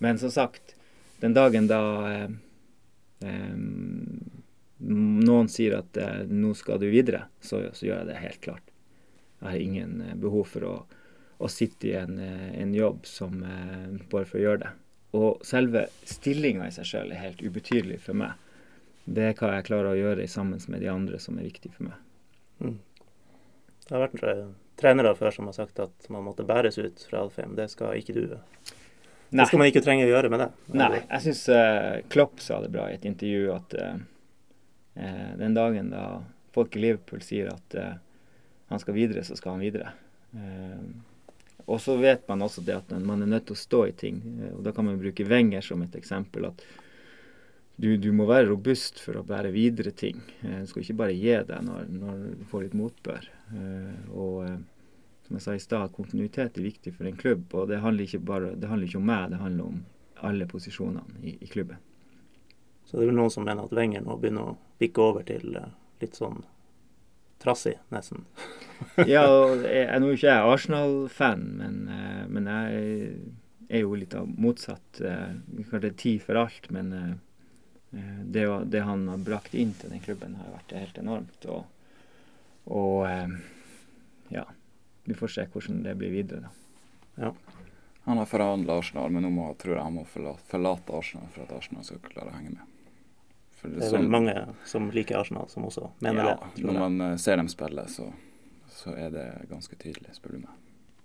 Men 0.03 0.19
som 0.19 0.33
sagt, 0.33 0.74
den 1.21 1.33
dagen 1.35 1.67
da 1.71 1.81
noen 4.85 5.47
sier 5.49 5.77
at 5.79 5.97
nå 6.29 6.51
skal 6.57 6.81
du 6.81 6.89
videre, 6.91 7.23
så, 7.39 7.61
så, 7.73 7.85
gjør 7.87 8.01
jeg 8.01 8.09
det 8.09 8.17
helt 8.19 8.41
klart. 8.43 8.73
Jeg 9.39 9.47
har 9.47 9.63
ingen 9.63 10.03
behov 10.21 10.51
for 10.51 10.67
å 10.67 10.75
å 11.37 11.49
sitte 11.51 11.87
i 11.87 11.93
en, 11.99 12.19
eh, 12.19 12.61
en 12.61 12.73
jobb 12.73 13.05
som 13.05 13.43
eh, 13.43 14.07
bare 14.11 14.25
for 14.25 14.39
å 14.39 14.43
gjøre 14.43 14.63
det. 14.63 14.71
Og 15.15 15.45
selve 15.47 15.85
stillinga 16.07 16.67
i 16.67 16.75
seg 16.75 16.87
sjøl 16.89 17.13
er 17.13 17.23
helt 17.23 17.43
ubetydelig 17.43 18.01
for 18.07 18.17
meg. 18.19 18.35
Det 19.05 19.29
er 19.29 19.37
hva 19.37 19.53
jeg 19.55 19.67
klarer 19.67 19.91
å 19.91 19.99
gjøre 19.99 20.27
sammen 20.31 20.61
med 20.71 20.81
de 20.81 20.89
andre 20.91 21.19
som 21.21 21.37
er 21.39 21.47
viktig 21.47 21.71
for 21.75 21.89
meg. 21.89 21.99
Mm. 22.59 22.79
Det 23.85 23.93
har 23.93 24.07
vært 24.07 24.23
trenere 24.81 25.13
før 25.15 25.35
som 25.35 25.51
har 25.51 25.55
sagt 25.59 25.79
at 25.83 26.09
man 26.11 26.25
måtte 26.25 26.47
bæres 26.47 26.79
ut 26.81 27.03
fra 27.09 27.21
Alfheim. 27.21 27.53
Det 27.55 27.69
skal 27.71 27.99
ikke 27.99 28.15
du. 28.17 28.25
Nei. 29.35 29.43
Det 29.43 29.49
skal 29.51 29.59
man 29.61 29.69
ikke 29.71 29.83
trenge 29.83 30.05
å 30.05 30.11
gjøre 30.11 30.31
med 30.31 30.41
det. 30.41 30.49
Nei, 30.79 31.01
jeg 31.01 31.23
syns 31.25 31.41
uh, 31.51 31.97
Klopp 32.11 32.39
sa 32.43 32.61
det 32.63 32.71
bra 32.71 32.87
i 32.87 32.95
et 32.95 33.07
intervju 33.07 33.49
at 33.51 33.75
uh, 33.81 33.97
den 35.41 35.57
dagen 35.57 35.91
da 35.91 36.05
folk 36.55 36.77
i 36.77 36.85
Liverpool 36.85 37.19
sier 37.25 37.51
at 37.51 37.75
han 38.71 38.79
skal 38.79 38.95
videre, 38.95 39.25
så 39.27 39.35
skal 39.35 39.57
han 39.57 39.65
videre. 39.65 39.89
Og 41.67 41.81
så 41.83 41.97
vet 41.99 42.23
man 42.29 42.45
også 42.45 42.63
det 42.63 42.77
at 42.77 42.93
man 42.95 43.25
er 43.25 43.27
nødt 43.27 43.49
til 43.49 43.57
å 43.57 43.59
stå 43.59 43.81
i 43.89 43.95
ting. 43.97 44.21
og 44.53 44.61
Da 44.63 44.71
kan 44.71 44.87
man 44.87 45.01
bruke 45.01 45.27
Wenger 45.27 45.65
som 45.67 45.83
et 45.83 45.97
eksempel. 45.99 46.47
at 46.47 46.63
du, 47.75 47.97
du, 47.99 48.11
må 48.15 48.27
være 48.29 48.47
robust 48.53 49.01
for 49.03 49.19
å 49.19 49.25
bære 49.27 49.51
videre 49.51 49.91
ting. 49.95 50.21
Eh, 50.45 50.61
du 50.63 50.69
skal 50.69 50.85
ikke 50.85 50.99
bare 51.01 51.15
gi 51.17 51.33
deg 51.49 51.65
når, 51.65 51.89
når 51.91 52.21
du 52.23 52.45
får 52.51 52.65
litt 52.65 52.77
motbør. 52.79 53.27
Eh, 53.51 54.13
og 54.15 54.37
eh, 54.45 54.61
som 55.25 55.37
jeg 55.37 55.41
sa 55.41 55.55
i 55.55 55.61
stad, 55.61 55.93
kontinuitet 55.95 56.57
er 56.57 56.65
viktig 56.67 56.93
for 56.93 57.09
en 57.09 57.17
klubb. 57.17 57.47
Og 57.57 57.69
det 57.71 57.81
handler 57.81 58.05
ikke, 58.05 58.21
bare, 58.27 58.53
det 58.53 58.69
handler 58.69 58.89
ikke 58.89 59.01
om 59.01 59.07
meg, 59.09 59.29
det 59.31 59.41
handler 59.41 59.69
om 59.71 59.79
alle 60.25 60.47
posisjonene 60.49 61.21
i, 61.25 61.37
i 61.41 61.49
klubben. 61.49 61.81
Så 62.85 62.97
det 62.97 63.05
er 63.05 63.09
vel 63.09 63.17
noen 63.17 63.33
som 63.33 63.47
mener 63.47 63.65
at 63.65 63.73
Wenger 63.73 64.03
nå 64.05 64.19
begynner 64.21 64.51
å 64.51 64.57
bikke 64.79 65.01
over 65.01 65.25
til 65.25 65.55
litt 66.01 66.17
sånn 66.17 66.43
trassig, 67.41 67.73
nesten. 67.93 68.27
ja, 69.09 69.23
og 69.25 69.65
jeg, 69.65 69.87
nå 70.01 70.11
er 70.11 70.19
ikke 70.19 70.29
jeg 70.29 70.51
Arsenal-fan, 70.53 71.47
men, 71.57 71.79
eh, 71.89 72.21
men, 72.29 72.51
jeg 72.51 73.79
er 73.79 73.81
jo 73.81 73.97
litt 73.97 74.13
av 74.17 74.29
motsatt. 74.29 75.01
Klart 75.01 75.87
det 75.87 75.89
er 75.89 75.97
tid 76.03 76.21
for 76.21 76.37
alt, 76.43 76.69
men 76.75 76.93
eh, 76.99 78.21
det, 78.21 78.45
det, 78.69 78.85
han 78.85 79.07
har 79.09 79.25
brakt 79.25 79.57
inn 79.57 79.73
til 79.79 79.89
den 79.89 80.05
klubben, 80.05 80.37
har 80.37 80.53
vært 80.53 80.77
helt 80.77 81.01
enormt. 81.01 81.49
Og, 81.49 81.65
og 82.69 83.09
ja, 84.33 84.45
vi 85.05 85.17
får 85.17 85.33
se 85.35 85.47
hvordan 85.53 85.83
det 85.85 85.95
blir 85.99 86.13
videre, 86.13 86.47
da. 86.47 86.53
Ja. 87.15 87.33
Han 88.05 88.17
har 88.17 88.25
forhandla 88.25 88.77
Arsenal, 88.77 89.09
men 89.09 89.23
nå 89.25 89.31
må, 89.33 89.47
tror 89.57 89.79
jeg 89.79 89.81
han 89.81 89.95
må 89.97 90.03
forlate, 90.05 90.43
forlate 90.45 90.93
Arsenal 90.93 91.29
for 91.33 91.45
at 91.47 91.53
Arsenal 91.57 91.85
skal 91.87 92.03
klare 92.05 92.29
å 92.29 92.35
henge 92.37 92.51
med. 92.53 92.73
Det 93.65 93.87
er 93.87 93.95
vel 93.95 94.11
mange 94.13 94.35
som 94.69 94.91
liker 94.93 95.17
Arsenal, 95.17 95.47
som 95.49 95.65
også 95.65 95.89
mener 96.05 96.27
ja, 96.29 96.35
det. 96.37 96.67
Når 96.67 96.77
man 96.77 97.01
uh, 97.01 97.15
ser 97.17 97.39
dem 97.41 97.49
spille, 97.49 97.87
så, 97.89 98.11
så, 98.69 98.93
er 98.93 99.09
det 99.15 99.25
ganske 99.49 99.73
tydelig, 99.81 100.13
spør 100.19 100.35
du 100.35 100.43
meg. 100.43 100.61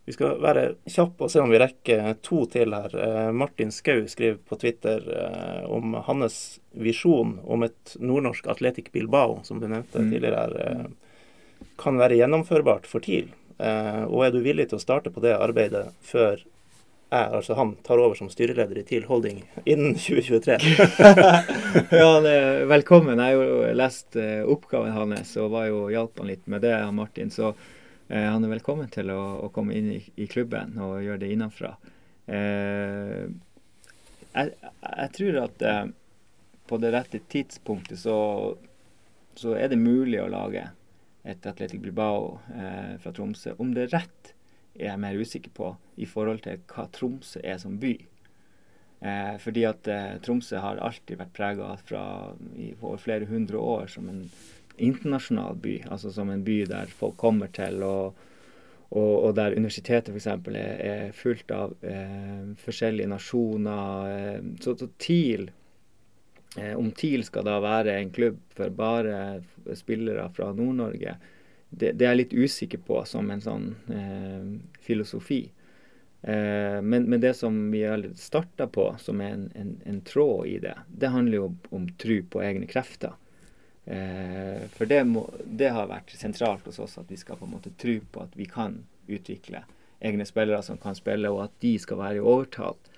Vi 0.08 0.12
skal 0.12 0.36
være 0.44 0.66
kjappe 0.90 1.24
og 1.24 1.32
se 1.32 1.40
om 1.40 1.48
vi 1.52 1.60
rekker 1.62 2.04
to 2.26 2.42
til 2.52 2.76
her. 2.76 2.92
Uh, 2.92 3.32
Martin 3.32 3.72
Skau 3.72 4.04
skriver 4.04 4.36
på 4.44 4.60
Twitter 4.60 5.08
uh, 5.08 5.72
om 5.72 5.96
hans 6.04 6.58
visjon 6.76 7.38
om 7.48 7.64
et 7.64 7.96
nordnorsk 7.96 8.52
Atletic 8.52 8.92
Bilbao, 8.92 9.40
som 9.48 9.62
du 9.62 9.70
nevnte 9.70 10.04
mm. 10.04 10.12
tidligere 10.12 10.44
her, 10.44 10.90
kan 11.80 11.96
være 11.96 12.20
gjennomførbart 12.20 12.84
for 12.88 13.00
TIL. 13.04 13.32
Og 13.60 14.22
er 14.24 14.30
du 14.32 14.38
villig 14.40 14.70
til 14.70 14.78
å 14.78 14.82
starte 14.82 15.10
på 15.12 15.20
det 15.20 15.34
arbeidet 15.36 15.90
før 16.06 16.40
jeg, 17.10 17.30
altså 17.34 17.56
han, 17.58 17.72
tar 17.82 17.98
over 17.98 18.14
som 18.14 18.30
styreleder 18.30 18.78
i 18.78 18.84
TIL 18.86 19.06
Holding 19.08 19.42
innen 19.64 19.94
2023. 19.98 20.58
ja, 22.00 22.10
velkommen. 22.70 23.18
Jeg 23.18 23.36
har 23.36 23.50
jo 23.50 23.74
lest 23.74 24.18
eh, 24.20 24.46
oppgaven 24.46 24.94
hans 24.94 25.34
og 25.40 25.50
var 25.56 25.66
jo 25.70 25.88
hjalp 25.90 26.22
han 26.22 26.30
litt 26.30 26.46
med 26.50 26.62
det, 26.62 26.74
Martin. 26.94 27.32
Så 27.34 27.50
eh, 27.50 28.26
han 28.28 28.46
er 28.46 28.54
velkommen 28.54 28.90
til 28.94 29.10
å, 29.10 29.20
å 29.46 29.50
komme 29.54 29.74
inn 29.74 29.90
i, 29.96 30.00
i, 30.22 30.28
klubben 30.30 30.78
og 30.78 31.00
gjøre 31.02 31.24
det 31.24 31.32
innenfra. 31.34 31.74
Eh, 32.30 33.26
jeg, 34.30 34.54
jeg, 34.54 35.10
tror 35.16 35.40
at 35.48 35.64
på 36.70 36.78
det 36.78 36.92
rette 36.94 37.18
tidspunktet 37.26 37.98
så, 37.98 38.18
så, 39.34 39.56
er 39.58 39.72
det 39.72 39.80
mulig 39.82 40.20
å 40.22 40.30
lage 40.30 40.68
et 41.24 41.46
Atletic 41.46 41.80
Bilbao 41.82 42.38
fra 43.02 43.12
Tromsø. 43.12 43.52
Om 43.60 43.74
det 43.76 43.88
er 43.88 43.98
rett 43.98 44.30
er 44.78 44.86
jeg 44.86 45.02
mer 45.02 45.18
usikker 45.20 45.52
på 45.54 45.74
i 46.00 46.06
forhold 46.08 46.42
til 46.46 46.62
hva 46.70 46.86
Tromsø 46.94 47.42
er 47.44 47.58
som 47.60 47.76
by. 47.80 47.92
Eh, 49.00 49.36
fordi 49.40 49.64
at 49.64 49.88
eh, 49.88 50.16
Tromsø 50.24 50.60
har 50.60 50.80
alltid 50.84 51.20
vært 51.20 51.36
prega 51.36 51.70
i, 52.56 52.72
over 52.82 52.98
flere 53.00 53.28
hundre 53.30 53.60
år 53.60 53.86
som 53.88 54.08
en 54.12 54.26
internasjonal 54.76 55.56
by. 55.60 55.76
Altså 55.90 56.12
som 56.12 56.30
en 56.30 56.44
by 56.44 56.64
der 56.68 56.92
folk 56.92 57.16
kommer 57.20 57.48
til, 57.52 57.82
og, 57.82 58.18
og, 58.90 59.14
og 59.24 59.32
der 59.38 59.56
universitetet 59.56 60.12
f.eks. 60.12 60.26
Er, 60.26 60.76
er 60.90 61.16
fullt 61.16 61.50
av 61.54 61.76
eh, 61.80 62.52
forskjellige 62.60 63.08
nasjoner. 63.08 64.12
Eh, 64.12 64.52
så, 64.60 64.76
så 64.76 64.90
TIL 65.00 65.48
eh, 65.48 65.56
Om 66.58 66.88
TIL 66.98 67.22
skal 67.22 67.44
da 67.46 67.60
være 67.62 67.92
en 67.94 68.08
klubb 68.10 68.40
for 68.56 68.72
bare 68.74 69.38
spillere 69.78 70.24
fra 70.34 70.48
Nord-Norge, 70.50 71.12
det, 71.70 71.92
det, 71.92 72.04
er 72.04 72.14
jeg 72.14 72.20
litt 72.24 72.34
usikker 72.34 72.82
på 72.82 72.98
som 73.06 73.30
en 73.30 73.42
sånn 73.44 73.66
eh, 73.94 74.46
filosofi. 74.82 75.44
Eh, 76.22 76.78
men, 76.82 77.06
men, 77.06 77.20
det 77.22 77.34
som 77.38 77.70
vi 77.70 77.84
har 77.86 78.02
starta 78.18 78.66
på, 78.66 78.88
som 78.98 79.22
er 79.22 79.36
en, 79.36 79.46
en, 79.54 79.72
en, 79.86 80.00
tråd 80.04 80.46
i 80.50 80.58
det, 80.66 80.74
det 80.90 81.12
handler 81.14 81.38
jo 81.38 81.44
om, 81.52 81.58
om 81.78 81.88
tro 82.02 82.18
på 82.34 82.42
egne 82.42 82.66
krefter. 82.70 83.14
Eh, 83.86 84.66
for 84.74 84.90
det, 84.90 85.04
må, 85.08 85.28
det, 85.44 85.70
har 85.72 85.88
vært 85.90 86.12
sentralt 86.18 86.66
hos 86.68 86.82
oss 86.82 86.98
at 87.00 87.10
vi 87.10 87.18
skal 87.20 87.38
på 87.38 87.46
en 87.46 87.54
måte 87.54 87.72
tro 87.80 87.96
på 88.12 88.26
at 88.26 88.34
vi 88.36 88.50
kan 88.50 88.82
utvikle 89.10 89.62
egne 90.00 90.26
spillere 90.26 90.62
som 90.66 90.78
kan 90.80 90.98
spille, 90.98 91.30
og 91.30 91.46
at 91.46 91.54
de 91.62 91.76
skal 91.80 92.02
være 92.02 92.24
overtalt 92.24 92.90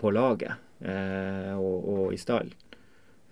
på 0.00 0.12
laget 0.12 0.60
eh, 0.84 1.56
og, 1.56 1.88
og 1.94 2.14
i 2.14 2.20
stall. 2.20 2.52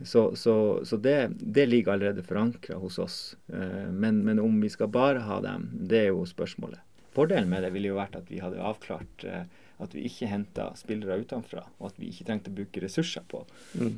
Så, 0.05 0.37
så, 0.37 0.85
så 0.87 0.97
det, 0.97 1.31
det, 1.41 1.67
ligger 1.67 1.93
allerede 1.93 2.23
forankra 2.23 2.77
hos 2.79 2.99
oss. 3.03 3.37
Eh, 3.51 3.89
men, 3.91 4.21
men, 4.25 4.39
om 4.39 4.61
vi 4.61 4.71
skal 4.71 4.91
bare 4.95 5.25
ha 5.27 5.41
dem, 5.43 5.69
det 5.73 6.05
er 6.05 6.13
jo 6.13 6.27
spørsmålet. 6.27 6.79
Fordelen 7.15 7.51
med 7.51 7.65
det 7.67 7.73
ville 7.75 7.91
jo 7.91 7.99
vært 7.99 8.15
at 8.19 8.29
vi 8.31 8.39
hadde 8.39 8.63
avklart 8.63 9.25
eh, 9.27 9.49
at 9.83 9.95
vi 9.95 10.05
ikke 10.07 10.29
henta 10.31 10.69
spillere 10.79 11.19
utenfra, 11.23 11.65
og 11.79 11.91
at 11.91 11.99
vi 11.99 12.11
ikke 12.13 12.27
trengte 12.29 12.53
å 12.53 12.57
bruke 12.61 12.83
ressurser 12.83 13.27
på, 13.31 13.45
mm. 13.79 13.97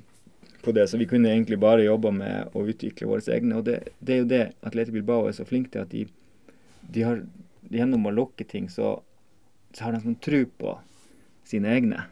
på 0.64 0.74
det. 0.76 0.86
Så 0.88 1.00
vi 1.00 1.08
kunne 1.08 1.32
egentlig 1.32 1.60
bare 1.60 1.84
jobba 1.84 2.12
med 2.16 2.56
å 2.56 2.64
utvikle 2.68 3.08
våre 3.10 3.36
egne. 3.36 3.60
Og 3.60 3.68
det, 3.68 3.78
det 4.00 4.16
er 4.16 4.22
jo 4.22 4.30
det 4.30 4.42
Atlete 4.66 4.94
Bilbao 4.94 5.28
er 5.28 5.36
så 5.36 5.48
flink 5.48 5.72
til, 5.72 5.84
at 5.84 5.92
de, 5.92 6.06
de 6.92 7.04
har 7.06 7.24
gjennom 7.72 8.08
å 8.08 8.14
lukke 8.14 8.44
ting, 8.48 8.68
så, 8.72 8.98
så 9.72 9.86
har 9.86 9.96
de 9.96 10.02
sånn 10.04 10.20
tro 10.24 10.42
på 10.60 10.76
sine 11.48 11.72
egne. 11.76 12.06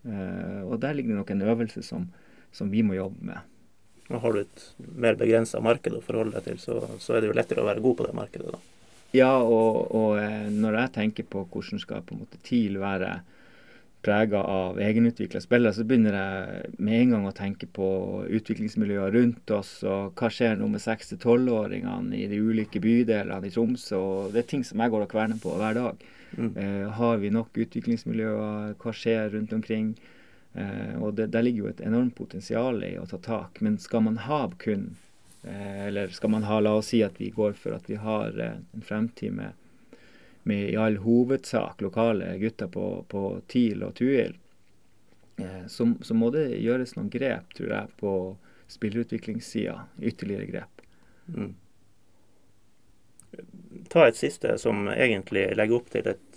Uh, 0.00 0.64
og 0.64 0.78
der 0.80 0.96
ligger 0.96 1.12
det 1.12 1.20
nok 1.20 1.32
en 1.34 1.48
øvelse 1.52 1.82
som, 1.84 2.06
som 2.52 2.70
vi 2.72 2.82
må 2.86 2.96
jobbe 2.98 3.30
med. 3.32 3.48
Og 4.10 4.24
har 4.24 4.34
du 4.34 4.40
et 4.42 4.62
mer 4.98 5.18
begrensa 5.18 5.60
marked 5.62 5.94
å 5.94 6.02
forholde 6.02 6.34
deg 6.38 6.48
til, 6.48 6.60
så, 6.62 6.80
så, 6.98 7.14
er 7.14 7.22
det 7.22 7.30
jo 7.30 7.36
lettere 7.38 7.62
å 7.62 7.68
være 7.68 7.82
god 7.84 7.98
på 7.98 8.06
det 8.08 8.14
markedet, 8.18 8.54
da. 8.54 8.62
Ja, 9.14 9.32
og, 9.42 9.90
og 9.94 10.18
eh, 10.22 10.46
når 10.54 10.84
jeg 10.84 10.94
tenker 10.94 11.26
på 11.26 11.44
hvordan 11.50 11.82
skal 11.82 12.04
på 12.06 12.14
en 12.14 12.22
måte 12.22 12.38
TIL 12.46 12.78
være 12.78 13.16
prega 14.00 14.40
av 14.42 14.78
egenutvikla 14.80 15.42
spillere, 15.42 15.74
så 15.76 15.84
begynner 15.84 16.16
jeg 16.16 16.70
med 16.80 17.00
en 17.00 17.14
gang 17.14 17.26
å 17.28 17.34
tenke 17.36 17.68
på 17.68 17.88
utviklingsmiljøer 18.38 19.12
rundt 19.16 19.52
oss, 19.52 19.74
og 19.84 20.14
hva 20.16 20.30
skjer 20.32 20.56
nå 20.60 20.70
med 20.72 20.82
6-12-åringene 20.84 22.16
i 22.16 22.28
de 22.30 22.38
ulike 22.40 22.80
bydelene 22.82 23.50
i 23.50 23.52
Tromsø. 23.52 23.98
og 23.98 24.32
Det 24.32 24.44
er 24.44 24.48
ting 24.54 24.64
som 24.64 24.80
jeg 24.80 24.94
går 24.94 25.04
og 25.04 25.12
kverner 25.12 25.42
på 25.42 25.52
hver 25.60 25.76
dag. 25.76 26.06
Mm. 26.30 26.54
Uh, 26.56 26.86
har 26.96 27.20
vi 27.20 27.32
nok 27.34 27.60
utviklingsmiljøer? 27.60 28.72
Hva 28.80 28.94
skjer 28.96 29.34
rundt 29.34 29.52
omkring? 29.52 29.92
Eh, 30.52 31.02
og 31.02 31.14
det, 31.14 31.26
der 31.26 31.42
ligger 31.42 31.58
jo 31.58 31.70
et 31.70 31.80
enormt 31.80 32.16
potensial 32.18 32.82
i 32.84 32.96
å 32.98 33.06
ta 33.06 33.18
tak. 33.22 33.60
Men 33.60 33.78
skal 33.78 34.02
man 34.06 34.18
ha 34.26 34.42
kun 34.58 34.96
eh, 35.42 35.86
Eller 35.86 36.08
skal 36.08 36.30
man 36.30 36.46
ha, 36.48 36.60
la 36.60 36.74
oss 36.80 36.90
si 36.90 37.02
at 37.06 37.20
vi 37.20 37.30
går 37.30 37.52
for 37.52 37.76
at 37.78 37.90
vi 37.90 38.00
har 38.02 38.38
eh, 38.40 38.58
en 38.74 38.86
fremtid 38.86 39.32
med, 39.32 39.52
med 40.42 40.70
i 40.72 40.76
all 40.76 40.98
hovedsak 41.04 41.80
lokale 41.80 42.36
gutter 42.38 42.66
på, 42.66 43.04
på 43.08 43.24
TIL 43.46 43.82
og 43.86 43.94
TUIL, 43.94 44.36
så, 45.72 45.86
så, 46.04 46.14
må 46.14 46.26
det 46.34 46.58
gjøres 46.60 46.90
noen 46.98 47.06
grep, 47.08 47.54
tror 47.56 47.70
jeg, 47.72 47.92
på 47.96 48.10
spillerutviklingssida. 48.68 49.86
Ytterligere 49.96 50.48
grep. 50.50 50.82
Mm. 51.32 51.54
Ta 53.88 54.04
et 54.04 54.18
siste 54.20 54.58
som 54.60 54.84
egentlig 54.92 55.46
legger 55.56 55.78
opp 55.78 55.88
til 55.94 56.10
et 56.12 56.29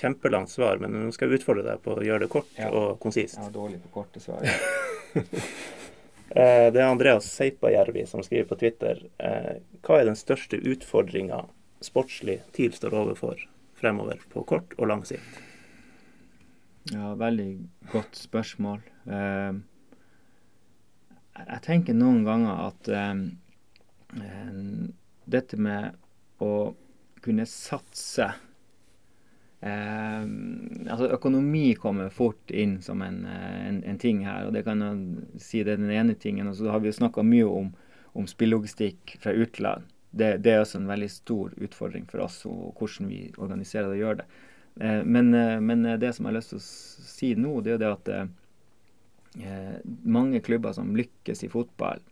kjempelangt 0.00 0.50
svar, 0.52 0.80
men 0.82 0.94
nå 0.96 1.12
skal 1.14 1.28
jeg 1.30 1.40
utfordre 1.40 1.66
deg 1.66 1.82
på 1.84 1.94
å 1.96 2.04
gjøre 2.04 2.24
det 2.24 2.32
kort 2.32 2.56
ja. 2.58 2.70
og 2.72 2.98
konsist. 3.02 3.36
Jeg 3.36 3.48
var 3.48 3.54
dårlig 3.54 3.82
på 3.84 3.92
korte 4.00 4.22
svar. 4.22 4.46
Eh, 6.30 6.68
det 6.70 6.78
er 6.78 6.86
Andreas 6.86 7.26
Seipajärvi 7.26 8.04
som 8.06 8.22
skriver 8.22 8.44
på 8.46 8.54
Twitter. 8.60 9.00
Eh, 9.18 9.56
hva 9.82 9.96
er 9.98 10.04
den 10.06 10.14
største 10.14 10.60
utfordringa 10.62 11.40
sportslig 11.82 12.36
TIL 12.54 12.70
står 12.70 12.94
overfor 12.94 13.40
fremover 13.80 14.20
på 14.30 14.44
kort 14.46 14.76
og 14.78 14.86
lang 14.92 15.02
sikt? 15.08 15.40
Ja, 16.92 17.16
veldig 17.18 17.48
godt 17.90 18.14
spørsmål. 18.14 18.78
Eh, 19.10 19.58
jeg 21.40 21.64
tenker 21.66 21.98
noen 21.98 22.22
ganger 22.22 22.62
at 22.68 22.92
dette 25.34 25.58
med 25.58 25.98
å 26.38 26.52
kunne 27.26 27.46
satse 27.50 28.30
Eh, 29.60 30.22
altså 30.90 31.10
Økonomi 31.12 31.74
kommer 31.74 32.08
fort 32.08 32.50
inn 32.50 32.78
som 32.82 33.02
en, 33.04 33.24
eh, 33.28 33.68
en, 33.68 33.84
en, 33.84 33.98
ting 33.98 34.24
her. 34.26 34.46
og 34.46 34.52
Det 34.56 34.64
kan 34.64 34.80
jeg 34.80 35.40
si 35.42 35.62
det 35.64 35.76
er 35.76 35.82
den 35.82 35.92
ene 35.92 36.16
tingen. 36.16 36.48
Og 36.48 36.56
så 36.56 36.70
har 36.72 36.80
vi 36.80 36.90
jo 36.90 36.98
snakka 37.00 37.24
mye 37.26 37.48
om, 37.48 37.72
om 38.16 38.28
spillelogistikk 38.28 39.18
fra 39.20 39.34
utland. 39.36 39.88
Det, 40.10 40.40
det, 40.42 40.52
er 40.52 40.64
også 40.64 40.80
en 40.80 40.90
veldig 40.90 41.10
stor 41.12 41.52
utfordring 41.62 42.06
for 42.10 42.24
oss 42.24 42.40
og 42.48 42.74
hvordan 42.80 43.10
vi 43.12 43.28
organiserer 43.38 43.86
det 43.86 43.98
og 43.98 44.04
gjør 44.04 44.22
det. 44.22 44.28
Eh, 44.80 45.02
men, 45.04 45.34
eh, 45.34 45.60
men, 45.60 45.82
det 46.00 46.12
som 46.16 46.26
jeg 46.26 46.32
har 46.32 46.38
lyst 46.40 46.54
til 46.54 46.60
å 46.60 46.68
si 47.12 47.34
nå, 47.38 47.54
det 47.62 47.76
er 47.76 47.82
det 47.82 47.92
at 47.92 48.12
eh, 48.16 49.76
mange 50.02 50.40
klubber 50.42 50.74
som 50.74 50.96
lykkes 50.96 51.44
i 51.46 51.52
fotball, 51.52 52.02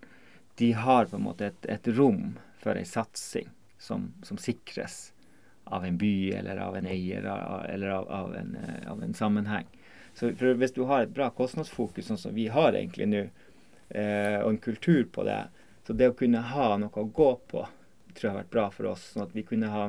de 0.59 0.73
har 0.75 1.09
på 1.09 1.19
en 1.19 1.27
måte 1.27 1.51
et, 1.51 1.71
et 1.71 1.91
rom 1.97 2.37
for 2.59 2.79
ei 2.79 2.87
satsing 2.87 3.49
som, 3.79 4.11
som 4.27 4.39
sikres 4.43 5.09
av 5.75 5.85
en 5.85 5.99
by 5.99 6.33
eller 6.41 6.61
av 6.65 6.77
en 6.77 6.87
eier 6.87 7.27
eller 7.69 7.89
av, 7.95 8.09
av, 8.09 8.37
en, 8.37 8.57
eh, 8.57 8.91
av 8.91 9.03
en, 9.03 9.15
sammenheng. 9.15 9.67
Så 10.15 10.33
Hvis 10.35 10.75
du 10.75 10.83
har 10.89 11.03
et 11.05 11.15
bra 11.15 11.31
kostnadsfokus, 11.31 12.09
sånn 12.09 12.19
som 12.19 12.35
vi 12.35 12.49
har 12.51 12.73
egentlig 12.73 13.07
nå, 13.09 13.25
eh, 13.91 14.39
og 14.43 14.51
en 14.51 14.63
kultur 14.63 15.05
på 15.13 15.25
det, 15.29 15.43
så 15.87 15.95
det 15.97 16.11
å 16.11 16.17
kunne 16.17 16.43
ha 16.45 16.77
noe 16.77 17.01
å 17.01 17.11
gå 17.15 17.31
på 17.49 17.67
tror 18.19 18.29
jeg 18.29 18.35
har 18.35 18.43
vært 18.43 18.55
bra 18.55 18.67
for 18.75 18.91
oss. 18.93 19.05
Sånn 19.13 19.25
at 19.27 19.35
vi 19.37 19.45
kunne 19.47 19.71
ha 19.73 19.85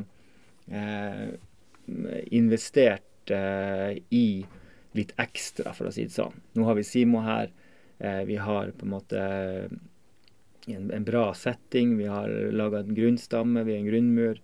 eh, 0.70 1.30
investert 2.36 3.34
eh, 3.34 4.00
i 4.16 4.26
litt 4.98 5.14
ekstra, 5.22 5.74
for 5.78 5.90
å 5.90 5.94
si 5.94 6.08
det 6.08 6.16
sånn. 6.16 6.36
Nå 6.58 6.68
har 6.68 6.78
vi 6.78 6.86
Simo 6.88 7.24
her. 7.26 7.52
Eh, 8.00 8.24
vi 8.30 8.40
har 8.42 8.74
på 8.78 8.88
en 8.88 8.94
måte 8.94 9.24
en, 10.70 10.90
en 10.92 11.08
bra 11.08 11.30
setting. 11.38 11.98
Vi 12.00 12.10
har 12.10 12.30
laga 12.54 12.84
en 12.84 12.96
grunnstamme, 12.98 13.66
vi 13.66 13.76
har 13.76 13.84
en 13.84 13.92
grunnmur. 13.92 14.42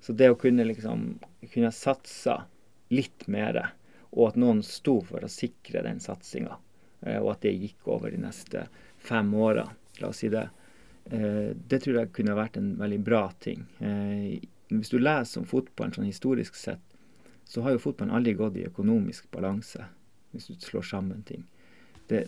Så 0.00 0.12
det 0.12 0.30
å 0.30 0.38
kunne 0.38 0.64
liksom 0.64 1.18
kunne 1.52 1.72
satsa 1.72 2.42
litt 2.88 3.26
mer, 3.26 3.60
og 4.10 4.30
at 4.30 4.38
noen 4.40 4.62
sto 4.64 4.98
for 5.04 5.24
å 5.24 5.30
sikre 5.30 5.82
den 5.84 6.00
satsinga, 6.00 6.56
eh, 7.02 7.18
og 7.18 7.34
at 7.34 7.44
det 7.46 7.56
gikk 7.56 7.88
over 7.92 8.14
de 8.14 8.20
neste 8.22 8.66
fem 8.98 9.32
åra, 9.34 9.66
la 10.00 10.10
oss 10.10 10.22
si 10.22 10.30
det, 10.32 10.48
eh, 11.10 11.50
det 11.52 11.82
tror 11.84 12.00
jeg 12.00 12.14
kunne 12.16 12.38
vært 12.38 12.56
en 12.60 12.74
veldig 12.80 13.00
bra 13.04 13.26
ting. 13.40 13.66
Eh, 13.80 14.38
hvis 14.68 14.92
du 14.92 14.98
leser 14.98 15.42
om 15.42 15.48
fotballen 15.48 15.94
sånn 15.96 16.08
historisk 16.08 16.56
sett, 16.56 16.84
så 17.48 17.64
har 17.64 17.74
jo 17.74 17.82
fotballen 17.82 18.14
aldri 18.14 18.34
gått 18.36 18.58
i 18.60 18.66
økonomisk 18.68 19.30
balanse, 19.32 19.86
hvis 20.32 20.50
du 20.50 20.54
slår 20.60 20.84
sammen 20.84 21.22
ting. 21.24 21.46
Det, 22.08 22.26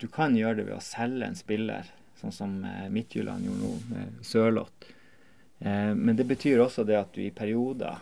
du 0.00 0.06
kan 0.08 0.36
gjøre 0.36 0.60
det 0.60 0.68
ved 0.68 0.76
å 0.76 0.84
selge 0.84 1.26
en 1.26 1.36
spiller, 1.36 1.88
sånn 2.20 2.32
som 2.36 2.56
Midtjylland 2.92 3.46
gjorde 3.46 3.64
nå 3.64 3.76
med 3.88 4.24
Sørloth 4.28 4.90
Eh, 5.60 5.92
men 5.94 6.16
det 6.16 6.24
betyr 6.24 6.62
også 6.62 6.84
det 6.88 6.98
at 6.98 7.12
du 7.14 7.22
i 7.24 7.30
perioder 7.34 8.00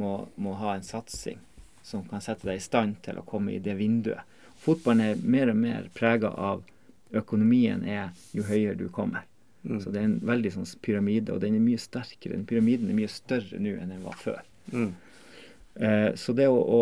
må, 0.00 0.26
må, 0.34 0.54
ha 0.58 0.74
en 0.74 0.86
satsing 0.86 1.38
som 1.82 2.06
kan 2.08 2.22
sette 2.24 2.46
deg 2.48 2.58
i 2.58 2.64
stand 2.64 3.00
til 3.04 3.18
å 3.20 3.26
komme 3.28 3.54
i 3.54 3.62
det 3.62 3.76
vinduet. 3.78 4.24
Fotballen 4.64 5.04
er 5.04 5.20
mer 5.20 5.52
og 5.52 5.60
mer 5.60 5.88
prega 5.94 6.30
av 6.32 6.64
økonomien 7.14 7.84
er 7.84 8.14
jo 8.32 8.46
høyere 8.48 8.78
du 8.78 8.88
kommer. 8.88 9.26
Mm. 9.64 9.78
Så 9.80 9.90
det 9.92 10.00
er 10.00 10.08
en 10.08 10.20
veldig 10.24 10.52
sånn 10.54 10.68
pyramide, 10.84 11.34
og 11.34 11.42
den 11.44 11.56
er 11.58 11.64
mye 11.64 11.80
sterkere. 11.80 12.36
Den 12.36 12.48
pyramiden 12.48 12.90
er 12.90 12.96
mye 12.96 13.12
større 13.12 13.60
nå 13.60 13.76
enn 13.80 13.92
den 13.92 14.04
var 14.04 14.16
før. 14.20 14.40
Mm. 14.72 14.90
Eh, 15.74 16.10
så 16.20 16.34
det 16.36 16.48
å, 16.48 16.58
å 16.58 16.80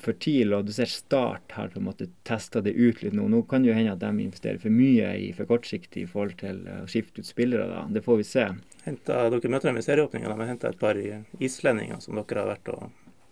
for 0.00 0.16
TIL, 0.16 0.54
og 0.56 0.64
du 0.64 0.72
ser 0.72 0.88
Start 0.88 1.52
har 1.56 1.68
på 1.72 1.80
en 1.80 1.88
måte 1.90 2.08
testa 2.24 2.62
det 2.64 2.72
ut 2.72 3.02
litt 3.02 3.16
nå. 3.16 3.26
Nå 3.28 3.42
kan 3.48 3.62
det 3.62 3.70
jo 3.70 3.76
hende 3.76 3.92
at 3.92 4.00
de 4.00 4.24
investerer 4.24 4.60
for 4.62 4.72
mye 4.72 5.12
i 5.20 5.30
for 5.36 5.48
kortsiktig 5.50 6.06
i 6.06 6.08
forhold 6.08 6.38
til 6.40 6.62
å 6.72 6.86
skifte 6.90 7.20
ut 7.20 7.28
spillere. 7.28 7.68
da. 7.68 7.84
Det 7.92 8.04
får 8.06 8.20
vi 8.22 8.28
se. 8.28 8.46
Hentet, 8.84 9.32
dere 9.34 9.52
møter 9.52 9.70
dem 9.70 9.78
i 9.80 9.84
serieåpninga. 9.84 10.30
De 10.30 10.40
har 10.40 10.50
henta 10.50 10.70
et 10.70 10.80
par 10.80 10.98
islendinger 11.38 12.00
som 12.00 12.16
dere 12.16 12.44
har 12.44 12.52
vært 12.54 12.72
og 12.74 12.88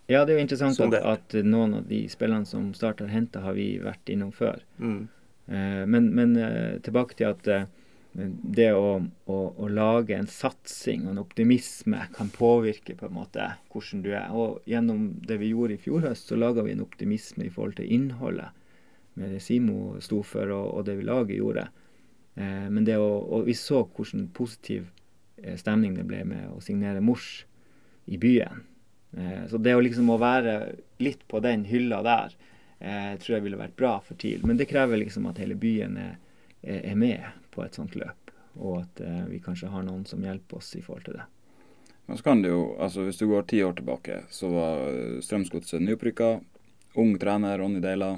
Ja, 0.09 0.25
det 0.25 0.35
er 0.35 0.39
jo 0.39 0.45
interessant 0.47 0.81
at, 0.85 1.05
at, 1.05 1.39
noen 1.45 1.81
av 1.81 1.89
de 1.89 2.03
spillene 2.09 2.49
som 2.49 2.70
Start 2.77 3.03
har 3.05 3.12
henta, 3.12 3.43
har 3.45 3.57
vi 3.57 3.75
vært 3.83 4.09
innom 4.12 4.33
før. 4.33 4.62
Mm. 4.81 5.03
Eh, 5.49 5.83
men, 5.85 6.12
men 6.16 6.37
eh, 6.41 6.79
tilbake 6.85 7.19
til 7.19 7.29
at 7.29 7.51
eh, 7.53 7.66
det 8.19 8.70
å, 8.73 8.99
å, 9.29 9.39
å, 9.53 9.69
lage 9.69 10.16
en 10.16 10.27
satsing 10.31 11.05
og 11.07 11.12
en 11.12 11.23
optimisme 11.23 12.01
kan 12.16 12.31
påvirke 12.35 12.97
på 12.99 13.07
en 13.07 13.16
måte 13.19 13.51
hvordan 13.73 14.05
du 14.05 14.11
er. 14.15 14.31
Og 14.33 14.65
gjennom 14.69 15.11
det 15.29 15.39
vi 15.43 15.53
gjorde 15.53 15.77
i 15.77 15.83
fjor 15.83 16.07
høst, 16.09 16.31
så 16.31 16.39
laga 16.39 16.65
vi 16.66 16.75
en 16.75 16.85
optimisme 16.85 17.47
i 17.47 17.53
forhold 17.53 17.79
til 17.79 17.93
innholdet. 17.99 18.57
Med 19.19 19.35
det 19.35 19.43
Simo 19.43 19.99
sto 20.03 20.23
for, 20.27 20.51
og, 20.55 20.73
og 20.79 20.87
det 20.89 20.99
vi 20.99 21.07
laget 21.07 21.39
gjorde. 21.39 21.69
Eh, 22.39 22.66
men 22.70 22.87
det 22.87 22.99
å, 22.99 23.11
og 23.29 23.49
vi 23.49 23.57
så 23.59 23.85
hvordan 23.85 24.29
positiv 24.35 24.89
stemning 25.60 25.94
det 25.97 26.06
ble 26.09 26.24
med 26.27 26.51
å 26.51 26.60
signere 26.65 27.02
Mors 27.05 27.44
i 28.09 28.19
byen. 28.19 28.65
Eh, 29.16 29.47
så 29.51 29.59
det 29.59 29.74
å 29.77 29.82
liksom 29.82 30.10
å 30.10 30.20
være 30.20 30.59
litt 31.02 31.24
på 31.28 31.40
den 31.44 31.65
hylla 31.69 32.02
der, 32.02 32.35
eh, 32.78 33.16
tror 33.19 33.36
jeg 33.36 33.47
ville 33.47 33.60
vært 33.60 33.77
bra 33.77 33.98
for 34.01 34.15
TIL. 34.15 34.47
Men 34.47 34.56
det 34.56 34.69
krever 34.69 35.01
liksom 35.01 35.27
at 35.27 35.39
hele 35.39 35.55
byen 35.55 35.97
er, 35.97 36.16
er 36.62 36.94
med 36.94 37.24
på 37.51 37.65
et 37.65 37.74
sånt 37.74 37.97
løp, 37.97 38.32
og 38.56 38.82
at 38.82 39.01
eh, 39.01 39.24
vi 39.32 39.40
kanskje 39.40 39.73
har 39.73 39.82
noen 39.82 40.05
som 40.06 40.23
hjelper 40.24 40.60
oss 40.60 40.74
i 40.77 40.82
forhold 40.82 41.05
til 41.05 41.20
det. 41.20 41.27
Men 42.06 42.16
så 42.16 42.24
kan 42.24 42.43
det 42.43 42.48
jo, 42.48 42.77
altså 42.81 43.05
Hvis 43.05 43.19
du 43.20 43.27
går 43.28 43.43
ti 43.43 43.62
år 43.62 43.74
tilbake, 43.77 44.23
så 44.31 44.48
var 44.48 44.86
Strømsgodset 45.20 45.82
nyopprykka. 45.85 46.39
Ung 46.97 47.19
trener, 47.20 47.59
Ronny 47.59 47.82
Deila. 47.85 48.15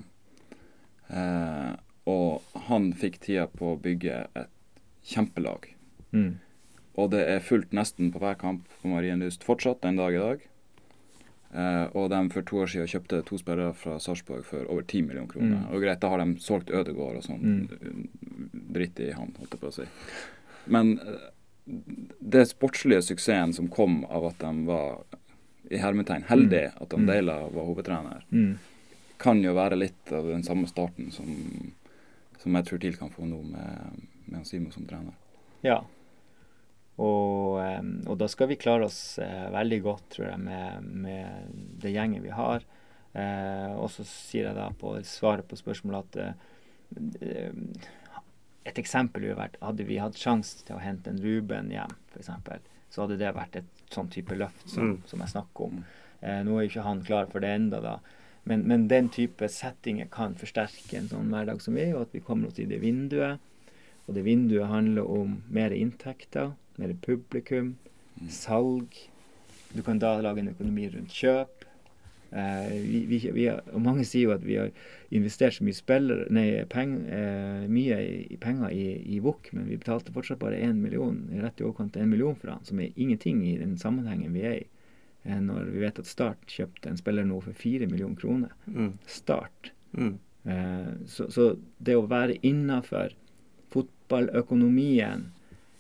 Eh, 1.11 1.73
og 2.07 2.55
han 2.69 2.93
fikk 2.95 3.19
tida 3.21 3.49
på 3.51 3.73
å 3.75 3.81
bygge 3.83 4.29
et 4.39 4.53
kjempelag. 5.03 5.67
Mm. 6.15 6.39
Og 6.99 7.11
det 7.13 7.23
er 7.29 7.45
fullt 7.45 7.75
nesten 7.77 8.11
på 8.11 8.23
hver 8.23 8.39
kamp 8.41 8.67
på 8.81 8.91
Marienlyst 8.91 9.45
fortsatt 9.47 9.83
den 9.85 10.01
dag 10.01 10.15
i 10.15 10.23
dag. 10.23 10.47
Eh, 11.51 11.87
og 11.99 12.11
de 12.13 12.21
for 12.31 12.47
to 12.47 12.61
år 12.63 12.71
siden 12.71 12.91
kjøpte 12.91 13.23
to 13.27 13.39
spillere 13.41 13.75
fra 13.75 13.97
Sarpsborg 14.03 14.45
for 14.47 14.67
over 14.71 14.85
10 14.87 15.03
millioner 15.07 15.31
kroner. 15.31 15.65
Mm. 15.65 15.71
Og 15.75 15.83
greit, 15.83 16.01
da 16.03 16.11
har 16.13 16.23
de 16.23 16.37
solgt 16.43 16.71
Ødegård 16.71 17.19
og 17.19 17.27
sånn 17.27 17.43
mm. 17.43 18.05
dritt 18.77 19.03
i 19.03 19.11
han, 19.17 19.33
holdt 19.39 19.57
jeg 19.57 19.63
på 19.63 19.71
å 19.71 19.75
si. 19.75 19.87
Men 20.71 20.95
eh, 21.03 21.25
det 22.21 22.47
sportslige 22.53 23.03
suksessen 23.11 23.55
som 23.57 23.71
kom 23.71 24.05
av 24.07 24.31
at 24.31 24.43
de 24.43 24.67
var 24.69 25.03
i 25.71 25.79
hermetegn 25.79 26.27
heldige, 26.31 26.71
mm. 26.75 26.83
at 26.83 26.95
Andela 26.99 27.37
var 27.51 27.67
hovedtrener, 27.67 28.27
mm. 28.31 28.53
kan 29.23 29.43
jo 29.43 29.55
være 29.59 29.79
litt 29.79 30.15
av 30.15 30.27
den 30.31 30.43
samme 30.47 30.71
starten 30.71 31.11
som, 31.15 31.31
som 32.43 32.59
jeg 32.59 32.67
tror 32.67 32.83
TIL 32.83 32.99
kan 32.99 33.11
få 33.15 33.27
nå 33.27 33.43
med, 33.53 34.07
med 34.31 34.47
Simo 34.47 34.71
som 34.75 34.87
trener. 34.91 35.15
Ja, 35.67 35.83
og, 37.01 37.57
og, 38.07 38.15
da 38.21 38.29
skal 38.29 38.51
vi 38.51 38.59
klare 38.61 38.87
oss 38.91 39.19
eh, 39.23 39.47
veldig 39.55 39.81
godt, 39.85 40.05
tror 40.17 40.27
jeg, 40.29 40.41
med, 40.45 40.91
med 41.07 41.55
det 41.81 41.95
gjengen 41.95 42.25
vi 42.25 42.35
har. 42.35 42.67
Eh, 43.13 43.73
og 43.75 43.89
så 43.91 44.05
sier 44.07 44.51
jeg 44.51 44.59
da 44.59 44.69
på 44.79 44.93
svaret 45.07 45.49
på 45.51 45.59
spørsmålet 45.59 46.19
at 46.19 46.21
eh, 47.25 47.89
et 48.71 48.79
eksempel 48.79 49.25
ville 49.25 49.39
vært 49.39 49.57
Hadde 49.65 49.87
vi 49.89 49.99
hatt 49.99 50.19
sjanse 50.19 50.63
til 50.67 50.77
å 50.77 50.83
hente 50.83 51.11
en 51.11 51.19
Ruben 51.23 51.73
hjem, 51.75 51.97
f.eks., 52.13 52.31
så 52.91 53.05
hadde 53.05 53.19
det 53.21 53.35
vært 53.35 53.61
et 53.61 53.91
sånn 53.95 54.11
type 54.11 54.35
løft 54.35 54.67
som, 54.71 54.95
mm. 54.95 54.97
som 55.07 55.21
jeg 55.23 55.33
snakker 55.35 55.69
om. 55.69 55.83
Eh, 56.21 56.41
nå 56.47 56.57
er 56.57 56.65
jo 56.65 56.73
ikke 56.73 56.87
han 56.87 57.05
klar 57.07 57.31
for 57.31 57.43
det 57.43 57.53
enda 57.55 57.81
da. 57.83 57.99
Men, 58.49 58.65
men, 58.67 58.89
den 58.91 59.11
type 59.13 59.47
settinger 59.53 60.09
kan 60.11 60.35
forsterke 60.39 60.99
en 60.99 61.11
sånn 61.11 61.31
hverdag 61.33 61.61
som 61.63 61.77
vi 61.77 61.91
og 61.93 62.07
at 62.07 62.17
vi 62.17 62.23
kommer 62.25 62.51
oss 62.51 62.59
i 62.59 62.67
det 62.71 62.81
vinduet. 62.83 63.43
Og 64.07 64.17
det 64.17 64.25
vinduet 64.27 64.71
handler 64.71 65.07
om 65.07 65.39
mer 65.53 65.75
inntekter 65.77 66.55
mer 66.81 66.95
publikum, 67.05 67.75
salg. 68.33 68.97
Du 69.71 69.83
kan 69.87 70.01
da 70.03 70.17
lage 70.25 70.43
en 70.43 70.53
økonomi 70.53 70.89
rundt 70.91 71.15
kjøp. 71.15 71.67
Eh, 72.31 72.73
vi, 72.83 73.05
vi, 73.11 73.19
vi 73.35 73.47
har, 73.49 73.63
og 73.75 73.83
mange 73.83 74.05
sier 74.07 74.29
jo 74.29 74.35
at 74.37 74.45
vi 74.47 74.57
har 74.59 74.71
investert 75.15 75.57
så 75.57 75.65
mye, 75.67 75.75
spiller, 75.75 76.23
nei, 76.31 76.47
peng, 76.71 76.93
eh, 77.11 77.65
mye 77.71 77.97
i, 78.07 78.21
i 78.31 78.39
penger 78.39 78.71
i, 78.75 78.85
i 79.17 79.19
Vuk, 79.23 79.51
men 79.57 79.67
vi 79.67 79.79
betalte 79.81 80.15
fortsatt 80.15 80.39
bare 80.43 80.61
1 80.63 80.79
million, 80.79 81.25
rett 81.43 81.59
i 81.59 81.67
overkant 81.67 81.99
av 81.99 82.07
1 82.07 82.13
million 82.13 82.39
for 82.39 82.53
han, 82.55 82.63
som 82.67 82.79
er 82.83 82.95
ingenting 82.95 83.43
i 83.49 83.57
den 83.59 83.75
sammenhengen 83.83 84.37
vi 84.37 84.47
er 84.47 84.61
i. 84.61 84.69
Eh, 85.25 85.41
når 85.43 85.73
vi 85.75 85.83
vet 85.83 85.99
at 86.01 86.09
Start 86.09 86.47
kjøpte 86.49 86.93
en 86.93 87.01
spiller 87.01 87.27
nå 87.29 87.41
for 87.45 87.57
4 87.67 87.91
millioner 87.91 88.21
kroner. 88.21 88.55
Mm. 88.71 88.93
Start. 89.11 89.73
Mm. 89.93 90.15
Eh, 90.45 90.93
så, 91.11 91.27
så 91.35 91.51
det 91.83 91.99
å 91.99 92.07
være 92.09 92.39
innafor 92.47 93.17
fotballøkonomien 93.75 95.29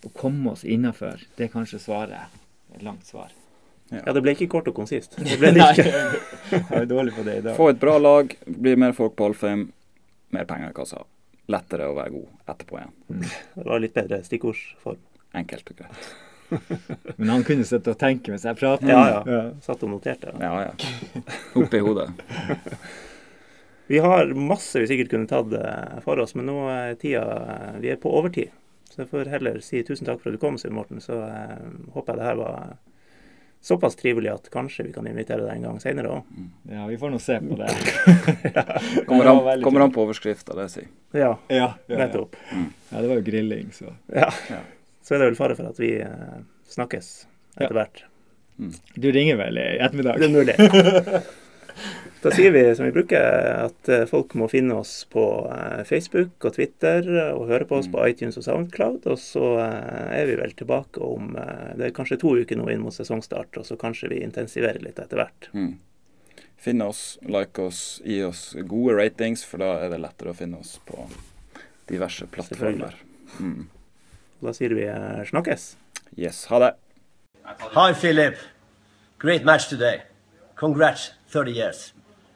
og 0.06 0.14
komme 0.16 0.52
oss 0.54 0.64
innafor, 0.64 1.20
det 1.36 1.48
er 1.48 1.52
kanskje 1.52 1.80
svaret. 1.82 2.38
Et 2.74 2.82
langt 2.86 3.06
svar. 3.06 3.32
Ja, 3.90 4.12
det 4.14 4.22
ble 4.22 4.36
ikke 4.36 4.46
kort 4.52 4.68
og 4.70 4.76
konsist. 4.76 5.16
Det 5.26 5.36
ble 5.40 5.50
det 5.50 5.58
Nei, 5.64 5.72
ikke. 5.74 6.60
jeg 6.60 6.78
er 6.78 6.86
dårlig 6.86 7.14
på 7.16 7.24
det 7.26 7.40
i 7.40 7.44
dag. 7.48 7.56
Få 7.58 7.72
et 7.72 7.80
bra 7.82 7.96
lag, 7.98 8.30
bli 8.46 8.76
mer 8.78 8.94
folk 8.94 9.16
på 9.18 9.26
Alfheim, 9.32 9.64
mer 10.30 10.46
penger 10.46 10.70
i 10.70 10.76
kassa. 10.76 11.02
Lettere 11.50 11.88
å 11.90 11.96
være 11.96 12.12
god 12.14 12.52
etterpå 12.54 12.78
igjen. 12.78 13.24
Det 13.56 13.66
var 13.66 13.82
litt 13.82 13.96
bedre 13.96 14.20
stikkordsform. 14.22 15.00
Enkelt 15.40 15.72
og 15.74 15.80
greit. 15.82 16.10
Men 17.18 17.32
han 17.34 17.44
kunne 17.46 17.66
sitte 17.66 17.92
og 17.94 17.98
tenke 17.98 18.30
mens 18.32 18.46
jeg 18.46 18.58
pratet. 18.58 18.90
Ja, 18.90 19.20
ja. 19.26 19.42
Satt 19.62 19.82
og 19.86 19.90
noterte. 19.92 20.36
Ja, 20.38 20.68
ja. 20.70 21.24
Oppi 21.58 21.82
hodet. 21.82 22.08
Vi 23.90 23.98
har 23.98 24.30
masse 24.38 24.78
vi 24.78 24.86
sikkert 24.86 25.10
kunne 25.10 25.26
tatt 25.30 25.50
eh, 25.58 25.98
for 26.04 26.22
oss, 26.22 26.36
men 26.38 26.46
nå 26.46 26.60
er 26.70 26.92
tida 27.00 27.24
Vi 27.82 27.90
er 27.90 27.98
på 27.98 28.12
overtid. 28.14 28.52
Så 28.90 29.02
jeg 29.04 29.10
får 29.12 29.28
heller 29.30 29.60
si 29.62 29.82
tusen 29.86 30.06
takk 30.08 30.18
for 30.22 30.30
at 30.32 30.36
du 30.38 30.42
kom, 30.42 30.56
Siv 30.58 30.72
Morten. 30.74 30.98
Så 31.02 31.14
eh, 31.22 31.58
håper 31.94 32.12
jeg 32.16 32.18
det 32.20 32.26
her 32.26 32.38
var 32.40 32.72
såpass 33.62 33.94
trivelig 34.00 34.30
at 34.32 34.46
kanskje 34.50 34.86
vi 34.86 34.92
kan 34.94 35.06
invitere 35.06 35.44
deg 35.44 35.58
en 35.58 35.66
gang 35.68 35.80
seinere 35.82 36.08
òg. 36.14 36.28
Ja, 36.72 36.86
vi 36.88 36.96
får 36.98 37.10
nå 37.12 37.18
se 37.20 37.36
på 37.44 37.58
det. 37.60 37.68
Kommer 39.08 39.28
han 39.28 39.40
an, 39.44 39.62
kommer 39.62 39.84
an 39.84 39.92
på 39.94 40.02
overskrifta, 40.06 40.56
det 40.56 40.68
sier. 40.72 40.86
Ja, 41.12 41.34
Ja, 41.52 41.56
ja, 41.58 41.66
ja. 41.92 41.98
nettopp. 42.00 42.36
ja, 42.50 43.00
det 43.02 43.06
var 43.10 43.20
jo 43.20 43.26
grilling, 43.26 43.68
så. 43.76 43.92
Ja. 44.14 44.30
Ja. 44.50 44.62
Så 45.04 45.14
er 45.14 45.22
det 45.22 45.28
vel 45.32 45.38
fare 45.38 45.56
for 45.58 45.68
at 45.70 45.78
vi 45.82 45.92
eh, 46.00 46.40
snakkes 46.72 47.12
etter 47.58 47.76
hvert. 47.76 48.04
Du 48.96 49.06
ringer 49.12 49.36
vel 49.40 49.56
i 49.60 49.68
ettermiddag? 49.80 50.18
Det 50.20 50.28
er 50.28 50.34
mulig. 50.34 51.24
Da 52.20 52.28
sier 52.36 52.52
vi 52.52 52.62
som 52.76 52.84
vi 52.84 52.92
bruker, 52.92 53.22
at 53.64 53.88
eh, 53.88 54.02
folk 54.08 54.34
må 54.36 54.44
finne 54.52 54.76
oss 54.82 55.06
på 55.08 55.22
eh, 55.48 55.80
Facebook 55.88 56.44
og 56.44 56.52
Twitter 56.52 57.06
og 57.32 57.46
høre 57.48 57.64
på 57.64 57.78
oss 57.78 57.88
på 57.88 58.02
iTunes 58.04 58.36
og 58.36 58.44
Soundcloud. 58.44 59.06
Og 59.08 59.16
så 59.20 59.44
eh, 59.62 60.18
er 60.18 60.26
vi 60.28 60.34
vel 60.36 60.52
tilbake 60.56 61.00
om 61.00 61.30
Det 61.32 61.86
er 61.86 61.94
kanskje 61.96 62.18
to 62.20 62.34
uker 62.36 62.60
nå 62.60 62.66
inn 62.72 62.82
mot 62.84 62.92
sesongstart, 62.92 63.56
og 63.56 63.64
så 63.64 63.78
kanskje 63.80 64.10
vi 64.12 64.20
intensiverer 64.26 64.82
litt 64.84 65.00
etter 65.00 65.22
hvert. 65.22 65.48
Mm. 65.56 65.78
Finn 66.60 66.84
oss, 66.84 67.16
like 67.24 67.62
oss, 67.64 68.02
gi 68.04 68.18
oss 68.26 68.50
gode 68.68 68.98
ratings, 68.98 69.46
for 69.48 69.62
da 69.64 69.78
er 69.86 69.94
det 69.94 70.02
lettere 70.02 70.34
å 70.34 70.36
finne 70.36 70.60
oss 70.60 70.74
på 70.84 71.06
diverse 71.88 72.28
plattformer. 72.28 72.98
Mm. 73.38 73.62
Da 74.44 74.52
sier 74.56 74.76
vi 74.76 74.84
snakkes. 75.30 75.70
Yes, 76.20 76.44
ha 76.52 76.60
det. 76.66 76.74
Hi, 77.78 77.94
Philip. 77.96 78.36
Great 79.24 79.48
match 79.48 79.70
today. 79.72 80.02
Congrats, 80.60 81.14
30 81.32 81.56
years. 81.56 81.80